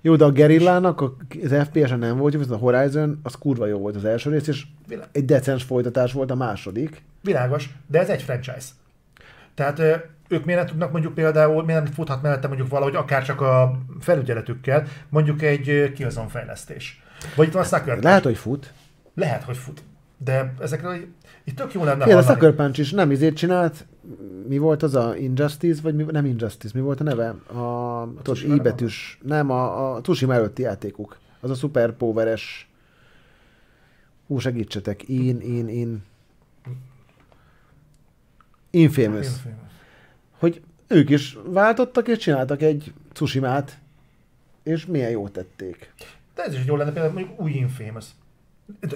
Jó, 0.00 0.16
de 0.16 0.24
a 0.24 0.30
Gerillának 0.30 1.00
az 1.42 1.54
FPS-e 1.64 1.96
nem 1.96 2.16
volt, 2.16 2.32
viszont 2.32 2.50
a 2.50 2.56
Horizon 2.56 3.20
az 3.22 3.34
kurva 3.34 3.66
jó 3.66 3.78
volt 3.78 3.96
az 3.96 4.04
első 4.04 4.30
rész, 4.30 4.46
és 4.46 4.64
Vilá... 4.86 5.04
egy 5.12 5.24
decens 5.24 5.62
folytatás 5.62 6.12
volt 6.12 6.30
a 6.30 6.34
második. 6.34 7.02
Világos, 7.22 7.70
de 7.86 7.98
ez 7.98 8.08
egy 8.08 8.22
franchise. 8.22 8.68
Tehát 9.54 9.78
ők 10.28 10.44
miért 10.44 10.60
nem 10.60 10.70
tudnak 10.70 10.92
mondjuk 10.92 11.14
például, 11.14 11.64
miért 11.64 11.82
nem 11.82 11.92
futhat 11.92 12.22
mellette 12.22 12.46
mondjuk 12.46 12.68
valahogy 12.68 12.94
akár 12.94 13.24
csak 13.24 13.40
a 13.40 13.78
felügyeletükkel, 14.00 14.86
mondjuk 15.08 15.42
egy 15.42 15.92
Killzone 15.94 16.28
fejlesztés. 16.28 17.02
Vagy 17.36 17.46
itt 17.46 17.52
van 17.52 17.62
a 17.62 17.66
Sucker 17.66 18.02
Lehet, 18.02 18.24
hogy 18.24 18.36
fut. 18.36 18.72
Lehet, 19.14 19.42
hogy 19.42 19.56
fut. 19.56 19.82
De 20.16 20.54
ezekről 20.60 20.96
itt 21.44 21.56
tök 21.56 21.72
jó 21.72 21.84
lenne 21.84 22.04
Fél, 22.04 22.16
a 22.16 22.22
Sucker 22.22 22.52
Punch 22.52 22.78
is 22.78 22.90
nem 22.90 23.10
izét 23.10 23.36
csinált, 23.36 23.86
mi 24.48 24.58
volt 24.58 24.82
az 24.82 24.94
a 24.94 25.16
Injustice, 25.16 25.82
vagy 25.82 25.94
mi, 25.94 26.04
nem 26.10 26.24
Injustice, 26.24 26.72
mi 26.74 26.80
volt 26.80 27.00
a 27.00 27.04
neve? 27.04 27.28
A, 27.46 28.02
a 28.02 28.12
tudod, 28.22 28.42
I 28.42 28.60
betűs, 28.60 29.18
nem, 29.22 29.50
a, 29.50 29.94
a 29.94 30.00
Tsushima 30.00 30.34
előtti 30.34 30.62
játékuk. 30.62 31.18
Az 31.40 31.50
a 31.50 31.54
Super 31.54 31.92
Poweres, 31.92 32.70
hú, 34.26 34.38
segítsetek, 34.38 35.08
in, 35.08 35.40
in, 35.40 35.68
in. 35.68 36.02
Infamous. 38.70 39.26
Infamous. 39.26 39.67
Hogy 40.38 40.62
ők 40.86 41.10
is 41.10 41.36
váltottak 41.44 42.08
és 42.08 42.18
csináltak 42.18 42.62
egy 42.62 42.92
Tsushima-t, 43.12 43.78
és 44.62 44.86
milyen 44.86 45.10
jót 45.10 45.32
tették. 45.32 45.92
De 46.34 46.42
ez 46.42 46.54
is 46.54 46.64
jó 46.64 46.76
lenne 46.76 46.92
például 46.92 47.12
mondjuk 47.12 47.40
új 47.40 47.52
Infamous. 47.52 48.06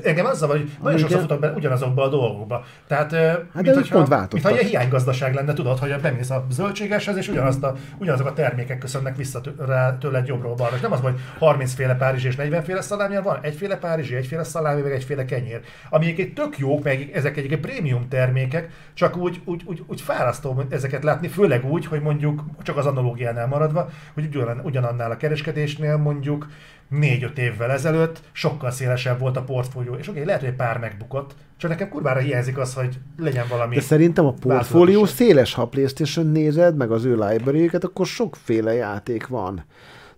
Engem 0.03 0.27
az 0.27 0.39
zavar, 0.39 0.57
hogy 0.57 0.71
nagyon 0.83 0.99
sokszor 0.99 1.21
futok 1.21 1.41
be 1.41 1.51
ugyanazokba 1.51 2.03
a 2.03 2.09
dolgokba. 2.09 2.65
Tehát, 2.87 3.13
hát 3.13 3.63
mint, 3.63 3.75
hogyha, 3.75 4.05
pont 4.05 4.33
mint 4.33 4.47
hogyha 4.47 4.65
hiánygazdaság 4.65 5.35
lenne, 5.35 5.53
tudod, 5.53 5.79
hogy 5.79 6.01
bemész 6.01 6.31
a 6.31 6.47
zöldségeshez, 6.51 7.17
és 7.17 7.29
ugyanazt 7.29 7.63
a, 7.63 7.75
ugyanazok 7.99 8.27
a 8.27 8.33
termékek 8.33 8.79
köszönnek 8.79 9.17
vissza 9.17 9.41
rá 9.67 9.99
tőled 9.99 10.27
jobbról 10.27 10.55
balra. 10.55 10.75
És 10.75 10.81
nem 10.81 10.93
az, 10.93 11.01
hogy 11.01 11.15
30 11.39 11.75
féle 11.75 11.95
párizsi 11.95 12.27
és 12.27 12.37
40 12.37 12.63
féle 12.63 12.81
szalámi, 12.81 13.17
van 13.23 13.39
egyféle 13.43 13.77
párizsi, 13.77 14.15
egyféle 14.15 14.45
szalámi, 14.45 14.81
meg 14.81 14.93
egyféle 14.93 15.25
kenyér. 15.25 15.61
Ami 15.91 16.15
egy 16.19 16.33
tök 16.33 16.59
jók, 16.59 16.83
meg 16.83 17.11
ezek 17.15 17.37
egy 17.37 17.59
prémium 17.61 18.09
termékek, 18.09 18.71
csak 18.95 19.17
úgy, 19.17 19.41
úgy, 19.45 19.63
úgy, 19.67 19.83
úgy 19.87 20.01
fárasztó 20.01 20.63
ezeket 20.69 21.03
látni, 21.03 21.29
főleg 21.29 21.65
úgy, 21.65 21.87
hogy 21.87 22.01
mondjuk 22.01 22.43
csak 22.63 22.77
az 22.77 22.87
analógiánál 22.87 23.47
maradva, 23.47 23.89
hogy 24.15 24.25
ugyan, 24.25 24.61
ugyanannál 24.65 25.11
a 25.11 25.17
kereskedésnél 25.17 25.97
mondjuk 25.97 26.47
négy-öt 26.93 27.39
évvel 27.39 27.71
ezelőtt 27.71 28.21
sokkal 28.33 28.71
szélesebb 28.71 29.19
volt 29.19 29.37
a 29.37 29.43
portfólió, 29.43 29.95
és 29.95 30.09
oké, 30.09 30.11
okay, 30.11 30.25
lehet, 30.25 30.41
hogy 30.41 30.51
egy 30.51 30.57
pár 30.57 30.79
megbukott, 30.79 31.35
csak 31.57 31.71
nekem 31.71 31.89
kurvára 31.89 32.21
hiányzik 32.21 32.59
az, 32.59 32.75
hogy 32.75 32.99
legyen 33.19 33.45
valami. 33.49 33.75
De 33.75 33.81
szerintem 33.81 34.27
a 34.27 34.33
portfólió 34.33 35.05
széles, 35.05 35.55
ha 35.55 35.67
PlayStation 35.67 36.27
nézed, 36.27 36.77
meg 36.77 36.91
az 36.91 37.05
ő 37.05 37.17
library 37.17 37.71
akkor 37.81 38.07
sokféle 38.07 38.73
játék 38.73 39.27
van. 39.27 39.65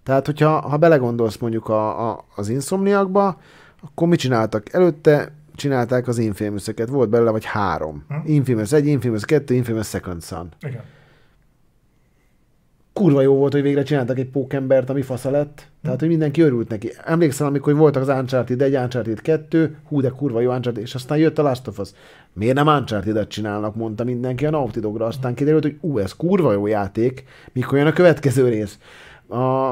Tehát, 0.03 0.27
hogyha 0.27 0.61
ha 0.61 0.77
belegondolsz 0.77 1.37
mondjuk 1.37 1.69
a, 1.69 2.11
a, 2.11 2.25
az 2.35 2.49
Insomniakba, 2.49 3.41
akkor 3.83 4.09
mit 4.09 4.19
csináltak? 4.19 4.73
Előtte 4.73 5.33
csinálták 5.55 6.09
az 6.09 6.19
infamous 6.19 6.67
volt 6.87 7.09
belőle 7.09 7.31
vagy 7.31 7.45
három. 7.45 8.05
Hm? 8.09 8.15
Infamous 8.25 8.73
1, 8.73 8.87
Infamous 8.87 9.25
2, 9.25 9.55
Infamous 9.55 9.87
Second 9.87 10.23
Son. 10.23 10.49
Igen 10.61 10.83
kurva 12.95 13.21
jó 13.21 13.35
volt, 13.35 13.53
hogy 13.53 13.63
végre 13.63 13.83
csináltak 13.83 14.19
egy 14.19 14.31
pókembert, 14.31 14.91
ami 14.91 15.03
fasza 15.03 15.31
lett. 15.31 15.67
Tehát, 15.83 16.01
hogy 16.01 16.09
mindenki 16.09 16.41
örült 16.41 16.69
neki. 16.69 16.93
Emlékszem, 17.05 17.47
amikor 17.47 17.75
voltak 17.75 18.03
az 18.03 18.09
Uncharted 18.09 18.63
1, 18.63 18.75
Uncharted 18.77 19.21
2, 19.21 19.77
hú, 19.89 20.01
de 20.01 20.09
kurva 20.09 20.41
jó 20.41 20.51
Uncharted, 20.51 20.83
és 20.83 20.95
aztán 20.95 21.19
jött 21.19 21.39
a 21.39 21.43
Last 21.43 21.69
of 21.69 21.79
Us. 21.79 21.91
Miért 22.33 22.55
nem 22.55 22.67
Uncharted-et 22.67 23.29
csinálnak, 23.29 23.75
mondta 23.75 24.05
mindenki 24.05 24.47
a 24.47 24.51
Naughty 24.51 24.81
Dogra. 24.81 25.07
Aztán 25.07 25.35
kiderült, 25.35 25.63
hogy 25.63 25.77
ú, 25.81 25.99
ez 25.99 26.17
kurva 26.17 26.53
jó 26.53 26.67
játék, 26.67 27.25
mikor 27.53 27.79
jön 27.79 27.87
a 27.87 27.93
következő 27.93 28.49
rész. 28.49 28.79
A, 29.29 29.69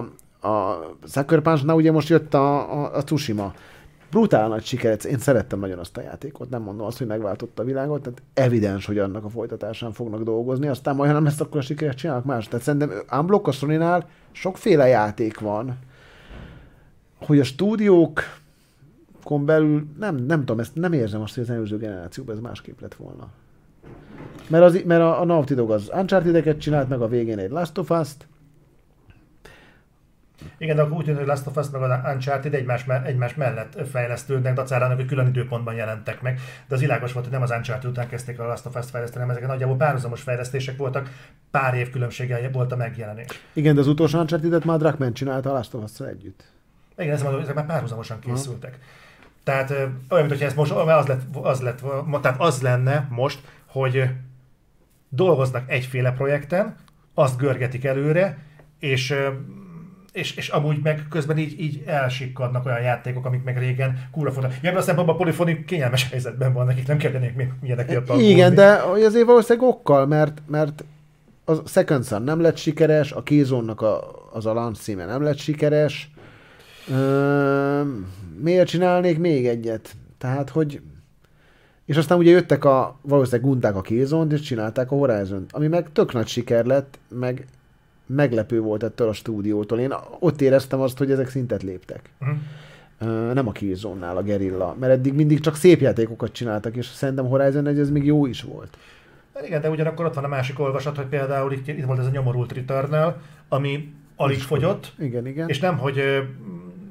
a 0.49 0.81
Sucker 1.07 1.43
ugye 1.66 1.93
most 1.93 2.09
jött 2.09 2.35
a, 2.35 2.73
a, 2.82 2.97
a 2.97 3.05
Tsushima 3.05 3.55
brutál 4.13 4.49
nagy 4.49 4.65
siker, 4.65 4.99
én 5.09 5.19
szerettem 5.19 5.59
nagyon 5.59 5.79
azt 5.79 5.97
a 5.97 6.01
játékot, 6.01 6.51
nem 6.51 6.63
mondom 6.63 6.87
azt, 6.87 6.99
hogy 6.99 7.07
megváltotta 7.07 7.63
a 7.63 7.65
világot, 7.65 8.03
tehát 8.03 8.23
evidens, 8.35 8.87
hogy 8.87 8.99
annak 8.99 9.25
a 9.25 9.29
folytatásán 9.29 9.93
fognak 9.93 10.23
dolgozni, 10.23 10.69
aztán 10.69 10.97
majd, 10.97 11.09
ha 11.09 11.15
nem 11.15 11.25
lesz, 11.25 11.41
akkor 11.41 11.57
a 11.57 11.63
sikert 11.63 11.97
csinálnak 11.97 12.25
más. 12.25 12.49
Tehát 12.49 12.65
szerintem 12.65 12.91
Unblock 13.19 13.47
a 13.47 13.53
sony 13.53 14.03
sokféle 14.33 14.87
játék 14.87 15.39
van, 15.39 15.79
hogy 17.27 17.41
a 17.41 17.45
stúdiók 17.45 18.21
belül, 19.29 19.87
nem, 19.99 20.17
nem 20.17 20.39
tudom, 20.39 20.59
ezt 20.59 20.75
nem 20.75 20.93
érzem 20.93 21.21
azt, 21.21 21.35
hogy 21.35 21.43
az 21.43 21.51
előző 21.51 21.77
generációban 21.77 22.35
ez 22.35 22.41
másképp 22.41 22.81
lett 22.81 22.95
volna. 22.95 23.29
Mert, 24.49 24.65
az, 24.65 24.83
mert 24.87 25.01
a, 25.01 25.21
a 25.21 25.25
Naughty 25.25 25.55
Dog 25.55 25.71
az 25.71 25.91
Uncharted-eket 25.95 26.61
csinált, 26.61 26.89
meg 26.89 27.01
a 27.01 27.09
végén 27.09 27.39
egy 27.39 27.51
Last 27.51 27.79
of 27.79 27.91
Us-t, 27.91 28.27
Igen, 30.59 30.77
de 30.77 30.82
akkor 30.82 30.97
úgy 30.97 31.05
tűnik, 31.05 31.19
hogy 31.19 31.28
Last 31.28 31.47
of 31.47 31.56
Us 31.56 31.70
meg 31.70 31.82
a 31.82 32.02
Uncharted 32.14 32.55
egymás, 32.55 32.85
me- 32.85 33.06
egymás 33.06 33.35
mellett 33.35 33.89
fejlesztődnek, 33.90 34.55
dacárának, 34.55 34.97
hogy 34.97 35.06
külön 35.06 35.27
időpontban 35.27 35.74
jelentek 35.74 36.23
meg. 36.23 36.40
De 36.69 36.74
az 36.74 36.81
világos 36.81 37.12
volt, 37.12 37.24
hogy 37.24 37.35
nem 37.35 37.43
az 37.43 37.51
Uncharted 37.51 37.90
után 37.90 38.09
kezdték 38.09 38.39
a 38.39 38.47
Last 38.47 38.66
of 38.66 38.77
Us-t 38.77 38.90
fejleszteni, 38.90 39.20
hanem 39.23 39.36
ezek 39.36 39.48
nagyjából 39.48 39.77
párhuzamos 39.77 40.23
fejlesztések 40.23 40.77
voltak, 40.77 41.10
pár 41.51 41.74
év 41.74 41.90
különbséggel 41.90 42.51
volt 42.51 42.73
a 42.73 42.77
megjelenés. 42.77 43.27
Igen, 43.52 43.74
de 43.74 43.81
az 43.81 43.86
utolsó 43.86 44.19
Uncharted-et 44.19 44.64
már 44.64 44.78
Druckmann 44.78 45.12
csinálta 45.12 45.51
a 45.51 45.52
Last 45.52 45.74
of 45.74 45.82
Us-szal 45.82 46.09
együtt. 46.09 46.44
Igen, 46.98 47.12
ezt 47.12 47.23
mondom, 47.23 47.40
ezek 47.40 47.55
már 47.55 47.66
párhuzamosan 47.66 48.19
készültek. 48.19 48.78
Tehát 49.44 49.70
ö, 49.70 49.85
olyan, 50.09 50.27
mintha 50.27 50.47
ez 50.47 50.55
most 50.55 50.70
az 50.73 51.06
lett, 51.06 51.20
az 51.43 51.60
lett, 51.60 51.82
tehát 52.23 52.40
az 52.40 52.62
lenne 52.62 53.06
most, 53.10 53.40
hogy 53.66 54.10
dolgoznak 55.09 55.70
egyféle 55.70 56.12
projekten, 56.12 56.77
azt 57.14 57.36
görgetik 57.36 57.85
előre, 57.85 58.39
és, 58.78 59.14
és, 60.13 60.37
és 60.37 60.49
amúgy 60.49 60.79
meg 60.83 61.07
közben 61.11 61.39
így, 61.39 61.61
így 61.61 61.83
elsikkadnak 61.87 62.67
olyan 62.67 62.81
játékok, 62.81 63.27
amik 63.27 63.43
meg 63.43 63.59
régen 63.59 64.09
kúra 64.11 64.33
fontos. 64.33 64.55
Ja, 64.63 64.77
a 64.77 64.81
szempontból 64.81 65.15
a 65.15 65.19
Polyphony 65.19 65.65
kényelmes 65.65 66.11
helyzetben 66.11 66.53
van, 66.53 66.67
nekik 66.67 66.87
nem 66.87 66.97
kellenék 66.97 67.35
még 67.35 67.53
ilyenekért 67.63 68.11
Igen, 68.19 68.55
de 68.55 68.73
azért 69.05 69.27
valószínűleg 69.27 69.69
okkal, 69.69 70.07
mert, 70.07 70.43
mert 70.47 70.85
a 71.45 71.69
Second 71.69 72.05
Son 72.05 72.23
nem 72.23 72.41
lett 72.41 72.57
sikeres, 72.57 73.13
a 73.13 73.23
Killzone-nak 73.23 73.81
a, 73.81 74.01
az 74.33 74.47
a 74.47 74.53
launch 74.53 74.81
címe 74.81 75.05
nem 75.05 75.23
lett 75.23 75.39
sikeres. 75.39 76.11
Ö, 76.89 77.83
miért 78.41 78.69
csinálnék 78.69 79.19
még 79.19 79.47
egyet? 79.47 79.97
Tehát, 80.19 80.51
hogy... 80.51 80.81
És 81.85 81.97
aztán 81.97 82.19
ugye 82.19 82.31
jöttek 82.31 82.65
a, 82.65 82.99
valószínűleg 83.03 83.51
gunták 83.51 83.77
a 83.77 83.81
killzone 83.81 84.35
és 84.35 84.41
csinálták 84.41 84.91
a 84.91 84.95
horizon 84.95 85.45
ami 85.51 85.67
meg 85.67 85.93
tök 85.93 86.13
nagy 86.13 86.27
siker 86.27 86.65
lett, 86.65 86.99
meg 87.09 87.47
meglepő 88.15 88.61
volt 88.61 88.83
ettől 88.83 89.09
a 89.09 89.13
stúdiótól. 89.13 89.79
Én 89.79 89.95
ott 90.19 90.41
éreztem 90.41 90.81
azt, 90.81 90.99
hogy 90.99 91.11
ezek 91.11 91.29
szintet 91.29 91.63
léptek. 91.63 92.11
Mhm. 92.19 92.31
Ö, 92.99 93.33
nem 93.33 93.49
a 93.49 93.53
Killzone-nál 93.53 94.17
a 94.17 94.23
Gerilla, 94.23 94.77
mert 94.81 94.93
eddig 94.93 95.15
mindig 95.15 95.41
csak 95.41 95.57
szép 95.57 95.81
játékokat 95.81 96.33
csináltak, 96.33 96.77
és 96.77 96.87
szerintem 96.87 97.27
Horizon 97.27 97.67
1 97.67 97.79
ez 97.79 97.91
még 97.91 98.05
jó 98.05 98.27
is 98.27 98.43
volt. 98.43 98.77
Igen, 99.45 99.61
de 99.61 99.71
ugyanakkor 99.71 100.05
ott 100.05 100.15
van 100.15 100.25
a 100.25 100.29
másik 100.29 100.59
olvasat, 100.61 100.97
hogy 100.97 101.07
például 101.07 101.53
itt, 101.53 101.69
itt 101.69 101.85
volt 101.85 101.99
ez 101.99 102.07
a 102.07 102.11
nyomorult 102.11 102.53
return 102.53 103.15
ami 103.49 103.95
alig 104.17 104.41
fogyott, 104.41 104.93
Igen, 104.99 105.27
igen. 105.27 105.49
És 105.49 105.59
nem, 105.59 105.79
hogy 105.79 106.01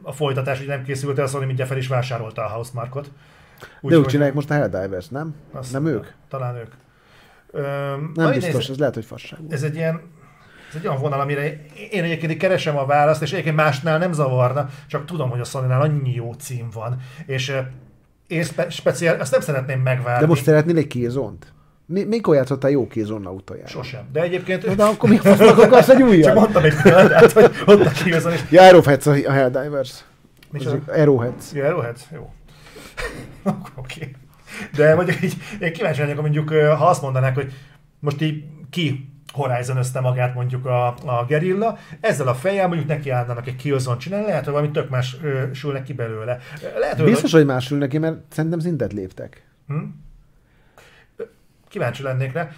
a 0.02 0.12
folytatás 0.12 0.58
hogy 0.58 0.68
nem 0.68 0.84
készült 0.84 1.20
el, 1.20 1.28
Sony 1.28 1.46
mindjárt 1.46 1.70
fel 1.70 1.80
is 1.80 1.88
vásárolta 1.88 2.44
a 2.44 2.48
Housemarkot. 2.48 3.12
De 3.82 3.98
úgy 3.98 4.06
csinálják 4.06 4.36
most 4.36 4.50
a 4.50 4.54
Helldivers, 4.54 5.08
nem? 5.08 5.36
Azt 5.52 5.72
nem 5.72 5.86
ők? 5.86 6.06
Talán 6.28 6.56
ők. 6.56 6.72
Ö, 7.52 7.62
Nem 8.14 8.32
biztos, 8.32 8.70
ez 8.70 8.78
lehet, 8.78 8.94
hogy 8.94 9.06
fasság 9.06 9.40
ez 9.50 9.64
egy 9.64 9.76
ilyen 9.76 10.02
ez 10.72 10.78
egy 10.80 10.88
olyan 10.88 11.02
vonal, 11.02 11.20
amire 11.20 11.66
én 11.92 12.04
egyébként 12.04 12.38
keresem 12.38 12.78
a 12.78 12.86
választ, 12.86 13.22
és 13.22 13.32
egyébként 13.32 13.56
másnál 13.56 13.98
nem 13.98 14.14
zavarna, 14.14 14.70
csak 14.88 15.06
tudom, 15.06 15.30
hogy 15.30 15.40
a 15.40 15.44
sony 15.44 15.72
annyi 15.72 16.14
jó 16.14 16.34
cím 16.34 16.70
van, 16.74 16.98
és 17.26 17.54
én 18.28 18.44
spe- 18.44 18.72
speciál, 18.72 19.20
azt 19.20 19.32
nem 19.32 19.42
szeretném 19.42 19.80
megvárni. 19.80 20.22
De 20.22 20.28
most 20.28 20.44
szeretnél 20.44 20.78
egy 20.78 20.88
Killzone-t? 20.88 21.54
Mi, 21.86 22.04
mikor 22.04 22.36
játszottál 22.36 22.72
jó 22.72 22.88
Killzone 22.88 23.30
utoljára? 23.30 23.68
Sosem. 23.68 24.02
De 24.12 24.22
egyébként... 24.22 24.66
Na, 24.66 24.74
de 24.76 24.84
akkor 24.84 25.10
mi 25.10 25.18
fasznak 25.18 25.58
akarsz 25.58 25.90
egy 25.90 25.98
Csak 25.98 26.08
újat? 26.08 26.36
mondtam 26.36 26.64
egy 26.64 26.82
példát, 26.84 27.32
hogy 27.32 27.52
ott 27.66 27.86
a 27.86 27.90
kihozan, 27.90 28.32
és... 28.32 28.42
Ja, 28.50 28.62
Arrowheads 28.62 29.08
a 29.08 29.12
a 29.12 29.32
Helldivers. 29.32 30.04
Micsoda? 30.52 30.80
Az 30.88 31.00
Arrowheads. 31.00 31.54
Ja, 31.54 31.66
Arrowhead? 31.66 31.98
Jó. 32.14 32.34
Oké. 33.76 34.16
De 34.76 34.96
mondjuk 34.96 35.22
így, 35.24 35.34
én 35.60 35.74
kíváncsi 35.74 36.02
vagyok, 36.02 36.22
mondjuk, 36.22 36.50
ha 36.50 36.88
azt 36.88 37.02
mondanák, 37.02 37.36
hogy 37.36 37.54
most 38.00 38.22
így 38.22 38.44
ki 38.70 39.11
horizon 39.32 39.78
magát 40.02 40.34
mondjuk 40.34 40.66
a, 40.66 40.88
a 40.88 41.26
gerilla, 41.28 41.78
ezzel 42.00 42.28
a 42.28 42.34
fejjel 42.34 42.68
mondjuk 42.68 42.90
neki 42.90 43.10
állnának 43.10 43.48
egy 43.48 43.56
Killzone 43.56 43.98
csinálni, 43.98 44.26
lehet, 44.26 44.44
hogy 44.44 44.54
valami 44.54 44.72
tök 44.72 44.90
más 44.90 45.18
ö, 45.22 45.44
sülnek 45.54 45.84
ki 45.84 45.94
belőle. 45.94 46.40
Lehet, 46.80 46.96
hogy 46.98 47.06
Biztos, 47.06 47.32
hogy 47.32 47.46
másül 47.46 47.78
neki, 47.78 47.98
mert 47.98 48.18
szerintem 48.30 48.60
szintet 48.60 48.94
léptek. 48.94 49.46
Hm? 49.68 49.84
Kíváncsi 51.68 52.04
lennék 52.04 52.34
rá. 52.34 52.50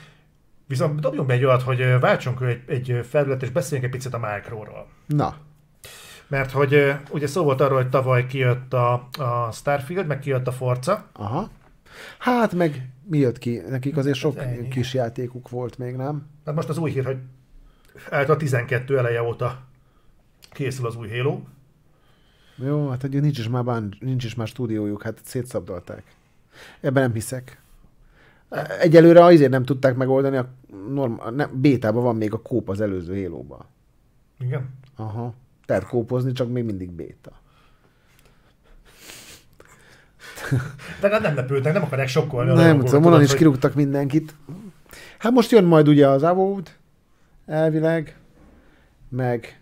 Viszont 0.68 1.00
dobjunk 1.00 1.28
be 1.28 1.34
egy 1.34 1.46
olyat, 1.46 1.62
hogy 1.62 2.00
váltsunk 2.00 2.42
egy, 2.42 2.62
egy 2.68 3.06
felületet, 3.10 3.44
és 3.44 3.50
beszéljünk 3.50 3.94
egy 3.94 4.00
picit 4.00 4.14
a 4.14 4.20
Micro-ról. 4.20 4.88
Na, 5.06 5.36
Mert 6.28 6.52
hogy 6.52 6.94
ugye 7.10 7.28
szó 7.28 7.44
volt 7.44 7.62
arról, 7.62 7.78
hogy 7.78 7.90
tavaly 7.90 8.26
kijött 8.26 8.74
a, 8.74 8.94
a 9.18 9.52
Starfield, 9.52 10.08
meg 10.08 10.20
kijött 10.20 10.48
a 10.48 10.52
Forza, 10.52 11.06
aha. 11.14 11.50
Hát 12.20 12.54
meg 12.54 12.90
mi 13.04 13.18
jött 13.18 13.38
ki? 13.38 13.62
Nekik 13.70 13.98
azért 13.98 14.16
sok 14.18 14.38
Hát 14.38 14.46
ennyi. 14.46 14.68
kis 14.68 14.94
játékuk 14.94 15.50
volt 15.50 15.78
még, 15.78 15.96
nem? 15.96 16.28
Hát 16.46 16.56
most 16.56 16.70
az 16.70 16.78
új 16.78 16.92
hír, 16.92 17.06
hogy 17.06 17.18
által 18.10 18.38
12 18.38 18.98
eleje 18.98 19.24
óta 19.24 19.62
készül 20.52 20.86
az 20.86 20.96
új 20.96 21.10
Halo. 21.10 21.40
Jó, 22.56 22.90
hát 22.90 23.04
ugye 23.04 23.20
nincs 23.20 23.40
is 23.40 23.48
már, 23.50 23.64
bán, 23.64 23.96
nincs 24.00 24.24
is 24.24 24.36
már 24.36 24.48
stúdiójuk, 24.48 25.02
hát 25.04 25.20
szétszabdalták. 25.24 26.04
Ebben 26.82 27.04
nem 27.04 27.14
hiszek. 27.14 27.62
Egyelőre 28.80 29.24
azért 29.24 29.52
nem 29.52 29.64
tudták 29.64 29.96
megoldani, 29.96 30.38
a 30.38 30.50
norma, 30.90 31.30
nem, 31.30 31.60
bétában 31.62 32.04
van 32.04 32.16
még 32.16 32.34
a 32.34 32.42
kóp 32.42 32.70
az 32.70 32.82
előző 32.82 33.14
hélóban. 33.14 33.66
Igen. 34.40 34.70
Aha. 34.96 35.34
Tehát 35.66 35.88
kópozni, 35.88 36.32
csak 36.32 36.52
még 36.52 36.64
mindig 36.64 36.92
béta. 36.92 37.32
De 41.02 41.10
hát 41.10 41.22
nem 41.22 41.36
lepődnek, 41.36 41.74
nem 41.74 41.84
akarják 41.84 42.08
sokkolni. 42.08 42.48
Nem 42.50 42.58
rajongókat, 42.58 42.90
tudom, 42.90 43.06
onnan 43.06 43.22
is 43.22 43.30
hogy- 43.30 43.38
kirúgtak 43.38 43.74
mindenkit. 43.74 44.36
Hát 45.20 45.32
most 45.32 45.52
jön 45.52 45.64
majd 45.64 45.88
ugye 45.88 46.08
az 46.08 46.24
Avowed, 46.24 46.78
elvileg, 47.46 48.18
meg 49.10 49.62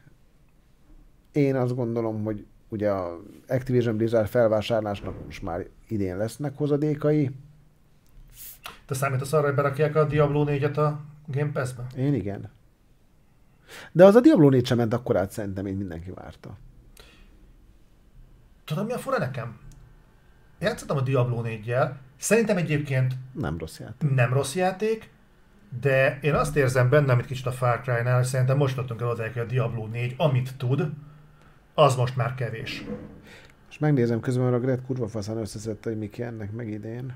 én 1.31 1.55
azt 1.55 1.76
gondolom, 1.76 2.23
hogy 2.23 2.45
ugye 2.69 2.89
a 2.89 3.19
Activision 3.47 3.97
Blizzard 3.97 4.27
felvásárlásnak 4.27 5.26
most 5.26 5.41
már 5.41 5.65
idén 5.88 6.18
lesznek 6.18 6.57
hozadékai. 6.57 7.31
Te 8.85 8.93
számítasz 8.93 9.34
arra, 9.34 9.45
hogy 9.45 9.55
berakják 9.55 9.95
a 9.95 10.05
Diablo 10.05 10.45
4-et 10.47 10.77
a 10.77 10.99
Game 11.27 11.51
Pass-be? 11.51 11.88
Én 11.97 12.13
igen. 12.13 12.49
De 13.91 14.05
az 14.05 14.15
a 14.15 14.19
Diablo 14.19 14.49
4 14.49 14.65
sem 14.65 14.77
ment 14.77 14.93
akkorát 14.93 15.31
szerintem, 15.31 15.63
mint 15.63 15.77
mindenki 15.77 16.11
várta. 16.11 16.57
Tudod, 18.65 18.85
mi 18.85 18.91
a 18.93 18.97
fura 18.97 19.18
nekem? 19.18 19.59
Játszottam 20.61 20.97
a 20.97 21.01
Diablo 21.01 21.41
4-jel. 21.45 21.91
Szerintem 22.17 22.57
egyébként 22.57 23.13
Nem 23.31 23.57
rossz 23.57 23.79
játék. 23.79 24.15
nem 24.15 24.33
rossz 24.33 24.55
játék, 24.55 25.09
de 25.81 26.19
én 26.21 26.33
azt 26.33 26.55
érzem 26.55 26.89
benne, 26.89 27.11
amit 27.11 27.25
kicsit 27.25 27.45
a 27.45 27.51
Far 27.51 27.81
Cry-nál, 27.81 28.15
hogy 28.15 28.25
szerintem 28.25 28.57
most 28.57 28.77
adtunk 28.77 29.01
el 29.01 29.07
oda, 29.07 29.23
hogy 29.23 29.41
a 29.41 29.45
Diablo 29.45 29.88
4, 29.88 30.13
amit 30.17 30.57
tud, 30.57 30.89
az 31.73 31.95
most 31.95 32.15
már 32.15 32.35
kevés. 32.35 32.83
És 33.69 33.77
megnézem 33.77 34.19
közben, 34.19 34.43
mert 34.43 34.55
a 34.55 34.59
Gret 34.59 34.85
kurva 34.85 35.07
faszán 35.07 35.38
összeszedte, 35.38 35.89
hogy 35.89 35.97
mik 35.97 36.17
jönnek 36.17 36.51
meg 36.51 36.69
idén. 36.69 37.13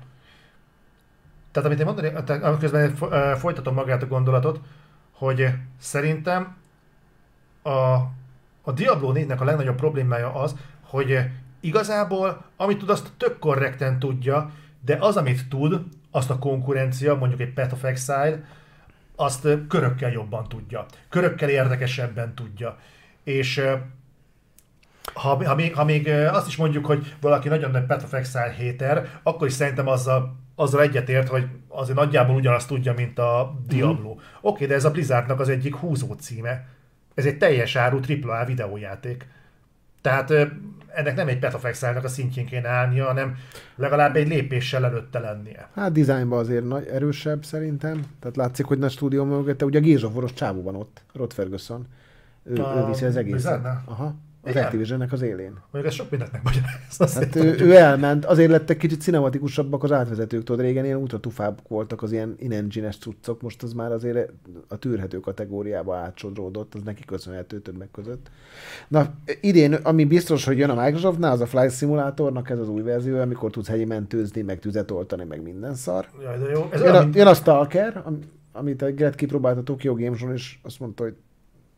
Tehát 1.52 1.68
amit 1.68 1.80
én 1.80 1.86
mondani, 1.86 2.12
tehát 2.24 2.58
közben 2.58 2.94
ö, 3.00 3.32
folytatom 3.38 3.74
magát 3.74 4.02
a 4.02 4.06
gondolatot, 4.06 4.60
hogy 5.12 5.48
szerintem 5.80 6.56
a, 7.62 7.70
a 8.62 8.72
Diablo 8.74 9.12
4-nek 9.14 9.38
a 9.38 9.44
legnagyobb 9.44 9.76
problémája 9.76 10.34
az, 10.34 10.56
hogy 10.82 11.18
igazából 11.60 12.44
amit 12.56 12.78
tud, 12.78 12.90
azt 12.90 13.12
tök 13.16 13.38
korrekten 13.38 13.98
tudja, 13.98 14.50
de 14.84 14.96
az, 15.00 15.16
amit 15.16 15.48
tud, 15.48 15.82
azt 16.10 16.30
a 16.30 16.38
konkurencia, 16.38 17.14
mondjuk 17.14 17.40
egy 17.40 17.52
Path 17.52 17.72
of 17.72 17.84
Exile, 17.84 18.44
azt 19.16 19.48
körökkel 19.68 20.10
jobban 20.10 20.48
tudja. 20.48 20.86
Körökkel 21.08 21.48
érdekesebben 21.48 22.34
tudja. 22.34 22.78
És 23.24 23.62
ha, 25.14 25.44
ha, 25.44 25.54
még, 25.54 25.74
ha 25.74 25.84
még 25.84 26.08
azt 26.08 26.46
is 26.46 26.56
mondjuk, 26.56 26.86
hogy 26.86 27.14
valaki 27.20 27.48
nagyon 27.48 27.70
nagy 27.70 27.86
Path 27.86 28.04
of 28.04 28.12
Exile 28.12 28.54
hater, 28.58 29.08
akkor 29.22 29.46
is 29.46 29.52
szerintem 29.52 29.88
azzal, 29.88 30.36
azzal 30.54 30.80
egyetért, 30.80 31.28
hogy 31.28 31.46
azért 31.68 31.98
nagyjából 31.98 32.34
ugyanazt 32.34 32.68
tudja, 32.68 32.92
mint 32.92 33.18
a 33.18 33.56
Diablo. 33.66 34.10
Oké, 34.10 34.20
okay, 34.40 34.66
de 34.66 34.74
ez 34.74 34.84
a 34.84 34.90
Blizzardnak 34.90 35.40
az 35.40 35.48
egyik 35.48 35.74
húzó 35.74 36.12
címe. 36.12 36.66
Ez 37.14 37.26
egy 37.26 37.38
teljes 37.38 37.76
áru 37.76 38.00
AAA 38.08 38.44
videójáték. 38.44 39.26
Tehát 40.06 40.32
ennek 40.86 41.16
nem 41.16 41.28
egy 41.28 41.44
Exile-nak 41.62 42.04
a 42.04 42.08
szintjén 42.08 42.46
kéne 42.46 42.68
állnia, 42.68 43.04
hanem 43.04 43.36
legalább 43.76 44.16
egy 44.16 44.28
lépéssel 44.28 44.84
előtte 44.84 45.18
lennie. 45.18 45.68
Hát 45.74 45.92
dizájnban 45.92 46.38
azért 46.38 46.64
nagy, 46.64 46.86
erősebb 46.86 47.44
szerintem. 47.44 48.04
Tehát 48.20 48.36
látszik, 48.36 48.66
hogy 48.66 48.78
nagy 48.78 48.90
stúdió 48.90 49.24
mögötte. 49.24 49.64
Ugye 49.64 49.96
a 50.02 50.06
War-os 50.08 50.32
csávó 50.32 50.62
van 50.62 50.74
ott, 50.76 51.02
Rod 51.12 51.32
Ferguson. 51.32 51.86
Ő, 52.42 52.62
A 52.62 52.76
ő 52.76 52.86
viszi 52.86 53.04
az 53.04 53.16
egészet. 53.16 53.64
Aha. 53.84 54.14
Az? 54.46 54.56
Activisionnek 54.56 55.12
az 55.12 55.22
élén. 55.22 55.52
Mondjuk 55.70 55.84
ez 55.84 55.92
sok 55.92 56.10
mindent 56.10 56.32
megmagyaráz. 56.32 57.14
Hát 57.14 57.36
ő, 57.36 57.56
ő, 57.60 57.76
elment, 57.76 58.24
azért 58.24 58.50
lettek 58.50 58.76
kicsit 58.76 59.00
cinematikusabbak 59.00 59.82
az 59.82 59.92
átvezetők, 59.92 60.44
tudod, 60.44 60.60
régen 60.60 60.84
ilyen 60.84 60.96
ultra 60.96 61.20
tufábbak 61.20 61.68
voltak 61.68 62.02
az 62.02 62.12
ilyen 62.12 62.34
in-engine-es 62.38 62.96
cuccok, 62.96 63.42
most 63.42 63.62
az 63.62 63.72
már 63.72 63.92
azért 63.92 64.32
a 64.68 64.76
tűrhető 64.76 65.20
kategóriába 65.20 65.96
átsodródott, 65.96 66.74
az 66.74 66.82
neki 66.82 67.04
köszönhető 67.04 67.60
többek 67.60 67.90
között. 67.90 68.30
Na, 68.88 69.14
idén, 69.40 69.74
ami 69.74 70.04
biztos, 70.04 70.44
hogy 70.44 70.58
jön 70.58 70.70
a 70.70 70.82
Microsoftnál, 70.84 71.32
az 71.32 71.40
a 71.40 71.46
Flight 71.46 71.76
Simulatornak 71.76 72.50
ez 72.50 72.58
az 72.58 72.68
új 72.68 72.82
verzió, 72.82 73.18
amikor 73.20 73.50
tudsz 73.50 73.68
hegyi 73.68 73.84
mentőzni, 73.84 74.42
meg 74.42 74.58
tüzet 74.58 74.90
oltani, 74.90 75.24
meg 75.24 75.42
minden 75.42 75.74
szar. 75.74 76.06
Jaj, 76.22 76.38
de 76.38 76.50
jó. 76.50 76.68
Ez 76.72 76.80
Jön 76.80 76.94
a, 76.94 77.08
jön 77.12 77.26
a 77.26 77.34
Stalker, 77.34 78.02
am- 78.04 78.34
amit 78.52 78.82
a 78.82 78.92
Gret 78.92 79.14
kipróbált 79.14 79.58
a 79.58 79.62
Tokyo 79.62 79.94
Game 79.94 80.16
Show, 80.16 80.32
és 80.32 80.58
azt 80.62 80.80
mondta, 80.80 81.02
hogy 81.02 81.14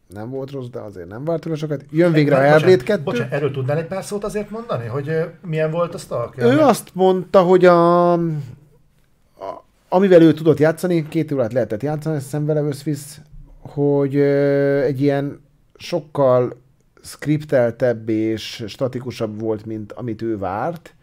nem 0.09 0.31
volt 0.31 0.51
rossz, 0.51 0.67
de 0.67 0.81
azért 0.81 1.09
nem 1.09 1.25
várt 1.25 1.57
sokat. 1.57 1.85
Jön 1.91 2.13
végre 2.13 2.37
a 2.37 2.41
Hellblade 2.41 2.83
2. 2.83 3.03
Bocsánat, 3.03 3.33
erről 3.33 3.51
tudnál 3.51 3.77
egy 3.77 3.87
pár 3.87 4.05
szót 4.05 4.25
azért 4.25 4.51
mondani, 4.51 4.87
hogy 4.87 5.11
milyen 5.47 5.71
volt 5.71 5.95
a 5.95 5.99
Stalker? 5.99 6.53
Ő 6.53 6.59
azt 6.59 6.91
mondta, 6.93 7.43
hogy 7.43 7.65
a, 7.65 8.13
a, 8.13 8.19
amivel 9.89 10.23
ő 10.23 10.33
tudott 10.33 10.59
játszani, 10.59 11.09
két 11.09 11.33
órát 11.33 11.53
lehetett 11.53 11.83
játszani, 11.83 12.17
azt 12.17 12.25
hiszem 12.25 12.47
vele 12.47 12.61
összvisz, 12.61 13.21
hogy 13.61 14.17
ö, 14.17 14.81
egy 14.83 15.01
ilyen 15.01 15.41
sokkal 15.77 16.57
skripteltebb 17.03 18.09
és 18.09 18.65
statikusabb 18.67 19.41
volt, 19.41 19.67
mint 19.67 19.93
amit 19.93 20.23
ő 20.23 20.39
várt, 20.39 20.95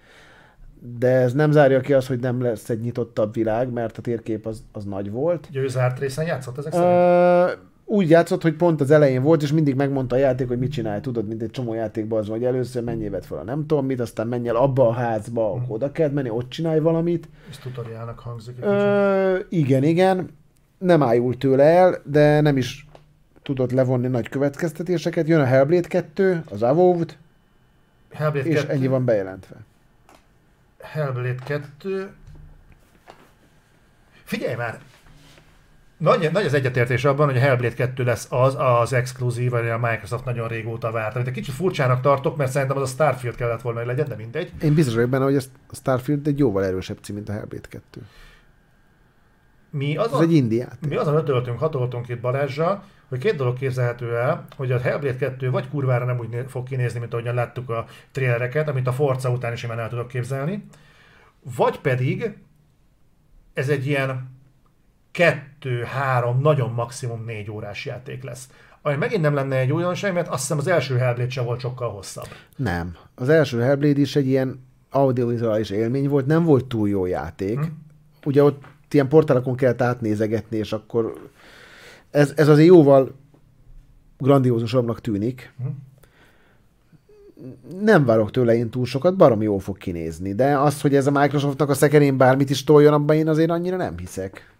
de 0.99 1.07
ez 1.07 1.33
nem 1.33 1.51
zárja 1.51 1.79
ki 1.79 1.93
azt, 1.93 2.07
hogy 2.07 2.19
nem 2.19 2.41
lesz 2.41 2.69
egy 2.69 2.79
nyitottabb 2.79 3.33
világ, 3.33 3.71
mert 3.71 3.97
a 3.97 4.01
térkép 4.01 4.45
az, 4.45 4.63
az 4.71 4.83
nagy 4.83 5.11
volt. 5.11 5.47
Ugye 5.49 5.59
ő 5.59 5.67
zárt 5.67 5.99
részen 5.99 6.25
játszott 6.25 6.57
ezek 6.57 6.73
szerint? 6.73 6.91
Ö, 6.91 7.51
úgy 7.85 8.09
játszott, 8.09 8.41
hogy 8.41 8.53
pont 8.53 8.81
az 8.81 8.91
elején 8.91 9.21
volt, 9.21 9.41
és 9.41 9.51
mindig 9.51 9.75
megmondta 9.75 10.15
a 10.15 10.19
játék, 10.19 10.47
hogy 10.47 10.59
mit 10.59 10.71
csinálj, 10.71 10.99
tudod, 10.99 11.27
mint 11.27 11.41
egy 11.41 11.51
csomó 11.51 11.73
játékban 11.73 12.19
az, 12.19 12.27
hogy 12.27 12.43
először 12.43 12.83
menjél 12.83 13.09
vedd 13.09 13.21
fel 13.21 13.37
a 13.37 13.43
nem 13.43 13.65
tudom 13.65 13.85
mit, 13.85 13.99
aztán 13.99 14.27
menj 14.27 14.47
el 14.47 14.55
abba 14.55 14.87
a 14.87 14.93
házba, 14.93 15.51
akkor 15.51 15.75
oda 15.75 15.91
kell 15.91 16.09
menni, 16.09 16.29
ott 16.29 16.49
csinálj 16.49 16.79
valamit. 16.79 17.29
Ez 17.49 17.57
tutoriálnak 17.57 18.19
hangzik. 18.19 18.55
Ö, 18.61 19.39
igen, 19.49 19.83
igen, 19.83 20.29
nem 20.77 21.03
ájult 21.03 21.37
tőle 21.37 21.63
el, 21.63 22.01
de 22.03 22.41
nem 22.41 22.57
is 22.57 22.87
tudott 23.41 23.71
levonni 23.71 24.07
nagy 24.07 24.29
következtetéseket. 24.29 25.27
Jön 25.27 25.39
a 25.39 25.45
Hellblade 25.45 25.87
2, 25.87 26.43
az 26.49 26.63
Avowed, 26.63 27.17
Hellblade 28.11 28.49
és 28.49 28.59
2, 28.59 28.73
ennyi 28.73 28.87
van 28.87 29.05
bejelentve. 29.05 29.55
Hellblade 30.79 31.35
2. 31.45 32.09
Figyelj 34.23 34.55
már! 34.55 34.79
Nagy, 35.97 36.29
nagy 36.31 36.45
az 36.45 36.53
egyetértés 36.53 37.05
abban, 37.05 37.25
hogy 37.25 37.37
a 37.37 37.39
Hellblade 37.39 37.75
2 37.75 38.03
lesz 38.03 38.27
az 38.29 38.55
az 38.59 38.93
exkluzív, 38.93 39.49
vagy 39.51 39.69
a 39.69 39.77
Microsoft 39.77 40.25
nagyon 40.25 40.47
régóta 40.47 40.91
várt. 40.91 41.15
Amit 41.15 41.27
egy 41.27 41.33
kicsit 41.33 41.53
furcsának 41.53 42.01
tartok, 42.01 42.37
mert 42.37 42.51
szerintem 42.51 42.77
az 42.77 42.83
a 42.83 42.93
Starfield 42.93 43.35
kellett 43.35 43.61
volna, 43.61 43.77
hogy 43.79 43.87
legyen, 43.87 44.07
de 44.07 44.15
mindegy. 44.15 44.51
Én 44.61 44.73
biztos 44.73 44.93
vagyok 44.93 45.09
benne, 45.09 45.23
hogy 45.23 45.35
a 45.35 45.75
Starfield 45.75 46.27
egy 46.27 46.39
jóval 46.39 46.65
erősebb 46.65 46.97
cím, 47.01 47.15
mint 47.15 47.29
a 47.29 47.31
Hellblade 47.31 47.67
2. 47.69 48.01
Mi 49.69 49.97
Ez 49.97 50.05
azon, 50.05 50.21
egy 50.21 50.33
indiát. 50.33 50.77
mi 50.89 50.95
azon 50.95 51.15
ötöltünk, 51.15 51.59
hatoltunk 51.59 52.09
itt 52.09 52.19
Balázsra, 52.19 52.83
hogy 53.09 53.19
két 53.19 53.35
dolog 53.35 53.57
képzelhető 53.57 54.15
el, 54.15 54.45
hogy 54.55 54.71
a 54.71 54.79
Hellblade 54.79 55.17
2 55.17 55.49
vagy 55.49 55.69
kurvára 55.69 56.05
nem 56.05 56.19
úgy 56.19 56.45
fog 56.47 56.67
kinézni, 56.67 56.99
mint 56.99 57.13
ahogyan 57.13 57.35
láttuk 57.35 57.69
a 57.69 57.85
trailereket, 58.11 58.69
amit 58.69 58.87
a 58.87 58.91
Forza 58.91 59.29
után 59.29 59.53
is 59.53 59.59
simán 59.59 59.79
el 59.79 59.89
tudok 59.89 60.07
képzelni, 60.07 60.65
vagy 61.55 61.79
pedig 61.79 62.37
ez 63.53 63.69
egy 63.69 63.87
ilyen 63.87 64.34
kettő, 65.15 65.83
három, 65.83 66.41
nagyon 66.41 66.71
maximum 66.71 67.23
négy 67.25 67.51
órás 67.51 67.85
játék 67.85 68.23
lesz. 68.23 68.49
Ami 68.81 68.95
megint 68.95 69.21
nem 69.21 69.33
lenne 69.33 69.55
egy 69.55 69.71
újdonság, 69.71 70.13
mert 70.13 70.27
azt 70.27 70.41
hiszem 70.41 70.57
az 70.57 70.67
első 70.67 70.97
Hellblade 70.97 71.29
sem 71.29 71.45
volt 71.45 71.59
sokkal 71.59 71.89
hosszabb. 71.89 72.27
Nem. 72.55 72.95
Az 73.15 73.29
első 73.29 73.59
Hellblade 73.59 73.99
is 73.99 74.15
egy 74.15 74.27
ilyen 74.27 74.65
audiovizuális 74.89 75.69
élmény 75.69 76.09
volt, 76.09 76.25
nem 76.25 76.43
volt 76.43 76.65
túl 76.65 76.89
jó 76.89 77.05
játék. 77.05 77.59
Hm. 77.59 77.65
Ugye 78.25 78.43
ott 78.43 78.63
ilyen 78.91 79.07
portálokon 79.07 79.55
kellett 79.55 79.81
átnézegetni, 79.81 80.57
és 80.57 80.73
akkor 80.73 81.29
ez, 82.11 82.33
ez 82.35 82.47
azért 82.47 82.67
jóval 82.67 83.15
grandiózusabbnak 84.17 85.01
tűnik. 85.01 85.53
Hm. 85.57 85.67
Nem 87.81 88.05
várok 88.05 88.31
tőle 88.31 88.55
én 88.55 88.69
túl 88.69 88.85
sokat, 88.85 89.15
barom 89.15 89.41
jól 89.41 89.59
fog 89.59 89.77
kinézni, 89.77 90.33
de 90.33 90.57
az, 90.57 90.81
hogy 90.81 90.95
ez 90.95 91.07
a 91.07 91.11
Microsoftnak 91.11 91.69
a 91.69 91.73
szekerén 91.73 92.17
bármit 92.17 92.49
is 92.49 92.63
toljon, 92.63 92.93
abban 92.93 93.15
én 93.15 93.27
azért 93.27 93.49
annyira 93.49 93.77
nem 93.77 93.97
hiszek. 93.97 94.54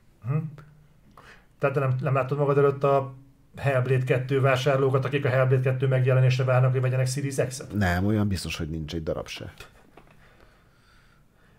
Tehát 1.60 1.76
te 1.76 1.80
nem, 1.80 1.96
nem 2.02 2.14
látod 2.14 2.38
magad 2.38 2.58
előtt 2.58 2.84
a 2.84 3.14
Hellblade 3.56 4.04
2 4.04 4.42
vásárlókat, 4.42 5.06
akik 5.06 5.26
a 5.26 5.30
Hellblade 5.30 5.72
2 5.72 5.88
megjelenésre 5.88 6.44
várnak, 6.44 6.72
hogy 6.72 6.82
vegyenek 6.82 7.08
Series 7.08 7.36
X-et? 7.48 7.74
Nem, 7.74 8.06
olyan 8.06 8.28
biztos, 8.28 8.58
hogy 8.58 8.70
nincs 8.70 8.94
egy 8.94 9.04
darab 9.04 9.28
se. 9.28 9.54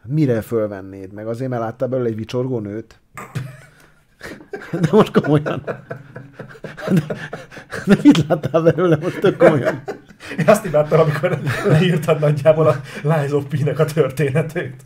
Mire 0.05 0.41
fölvennéd 0.41 1.13
meg? 1.13 1.27
Azért, 1.27 1.51
mert 1.51 1.63
láttál 1.63 1.89
belőle 1.89 2.09
egy 2.09 2.17
vicsorgó 2.17 2.61
nőt? 2.61 3.01
De 4.73 4.89
most 4.91 5.21
komolyan. 5.21 5.63
De, 6.89 7.03
de 7.87 7.97
mit 8.03 8.27
láttál 8.29 8.63
belőle 8.63 8.97
most 9.01 9.19
tök 9.19 9.37
komolyan? 9.37 9.83
Én 10.39 10.49
azt 10.49 10.65
imádtam, 10.65 11.01
amikor 11.01 11.39
leírtad 11.67 12.21
nagyjából 12.21 12.67
a 12.67 12.81
Lies 13.03 13.33
of 13.33 13.45
P-nek 13.45 13.79
a 13.79 13.85
történetét. 13.85 14.83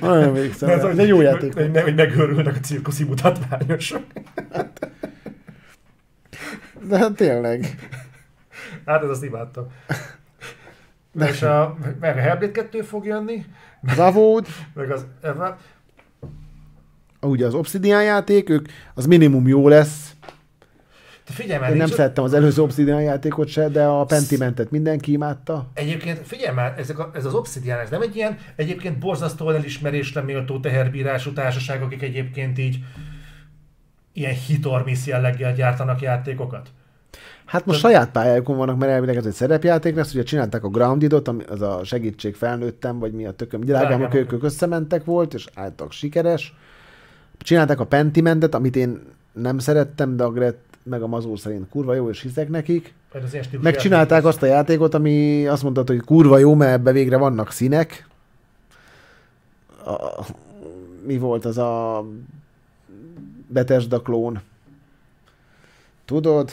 Nagyon 0.00 0.22
emlékszem, 0.22 0.80
hogy- 0.80 0.94
de 0.94 1.04
jó 1.06 1.20
játék 1.20 1.54
Hogy, 1.54 1.80
hogy, 1.82 1.94
megőrülnek 1.94 2.56
a 2.56 2.60
cirkuszi 2.60 3.04
mutatványosok. 3.04 4.02
De 6.82 6.98
hát 6.98 7.12
tényleg. 7.12 7.88
Hát 8.86 9.02
ez 9.02 9.08
azt 9.10 9.24
imádtam. 9.24 9.66
De 11.12 11.28
és 11.28 11.42
a, 11.42 11.76
meg 12.00 12.16
a 12.16 12.20
Hellblade 12.20 12.52
2 12.52 12.82
fog 12.82 13.06
jönni, 13.06 13.44
Az 13.86 13.98
Avowed, 13.98 14.46
meg 14.74 14.90
az. 14.90 15.06
Ugye 17.20 17.46
az 17.46 17.54
Obsidian 17.54 18.02
játék, 18.02 18.50
ők, 18.50 18.68
az 18.94 19.06
minimum 19.06 19.48
jó 19.48 19.68
lesz. 19.68 20.12
De 21.26 21.34
figyelj 21.34 21.60
már, 21.60 21.70
Én 21.70 21.76
nem 21.76 21.86
szerettem 21.86 22.24
az 22.24 22.34
előző 22.34 22.62
Obsidian 22.62 23.02
játékot 23.02 23.48
se, 23.48 23.68
de 23.68 23.84
a 23.84 24.04
Pentimentet 24.04 24.70
mindenki 24.70 25.12
imádta. 25.12 25.66
Egyébként 25.74 26.26
figyelj 26.26 26.54
már, 26.54 26.74
ezek 26.78 26.98
a, 26.98 27.10
ez 27.14 27.24
az 27.24 27.34
Obsidian, 27.34 27.78
ez 27.78 27.90
nem 27.90 28.02
egy 28.02 28.16
ilyen 28.16 28.38
egyébként 28.56 28.98
borzasztóan 28.98 29.54
elismerésre 29.54 30.20
méltó 30.20 30.60
teherbírású 30.60 31.32
társaság, 31.32 31.82
akik 31.82 32.02
egyébként 32.02 32.58
így 32.58 32.78
ilyen 34.12 34.34
hitormisz 34.34 35.06
jelleggel 35.06 35.54
gyártanak 35.54 36.00
játékokat. 36.00 36.68
Hát 37.44 37.66
most 37.66 37.78
saját 37.78 38.10
pályájukon 38.10 38.56
vannak, 38.56 38.78
mert 38.78 38.92
elvileg 38.92 39.16
ez 39.16 39.26
egy 39.26 39.32
szerepjáték 39.32 39.94
lesz, 39.94 40.14
ugye 40.14 40.22
csinálták 40.22 40.64
a 40.64 40.68
Grounded-ot, 40.68 41.28
ami 41.28 41.44
az 41.44 41.60
a 41.60 41.80
segítség 41.84 42.34
felnőttem, 42.34 42.98
vagy 42.98 43.12
mi 43.12 43.26
a 43.26 43.30
tököm, 43.30 43.60
drágám, 43.60 43.98
Drágám, 43.98 44.16
ők, 44.16 44.32
ők 44.32 44.42
összementek 44.42 45.04
volt, 45.04 45.34
és 45.34 45.46
álltak 45.54 45.92
sikeres. 45.92 46.54
Csinálták 47.38 47.80
a 47.80 47.84
Pentimentet, 47.86 48.54
amit 48.54 48.76
én 48.76 49.00
nem 49.32 49.58
szerettem, 49.58 50.16
de 50.16 50.24
a 50.24 50.30
Gret 50.30 50.56
meg 50.82 51.02
a 51.02 51.06
Mazur 51.06 51.38
szerint 51.38 51.68
kurva 51.68 51.94
jó, 51.94 52.08
és 52.10 52.20
hiszek 52.20 52.48
nekik. 52.48 52.94
Megcsinálták 53.60 54.24
azt 54.24 54.42
a 54.42 54.46
játékot, 54.46 54.94
ami 54.94 55.46
azt 55.46 55.62
mondta, 55.62 55.82
hogy 55.86 56.00
kurva 56.00 56.38
jó, 56.38 56.54
mert 56.54 56.72
ebbe 56.72 56.92
végre 56.92 57.16
vannak 57.16 57.50
színek. 57.50 58.06
A, 59.84 60.24
mi 61.06 61.18
volt 61.18 61.44
az 61.44 61.58
a 61.58 62.04
Bethesda 63.46 64.00
klón? 64.02 64.40
Tudod? 66.04 66.50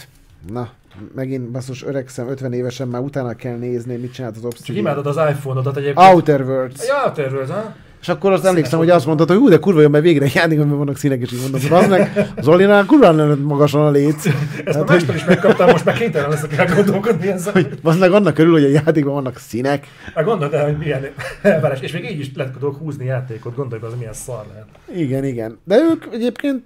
Na, 0.49 0.69
megint 1.15 1.49
basszus 1.49 1.83
öregszem, 1.83 2.27
50 2.29 2.53
évesen 2.53 2.87
már 2.87 3.01
utána 3.01 3.33
kell 3.35 3.57
nézni, 3.57 3.95
mit 3.95 4.13
csinált 4.13 4.35
az 4.35 4.41
Csak 4.41 4.51
Obsidian. 4.51 4.85
imádod 4.85 5.05
az 5.05 5.15
iPhone-odat 5.15 5.77
egyébként. 5.77 6.07
Outer 6.13 6.41
Worlds. 6.41 6.87
Ja, 6.87 7.11
tervez, 7.11 7.49
ha? 7.49 7.75
És 8.05 8.11
akkor 8.11 8.31
azt 8.31 8.45
emlékszem, 8.45 8.79
hogy 8.79 8.89
azt 8.89 9.05
mondtad, 9.05 9.27
hogy 9.27 9.37
hú, 9.37 9.49
de 9.49 9.57
kurva 9.57 9.81
jó, 9.81 9.89
mert 9.89 10.03
végre 10.03 10.25
egy 10.25 10.33
játék, 10.33 10.59
amiben 10.59 10.77
vannak 10.77 10.97
színek, 10.97 11.21
és 11.21 11.31
így 11.31 11.39
mondom, 11.41 11.73
az 11.73 11.87
meg, 11.87 12.31
az 12.35 12.47
Olinál 12.47 12.85
kurva 12.85 13.11
nem 13.11 13.39
magasan 13.39 13.81
a 13.81 13.89
léc. 13.89 14.25
Ezt 14.65 14.77
a 14.77 14.87
Hát, 14.87 15.01
hogy, 15.05 15.15
is 15.15 15.25
megkaptam, 15.25 15.69
most 15.69 15.85
már 15.85 15.97
kénytelen 15.97 16.29
leszek 16.29 16.57
elgondolkodni 16.57 17.27
ezzel. 17.27 17.53
hogy 17.53 17.79
az 17.83 17.97
meg 17.97 18.11
annak 18.11 18.33
körül, 18.33 18.51
hogy 18.51 18.63
a 18.63 18.67
játékban 18.67 19.13
vannak 19.13 19.37
színek. 19.37 19.87
Hát 20.15 20.25
gondold 20.25 20.53
el, 20.53 20.65
hogy 20.65 20.77
milyen 20.77 21.05
elvárás. 21.41 21.79
És 21.81 21.91
még 21.91 22.11
így 22.11 22.19
is 22.19 22.31
lehet 22.35 22.53
tudok 22.53 22.77
húzni 22.77 23.05
játékot, 23.05 23.55
gondolj 23.55 23.81
be, 23.81 23.87
az 23.87 23.93
milyen 23.97 24.13
szar 24.13 24.45
lehet. 24.47 24.67
Igen, 24.95 25.23
igen. 25.23 25.57
De 25.63 25.75
ők 25.75 26.05
egyébként 26.11 26.63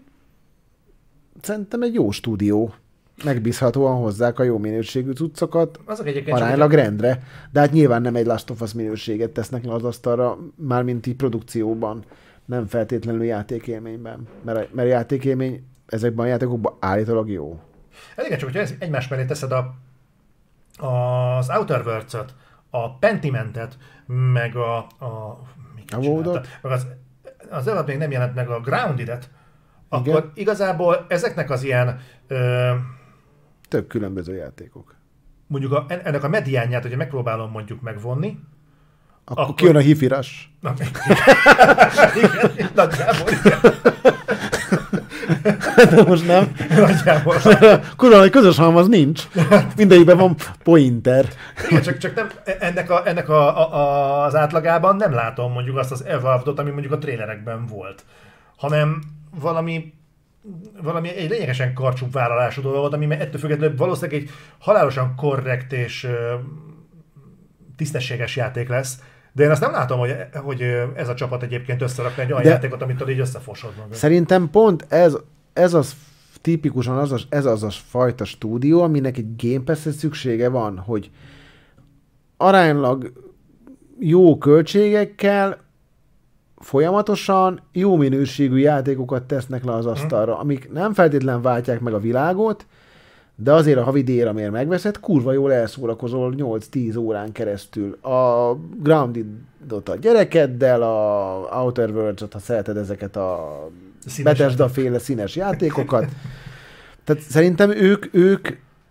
szerintem 1.41 1.81
egy 1.81 1.93
jó 1.93 2.11
stúdió. 2.11 2.73
Megbízhatóan 3.23 3.95
hozzák 3.97 4.39
a 4.39 4.43
jó 4.43 4.57
minőségű 4.57 5.11
cuccokat, 5.11 5.79
Azok 5.85 6.07
egyébként 6.07 6.37
csak- 6.37 6.45
aránylag 6.45 6.71
rendre. 6.71 7.19
De 7.51 7.59
hát 7.59 7.71
nyilván 7.71 8.01
nem 8.01 8.15
egy 8.15 8.25
Last 8.25 8.49
of 8.49 8.61
Us 8.61 8.73
minőséget 8.73 9.29
tesznek 9.31 9.63
le 9.65 9.73
az 9.73 9.83
asztalra, 9.83 10.37
mármint 10.55 11.07
így 11.07 11.15
produkcióban, 11.15 12.03
nem 12.45 12.67
feltétlenül 12.67 13.23
játékélményben. 13.23 14.27
Mert 14.43 14.57
a, 14.57 14.67
mert 14.71 14.89
játékélmény 14.89 15.63
ezekben 15.85 16.25
a 16.25 16.29
játékokban 16.29 16.73
állítólag 16.79 17.29
jó. 17.29 17.59
Hát 18.15 18.25
igen, 18.25 18.37
csak 18.37 18.47
hogyha 18.49 18.63
ez- 18.63 18.75
egymás 18.79 19.07
mellé 19.07 19.25
teszed 19.25 19.51
a, 19.51 19.73
az 20.87 21.49
Outer 21.49 21.81
Worlds-ot, 21.85 22.33
a 22.69 22.97
Pentimentet, 22.97 23.77
meg 24.33 24.55
a... 24.55 24.77
a 24.77 25.39
A? 25.91 25.99
Voodoo-t? 25.99 26.47
Meg 26.61 26.71
az, 26.71 26.87
az 27.49 27.67
előbb 27.67 27.87
még 27.87 27.97
nem 27.97 28.11
jelent 28.11 28.35
meg 28.35 28.49
a 28.49 28.59
Grounded-et, 28.59 29.29
akkor 29.89 30.07
Igen. 30.07 30.31
igazából 30.33 31.05
ezeknek 31.07 31.49
az 31.49 31.63
ilyen... 31.63 31.99
Ö, 32.27 32.71
Tök 33.69 33.87
különböző 33.87 34.35
játékok. 34.35 34.95
mondjuk 35.47 35.71
a, 35.71 35.85
ennek 35.87 36.23
a 36.23 36.27
mediánját, 36.27 36.81
hogyha 36.81 36.97
megpróbálom 36.97 37.51
mondjuk 37.51 37.81
megvonni, 37.81 38.39
Akkor, 39.25 39.43
Akkor... 39.43 39.55
kijön 39.55 39.75
a 39.75 39.79
hifiras. 39.79 40.51
Na, 40.59 40.73
igen, 42.15 42.69
nagyjából, 42.75 43.29
igen. 43.29 43.59
De 45.89 46.03
most 46.03 46.27
nem. 46.27 46.55
Nagyjából. 46.69 47.35
Kurva, 47.97 48.19
hogy 48.19 48.29
közös 48.29 48.57
halmaz 48.57 48.87
nincs. 48.87 49.27
Mindegyikben 49.75 50.17
van 50.17 50.35
pointer. 50.63 51.25
Igen, 51.69 51.81
csak, 51.81 51.97
csak 51.97 52.15
nem, 52.15 52.29
ennek, 52.59 52.89
a, 52.89 53.07
ennek 53.07 53.29
a, 53.29 53.73
a, 53.73 54.23
az 54.23 54.35
átlagában 54.35 54.95
nem 54.95 55.13
látom 55.13 55.51
mondjuk 55.51 55.77
azt 55.77 55.91
az 55.91 56.05
evolved 56.05 56.59
ami 56.59 56.69
mondjuk 56.69 56.93
a 56.93 56.97
trélerekben 56.97 57.65
volt, 57.65 58.05
hanem 58.57 59.01
valami 59.39 59.93
valami 60.81 61.15
egy 61.15 61.29
lényegesen 61.29 61.73
karcsúbb 61.73 62.11
vállalású 62.11 62.61
dolgot, 62.61 62.93
ami 62.93 63.11
ettől 63.11 63.39
függetlenül 63.39 63.77
valószínűleg 63.77 64.21
egy 64.21 64.29
halálosan 64.59 65.15
korrekt 65.15 65.73
és 65.73 66.07
tisztességes 67.75 68.35
játék 68.35 68.69
lesz, 68.69 68.99
de 69.31 69.43
én 69.43 69.49
azt 69.49 69.61
nem 69.61 69.71
látom, 69.71 69.99
hogy, 69.99 70.15
hogy 70.33 70.61
ez 70.95 71.09
a 71.09 71.13
csapat 71.13 71.43
egyébként 71.43 71.81
összerakna 71.81 72.23
egy 72.23 72.31
olyan 72.31 72.43
De- 72.43 72.49
játékot, 72.49 72.81
amit 72.81 73.09
így 73.09 73.19
összefosod 73.19 73.73
magad. 73.77 73.93
Szerintem 73.93 74.49
pont 74.49 74.85
ez, 74.89 75.17
ez 75.53 75.73
az 75.73 75.95
tipikusan 76.41 76.97
az, 76.97 77.11
az, 77.11 77.25
ez 77.29 77.45
az 77.45 77.63
a 77.63 77.69
fajta 77.69 78.25
stúdió, 78.25 78.81
aminek 78.81 79.17
egy 79.17 79.35
Game 79.37 79.63
pass 79.63 79.87
szüksége 79.97 80.49
van, 80.49 80.77
hogy 80.77 81.11
aránylag 82.37 83.11
jó 83.99 84.37
költségekkel 84.37 85.57
folyamatosan 86.59 87.61
jó 87.71 87.95
minőségű 87.95 88.57
játékokat 88.57 89.23
tesznek 89.23 89.63
le 89.63 89.73
az 89.73 89.85
asztalra, 89.85 90.39
amik 90.39 90.71
nem 90.71 90.93
feltétlen 90.93 91.41
váltják 91.41 91.79
meg 91.79 91.93
a 91.93 91.99
világot, 91.99 92.65
de 93.35 93.53
azért 93.53 93.77
a 93.77 93.83
havidér, 93.83 94.27
amért 94.27 94.51
megveszed, 94.51 94.99
kurva 94.99 95.31
jól 95.31 95.53
elszórakozol 95.53 96.33
8-10 96.37 96.97
órán 96.99 97.31
keresztül. 97.31 97.93
A 97.93 98.53
Grounded-ot 98.79 99.89
a 99.89 99.95
gyerekeddel, 99.95 100.81
a 100.81 101.61
Outer 101.61 101.89
Worlds-ot, 101.89 102.33
ha 102.33 102.39
szereted 102.39 102.77
ezeket 102.77 103.15
a 103.15 103.69
Bethesda 104.23 104.69
féle 104.69 104.99
színes 104.99 105.35
játékokat. 105.35 106.05
Tehát 107.03 107.21
szerintem 107.21 107.71
ők, 107.71 108.05
ők 108.11 108.47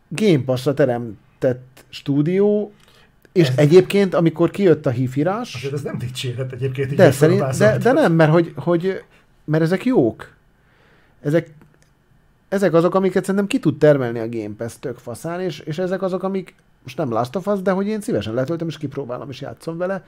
Game 0.09 0.45
Pass-ra 0.45 0.75
teremtett 0.75 1.85
stúdió, 1.89 2.73
és 3.33 3.49
Ez- 3.49 3.59
egyébként, 3.59 4.15
amikor 4.15 4.51
kijött 4.51 4.87
a 4.87 4.91
hífírás, 4.91 5.55
Azért 5.55 5.73
ez 5.73 5.83
nem 5.83 5.99
dicséret 5.99 6.53
egyébként. 6.53 6.91
így 6.91 6.97
de, 6.97 7.11
szerint, 7.11 7.59
de, 7.59 7.79
de 7.79 7.93
nem, 7.93 8.13
mert, 8.13 8.31
hogy, 8.31 8.53
hogy, 8.57 9.03
mert 9.45 9.63
ezek 9.63 9.85
jók. 9.85 10.33
Ezek, 11.21 11.51
ezek 12.49 12.73
azok, 12.75 12.95
amiket 12.95 13.25
szerintem 13.25 13.47
ki 13.49 13.59
tud 13.59 13.79
termelni 13.79 14.19
a 14.19 14.29
Game 14.29 14.55
Pass 14.57 14.75
tök 14.81 14.97
faszán, 14.97 15.41
és, 15.41 15.59
és 15.59 15.79
ezek 15.79 16.03
azok, 16.03 16.23
amik 16.23 16.55
most 16.83 16.97
nem 16.97 17.11
Last 17.11 17.37
of 17.37 17.47
Us, 17.47 17.63
de 17.63 17.71
hogy 17.71 17.87
én 17.87 18.01
szívesen 18.01 18.35
letöltöm, 18.35 18.69
és 18.69 18.79
kipróbálom, 18.79 19.31
és 19.31 19.41
játszom 19.41 19.77
vele, 19.77 20.05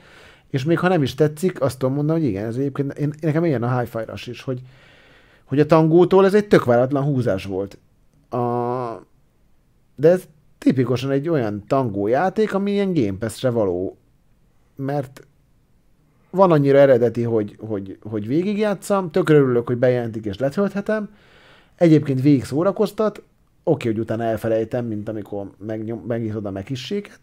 és 0.49 0.63
még 0.63 0.79
ha 0.79 0.87
nem 0.87 1.03
is 1.03 1.15
tetszik, 1.15 1.61
azt 1.61 1.79
tudom 1.79 1.95
mondani, 1.95 2.19
hogy 2.19 2.29
igen, 2.29 2.45
ez 2.45 2.55
egyébként, 2.55 2.93
én, 2.97 3.13
nekem 3.21 3.45
ilyen 3.45 3.63
a 3.63 3.79
hi 3.79 3.85
fi 3.85 4.29
is, 4.31 4.41
hogy, 4.41 4.61
hogy 5.45 5.59
a 5.59 5.65
tangótól 5.65 6.25
ez 6.25 6.33
egy 6.33 6.47
tök 6.47 6.63
váratlan 6.63 7.03
húzás 7.03 7.45
volt. 7.45 7.77
A, 8.29 8.37
de 9.95 10.09
ez 10.09 10.23
tipikusan 10.63 11.11
egy 11.11 11.29
olyan 11.29 11.63
tangó 11.67 12.07
játék, 12.07 12.53
ami 12.53 12.71
ilyen 12.71 12.93
Game 12.93 13.17
Pass-re 13.19 13.49
való, 13.49 13.97
mert 14.75 15.27
van 16.29 16.51
annyira 16.51 16.77
eredeti, 16.77 17.23
hogy, 17.23 17.55
hogy, 17.59 17.97
hogy 18.01 18.27
végigjátszam, 18.27 19.11
tökre 19.11 19.35
örülök, 19.35 19.67
hogy 19.67 19.77
bejelentik 19.77 20.25
és 20.25 20.37
letölthetem. 20.37 21.09
Egyébként 21.75 22.21
végig 22.21 22.43
szórakoztat, 22.43 23.23
oké, 23.63 23.87
hogy 23.87 23.99
utána 23.99 24.23
elfelejtem, 24.23 24.85
mint 24.85 25.09
amikor 25.09 25.51
megnyom, 25.57 26.03
megnyitod 26.07 26.45
a 26.45 26.51
meghisséget. 26.51 27.19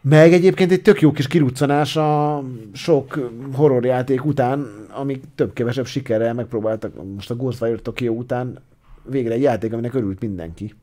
Meg 0.00 0.32
egyébként 0.32 0.72
egy 0.72 0.82
tök 0.82 1.00
jó 1.00 1.12
kis 1.12 1.26
kiruccanás 1.26 1.96
a 1.96 2.42
sok 2.72 3.30
horrorjáték 3.52 4.24
után, 4.24 4.66
amik 4.90 5.22
több-kevesebb 5.34 5.86
sikerrel 5.86 6.34
megpróbáltak, 6.34 6.92
most 7.14 7.30
a 7.30 7.36
Ghostwire 7.36 7.76
Tokyo 7.76 8.12
után 8.12 8.58
végre 9.02 9.34
egy 9.34 9.42
játék, 9.42 9.72
aminek 9.72 9.94
örült 9.94 10.20
mindenki. 10.20 10.74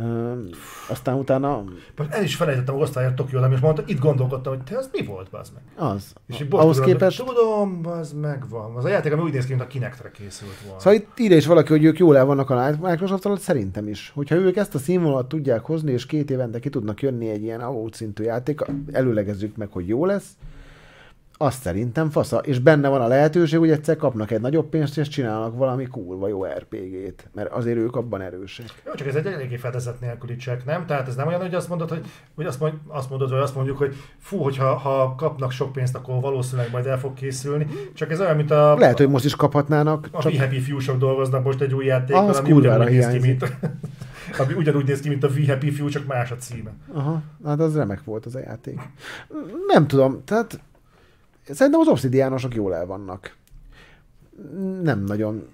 Ö, 0.00 0.32
aztán 0.88 1.14
utána 1.14 1.64
el 2.08 2.22
is 2.22 2.36
felejtettem 2.36 2.74
a 2.74 2.76
Ghostwire 2.76 3.14
Tokyo, 3.14 3.52
és 3.52 3.60
mondta, 3.60 3.82
itt 3.86 3.98
gondolkodtam, 3.98 4.54
hogy 4.54 4.62
te 4.62 4.76
az 4.76 4.90
mi 4.92 5.04
volt, 5.04 5.30
bazd 5.30 5.52
meg? 5.54 5.88
az. 5.88 6.12
És 6.26 6.40
így 6.40 6.46
Ahhoz 6.50 6.64
most 6.64 6.78
tudom, 6.78 6.92
képest 6.92 7.20
hogy 7.20 7.34
Tudom, 7.34 8.76
az 8.76 8.84
a 8.84 8.88
játék, 8.88 9.12
ami 9.12 9.22
úgy 9.22 9.32
néz 9.32 9.44
ki, 9.44 9.50
mint 9.50 9.62
a 9.62 9.66
Kinectre 9.66 10.10
készült 10.10 10.60
volna. 10.64 10.78
Szóval 10.78 10.98
itt 10.98 11.18
írja 11.18 11.36
is 11.36 11.46
valaki, 11.46 11.72
hogy 11.72 11.84
ők 11.84 11.98
jól 11.98 12.16
el 12.16 12.24
vannak 12.24 12.50
a 12.50 12.76
microsoft 12.80 13.40
szerintem 13.40 13.88
is. 13.88 14.12
Hogyha 14.14 14.34
ők 14.34 14.56
ezt 14.56 14.74
a 14.74 14.78
színvonalat 14.78 15.28
tudják 15.28 15.64
hozni, 15.64 15.92
és 15.92 16.06
két 16.06 16.30
évente 16.30 16.58
ki 16.58 16.68
tudnak 16.68 17.02
jönni 17.02 17.28
egy 17.28 17.42
ilyen 17.42 17.60
ahót 17.60 17.94
szintű 17.94 18.24
játék, 18.24 18.60
előlegezzük 18.92 19.56
meg, 19.56 19.68
hogy 19.70 19.88
jó 19.88 20.04
lesz, 20.04 20.28
azt 21.40 21.62
szerintem 21.62 22.10
fasza. 22.10 22.38
És 22.38 22.58
benne 22.58 22.88
van 22.88 23.00
a 23.00 23.06
lehetőség, 23.06 23.58
hogy 23.58 23.70
egyszer 23.70 23.96
kapnak 23.96 24.30
egy 24.30 24.40
nagyobb 24.40 24.68
pénzt, 24.68 24.98
és 24.98 25.08
csinálnak 25.08 25.56
valami 25.56 25.86
kurva 25.86 26.28
jó 26.28 26.44
RPG-t. 26.44 27.28
Mert 27.34 27.52
azért 27.52 27.76
ők 27.76 27.96
abban 27.96 28.20
erősek. 28.20 28.66
Jó, 28.86 28.92
csak 28.92 29.06
ez 29.06 29.14
egy 29.14 29.26
eléggé 29.26 29.56
fedezet 29.56 30.00
nélküli 30.00 30.36
csekk, 30.36 30.64
nem? 30.64 30.86
Tehát 30.86 31.08
ez 31.08 31.14
nem 31.14 31.26
olyan, 31.26 31.40
hogy 31.40 31.54
azt 31.54 31.68
mondod, 31.68 31.88
hogy, 31.88 32.06
hogy 32.34 32.46
azt, 32.46 32.60
mond, 32.60 32.72
azt 32.86 33.10
mondod, 33.10 33.30
vagy 33.30 33.40
azt 33.40 33.54
mondjuk, 33.54 33.78
hogy 33.78 33.94
fú, 34.18 34.38
hogyha 34.38 34.74
ha 34.74 35.14
kapnak 35.16 35.50
sok 35.50 35.72
pénzt, 35.72 35.94
akkor 35.94 36.20
valószínűleg 36.20 36.70
majd 36.70 36.86
el 36.86 36.98
fog 36.98 37.14
készülni. 37.14 37.66
Csak 37.94 38.10
ez 38.10 38.20
olyan, 38.20 38.36
mint 38.36 38.50
a, 38.50 38.74
Lehet, 38.78 38.96
hogy 38.96 39.08
most 39.08 39.24
is 39.24 39.36
kaphatnának, 39.36 40.08
a 40.12 40.22
csak 40.22 40.34
Happy 40.34 40.60
Few-sok 40.60 40.98
dolgoznak 40.98 41.44
most 41.44 41.60
egy 41.60 41.74
új 41.74 41.84
játékon, 41.84 42.22
Ahhoz 42.22 42.36
ami 42.36 42.52
ugyanúgy 42.52 42.90
néz 42.90 43.08
ki, 43.08 43.18
mint, 43.18 43.42
ami 44.40 44.52
ugyanúgy 44.54 44.86
néz 44.86 45.00
ki, 45.00 45.08
mint 45.08 45.24
a 45.24 45.28
We 45.28 45.46
Happy 45.46 45.70
Few, 45.70 45.88
csak 45.88 46.06
más 46.06 46.30
a 46.30 46.36
címe. 46.36 46.70
Aha, 46.92 47.22
hát 47.44 47.60
az 47.60 47.76
remek 47.76 48.04
volt 48.04 48.26
az 48.26 48.34
a 48.34 48.38
játék. 48.38 48.80
Nem 49.66 49.86
tudom, 49.86 50.24
tehát 50.24 50.60
szerintem 51.54 51.80
az 51.80 51.88
obszidiánosok 51.88 52.54
jól 52.54 52.74
el 52.74 52.86
vannak. 52.86 53.36
Nem 54.82 55.04
nagyon 55.04 55.48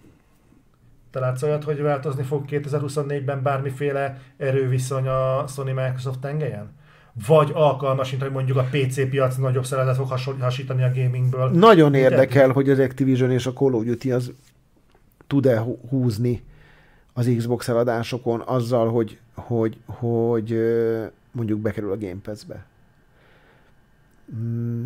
Te 1.10 1.20
látsz 1.20 1.42
olyat, 1.42 1.64
hogy 1.64 1.82
változni 1.82 2.22
fog 2.22 2.44
2024-ben 2.48 3.42
bármiféle 3.42 4.20
erőviszony 4.36 5.06
a 5.06 5.46
Sony-Microsoft 5.46 6.18
tengelyen? 6.18 6.72
Vagy 7.26 7.50
alkalmas, 7.54 8.10
mint 8.10 8.22
hogy 8.22 8.32
mondjuk 8.32 8.56
a 8.56 8.66
PC 8.70 9.08
piac 9.10 9.36
nagyobb 9.36 9.64
szeretet 9.64 9.96
fog 9.96 10.18
hasítani 10.40 10.82
a 10.82 10.90
gamingből. 10.94 11.50
Nagyon 11.50 11.90
Mint 11.90 12.02
érdekel, 12.02 12.42
eddig. 12.42 12.54
hogy 12.54 12.70
az 12.70 12.78
Activision 12.78 13.30
és 13.30 13.46
a 13.46 13.52
Call 13.52 13.72
of 13.72 13.84
Duty 13.84 14.12
az 14.12 14.32
tud-e 15.26 15.58
hú- 15.58 15.88
húzni 15.88 16.42
az 17.12 17.32
Xbox 17.36 17.68
eladásokon 17.68 18.42
azzal, 18.46 18.90
hogy, 18.90 19.18
hogy, 19.34 19.78
hogy 19.86 20.58
mondjuk 21.32 21.60
bekerül 21.60 21.92
a 21.92 21.98
Game 21.98 22.20
Pass-be. 22.22 22.64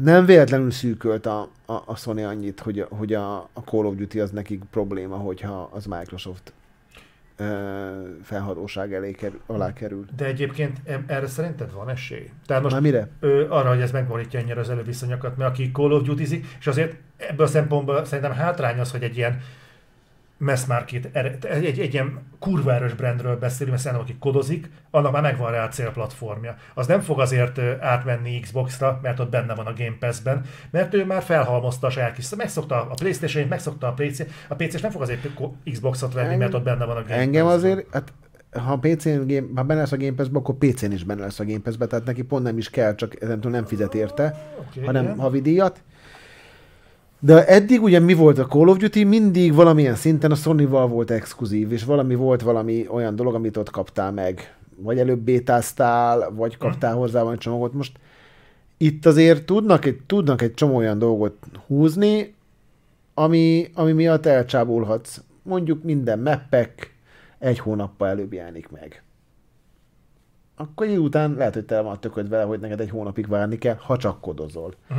Nem 0.02 0.24
véletlenül 0.24 0.70
szűkölt 0.70 1.26
a, 1.26 1.40
a, 1.66 1.72
a 1.84 1.96
Sony 1.96 2.24
annyit, 2.24 2.60
hogy, 2.60 2.86
hogy 2.88 3.14
a, 3.14 3.36
a 3.36 3.60
Call 3.64 3.84
of 3.84 3.94
Duty 3.94 4.20
az 4.20 4.30
nekik 4.30 4.62
probléma, 4.70 5.16
hogyha 5.16 5.70
az 5.72 5.86
Microsoft 5.86 6.52
ö, 7.36 7.44
felhatóság 8.22 8.94
elé 8.94 9.10
kerül, 9.10 9.40
alá 9.46 9.72
kerül. 9.72 10.04
De 10.16 10.24
egyébként 10.24 10.80
erre 11.06 11.26
szerinted 11.26 11.72
van 11.72 11.88
esély? 11.88 12.30
Tehát 12.46 12.62
most 12.62 12.74
Már 12.74 12.84
mire? 12.84 13.08
ö, 13.20 13.48
arra, 13.48 13.68
hogy 13.68 13.80
ez 13.80 13.90
megborítja 13.90 14.40
ennyire 14.40 14.60
az 14.60 14.70
előviszonyokat, 14.70 15.36
mert 15.36 15.50
aki 15.50 15.70
Call 15.70 15.92
of 15.92 16.02
duty 16.02 16.40
és 16.58 16.66
azért 16.66 16.96
ebből 17.16 17.46
a 17.46 17.48
szempontból 17.48 18.04
szerintem 18.04 18.32
hátrány 18.32 18.78
az, 18.78 18.90
hogy 18.90 19.02
egy 19.02 19.16
ilyen 19.16 19.40
mass 20.38 20.64
market, 20.64 21.08
egy, 21.16 21.64
egy, 21.64 21.78
egy 21.78 21.92
ilyen 21.92 22.18
kurva 22.38 22.74
erős 22.74 22.94
brandről 22.94 23.36
beszélünk, 23.36 23.70
mert 23.70 23.82
szerintem 23.82 24.06
aki 24.06 24.16
kodozik, 24.20 24.70
annak 24.90 25.12
már 25.12 25.22
megvan 25.22 25.50
rá 25.50 25.64
a 25.64 25.68
célplatformja. 25.68 26.56
Az 26.74 26.86
nem 26.86 27.00
fog 27.00 27.20
azért 27.20 27.58
átmenni 27.80 28.40
Xbox-ra, 28.40 28.98
mert 29.02 29.20
ott 29.20 29.30
benne 29.30 29.54
van 29.54 29.66
a 29.66 29.72
Game 29.76 29.96
Pass-ben, 30.00 30.42
mert 30.70 30.94
ő 30.94 31.04
már 31.04 31.22
felhalmozta 31.22 31.86
a 31.86 31.90
saját 31.90 32.12
kis, 32.12 32.34
megszokta 32.36 32.80
a 32.90 32.94
Playstation-t, 32.94 33.48
megszokta 33.48 33.86
a 33.86 33.92
PC, 33.92 34.20
a 34.48 34.54
PC-s 34.54 34.80
nem 34.80 34.90
fog 34.90 35.02
azért 35.02 35.28
Xbox-ot 35.70 36.12
venni, 36.12 36.32
En- 36.32 36.38
mert 36.38 36.54
ott 36.54 36.64
benne 36.64 36.84
van 36.84 36.96
a 36.96 37.02
Game 37.02 37.14
Engem 37.14 37.44
Pass-ben. 37.44 37.70
azért, 37.70 37.86
hát 37.92 38.12
ha 38.52 38.72
a 38.72 38.78
PC-n, 38.78 39.26
game, 39.26 39.46
ha 39.54 39.62
benne 39.62 39.80
lesz 39.80 39.92
a 39.92 39.96
Game 39.96 40.14
Pass-be, 40.14 40.38
akkor 40.38 40.54
PC-n 40.54 40.92
is 40.92 41.04
benne 41.04 41.20
lesz 41.20 41.40
a 41.40 41.44
Game 41.44 41.60
Pass-be, 41.60 41.86
tehát 41.86 42.04
neki 42.04 42.22
pont 42.22 42.42
nem 42.42 42.58
is 42.58 42.70
kell, 42.70 42.94
csak 42.94 43.22
ezentúl 43.22 43.50
nem 43.50 43.64
fizet 43.64 43.94
érte, 43.94 44.52
Oké, 44.58 44.84
hanem 44.84 45.16
havidíjat. 45.18 45.82
De 47.20 47.46
eddig 47.46 47.82
ugye 47.82 47.98
mi 47.98 48.14
volt 48.14 48.38
a 48.38 48.46
Call 48.46 48.68
of 48.68 48.76
Duty? 48.76 49.04
Mindig 49.04 49.54
valamilyen 49.54 49.94
szinten 49.94 50.30
a 50.30 50.34
Sony-val 50.34 50.88
volt 50.88 51.10
exkluzív, 51.10 51.72
és 51.72 51.84
valami 51.84 52.14
volt 52.14 52.42
valami 52.42 52.86
olyan 52.88 53.16
dolog, 53.16 53.34
amit 53.34 53.56
ott 53.56 53.70
kaptál 53.70 54.12
meg. 54.12 54.56
Vagy 54.76 54.98
előbb 54.98 55.18
bétáztál, 55.18 56.30
vagy 56.30 56.56
kaptál 56.56 56.94
hozzá 56.94 57.20
valami 57.20 57.38
csomagot. 57.38 57.72
Most 57.72 57.98
itt 58.76 59.06
azért 59.06 59.44
tudnak 59.44 59.84
egy, 59.84 60.00
tudnak 60.06 60.42
egy 60.42 60.54
csomó 60.54 60.76
olyan 60.76 60.98
dolgot 60.98 61.36
húzni, 61.66 62.34
ami, 63.14 63.70
ami 63.74 63.92
miatt 63.92 64.26
elcsábulhatsz. 64.26 65.20
Mondjuk 65.42 65.82
minden 65.82 66.18
meppek 66.18 66.94
egy 67.38 67.58
hónappal 67.58 68.08
előbb 68.08 68.32
jelenik 68.32 68.70
meg. 68.70 69.02
Akkor 70.56 70.86
így 70.86 70.98
után 70.98 71.34
lehet, 71.34 71.54
hogy 71.54 71.64
te 71.64 71.80
van 71.80 71.92
a 71.92 71.98
tököd 71.98 72.28
vele, 72.28 72.42
hogy 72.42 72.60
neked 72.60 72.80
egy 72.80 72.90
hónapig 72.90 73.28
várni 73.28 73.58
kell, 73.58 73.76
ha 73.78 73.96
csak 73.96 74.20
kodozol. 74.20 74.74
Mhm. 74.88 74.98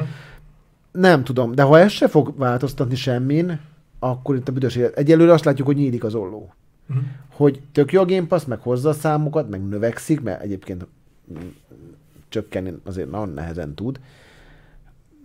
Nem 0.92 1.24
tudom, 1.24 1.52
de 1.52 1.62
ha 1.62 1.80
ez 1.80 1.92
se 1.92 2.08
fog 2.08 2.38
változtatni 2.38 2.96
semmin, 2.96 3.60
akkor 4.00 4.36
itt 4.36 4.48
a 4.48 4.52
büdös 4.52 4.76
élet. 4.76 4.98
Egyelőre 4.98 5.34
azt 5.34 5.46
látjuk, 5.46 5.68
hogy 5.68 5.76
nyílik 5.76 6.04
az 6.04 6.16
olló. 6.16 6.54
uh-huh. 6.90 7.06
hogy 7.30 7.62
tök 7.72 7.92
jó 7.92 8.02
a 8.02 8.06
Game 8.06 8.28
Pass, 8.28 8.46
meg 8.46 8.60
hozza 8.60 8.90
a 8.90 8.94
számokat, 8.94 9.50
meg 9.50 9.68
növekszik, 9.68 10.22
mert 10.22 10.42
egyébként 10.42 10.88
csökkenni 12.30 12.74
azért 12.84 13.12
nagyon 13.12 13.30
nehezen 13.30 13.74
tud. 13.74 14.00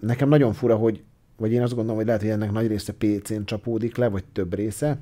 Nekem 0.00 0.28
nagyon 0.28 0.52
fura, 0.52 0.76
hogy, 0.76 1.02
vagy 1.36 1.52
én 1.52 1.62
azt 1.62 1.74
gondolom, 1.74 1.96
hogy 1.96 2.06
lehet, 2.06 2.20
hogy 2.20 2.30
ennek 2.30 2.52
nagy 2.52 2.66
része 2.66 2.92
PC-n 2.92 3.44
csapódik 3.44 3.96
le, 3.96 4.08
vagy 4.08 4.24
több 4.32 4.54
része. 4.54 4.98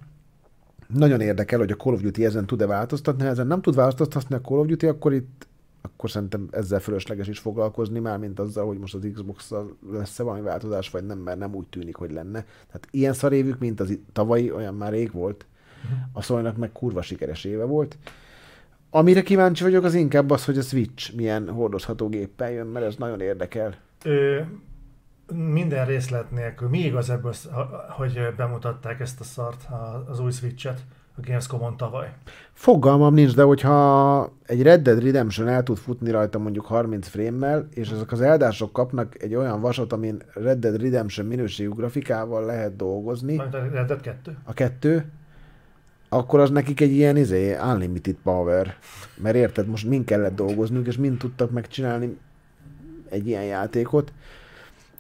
Nagyon 0.87 1.21
érdekel, 1.21 1.59
hogy 1.59 1.71
a 1.71 1.77
Call 1.77 1.93
of 1.93 2.01
Duty 2.01 2.25
ezen 2.25 2.47
tud-e 2.47 2.67
változtatni. 2.67 3.23
Ha 3.23 3.29
ezen 3.29 3.47
nem 3.47 3.61
tud 3.61 3.75
változtatni 3.75 4.35
a 4.35 4.41
Call 4.41 4.59
of 4.59 4.67
Duty, 4.67 4.87
akkor 4.87 5.13
itt 5.13 5.47
akkor 5.83 6.11
szerintem 6.11 6.49
ezzel 6.51 6.81
fölösleges 6.81 7.29
is 7.29 7.39
foglalkozni, 7.39 7.99
már 7.99 8.19
mint 8.19 8.41
azzal, 8.41 8.67
hogy 8.67 8.79
most 8.79 8.95
az 8.95 9.09
xbox 9.13 9.53
lesz-e 9.93 10.23
valami 10.23 10.43
változás, 10.43 10.91
vagy 10.91 11.07
nem, 11.07 11.19
mert 11.19 11.39
nem 11.39 11.55
úgy 11.55 11.67
tűnik, 11.67 11.97
hogy 11.97 12.13
lenne. 12.13 12.45
Tehát 12.67 12.89
ilyen 12.91 13.13
szarévük, 13.13 13.59
mint 13.59 13.81
az 13.81 13.99
tavalyi, 14.13 14.53
olyan 14.53 14.75
már 14.75 14.93
rég 14.93 15.13
volt. 15.13 15.47
A 16.13 16.23
szolnak 16.23 16.57
meg 16.57 16.73
kurva 16.73 17.03
sikeres 17.03 17.45
éve 17.45 17.65
volt. 17.65 17.99
Amire 18.91 19.23
kíváncsi 19.23 19.63
vagyok, 19.63 19.85
az 19.85 19.95
inkább 19.95 20.31
az, 20.31 20.45
hogy 20.45 20.59
a 20.59 20.63
Switch 20.63 21.15
milyen 21.15 21.49
hordozható 21.49 22.09
géppel 22.09 22.51
jön, 22.51 22.67
mert 22.67 22.87
ez 22.87 22.97
nagyon 22.97 23.21
érdekel. 23.21 23.75
Ö, 24.05 24.41
minden 25.35 25.87
részlet 25.87 26.31
nélkül. 26.31 26.69
Mi 26.69 26.79
igaz 26.79 27.11
ebből, 27.11 27.35
hogy 27.89 28.35
bemutatták 28.37 29.01
ezt 29.01 29.21
a 29.21 29.25
szart, 29.25 29.67
az 30.09 30.21
új 30.21 30.31
Switch-et? 30.31 30.85
A 31.17 31.21
Gamescom-on 31.21 31.77
tavaly? 31.77 32.13
Fogalmam 32.53 33.15
nincs, 33.15 33.35
de 33.35 33.43
hogyha 33.43 34.33
egy 34.47 34.63
Red 34.63 34.83
Dead 34.83 35.03
Redemption 35.03 35.49
el 35.49 35.63
tud 35.63 35.77
futni 35.77 36.11
rajta 36.11 36.39
mondjuk 36.39 36.65
30 36.65 37.09
frame 37.09 37.67
és 37.71 37.91
ezek 37.91 38.13
az 38.13 38.21
eldások 38.21 38.73
kapnak 38.73 39.23
egy 39.23 39.35
olyan 39.35 39.61
vasot, 39.61 39.93
amin 39.93 40.23
Red 40.35 40.59
Dead 40.59 40.81
Redemption 40.81 41.27
minőségű 41.27 41.69
grafikával 41.69 42.45
lehet 42.45 42.77
dolgozni. 42.77 43.39
A 43.39 43.49
Red 43.51 43.87
Dead 43.87 44.01
2? 44.01 44.37
A 44.45 44.53
kettő 44.53 45.05
akkor 46.13 46.41
az 46.41 46.51
nekik 46.51 46.81
egy 46.81 46.93
ilyen 46.93 47.17
izé, 47.17 47.57
unlimited 47.57 48.17
power. 48.23 48.77
Mert 49.17 49.37
érted, 49.37 49.67
most 49.67 49.87
mind 49.87 50.05
kellett 50.05 50.35
dolgoznunk, 50.35 50.87
és 50.87 50.97
mind 50.97 51.19
tudtak 51.19 51.51
megcsinálni 51.51 52.19
egy 53.09 53.27
ilyen 53.27 53.45
játékot. 53.45 54.13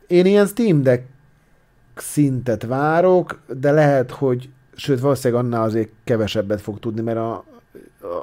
Én 0.07 0.27
ilyen 0.27 0.47
Steam 0.47 0.83
Deck 0.83 1.05
szintet 1.95 2.63
várok, 2.63 3.41
de 3.47 3.71
lehet, 3.71 4.11
hogy 4.11 4.51
sőt, 4.83 5.01
valószínűleg 5.01 5.45
annál 5.45 5.63
azért 5.63 5.91
kevesebbet 6.05 6.61
fog 6.61 6.79
tudni, 6.79 7.01
mert 7.01 7.19
a, 7.19 7.45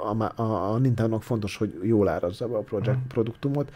a, 0.10 0.41
a, 0.41 0.72
a 0.73 0.77
Nintendo 0.77 1.19
fontos, 1.19 1.57
hogy 1.57 1.80
jól 1.84 2.07
árazza 2.07 2.48
be 2.48 2.57
a 2.57 2.61
projekt, 2.61 2.88
uh-huh. 2.88 3.07
produktumot. 3.07 3.72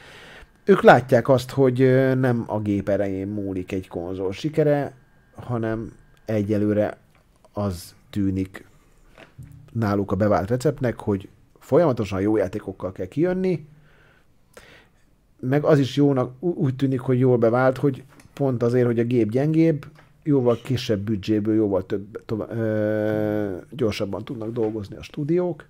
Ők 0.66 0.82
látják 0.82 1.30
azt, 1.30 1.52
hogy 1.52 1.78
nem 2.18 2.44
a 2.48 2.60
gép 2.60 2.90
erején 2.90 3.28
múlik 3.28 3.72
egy 3.72 3.88
konzol 3.88 4.32
sikere, 4.32 4.94
hanem 5.36 5.92
egyelőre 6.26 6.98
az 7.54 7.96
tűnik 8.10 8.68
náluk 9.72 10.12
a 10.12 10.16
bevált 10.16 10.50
receptnek, 10.50 11.00
hogy 11.00 11.30
folyamatosan 11.60 12.22
jó 12.22 12.38
játékokkal 12.38 12.92
kell 12.92 13.08
kijönni, 13.08 13.68
meg 15.40 15.64
az 15.64 15.80
is 15.80 15.96
jónak 15.96 16.34
úgy 16.40 16.76
tűnik, 16.76 17.00
hogy 17.00 17.20
jól 17.20 17.38
bevált, 17.38 17.78
hogy 17.78 18.04
pont 18.34 18.64
azért, 18.64 18.86
hogy 18.86 19.00
a 19.00 19.04
gép 19.04 19.30
gyengébb, 19.30 19.86
jóval 20.24 20.60
kisebb 20.64 21.00
büdzséből, 21.00 21.56
jóval 21.56 21.86
több, 21.86 22.26
tovább, 22.26 22.52
ö, 22.58 23.58
gyorsabban 23.70 24.24
tudnak 24.24 24.52
dolgozni 24.52 24.96
a 24.96 25.04
stúdiók. 25.04 25.66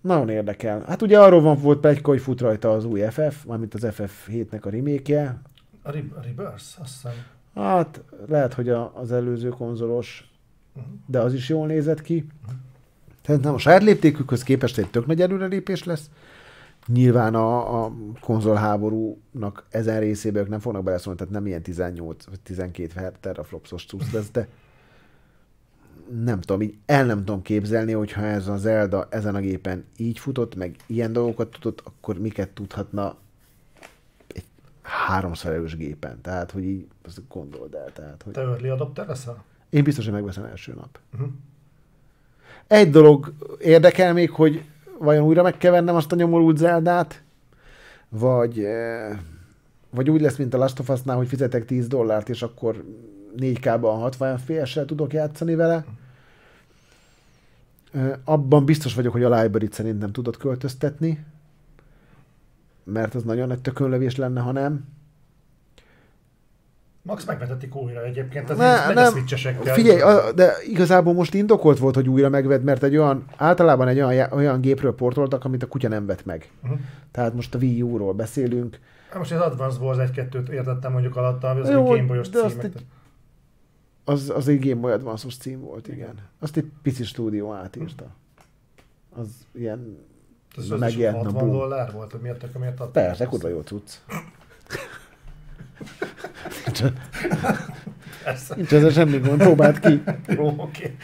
Nagyon 0.00 0.28
érdekel. 0.28 0.84
Hát 0.86 1.02
ugye 1.02 1.18
arról 1.18 1.40
van 1.40 1.60
volt 1.60 1.80
plegyka, 1.80 2.10
hogy 2.10 2.20
fut 2.20 2.40
rajta 2.40 2.70
az 2.70 2.84
új 2.84 3.00
FF, 3.00 3.44
mármint 3.44 3.74
az 3.74 3.86
FF7-nek 3.86 4.62
a 4.62 4.70
remake 4.70 5.40
A, 5.82 5.90
Re- 5.90 6.22
Rebirth, 6.22 6.54
azt 6.54 6.76
hiszem. 6.76 7.12
Hát 7.54 8.02
lehet, 8.26 8.54
hogy 8.54 8.68
a, 8.68 8.92
az 8.94 9.12
előző 9.12 9.48
konzolos, 9.48 10.30
uh-huh. 10.74 10.92
de 11.06 11.18
az 11.18 11.34
is 11.34 11.48
jól 11.48 11.66
nézett 11.66 12.02
ki. 12.02 12.26
Uh-huh. 12.42 12.58
Szerintem 13.24 13.54
a 13.54 13.58
saját 13.58 13.82
léptékükhöz 13.82 14.42
képest 14.42 14.78
egy 14.78 14.90
tök 14.90 15.06
nagy 15.06 15.20
előrelépés 15.20 15.84
lesz. 15.84 16.10
Nyilván 16.86 17.34
a, 17.34 17.84
a 17.84 17.92
konzolháborúnak 18.20 19.66
ezen 19.70 20.00
részében 20.00 20.42
ők 20.42 20.48
nem 20.48 20.60
fognak 20.60 20.82
beleszólni, 20.82 21.18
tehát 21.18 21.32
nem 21.32 21.46
ilyen 21.46 21.62
18 21.62 22.24
vagy 22.24 22.40
12 22.40 23.12
teraflopsos 23.20 23.86
cucc 23.86 24.12
lesz, 24.12 24.30
de 24.30 24.48
nem 26.24 26.40
tudom, 26.40 26.62
így 26.62 26.78
el 26.86 27.04
nem 27.04 27.18
tudom 27.18 27.42
képzelni, 27.42 27.92
hogyha 27.92 28.22
ez 28.22 28.46
a 28.46 28.56
Zelda 28.56 29.06
ezen 29.10 29.34
a 29.34 29.40
gépen 29.40 29.84
így 29.96 30.18
futott, 30.18 30.54
meg 30.54 30.76
ilyen 30.86 31.12
dolgokat 31.12 31.48
tudott, 31.60 31.82
akkor 31.84 32.18
miket 32.18 32.48
tudhatna 32.48 33.16
egy 34.26 34.44
háromszor 34.82 35.52
erős 35.52 35.76
gépen. 35.76 36.20
Tehát, 36.20 36.50
hogy 36.50 36.64
így 36.64 36.86
azt 37.04 37.22
gondold 37.28 37.74
el. 37.74 37.92
Tehát, 37.92 38.22
hogy... 38.22 38.32
Te 38.32 38.40
early 38.40 38.68
adopter 38.68 39.06
leszel? 39.06 39.44
Én 39.70 39.84
biztos, 39.84 40.04
hogy 40.04 40.14
megveszem 40.14 40.44
első 40.44 40.74
nap. 40.74 40.98
Uh-huh. 41.12 41.28
Egy 42.66 42.90
dolog 42.90 43.32
érdekel 43.60 44.12
még, 44.12 44.30
hogy 44.30 44.64
vajon 45.00 45.24
újra 45.24 45.42
meg 45.42 45.56
kell 45.56 45.70
vennem 45.70 45.94
azt 45.94 46.12
a 46.12 46.16
nyomorult 46.16 46.56
Zeldát, 46.56 47.22
vagy, 48.08 48.58
eh, 48.58 49.18
vagy 49.90 50.10
úgy 50.10 50.20
lesz, 50.20 50.36
mint 50.36 50.54
a 50.54 50.58
Last 50.58 50.78
of 50.78 50.88
Us-nál, 50.88 51.16
hogy 51.16 51.28
fizetek 51.28 51.64
10 51.64 51.86
dollárt, 51.86 52.28
és 52.28 52.42
akkor 52.42 52.84
4K-ban 53.36 54.00
60 54.00 54.38
fps 54.38 54.78
tudok 54.86 55.12
játszani 55.12 55.54
vele. 55.54 55.84
Eh, 57.92 58.12
abban 58.24 58.64
biztos 58.64 58.94
vagyok, 58.94 59.12
hogy 59.12 59.22
a 59.22 59.40
library-t 59.40 59.72
szerintem 59.72 60.12
tudod 60.12 60.36
költöztetni, 60.36 61.24
mert 62.84 63.14
az 63.14 63.22
nagyon 63.22 63.48
nagy 63.48 63.60
tökönlövés 63.60 64.16
lenne, 64.16 64.40
ha 64.40 64.52
nem. 64.52 64.84
Max 67.02 67.24
megvetetik 67.24 67.76
újra 67.76 68.04
egyébként, 68.04 68.50
az 68.50 68.58
ne, 68.58 68.92
nem, 68.92 69.12
Figyelj, 69.62 70.00
a, 70.00 70.32
de 70.32 70.52
igazából 70.68 71.12
most 71.12 71.34
indokolt 71.34 71.78
volt, 71.78 71.94
hogy 71.94 72.08
újra 72.08 72.28
megved, 72.28 72.62
mert 72.62 72.82
egy 72.82 72.96
olyan, 72.96 73.24
általában 73.36 73.88
egy 73.88 74.00
olyan, 74.00 74.32
olyan 74.32 74.60
gépről 74.60 74.94
portoltak, 74.94 75.44
amit 75.44 75.62
a 75.62 75.66
kutya 75.66 75.88
nem 75.88 76.06
vett 76.06 76.24
meg. 76.24 76.50
Uh-huh. 76.62 76.78
Tehát 77.10 77.34
most 77.34 77.54
a 77.54 77.58
Wii 77.58 77.82
U-ról 77.82 78.12
beszélünk. 78.12 78.78
Hát 79.08 79.18
most 79.18 79.32
az 79.32 79.40
Advance 79.40 79.80
Wars 79.80 80.10
1-2-t 80.10 80.48
értettem 80.48 80.92
mondjuk 80.92 81.16
alatt, 81.16 81.44
az 81.44 81.68
Jó, 81.68 81.94
egy 81.94 82.06
Game 82.06 82.20
cím. 82.22 82.60
Egy, 82.60 82.72
az, 84.04 84.32
az 84.34 84.48
egy 84.48 84.68
Game 84.68 84.80
Boy 84.80 84.92
Advance-os 84.92 85.36
cím 85.36 85.60
volt, 85.60 85.86
igen. 85.86 85.98
igen. 85.98 86.18
Azt 86.38 86.56
egy 86.56 86.70
pici 86.82 87.04
stúdió 87.04 87.52
átírta. 87.52 88.06
Az 89.16 89.28
ilyen 89.52 89.98
az 90.56 90.68
megjelent 90.68 91.26
a 91.26 91.30
60 91.30 91.50
dollár 91.50 91.92
volt, 91.92 92.10
hogy 92.10 92.20
miért, 92.20 92.58
miért 92.58 92.80
adtam? 92.80 92.92
Persze, 92.92 93.24
kurva 93.24 93.48
jó 93.48 93.60
cucc. 93.60 93.90
Nincs 98.56 98.72
ezzel 98.72 98.90
semmi 98.90 99.18
gond, 99.18 99.38
próbáld 99.42 99.80
ki. 99.80 100.02
Oké. 100.36 100.96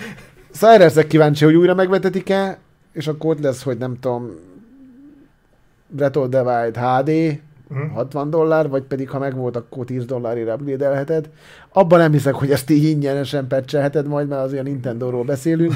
Okay. 0.61 1.07
Kíváncsi, 1.07 1.45
hogy 1.45 1.55
újra 1.55 1.75
megvetetik-e, 1.75 2.59
és 2.93 3.07
akkor 3.07 3.31
ott 3.31 3.43
lesz, 3.43 3.63
hogy 3.63 3.79
nem 3.79 3.99
tudom, 4.01 4.31
Breath 5.89 6.19
of 6.19 6.29
the 6.29 6.43
Wild 6.43 6.77
HD, 6.77 7.41
hmm. 7.69 7.91
60 7.91 8.31
dollár, 8.31 8.69
vagy 8.69 8.83
pedig 8.83 9.11
ha 9.11 9.19
megvolt, 9.19 9.57
akkor 9.57 9.85
10 9.85 10.05
dollárért 10.05 10.61
upgrade 10.61 11.21
Abban 11.73 11.99
nem 11.99 12.13
hiszek, 12.13 12.35
hogy 12.35 12.51
ezt 12.51 12.71
így 12.71 12.85
ingyenesen 12.85 13.47
patchelheted 13.47 14.07
majd, 14.07 14.29
mert 14.29 14.43
azért 14.43 14.61
a 14.61 14.69
Nintendo-ról 14.69 15.25
beszélünk. 15.25 15.75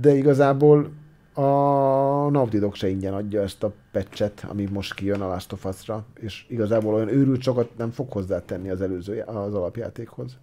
De 0.00 0.16
igazából 0.16 0.90
a 1.38 2.30
Naughty 2.30 2.58
se 2.72 2.88
ingyen 2.88 3.14
adja 3.14 3.42
ezt 3.42 3.62
a 3.62 3.72
patchet, 3.92 4.44
ami 4.48 4.64
most 4.64 4.94
kijön 4.94 5.20
a 5.20 5.26
Last 5.26 5.52
of 5.52 5.64
Us-ra, 5.64 6.04
és 6.20 6.44
igazából 6.48 6.94
olyan 6.94 7.08
őrült 7.08 7.42
sokat 7.42 7.76
nem 7.76 7.90
fog 7.90 8.12
hozzátenni 8.12 8.70
az 8.70 8.80
előző, 8.80 9.20
az 9.20 9.54
alapjátékhoz. 9.54 10.36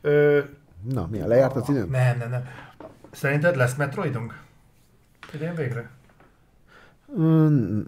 Ö... 0.00 0.40
Na, 0.92 1.06
milyen 1.10 1.28
lejárt 1.28 1.56
az 1.56 1.68
időm? 1.68 1.90
Nem, 1.90 2.18
nem, 2.18 2.30
nem. 2.30 2.44
Szerinted 3.10 3.56
lesz 3.56 3.76
Metroidunk? 3.76 4.42
Idén 5.34 5.54
végre? 5.54 5.90
Mm, 7.18 7.80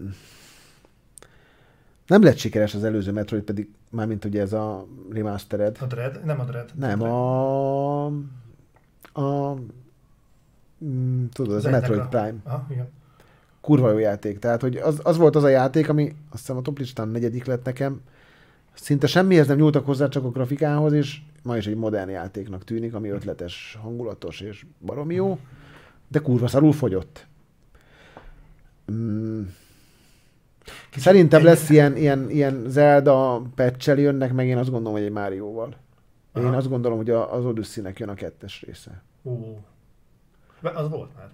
nem 2.06 2.22
lett 2.22 2.36
sikeres 2.36 2.74
az 2.74 2.84
előző 2.84 3.12
Metroid, 3.12 3.42
pedig 3.42 3.70
mármint 3.90 4.24
ugye 4.24 4.40
ez 4.40 4.52
a 4.52 4.86
remastered. 5.10 5.76
A 5.80 5.86
Dread? 5.86 6.24
Nem 6.24 6.40
a 6.40 6.44
Dread. 6.44 6.70
Nem, 6.74 7.02
a... 7.02 8.04
a 9.12 9.56
mm, 10.84 11.24
tudod, 11.32 11.55
az 11.55 11.64
a 11.64 11.70
Metroid 11.70 12.00
a... 12.00 12.09
Prime. 12.09 12.34
Aha, 12.44 12.66
igen. 12.70 12.88
Kurva 13.60 13.90
jó 13.90 13.98
játék. 13.98 14.38
Tehát, 14.38 14.60
hogy 14.60 14.76
az, 14.76 15.00
az 15.02 15.16
volt 15.16 15.36
az 15.36 15.44
a 15.44 15.48
játék, 15.48 15.88
ami 15.88 16.14
azt 16.30 16.40
hiszem 16.40 16.56
a 16.56 16.62
top 16.62 16.78
listán 16.78 17.09
negyedik 17.09 17.44
lett 17.44 17.64
nekem. 17.64 18.00
Szinte 18.74 19.06
semmihez 19.06 19.46
nem 19.46 19.56
nyúltak 19.56 19.86
hozzá, 19.86 20.09
csak 20.09 20.24
a 20.24 20.30
grafikához, 20.30 20.92
és 20.92 21.20
ma 21.42 21.56
is 21.56 21.66
egy 21.66 21.76
modern 21.76 22.10
játéknak 22.10 22.64
tűnik, 22.64 22.94
ami 22.94 23.09
ötletes, 23.09 23.78
hangulatos 23.82 24.40
és 24.40 24.66
baromi 24.80 25.14
jó, 25.14 25.38
de 26.09 26.18
kurva 26.18 26.46
szarul 26.46 26.72
fogyott. 26.72 27.26
Mm. 28.92 29.42
Szerintem 30.96 31.44
lesz 31.44 31.70
ilyen, 31.70 31.96
ilyen, 31.96 32.30
ilyen 32.30 32.64
Zelda 32.68 33.42
patch 33.55 33.98
jönnek, 33.98 34.32
meg 34.32 34.46
én 34.46 34.56
azt 34.56 34.70
gondolom, 34.70 34.92
hogy 34.92 35.06
egy 35.06 35.12
Márióval. 35.12 35.76
Én 36.36 36.44
Aha. 36.44 36.56
azt 36.56 36.68
gondolom, 36.68 36.96
hogy 36.98 37.10
az 37.10 37.44
Odyssey-nek 37.44 37.98
jön 37.98 38.09
a 38.09 38.14
kettes 38.14 38.62
része. 38.66 39.02
Uh. 39.22 39.56
Az 40.62 40.89
volt 40.89 41.16
már. 41.16 41.30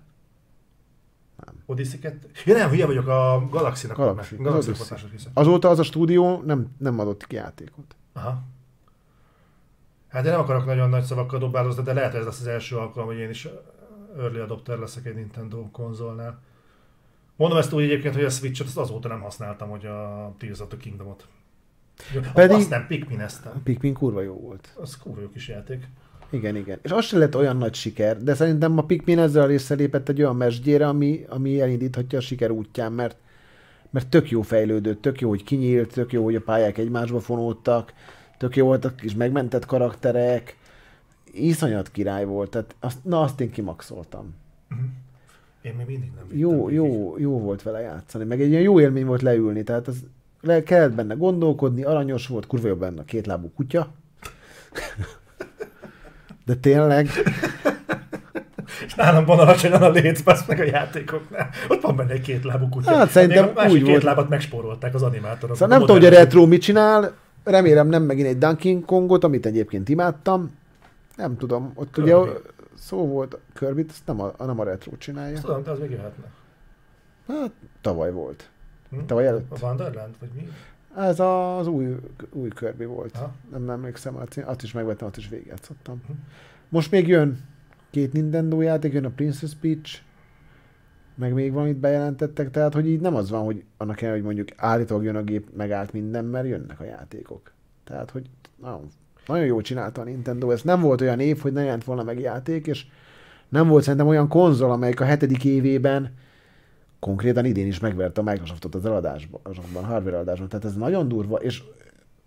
Nem. 1.44 1.54
Odyssey 1.66 1.98
2? 1.98 2.30
Ja 2.44 2.56
nem, 2.56 2.70
hülye 2.70 2.86
vagyok, 2.86 3.06
a 3.06 3.46
Galaxy-nak 3.50 3.96
Galaxy. 3.96 4.36
Galaxy. 4.36 4.72
Galaxy 4.72 5.28
Azóta 5.32 5.68
az 5.68 5.78
a 5.78 5.82
stúdió 5.82 6.42
nem, 6.42 6.74
nem 6.78 6.98
adott 6.98 7.26
ki 7.26 7.34
játékot. 7.34 7.96
Aha. 8.12 8.42
Hát 10.08 10.24
én 10.24 10.30
nem 10.30 10.40
akarok 10.40 10.64
nagyon 10.66 10.88
nagy 10.88 11.02
szavakkal 11.02 11.38
dobálozni, 11.38 11.82
de 11.82 11.92
lehet 11.92 12.14
ez 12.14 12.24
lesz 12.24 12.40
az 12.40 12.46
első 12.46 12.76
alkalom, 12.76 13.08
hogy 13.08 13.18
én 13.18 13.28
is 13.30 13.48
early 14.18 14.38
adopter 14.38 14.78
leszek 14.78 15.04
egy 15.06 15.14
Nintendo 15.14 15.70
konzolnál. 15.70 16.40
Mondom 17.36 17.58
ezt 17.58 17.72
úgy 17.72 17.82
egyébként, 17.82 18.14
hogy 18.14 18.24
a 18.24 18.30
Switch-et 18.30 18.66
azt 18.66 18.76
azóta 18.76 19.08
nem 19.08 19.20
használtam, 19.20 19.68
hogy 19.68 19.86
a 19.86 20.32
Tears 20.38 20.60
of 20.60 20.68
the 20.68 20.76
Kingdom-ot. 20.76 21.26
Pedig- 22.12 22.32
Pedig... 22.32 22.56
Azt 22.56 22.70
nem, 22.70 22.86
Pikmin 22.86 23.20
eztem. 23.20 23.62
Pikmin 23.62 23.94
kurva 23.94 24.20
jó 24.20 24.34
volt. 24.34 24.74
Az 24.80 24.98
kurva 24.98 25.20
jó 25.20 25.28
kis 25.28 25.48
játék. 25.48 25.88
Igen, 26.34 26.56
igen. 26.56 26.78
És 26.82 26.90
az 26.90 27.04
se 27.04 27.18
lett 27.18 27.36
olyan 27.36 27.56
nagy 27.56 27.74
siker, 27.74 28.22
de 28.22 28.34
szerintem 28.34 28.78
a 28.78 28.84
Pikmin 28.84 29.18
ezzel 29.18 29.42
a 29.42 29.46
résszel 29.46 29.76
lépett 29.76 30.08
egy 30.08 30.22
olyan 30.22 30.36
mesdjére, 30.36 30.88
ami, 30.88 31.24
ami 31.28 31.60
elindíthatja 31.60 32.18
a 32.18 32.20
siker 32.20 32.50
útján, 32.50 32.92
mert, 32.92 33.16
mert 33.90 34.08
tök 34.08 34.30
jó 34.30 34.42
fejlődött, 34.42 35.02
tök 35.02 35.20
jó, 35.20 35.28
hogy 35.28 35.44
kinyílt, 35.44 35.92
tök 35.92 36.12
jó, 36.12 36.24
hogy 36.24 36.34
a 36.34 36.40
pályák 36.40 36.78
egymásba 36.78 37.20
fonódtak, 37.20 37.92
tök 38.38 38.56
jó 38.56 38.66
voltak 38.66 38.96
kis 38.96 39.14
megmentett 39.14 39.66
karakterek, 39.66 40.56
iszonyat 41.32 41.90
király 41.90 42.24
volt, 42.24 42.50
tehát 42.50 42.74
azt, 42.80 43.04
na 43.04 43.20
azt 43.20 43.40
én 43.40 43.50
kimaxoltam. 43.50 44.34
Én 45.62 45.74
még 45.74 45.86
mindig 45.86 46.10
nem 46.14 46.38
Jó, 46.38 46.70
jó, 46.70 47.18
jó 47.18 47.40
volt 47.40 47.62
vele 47.62 47.80
játszani, 47.80 48.24
meg 48.24 48.40
egy 48.40 48.48
ilyen 48.48 48.62
jó 48.62 48.80
élmény 48.80 49.06
volt 49.06 49.22
leülni, 49.22 49.62
tehát 49.62 49.88
az 49.88 50.04
le 50.40 50.62
kellett 50.62 50.94
benne 50.94 51.14
gondolkodni, 51.14 51.82
aranyos 51.82 52.26
volt, 52.26 52.46
kurva 52.46 52.68
jó 52.68 52.74
benne 52.74 53.00
a 53.00 53.04
kétlábú 53.04 53.50
kutya. 53.54 53.92
De 56.44 56.54
tényleg, 56.54 57.08
És 58.86 58.94
nálam 58.94 59.24
van 59.24 59.38
alacsonyan 59.38 59.82
a 59.82 59.90
létszpasz 59.90 60.46
meg 60.46 60.60
a 60.60 60.64
játékoknál. 60.64 61.48
Ott 61.68 61.82
van 61.82 61.96
benne 61.96 62.12
egy 62.12 62.20
kétlábú 62.20 62.68
kutya. 62.68 62.96
Hát 62.96 63.10
szerintem 63.10 63.50
a 63.54 63.64
úgy 63.66 63.72
két 63.72 63.86
volt. 63.86 64.02
lábat 64.02 64.28
megspórolták 64.28 64.94
az 64.94 65.02
animátorok. 65.02 65.56
Szóval 65.56 65.78
nem 65.78 65.86
tudom, 65.86 66.02
hogy 66.02 66.06
a 66.14 66.18
retro 66.18 66.46
mit 66.46 66.62
csinál, 66.62 67.12
remélem 67.44 67.88
nem 67.88 68.02
megint 68.02 68.26
egy 68.26 68.38
Donkey 68.38 68.80
Kongot, 68.86 69.24
amit 69.24 69.46
egyébként 69.46 69.88
imádtam. 69.88 70.56
Nem 71.16 71.36
tudom, 71.36 71.72
ott 71.74 71.92
Kirby. 71.92 72.12
ugye 72.12 72.30
szó 72.78 73.06
volt, 73.06 73.38
kirby 73.54 73.86
azt 73.88 74.06
nem 74.06 74.20
a, 74.20 74.32
nem 74.38 74.60
a 74.60 74.64
retro 74.64 74.96
csinálja. 74.96 75.40
Tudom, 75.40 75.62
de 75.62 75.70
az 75.70 75.78
még 75.78 75.90
jöhetne. 75.90 76.24
Hát 77.28 77.50
tavaly 77.80 78.12
volt. 78.12 78.48
Hm? 78.90 79.04
Tavaly 79.06 79.26
előtt. 79.26 79.50
A 79.50 79.56
Wonderland, 79.62 80.14
vagy 80.20 80.28
mi? 80.34 80.48
Ez 80.96 81.20
az 81.20 81.66
új, 81.66 81.96
új 82.32 82.48
Kirby 82.48 82.84
volt. 82.84 83.16
Aha. 83.16 83.32
Nem, 83.50 83.62
nem 83.62 83.74
emlékszem, 83.74 84.16
azt 84.16 84.38
azt 84.38 84.62
is 84.62 84.72
megvettem, 84.72 85.06
azt 85.06 85.16
is 85.16 85.28
végigjátszottam. 85.28 86.02
Hm. 86.06 86.12
Most 86.68 86.90
még 86.90 87.08
jön 87.08 87.38
két 87.90 88.12
Nintendo 88.12 88.60
játék, 88.60 88.92
jön 88.92 89.04
a 89.04 89.10
Princess 89.10 89.52
Peach, 89.60 90.00
meg 91.14 91.32
még 91.32 91.52
valamit 91.52 91.76
bejelentettek, 91.76 92.50
tehát 92.50 92.74
hogy 92.74 92.88
így 92.88 93.00
nem 93.00 93.14
az 93.14 93.30
van, 93.30 93.44
hogy 93.44 93.64
annak 93.76 93.96
kell, 93.96 94.12
hogy 94.12 94.22
mondjuk 94.22 94.48
állítólag 94.56 95.04
jön 95.04 95.16
a 95.16 95.22
gép, 95.22 95.48
megállt 95.56 95.92
minden, 95.92 96.24
mert 96.24 96.46
jönnek 96.46 96.80
a 96.80 96.84
játékok. 96.84 97.52
Tehát, 97.84 98.10
hogy 98.10 98.30
nagyon, 98.60 98.88
nagyon 99.26 99.46
jól 99.46 99.62
csinálta 99.62 100.00
a 100.00 100.04
Nintendo, 100.04 100.50
ez 100.50 100.62
nem 100.62 100.80
volt 100.80 101.00
olyan 101.00 101.20
év, 101.20 101.38
hogy 101.38 101.52
ne 101.52 101.62
jelent 101.62 101.84
volna 101.84 102.02
meg 102.02 102.20
játék, 102.20 102.66
és 102.66 102.86
nem 103.48 103.68
volt 103.68 103.82
szerintem 103.82 104.08
olyan 104.08 104.28
konzol, 104.28 104.70
amelyik 104.70 105.00
a 105.00 105.04
hetedik 105.04 105.44
évében 105.44 106.14
konkrétan 107.04 107.44
idén 107.44 107.66
is 107.66 107.78
megverte 107.78 108.20
a 108.20 108.24
Microsoftot 108.24 108.74
az 108.74 108.86
eladásban, 108.86 109.40
azokban, 109.42 109.84
a 109.84 109.86
hardware 109.86 110.16
eladásban. 110.16 110.48
Tehát 110.48 110.64
ez 110.64 110.74
nagyon 110.74 111.08
durva, 111.08 111.36
és 111.36 111.62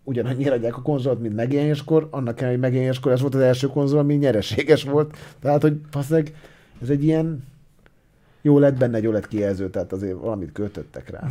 ugyanannyira 0.04 0.54
adják 0.54 0.78
a 0.78 0.82
konzolt, 0.82 1.22
mint 1.22 1.36
megjelenéskor, 1.36 2.08
annak 2.12 2.36
kell, 2.36 2.50
hogy 2.50 2.60
megjelenéskor 2.60 3.12
ez 3.12 3.22
volt 3.22 3.36
az 3.36 3.42
első 3.42 3.68
konzol, 3.68 4.00
ami 4.00 4.14
nyereséges 4.14 4.84
volt. 4.84 5.18
Tehát, 5.42 5.62
hogy 5.62 5.74
passzeg, 5.92 6.36
ez 6.82 6.90
egy 6.90 7.04
ilyen 7.04 7.44
jó 8.42 8.60
lett 8.60 8.78
benne 8.78 8.98
egy 8.98 9.08
OLED 9.08 9.28
kijelző, 9.28 9.70
tehát 9.70 9.92
azért 9.92 10.20
valamit 10.20 10.52
költöttek 10.52 11.10
rá. 11.10 11.28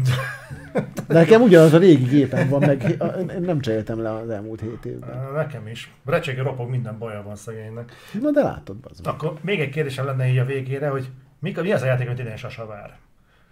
De 1.07 1.15
nekem 1.21 1.43
ugyanaz 1.43 1.73
a 1.73 1.79
régi 1.79 2.05
gépem 2.05 2.49
van, 2.49 2.61
meg 2.61 2.97
én 3.31 3.41
nem 3.41 3.61
cseréltem 3.61 4.03
le 4.03 4.15
az 4.15 4.29
elmúlt 4.29 4.61
hét 4.61 4.85
évben. 4.85 5.33
Nekem 5.35 5.67
is. 5.67 5.95
Recsege 6.05 6.43
ropog, 6.43 6.71
minden 6.71 6.99
baja 6.99 7.23
van 7.23 7.37
szegénynek. 7.37 7.93
Na 8.21 8.31
de 8.31 8.43
látod, 8.43 8.77
az 8.83 9.01
Akkor 9.03 9.33
még 9.41 9.61
egy 9.61 9.71
kérdésem 9.71 10.05
lenne 10.05 10.29
így 10.29 10.39
a 10.39 10.45
végére, 10.45 10.89
hogy 10.89 11.11
mi, 11.39 11.55
mi 11.63 11.73
az 11.73 11.83
a 11.83 11.87
játék, 11.87 12.07
amit 12.07 12.19
idén 12.19 12.37
Sasa 12.37 12.67
vár? 12.67 13.06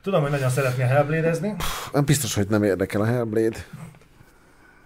Tudom, 0.04 0.22
hogy 0.22 0.30
nagyon 0.30 0.50
szeretné 0.50 0.82
Hellblade-ezni. 0.82 1.54
Nem 1.92 2.04
biztos, 2.04 2.34
hogy 2.34 2.48
nem 2.48 2.62
érdekel 2.62 3.00
a 3.00 3.04
Hellblade. 3.04 3.56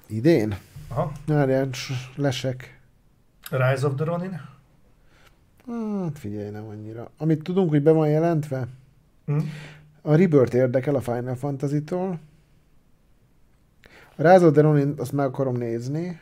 Idén? 0.06 0.56
Aha. 0.88 1.12
Várjál, 1.26 1.68
lesek. 2.16 2.80
Rise 3.50 3.86
of 3.86 3.94
the 3.94 4.04
Ronin. 4.04 4.40
Hát 6.04 6.18
figyelj, 6.18 6.50
nem 6.50 6.64
annyira. 6.66 7.10
Amit 7.16 7.42
tudunk, 7.42 7.70
hogy 7.70 7.82
be 7.82 7.90
van 7.90 8.08
jelentve, 8.08 8.66
Hm? 9.26 9.38
a 10.02 10.14
Rebirth 10.14 10.54
érdekel 10.54 10.94
a 10.94 11.00
Final 11.00 11.34
Fantasy-tól. 11.34 12.18
A 14.16 14.22
Rise 14.32 14.46
of 14.46 14.52
the 14.52 14.62
Ronin, 14.62 14.94
azt 14.98 15.12
meg 15.12 15.26
akarom 15.26 15.56
nézni. 15.56 16.20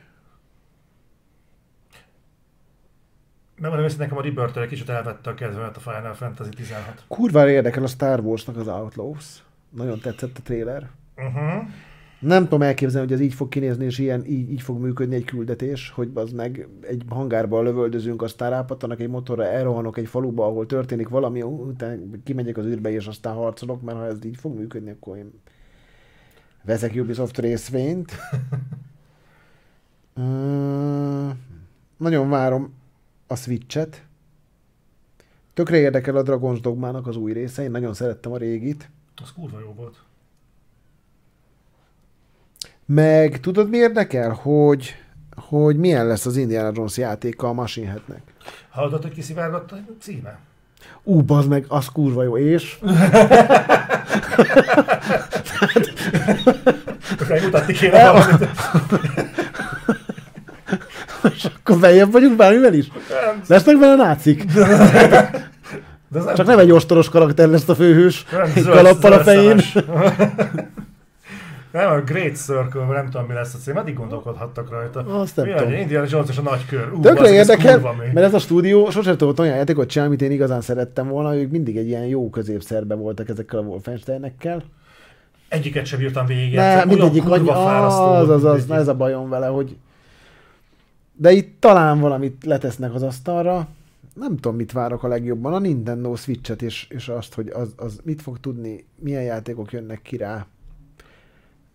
Megmondom 3.60 3.86
őszintén, 3.86 4.06
nekem 4.06 4.22
a 4.22 4.26
Rebirth-től 4.26 4.62
egy 4.62 4.68
kicsit 4.68 4.88
elvette 4.88 5.30
a 5.30 5.34
kedvemet 5.34 5.76
a 5.76 5.80
Final 5.80 6.14
Fantasy 6.14 6.50
16. 6.50 7.04
Kurvára 7.08 7.50
érdekel 7.50 7.82
a 7.82 7.86
Star 7.86 8.20
Wars-nak 8.20 8.56
az 8.56 8.68
Outlaws. 8.68 9.42
Nagyon 9.70 10.00
tetszett 10.00 10.38
a 10.38 10.42
trailer. 10.42 10.88
Uh-huh. 11.16 11.68
Nem 12.18 12.42
tudom 12.42 12.62
elképzelni, 12.62 13.06
hogy 13.06 13.16
ez 13.16 13.22
így 13.22 13.34
fog 13.34 13.48
kinézni, 13.48 13.84
és 13.84 13.98
ilyen, 13.98 14.26
így, 14.26 14.50
így 14.50 14.62
fog 14.62 14.80
működni 14.80 15.14
egy 15.14 15.24
küldetés, 15.24 15.90
hogy 15.90 16.10
az 16.14 16.32
meg 16.32 16.68
egy 16.80 17.02
hangárba 17.08 17.62
lövöldözünk, 17.62 18.22
aztán 18.22 18.50
rápattanak 18.50 19.00
egy 19.00 19.08
motorra, 19.08 19.44
elrohanok 19.44 19.96
egy 19.98 20.06
faluba, 20.06 20.46
ahol 20.46 20.66
történik 20.66 21.08
valami, 21.08 21.42
utána 21.42 22.02
kimegyek 22.24 22.56
az 22.56 22.64
űrbe, 22.64 22.90
és 22.90 23.06
aztán 23.06 23.34
harcolok, 23.34 23.82
mert 23.82 23.98
ha 23.98 24.06
ez 24.06 24.24
így 24.24 24.36
fog 24.36 24.56
működni, 24.56 24.90
akkor 24.90 25.16
én 25.16 25.32
veszek 26.62 26.94
Ubisoft 26.94 27.38
részvényt. 27.38 28.12
Ö, 30.14 31.28
nagyon 31.96 32.28
várom 32.28 32.74
a 33.26 33.36
Switch-et. 33.36 34.02
Tökre 35.54 35.76
érdekel 35.76 36.16
a 36.16 36.22
Dragon's 36.22 36.58
Dogmának 36.60 37.06
az 37.06 37.16
új 37.16 37.32
része, 37.32 37.62
én 37.62 37.70
nagyon 37.70 37.94
szerettem 37.94 38.32
a 38.32 38.36
régit. 38.36 38.90
Az 39.22 39.32
kurva 39.32 39.60
jó 39.60 39.72
volt. 39.72 39.96
Meg 42.84 43.40
tudod 43.40 43.68
mi 43.68 43.76
érdekel? 43.76 44.30
Hogy, 44.30 44.94
hogy 45.36 45.76
milyen 45.76 46.06
lesz 46.06 46.26
az 46.26 46.36
Indiana 46.36 46.70
Jones 46.74 46.96
játéka 46.96 47.48
a 47.48 47.52
Machine 47.52 47.88
Headnek. 47.88 48.22
Hallod, 48.70 49.02
hogy 49.02 49.12
kiszivárgott 49.12 49.72
a 49.72 49.76
címe? 50.00 50.38
Ú, 51.02 51.22
bazd 51.22 51.48
meg, 51.48 51.64
az 51.68 51.88
kurva 51.88 52.22
jó, 52.22 52.38
és? 52.38 52.78
Akkor 57.20 57.40
mutatni 57.42 57.72
kéne. 57.72 58.12
És 61.34 61.46
akkor 61.58 61.78
beljebb 61.78 62.12
vagyunk 62.12 62.36
bármivel 62.36 62.74
is? 62.74 62.88
Lesznek 63.46 63.78
benne 63.78 63.94
nácik? 63.94 64.44
De 66.08 66.18
ez 66.18 66.32
Csak 66.34 66.46
nem 66.46 66.58
egy 66.58 66.70
ostoros 66.70 67.08
karakter 67.08 67.48
lesz 67.48 67.68
a 67.68 67.74
főhős, 67.74 68.24
nem 68.32 68.50
egy 68.54 68.64
kalappal 68.64 69.12
a 69.12 69.18
fején. 69.18 69.60
Nem, 71.72 71.90
a 71.90 72.00
Great 72.00 72.36
Circle, 72.36 72.86
nem 72.92 73.10
tudom 73.10 73.26
mi 73.26 73.34
lesz 73.34 73.54
a 73.54 73.58
cím, 73.58 73.76
eddig 73.76 73.94
gondolkodhattak 73.94 74.70
rajta. 74.70 75.04
Azt 75.20 75.36
nem 75.36 75.46
mi 75.46 75.52
tudom. 75.52 75.72
A 75.72 75.76
Indiana 75.76 76.06
Jones 76.10 76.28
és 76.28 76.36
a 76.38 76.42
nagy 76.42 76.66
kör. 76.66 76.92
Ú, 76.92 77.00
Tökre 77.00 77.22
az- 77.22 77.30
érdekel, 77.30 77.94
mert 78.12 78.26
ez 78.26 78.34
a 78.34 78.38
stúdió 78.38 78.90
sosem 78.90 79.16
tudott 79.16 79.40
olyan 79.40 79.56
játékot 79.56 79.88
csinálni, 79.88 80.14
amit 80.14 80.24
én 80.26 80.34
igazán 80.34 80.60
szerettem 80.60 81.08
volna, 81.08 81.36
ők 81.36 81.50
mindig 81.50 81.76
egy 81.76 81.86
ilyen 81.86 82.04
jó 82.04 82.30
középszerbe 82.30 82.94
voltak 82.94 83.28
ezekkel 83.28 83.58
a 83.58 83.62
Wolfensteinekkel. 83.62 84.62
Egyiket 85.48 85.86
sem 85.86 85.98
bírtam 85.98 86.26
végig. 86.26 86.54
Ne, 86.54 86.84
mindegyik 86.84 87.28
annyi, 87.28 87.48
az, 87.50 88.28
az, 88.28 88.44
az, 88.44 88.66
na 88.66 88.74
ez 88.74 88.88
a 88.88 88.94
bajom 88.94 89.28
vele, 89.28 89.46
hogy 89.46 89.76
de 91.16 91.32
itt 91.32 91.60
talán 91.60 92.00
valamit 92.00 92.44
letesznek 92.44 92.94
az 92.94 93.02
asztalra, 93.02 93.68
nem 94.14 94.36
tudom, 94.36 94.56
mit 94.56 94.72
várok 94.72 95.02
a 95.02 95.08
legjobban, 95.08 95.52
a 95.52 95.58
Nintendo 95.58 96.16
Switch-et 96.16 96.62
és, 96.62 96.86
és 96.88 97.08
azt, 97.08 97.34
hogy 97.34 97.48
az, 97.48 97.72
az 97.76 98.00
mit 98.04 98.22
fog 98.22 98.40
tudni, 98.40 98.86
milyen 98.98 99.22
játékok 99.22 99.72
jönnek 99.72 100.02
ki 100.02 100.16
rá. 100.16 100.46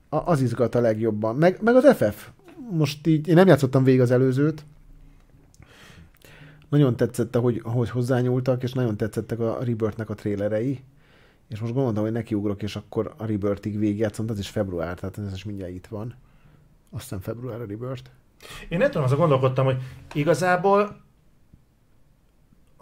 A, 0.10 0.16
az 0.16 0.42
izgat 0.42 0.76
a 0.76 0.80
legjobban. 0.80 1.36
Meg, 1.36 1.58
meg 1.62 1.76
az 1.76 1.96
FF. 1.96 2.30
Most 2.72 3.08
így, 3.08 3.28
én 3.28 3.36
nem 3.36 3.48
játszottam 3.48 3.84
végig 3.84 4.02
az 4.02 4.12
előzőt. 4.12 4.64
Nagyon 6.70 6.96
tetszett, 6.96 7.36
ahogy, 7.36 7.62
ahogy 7.64 7.90
hozzányúltak, 7.90 8.64
és 8.64 8.74
nagyon 8.74 8.98
tetszettek 8.98 9.40
a 9.40 9.58
Rebirth-nek 9.64 10.10
a 10.10 10.16
trélerei. 10.16 10.80
És 11.48 11.60
most 11.60 11.74
gondoltam, 11.74 12.04
hogy 12.04 12.12
nekiugrok, 12.12 12.62
és 12.62 12.76
akkor 12.76 13.14
a 13.18 13.26
Rebirth-ig 13.26 13.80
végigjátszom, 13.80 14.26
az 14.30 14.40
is 14.40 14.50
február, 14.50 15.00
tehát 15.00 15.18
ez 15.18 15.34
is 15.34 15.44
mindjárt 15.44 15.74
itt 15.74 15.88
van. 15.88 16.16
Azt 16.90 17.04
hiszem 17.04 17.20
február 17.20 17.62
a 17.62 17.66
Rebirth. 17.66 18.10
Én 18.70 18.78
nem 18.78 18.88
tudom, 18.88 19.04
azon 19.04 19.18
gondolkodtam, 19.18 19.66
hogy 19.66 19.78
igazából 20.14 21.00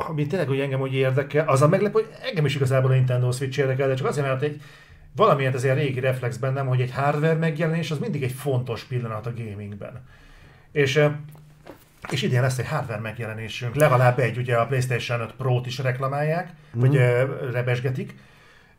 ami 0.07 0.27
tényleg 0.27 0.47
hogy 0.47 0.59
engem 0.59 0.79
hogy 0.79 0.93
érdekel, 0.93 1.47
az 1.47 1.61
a 1.61 1.67
meglepő, 1.67 1.91
hogy 1.91 2.09
engem 2.21 2.45
is 2.45 2.55
igazából 2.55 2.91
a 2.91 2.93
Nintendo 2.93 3.31
Switch 3.31 3.59
érdekel, 3.59 3.87
de 3.87 3.93
csak 3.93 4.07
azért, 4.07 4.27
mert 4.27 4.41
egy 4.41 4.61
valamiért 5.15 5.63
ilyen 5.63 5.75
régi 5.75 5.99
reflex 5.99 6.37
bennem, 6.37 6.67
hogy 6.67 6.81
egy 6.81 6.91
hardware 6.91 7.33
megjelenés 7.33 7.91
az 7.91 7.97
mindig 7.97 8.23
egy 8.23 8.31
fontos 8.31 8.83
pillanat 8.83 9.25
a 9.25 9.33
gamingben. 9.33 10.05
És, 10.71 11.03
és 12.09 12.21
idén 12.21 12.41
lesz 12.41 12.57
egy 12.57 12.67
hardware 12.67 12.99
megjelenésünk, 12.99 13.75
legalább 13.75 14.19
egy, 14.19 14.37
ugye 14.37 14.55
a 14.55 14.65
PlayStation 14.65 15.21
5 15.21 15.33
Pro-t 15.37 15.65
is 15.65 15.77
reklamálják, 15.77 16.53
mm. 16.77 16.79
vagy 16.79 16.95
rebesgetik, 17.51 18.15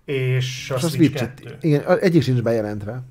és 0.05 0.70
a 0.70 0.77
És 0.77 0.82
a 0.82 0.89
Switch 0.89 0.97
Switch-et, 0.97 1.40
2. 1.40 1.57
igen, 1.61 1.98
egyik 1.98 2.23
sincs 2.23 2.43
bejelentve. 2.43 3.02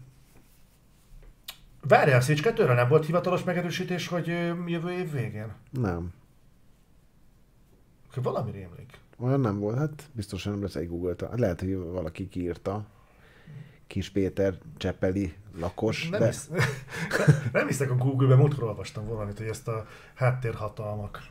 Várjál, 1.87 2.21
Switch 2.21 2.43
2 2.43 2.65
nem 2.73 2.87
volt 2.87 3.05
hivatalos 3.05 3.43
megerősítés, 3.43 4.07
hogy 4.07 4.27
jövő 4.65 4.91
év 4.91 5.11
végén? 5.11 5.53
Nem. 5.71 6.13
Valami 8.15 8.51
rémlik. 8.51 8.97
Olyan 9.17 9.39
nem 9.39 9.59
volt, 9.59 9.77
hát 9.77 10.09
biztosan 10.13 10.51
nem 10.51 10.61
lesz 10.61 10.75
egy 10.75 10.87
google 10.87 11.15
Hát 11.19 11.39
lehet, 11.39 11.59
hogy 11.59 11.75
valaki 11.75 12.27
kiírta. 12.27 12.85
Kis 13.87 14.09
Péter 14.09 14.57
Cseppeli 14.77 15.33
lakos. 15.59 16.09
Nem, 16.09 16.19
de... 16.19 16.25
hisz, 16.25 16.49
nem 17.53 17.67
hiszek 17.67 17.91
a 17.91 17.95
Google-ben, 17.95 18.37
múltkor 18.37 18.63
olvastam 18.63 19.07
valamit, 19.07 19.37
hogy 19.37 19.47
ezt 19.47 19.67
a 19.67 19.85
háttérhatalmak 20.15 21.21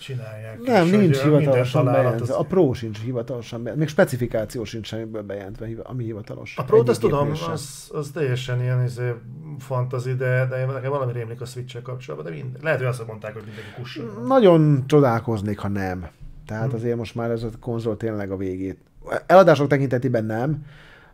csinálják. 0.00 0.60
Nem, 0.62 0.84
és 0.84 0.90
nincs 0.90 1.22
minden 1.22 1.38
hivatalosan 1.38 1.84
bejelentve. 1.84 2.34
az- 2.34 2.40
A 2.40 2.42
Pro 2.44 2.72
sincs 2.72 2.98
hivatalosan 3.00 3.58
bejelentve. 3.62 3.84
Még 3.84 3.88
specifikáció 3.88 4.64
sincs 4.64 4.86
semmiből 4.86 5.22
bejelentve, 5.22 5.68
ami 5.82 6.04
hivatalos. 6.04 6.56
A 6.56 6.64
Pro-t 6.64 6.78
Egyik 6.78 6.90
azt 6.90 7.00
tudom, 7.00 7.30
az, 7.52 7.90
az 7.92 8.10
teljesen 8.14 8.62
ilyen 8.62 8.84
izé, 8.84 9.12
fantazi, 9.58 10.14
de, 10.14 10.46
de 10.46 10.66
nekem 10.66 10.90
valami 10.90 11.12
rémlik 11.12 11.40
a 11.40 11.44
switch 11.44 11.82
kapcsolatban, 11.82 12.32
de 12.32 12.38
mind, 12.38 12.56
lehet, 12.62 12.78
hogy 12.78 12.88
azt 12.88 13.06
mondták, 13.06 13.32
hogy 13.32 13.42
mindenki 13.44 13.70
kusson. 13.76 14.22
Nagyon 14.26 14.84
csodálkoznék, 14.86 15.58
ha 15.58 15.68
nem. 15.68 16.06
Tehát 16.46 16.68
Hm. 16.70 16.74
azért 16.74 16.96
most 16.96 17.14
már 17.14 17.30
ez 17.30 17.42
a 17.42 17.48
konzol 17.60 17.96
tényleg 17.96 18.30
a 18.30 18.36
végét. 18.36 18.78
Eladások 19.26 19.66
tekintetében 19.68 20.24
nem, 20.24 20.64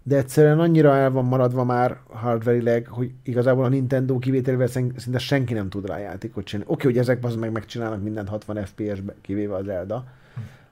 de 0.07 0.17
egyszerűen 0.17 0.61
annyira 0.61 0.97
el 0.97 1.11
van 1.11 1.25
maradva 1.25 1.65
már 1.65 1.99
hardverileg, 2.09 2.87
hogy 2.87 3.13
igazából 3.23 3.65
a 3.65 3.69
Nintendo 3.69 4.19
kivételével 4.19 4.67
szin- 4.67 4.99
szinte 4.99 5.19
senki 5.19 5.55
nem 5.55 5.69
tud 5.69 5.87
rá 5.87 5.99
játékot 5.99 6.45
csinálni. 6.45 6.73
Oké, 6.73 6.87
hogy 6.87 6.99
ezek 6.99 7.25
az 7.25 7.37
meg 7.37 7.53
megcsinálnak 7.53 8.03
mindent 8.03 8.29
60 8.29 8.65
FPS-be, 8.65 9.15
kivéve 9.21 9.55
az 9.55 9.65
Zelda, 9.65 10.07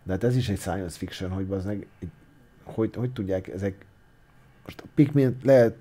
de 0.03 0.13
hát 0.13 0.25
ez 0.25 0.37
is 0.37 0.49
egy 0.49 0.59
science 0.59 0.99
fiction, 0.99 1.31
hogy 1.31 1.47
az 1.51 1.65
meg, 1.65 1.87
hogy, 2.63 2.95
hogy 2.97 3.11
tudják 3.11 3.49
ezek, 3.49 3.85
most 4.65 4.81
a 4.81 4.85
Pikmin 4.95 5.37
lehet 5.43 5.77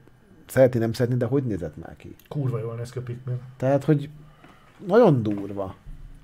szereti, 0.46 0.78
nem 0.78 0.94
szeretni, 0.94 1.18
de 1.18 1.26
hogy 1.26 1.44
nézett 1.44 1.78
már 1.78 1.96
ki? 1.96 2.16
Kurva 2.28 2.60
jól 2.60 2.76
néz 2.76 2.90
ki 2.90 2.98
a 2.98 3.02
Pikmin. 3.02 3.40
Tehát, 3.58 3.84
hogy 3.84 4.10
nagyon 4.88 5.24
durva, 5.24 5.76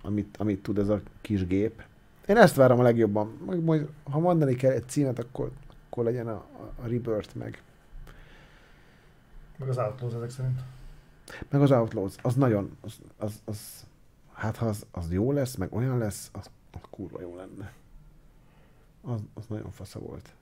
amit, 0.02 0.38
amit 0.38 0.62
tud 0.62 0.78
ez 0.78 0.90
a 0.90 1.02
kis 1.22 1.48
gép. 1.48 1.82
Én 2.28 2.38
ezt 2.38 2.56
várom 2.56 2.80
a 2.80 2.84
legjobban. 2.84 3.32
Majd, 3.46 3.64
majd 3.64 3.88
ha 4.04 4.20
mondani 4.20 4.56
kell 4.56 4.72
egy 4.72 4.88
címet, 4.88 5.20
akkor, 5.20 5.52
akkor 5.98 6.12
legyen 6.12 6.28
a, 6.28 6.32
a, 6.36 6.84
a 6.84 6.88
Rebirth 6.88 7.36
meg. 7.36 7.62
Meg 9.58 9.70
az 9.70 9.78
Outlaws 9.78 10.14
ezek 10.14 10.30
szerint. 10.30 10.60
Meg 11.50 11.62
az 11.62 11.72
Outlaws. 11.72 12.14
Az 12.22 12.36
nagyon, 12.36 12.78
az, 12.82 13.00
az, 13.18 13.42
az 13.46 13.86
hát 14.34 14.56
ha 14.56 14.66
az, 14.66 14.86
az 14.92 15.12
jó 15.12 15.32
lesz, 15.32 15.56
meg 15.56 15.74
olyan 15.74 15.98
lesz, 15.98 16.30
az, 16.34 16.50
az 16.72 16.80
kurva 16.90 17.22
jó 17.22 17.36
lenne. 17.36 17.74
Az, 19.02 19.20
az 19.34 19.46
nagyon 19.48 19.72
fasza 19.72 20.00
volt. 20.00 20.34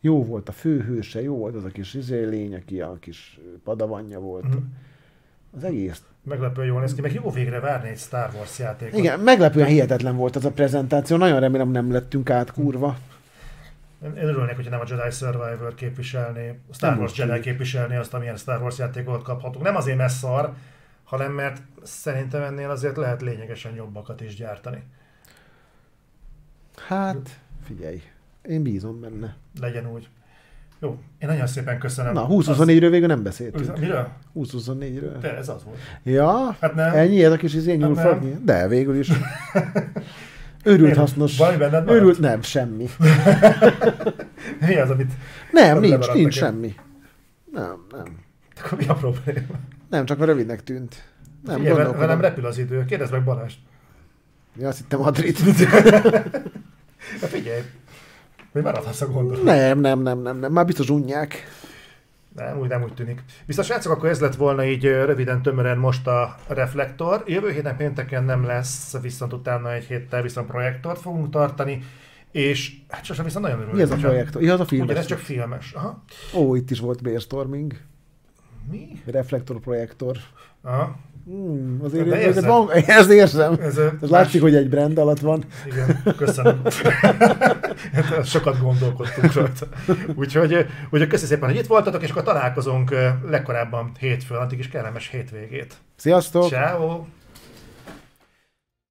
Jó 0.00 0.24
volt 0.24 0.48
a 0.48 0.52
főhőse, 0.52 1.22
jó 1.22 1.36
volt 1.36 1.54
az 1.54 1.64
a 1.64 1.68
kis 1.68 1.94
izé 1.94 2.24
lény, 2.24 2.54
aki 2.54 2.80
a 2.80 2.98
kis 2.98 3.40
padavanja 3.64 4.20
volt. 4.20 4.48
Mhm. 4.48 4.64
Az 5.50 5.64
egész 5.64 6.04
Meglepően 6.22 6.66
jól 6.66 6.80
néz 6.80 6.94
ki, 6.94 7.00
meg 7.00 7.12
jó 7.12 7.30
végre 7.30 7.60
várni 7.60 7.88
egy 7.88 7.98
Star 7.98 8.30
Wars 8.34 8.58
játékot. 8.58 8.98
Igen, 8.98 9.20
meglepően 9.20 9.66
hihetetlen 9.66 10.16
volt 10.16 10.36
az 10.36 10.44
a 10.44 10.50
prezentáció. 10.50 11.16
Nagyon 11.16 11.40
remélem 11.40 11.70
nem 11.70 11.92
lettünk 11.92 12.30
át 12.30 12.52
kurva. 12.52 12.96
Én 14.04 14.16
örülnék, 14.16 14.54
hogyha 14.54 14.70
nem 14.70 14.80
a 14.80 14.84
Jedi 14.88 15.10
Survivor 15.10 15.74
képviselni, 15.74 16.48
a 16.70 16.74
Star 16.74 16.98
Wars 16.98 17.18
Jedi 17.18 17.40
képviselni 17.40 17.96
azt, 17.96 18.14
amilyen 18.14 18.36
Star 18.36 18.62
Wars 18.62 18.78
játékot 18.78 19.22
kaphatunk. 19.22 19.64
Nem 19.64 19.76
azért, 19.76 19.96
mert 19.96 20.12
szar, 20.12 20.52
hanem 21.04 21.32
mert 21.32 21.62
szerintem 21.82 22.42
ennél 22.42 22.70
azért 22.70 22.96
lehet 22.96 23.22
lényegesen 23.22 23.74
jobbakat 23.74 24.20
is 24.20 24.34
gyártani. 24.36 24.82
Hát, 26.88 27.40
figyelj, 27.64 28.02
én 28.42 28.62
bízom 28.62 29.00
benne. 29.00 29.36
Legyen 29.60 29.92
úgy. 29.92 30.08
Jó, 30.78 30.98
én 31.18 31.28
nagyon 31.28 31.46
szépen 31.46 31.78
köszönöm. 31.78 32.12
Na, 32.12 32.26
20-24-ről 32.30 32.88
végül 32.90 33.06
nem 33.06 33.22
beszéltünk. 33.22 33.78
Miről? 33.78 34.08
20-24-ről. 34.36 35.16
De 35.20 35.36
ez 35.36 35.48
az 35.48 35.64
volt. 35.64 35.78
Ja, 36.02 36.56
Hát 36.60 36.74
nem. 36.74 36.94
ennyi 36.94 37.24
ez 37.24 37.32
a 37.32 37.36
kis 37.36 37.54
izé 37.54 37.70
Hát 37.70 37.80
nyúlfogni? 37.80 38.36
De, 38.44 38.68
végül 38.68 38.98
is. 38.98 39.10
Őrült 40.64 40.80
Miért? 40.82 40.96
hasznos. 40.98 41.36
Valami 41.36 41.56
benned 41.56 41.84
maradt? 41.84 41.90
Őrült, 42.02 42.18
nem, 42.18 42.42
semmi. 42.42 42.88
Mi 44.66 44.76
az, 44.76 44.90
amit... 44.90 45.12
Nem, 45.52 45.80
nincs, 45.80 46.06
nincs 46.12 46.16
nekem. 46.16 46.30
semmi. 46.30 46.74
Nem, 47.52 47.86
nem. 47.92 48.18
Akkor 48.64 48.78
mi 48.78 48.86
a 48.86 48.94
probléma? 48.94 49.54
Nem, 49.90 50.04
csak 50.04 50.18
mert 50.18 50.30
rövidnek 50.30 50.62
tűnt. 50.62 51.04
Nem, 51.44 51.56
Figyelj, 51.56 51.76
ve- 51.76 51.82
velem 51.84 51.98
gondolkodom. 51.98 52.20
repül 52.20 52.46
az 52.46 52.58
idő. 52.58 52.84
Kérdezd 52.84 53.12
meg 53.12 53.24
Balást. 53.24 53.58
Ja, 54.58 54.68
azt 54.68 54.78
hittem 54.78 55.00
Madrid. 55.00 55.36
Figyelj, 57.32 57.60
hogy 58.52 58.62
maradhatsz 58.62 59.00
a 59.00 59.06
gondolat. 59.10 59.42
nem, 59.44 59.78
nem, 59.80 60.00
nem, 60.02 60.18
nem, 60.22 60.38
nem. 60.38 60.52
Már 60.52 60.64
biztos 60.64 60.90
unják. 60.90 61.48
Nem, 62.34 62.58
úgy 62.58 62.68
nem 62.68 62.82
úgy 62.82 62.94
tűnik. 62.94 63.22
Viszont 63.46 63.66
srácok, 63.66 63.92
akkor 63.92 64.08
ez 64.08 64.20
lett 64.20 64.34
volna 64.34 64.64
így 64.64 64.84
röviden, 64.84 65.42
tömören 65.42 65.78
most 65.78 66.06
a 66.06 66.34
reflektor. 66.48 67.22
Jövő 67.26 67.50
héten 67.50 67.76
pénteken 67.76 68.24
nem 68.24 68.44
lesz, 68.44 69.00
viszont 69.00 69.32
utána 69.32 69.72
egy 69.72 69.84
héttel 69.84 70.22
viszont 70.22 70.46
projektort 70.46 71.00
fogunk 71.00 71.30
tartani, 71.30 71.82
és 72.32 72.72
hát 72.88 73.04
sosem 73.04 73.24
viszont 73.24 73.44
nagyon 73.44 73.58
örülök. 73.60 73.76
Mi 73.76 73.82
ez 73.82 73.90
a 73.90 73.94
hogyha- 73.94 74.08
projekt? 74.08 74.36
Ja, 74.40 74.52
az 74.52 74.60
a 74.60 74.64
film. 74.64 74.82
Ugye 74.82 74.96
ez 74.96 75.06
csak 75.06 75.18
filmes. 75.18 75.72
Aha. 75.72 76.02
Ó, 76.34 76.54
itt 76.54 76.70
is 76.70 76.80
volt 76.80 77.02
brainstorming. 77.02 77.76
Mi? 78.70 79.02
Reflektor, 79.06 79.60
projektor. 79.60 80.16
Aha. 80.62 80.96
Hmm, 81.24 81.80
azért 81.84 82.12
ez, 82.12 82.20
érzed? 82.20 82.44
van, 82.44 82.70
ezt 82.70 83.10
érzem. 83.10 83.58
Ez, 83.60 83.78
Ez 84.02 84.10
látszik, 84.10 84.40
hogy 84.40 84.54
egy 84.54 84.68
brand 84.68 84.98
alatt 84.98 85.18
van. 85.20 85.44
Igen, 85.66 86.14
köszönöm. 86.16 86.62
Sokat 88.24 88.60
gondolkodtunk 88.62 89.32
rajta. 89.32 89.66
Úgyhogy, 90.14 90.66
úgyhogy 90.90 91.08
köszi 91.08 91.26
szépen, 91.26 91.48
hogy 91.48 91.58
itt 91.58 91.66
voltatok, 91.66 92.02
és 92.02 92.10
akkor 92.10 92.22
találkozunk 92.22 92.90
ö, 92.90 93.08
legkorábban 93.28 93.92
hétfőn, 93.98 94.38
addig 94.38 94.58
is 94.58 94.68
kellemes 94.68 95.08
hétvégét. 95.08 95.74
Sziasztok! 95.96 96.48
Ciao. 96.48 97.04